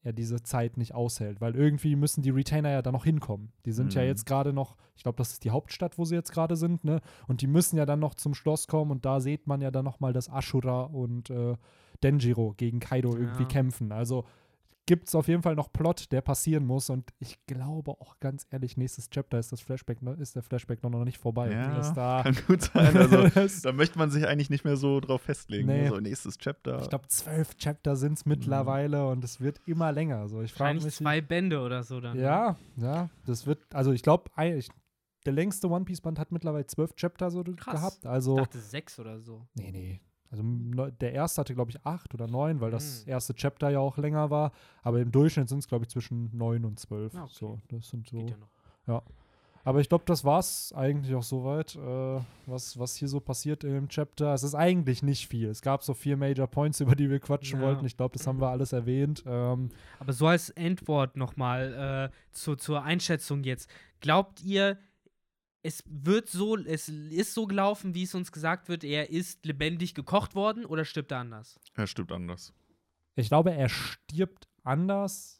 er 0.02 0.12
diese 0.14 0.42
Zeit 0.42 0.76
nicht 0.78 0.94
aushält. 0.94 1.40
Weil 1.40 1.54
irgendwie 1.54 1.94
müssen 1.94 2.22
die 2.22 2.30
Retainer 2.30 2.70
ja 2.70 2.80
da 2.82 2.90
noch 2.90 3.04
hinkommen. 3.04 3.52
Die 3.66 3.72
sind 3.72 3.92
ja 3.94 4.00
Mhm. 4.02 4.08
jetzt 4.08 4.24
gerade 4.26 4.52
noch, 4.52 4.76
ich 4.96 5.02
glaube, 5.02 5.16
das 5.16 5.32
ist 5.32 5.44
die 5.44 5.50
Hauptstadt, 5.50 5.98
wo 5.98 6.04
sie 6.06 6.14
jetzt 6.14 6.32
gerade 6.32 6.56
sind, 6.56 6.84
ne? 6.84 7.00
Und 7.28 7.42
die 7.42 7.46
müssen 7.46 7.76
ja 7.76 7.84
dann 7.84 8.00
noch 8.00 8.14
zum 8.14 8.32
Schloss 8.34 8.66
kommen 8.66 8.90
und 8.92 9.04
da 9.04 9.20
sieht 9.20 9.46
man 9.46 9.60
ja 9.60 9.70
dann 9.70 9.84
noch 9.84 10.00
mal, 10.00 10.12
dass 10.12 10.28
Ashura 10.28 10.82
und 10.84 11.28
äh, 11.30 11.54
Denjiro 12.02 12.54
gegen 12.56 12.80
Kaido 12.80 13.14
irgendwie 13.16 13.42
Ja. 13.42 13.48
kämpfen. 13.48 13.92
Also 13.92 14.24
gibt 14.86 15.06
es 15.06 15.14
auf 15.14 15.28
jeden 15.28 15.42
Fall 15.42 15.54
noch 15.54 15.72
Plot, 15.72 16.10
der 16.10 16.20
passieren 16.20 16.66
muss. 16.66 16.90
Und 16.90 17.12
ich 17.20 17.38
glaube 17.46 17.92
auch 17.92 18.18
ganz 18.18 18.46
ehrlich, 18.50 18.76
nächstes 18.76 19.08
Chapter 19.08 19.38
ist 19.38 19.52
das 19.52 19.60
Flashback, 19.60 20.02
ne, 20.02 20.14
ist 20.14 20.34
der 20.34 20.42
Flashback 20.42 20.82
noch 20.82 21.04
nicht 21.04 21.18
vorbei. 21.18 21.52
Ja, 21.52 21.92
da, 21.92 22.22
Kann 22.24 22.36
gut 22.48 22.62
sein. 22.62 22.96
Also, 22.96 23.28
da 23.62 23.72
möchte 23.72 23.98
man 23.98 24.10
sich 24.10 24.26
eigentlich 24.26 24.50
nicht 24.50 24.64
mehr 24.64 24.76
so 24.76 24.98
drauf 24.98 25.22
festlegen. 25.22 25.68
Nee. 25.68 25.82
Ne? 25.82 25.88
So, 25.90 26.00
nächstes 26.00 26.38
Chapter. 26.38 26.80
Ich 26.82 26.88
glaube, 26.88 27.06
zwölf 27.06 27.54
Chapter 27.56 27.94
sind 27.94 28.14
es 28.14 28.26
mittlerweile 28.26 29.06
und 29.06 29.22
es 29.22 29.40
wird 29.40 29.60
immer 29.66 29.92
länger. 29.92 30.26
So, 30.28 30.42
ich 30.42 30.52
frage 30.52 30.60
Wahrscheinlich 30.74 30.84
mich. 30.86 30.94
zwei 30.96 31.20
Bände 31.20 31.60
oder 31.60 31.84
so 31.84 32.00
dann. 32.00 32.16
ne? 32.16 32.22
Ja, 32.24 32.56
ja, 32.76 33.10
das 33.26 33.46
wird, 33.46 33.60
also 33.72 33.92
ich 33.92 34.02
glaube, 34.02 34.28
der 34.36 35.32
längste 35.32 35.68
One 35.68 35.84
Piece 35.84 36.00
Band 36.00 36.18
hat 36.18 36.32
mittlerweile 36.32 36.66
zwölf 36.66 36.94
Chapter 36.96 37.30
so 37.30 37.44
Krass. 37.44 37.74
gehabt. 37.76 37.98
Ich 38.00 38.06
Also, 38.10 38.36
dachte 38.38 38.58
sechs 38.58 38.98
oder 38.98 39.20
so. 39.20 39.46
nee, 39.54 39.70
nee. 39.70 40.00
Also 40.30 40.42
der 41.00 41.12
erste 41.12 41.40
hatte, 41.40 41.54
glaube 41.54 41.70
ich, 41.72 41.84
acht 41.84 42.14
oder 42.14 42.26
neun, 42.28 42.60
weil 42.60 42.70
das 42.70 43.02
Hm. 43.04 43.10
erste 43.10 43.34
Chapter 43.34 43.68
ja 43.70 43.80
auch 43.80 43.98
länger 43.98 44.30
war. 44.30 44.52
Aber 44.82 45.00
im 45.00 45.10
Durchschnitt 45.10 45.48
sind 45.48 45.58
es, 45.58 45.68
glaube 45.68 45.84
ich, 45.84 45.90
zwischen 45.90 46.30
neun 46.36 46.64
und 46.64 46.78
zwölf. 46.78 47.14
Ah, 47.16 47.24
okay. 47.24 47.32
So, 47.34 47.58
das 47.68 47.88
sind 47.88 48.08
so. 48.08 48.18
Geht 48.18 48.30
ja 48.30 48.36
noch. 48.36 49.02
Aber 49.62 49.80
ich 49.80 49.90
glaube, 49.90 50.04
das 50.06 50.24
war's 50.24 50.72
eigentlich 50.74 51.14
auch 51.14 51.22
soweit, 51.22 51.76
äh, 51.76 52.20
was, 52.46 52.78
was 52.78 52.96
hier 52.96 53.08
so 53.08 53.20
passiert 53.20 53.62
in 53.62 53.74
dem 53.74 53.88
Chapter. 53.88 54.32
Es 54.32 54.42
ist 54.42 54.54
eigentlich 54.54 55.02
nicht 55.02 55.28
viel. 55.28 55.48
Es 55.50 55.60
gab 55.60 55.82
so 55.82 55.92
vier 55.92 56.16
Major 56.16 56.46
Points, 56.46 56.80
über 56.80 56.96
die 56.96 57.10
wir 57.10 57.20
quatschen 57.20 57.60
Ja. 57.60 57.66
wollten. 57.66 57.84
Ich 57.84 57.96
glaube, 57.96 58.16
das 58.16 58.26
haben 58.26 58.40
wir 58.40 58.48
alles 58.48 58.72
erwähnt. 58.72 59.22
Ähm, 59.26 59.68
Aber 59.98 60.14
so 60.14 60.26
als 60.28 60.48
Endwort 60.50 61.16
nochmal 61.16 62.10
äh, 62.10 62.16
zu, 62.32 62.56
zur 62.56 62.82
Einschätzung 62.84 63.42
jetzt. 63.44 63.68
Glaubt 64.00 64.42
ihr, 64.42 64.78
es 65.62 65.82
wird 65.86 66.28
so, 66.28 66.56
es 66.56 66.88
ist 66.88 67.34
so 67.34 67.46
gelaufen, 67.46 67.94
wie 67.94 68.04
es 68.04 68.14
uns 68.14 68.32
gesagt 68.32 68.68
wird, 68.68 68.84
er 68.84 69.10
ist 69.10 69.44
lebendig 69.44 69.94
gekocht 69.94 70.34
worden 70.34 70.64
oder 70.64 70.84
stirbt 70.84 71.12
er 71.12 71.18
anders? 71.18 71.60
Er 71.74 71.86
stimmt 71.86 72.12
anders. 72.12 72.52
ich 73.16 73.28
glaube, 73.28 73.52
er 73.52 73.68
stirbt 73.68 74.48
anders, 74.64 75.39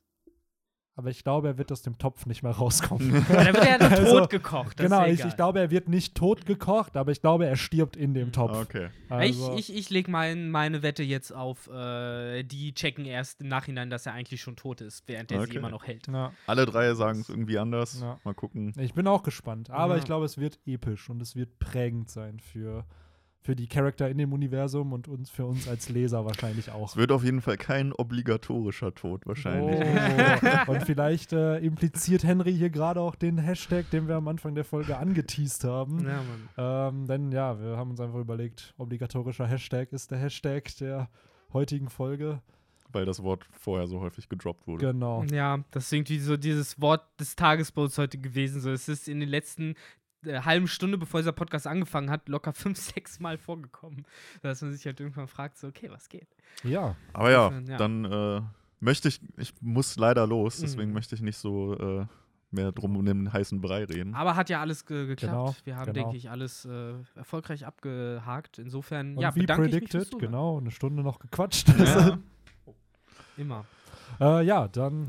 aber 1.00 1.10
ich 1.10 1.24
glaube, 1.24 1.48
er 1.48 1.58
wird 1.58 1.72
aus 1.72 1.82
dem 1.82 1.96
Topf 1.98 2.26
nicht 2.26 2.42
mehr 2.42 2.52
rauskommen. 2.52 3.12
Weil 3.28 3.44
dann 3.46 3.54
wird 3.54 3.64
er 3.64 3.78
ja 3.78 3.78
noch 3.78 3.90
Also, 3.98 4.18
tot 4.20 4.30
gekocht. 4.30 4.78
Das 4.78 4.84
genau, 4.84 5.02
ist 5.04 5.18
ja 5.18 5.24
ich, 5.26 5.30
ich 5.30 5.36
glaube, 5.36 5.60
er 5.60 5.70
wird 5.70 5.88
nicht 5.88 6.14
tot 6.14 6.44
gekocht, 6.46 6.96
aber 6.96 7.10
ich 7.10 7.20
glaube, 7.20 7.46
er 7.46 7.56
stirbt 7.56 7.96
in 7.96 8.12
dem. 8.14 8.32
Topf. 8.32 8.56
Okay. 8.56 8.90
Also, 9.08 9.54
ich 9.56 9.70
ich, 9.70 9.76
ich 9.76 9.90
lege 9.90 10.10
mein, 10.10 10.50
meine 10.50 10.82
Wette 10.82 11.02
jetzt 11.02 11.32
auf, 11.34 11.68
äh, 11.68 12.42
die 12.44 12.74
checken 12.74 13.06
erst 13.06 13.40
im 13.40 13.48
Nachhinein, 13.48 13.88
dass 13.90 14.04
er 14.06 14.12
eigentlich 14.12 14.40
schon 14.40 14.56
tot 14.56 14.80
ist, 14.82 15.02
während 15.08 15.32
er 15.32 15.40
sie 15.40 15.48
Okay. 15.48 15.56
immer 15.58 15.70
noch 15.70 15.86
hält. 15.86 16.06
ja, 16.06 16.32
Alle 16.46 16.66
drei 16.66 16.92
sagen 16.94 17.20
es 17.20 17.28
irgendwie 17.28 17.58
anders. 17.58 18.00
Ja. 18.00 18.18
Mal 18.24 18.34
gucken. 18.34 18.72
ich 18.78 18.92
bin 18.94 19.06
auch 19.06 19.22
gespannt. 19.22 19.70
Aber 19.70 19.94
Ja. 19.94 19.98
ich 20.00 20.04
glaube, 20.04 20.26
es 20.26 20.36
wird 20.38 20.58
episch 20.66 21.08
und 21.10 21.20
es 21.22 21.34
wird 21.34 21.58
prägend 21.58 22.10
sein 22.10 22.38
für, 22.40 22.84
für 23.42 23.56
die 23.56 23.66
Charakter 23.66 24.08
in 24.10 24.18
dem 24.18 24.32
Universum 24.32 24.92
und 24.92 25.08
uns, 25.08 25.30
für 25.30 25.46
uns 25.46 25.66
als 25.66 25.88
Leser 25.88 26.24
wahrscheinlich 26.26 26.70
auch. 26.70 26.90
Es 26.90 26.96
wird 26.96 27.10
auf 27.10 27.24
jeden 27.24 27.40
Fall 27.40 27.56
kein 27.56 27.92
obligatorischer 27.92 28.94
Tod 28.94 29.26
wahrscheinlich. 29.26 29.80
Oh. 29.80 30.70
Und 30.70 30.82
vielleicht 30.82 31.32
äh, 31.32 31.58
impliziert 31.58 32.22
Henry 32.22 32.52
hier 32.52 32.70
gerade 32.70 33.00
auch 33.00 33.14
den 33.14 33.38
Hashtag, 33.38 33.88
den 33.90 34.08
wir 34.08 34.16
am 34.16 34.28
Anfang 34.28 34.54
der 34.54 34.64
Folge 34.64 34.98
angeteased 34.98 35.64
haben. 35.64 36.04
Ja, 36.06 36.22
Mann. 36.22 36.94
Ähm, 36.94 37.06
denn 37.06 37.32
ja, 37.32 37.58
wir 37.60 37.76
haben 37.76 37.90
uns 37.90 38.00
einfach 38.00 38.18
überlegt, 38.18 38.74
obligatorischer 38.76 39.46
Hashtag 39.46 39.92
ist 39.92 40.10
der 40.10 40.18
Hashtag 40.18 40.76
der 40.78 41.08
heutigen 41.52 41.88
Folge. 41.88 42.42
Weil 42.92 43.04
das 43.04 43.22
Wort 43.22 43.46
vorher 43.52 43.86
so 43.86 44.00
häufig 44.00 44.28
gedroppt 44.28 44.66
wurde. 44.66 44.86
Genau. 44.92 45.24
Ja, 45.30 45.62
das 45.70 45.84
ist 45.84 45.92
irgendwie 45.92 46.18
so 46.18 46.36
dieses 46.36 46.80
Wort 46.80 47.04
des 47.20 47.36
Tages 47.36 47.70
bei 47.70 47.82
uns 47.82 47.96
heute 47.98 48.18
gewesen. 48.18 48.60
So, 48.60 48.70
es 48.70 48.88
ist 48.88 49.08
in 49.08 49.20
den 49.20 49.28
letzten 49.28 49.76
äh, 50.24 50.40
halben 50.40 50.68
Stunde, 50.68 50.98
bevor 50.98 51.20
dieser 51.20 51.32
Podcast 51.32 51.66
angefangen 51.66 52.10
hat, 52.10 52.28
locker 52.28 52.52
fünf, 52.52 52.78
sechs 52.94 53.20
Mal 53.20 53.38
vorgekommen. 53.38 54.04
Dass 54.42 54.62
man 54.62 54.72
sich 54.72 54.84
halt 54.86 55.00
irgendwann 55.00 55.28
fragt, 55.28 55.58
so, 55.58 55.68
okay, 55.68 55.90
was 55.90 56.08
geht? 56.08 56.28
Ja, 56.64 56.96
Aber 57.12 57.30
ja, 57.30 57.50
ja. 57.66 57.76
dann 57.76 58.04
äh, 58.04 58.40
möchte 58.80 59.08
ich, 59.08 59.20
ich 59.36 59.54
muss 59.60 59.96
leider 59.96 60.26
los, 60.26 60.58
deswegen 60.58 60.88
Mhm. 60.88 60.94
möchte 60.94 61.14
ich 61.14 61.20
nicht 61.22 61.36
so 61.38 61.76
äh, 61.78 62.06
mehr 62.50 62.72
drum 62.72 62.96
um 62.96 63.04
den 63.04 63.32
heißen 63.32 63.60
Brei 63.60 63.84
reden. 63.84 64.14
Aber 64.14 64.34
hat 64.34 64.50
ja 64.50 64.60
alles 64.60 64.84
ge 64.84 65.06
geklappt. 65.06 65.32
Genau, 65.32 65.54
Wir 65.64 65.76
haben, 65.76 65.92
genau. 65.92 66.04
denke 66.06 66.16
ich, 66.16 66.28
alles 66.30 66.64
äh, 66.64 66.94
erfolgreich 67.14 67.64
abgehakt. 67.64 68.58
Insofern, 68.58 69.14
und 69.16 69.22
ja, 69.22 69.34
wie 69.36 69.40
bedanke 69.40 69.66
ich 69.68 69.72
mich 69.74 69.80
predicted, 69.84 70.10
Zuhören. 70.10 70.26
genau, 70.32 70.58
eine 70.58 70.70
Stunde 70.72 71.02
noch 71.04 71.20
gequatscht. 71.20 71.68
Ja. 71.78 72.18
Immer. 73.36 73.64
Äh, 74.20 74.44
ja, 74.44 74.68
dann, 74.68 75.08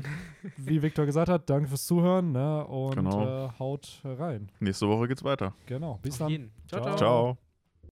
wie 0.56 0.82
Victor 0.82 1.06
gesagt 1.06 1.28
hat, 1.28 1.48
danke 1.50 1.68
fürs 1.68 1.86
Zuhören 1.86 2.32
ne, 2.32 2.64
und 2.66 2.94
Genau. 2.96 3.46
äh, 3.46 3.48
haut 3.58 4.00
rein. 4.04 4.50
Nächste 4.60 4.88
Woche 4.88 5.08
geht's 5.08 5.24
weiter. 5.24 5.54
Genau, 5.66 5.98
bis 6.02 6.14
Auf 6.14 6.18
dann. 6.20 6.28
jeden. 6.28 6.52
Ciao. 6.66 6.82
ciao. 6.82 6.96
Ciao. 6.96 7.38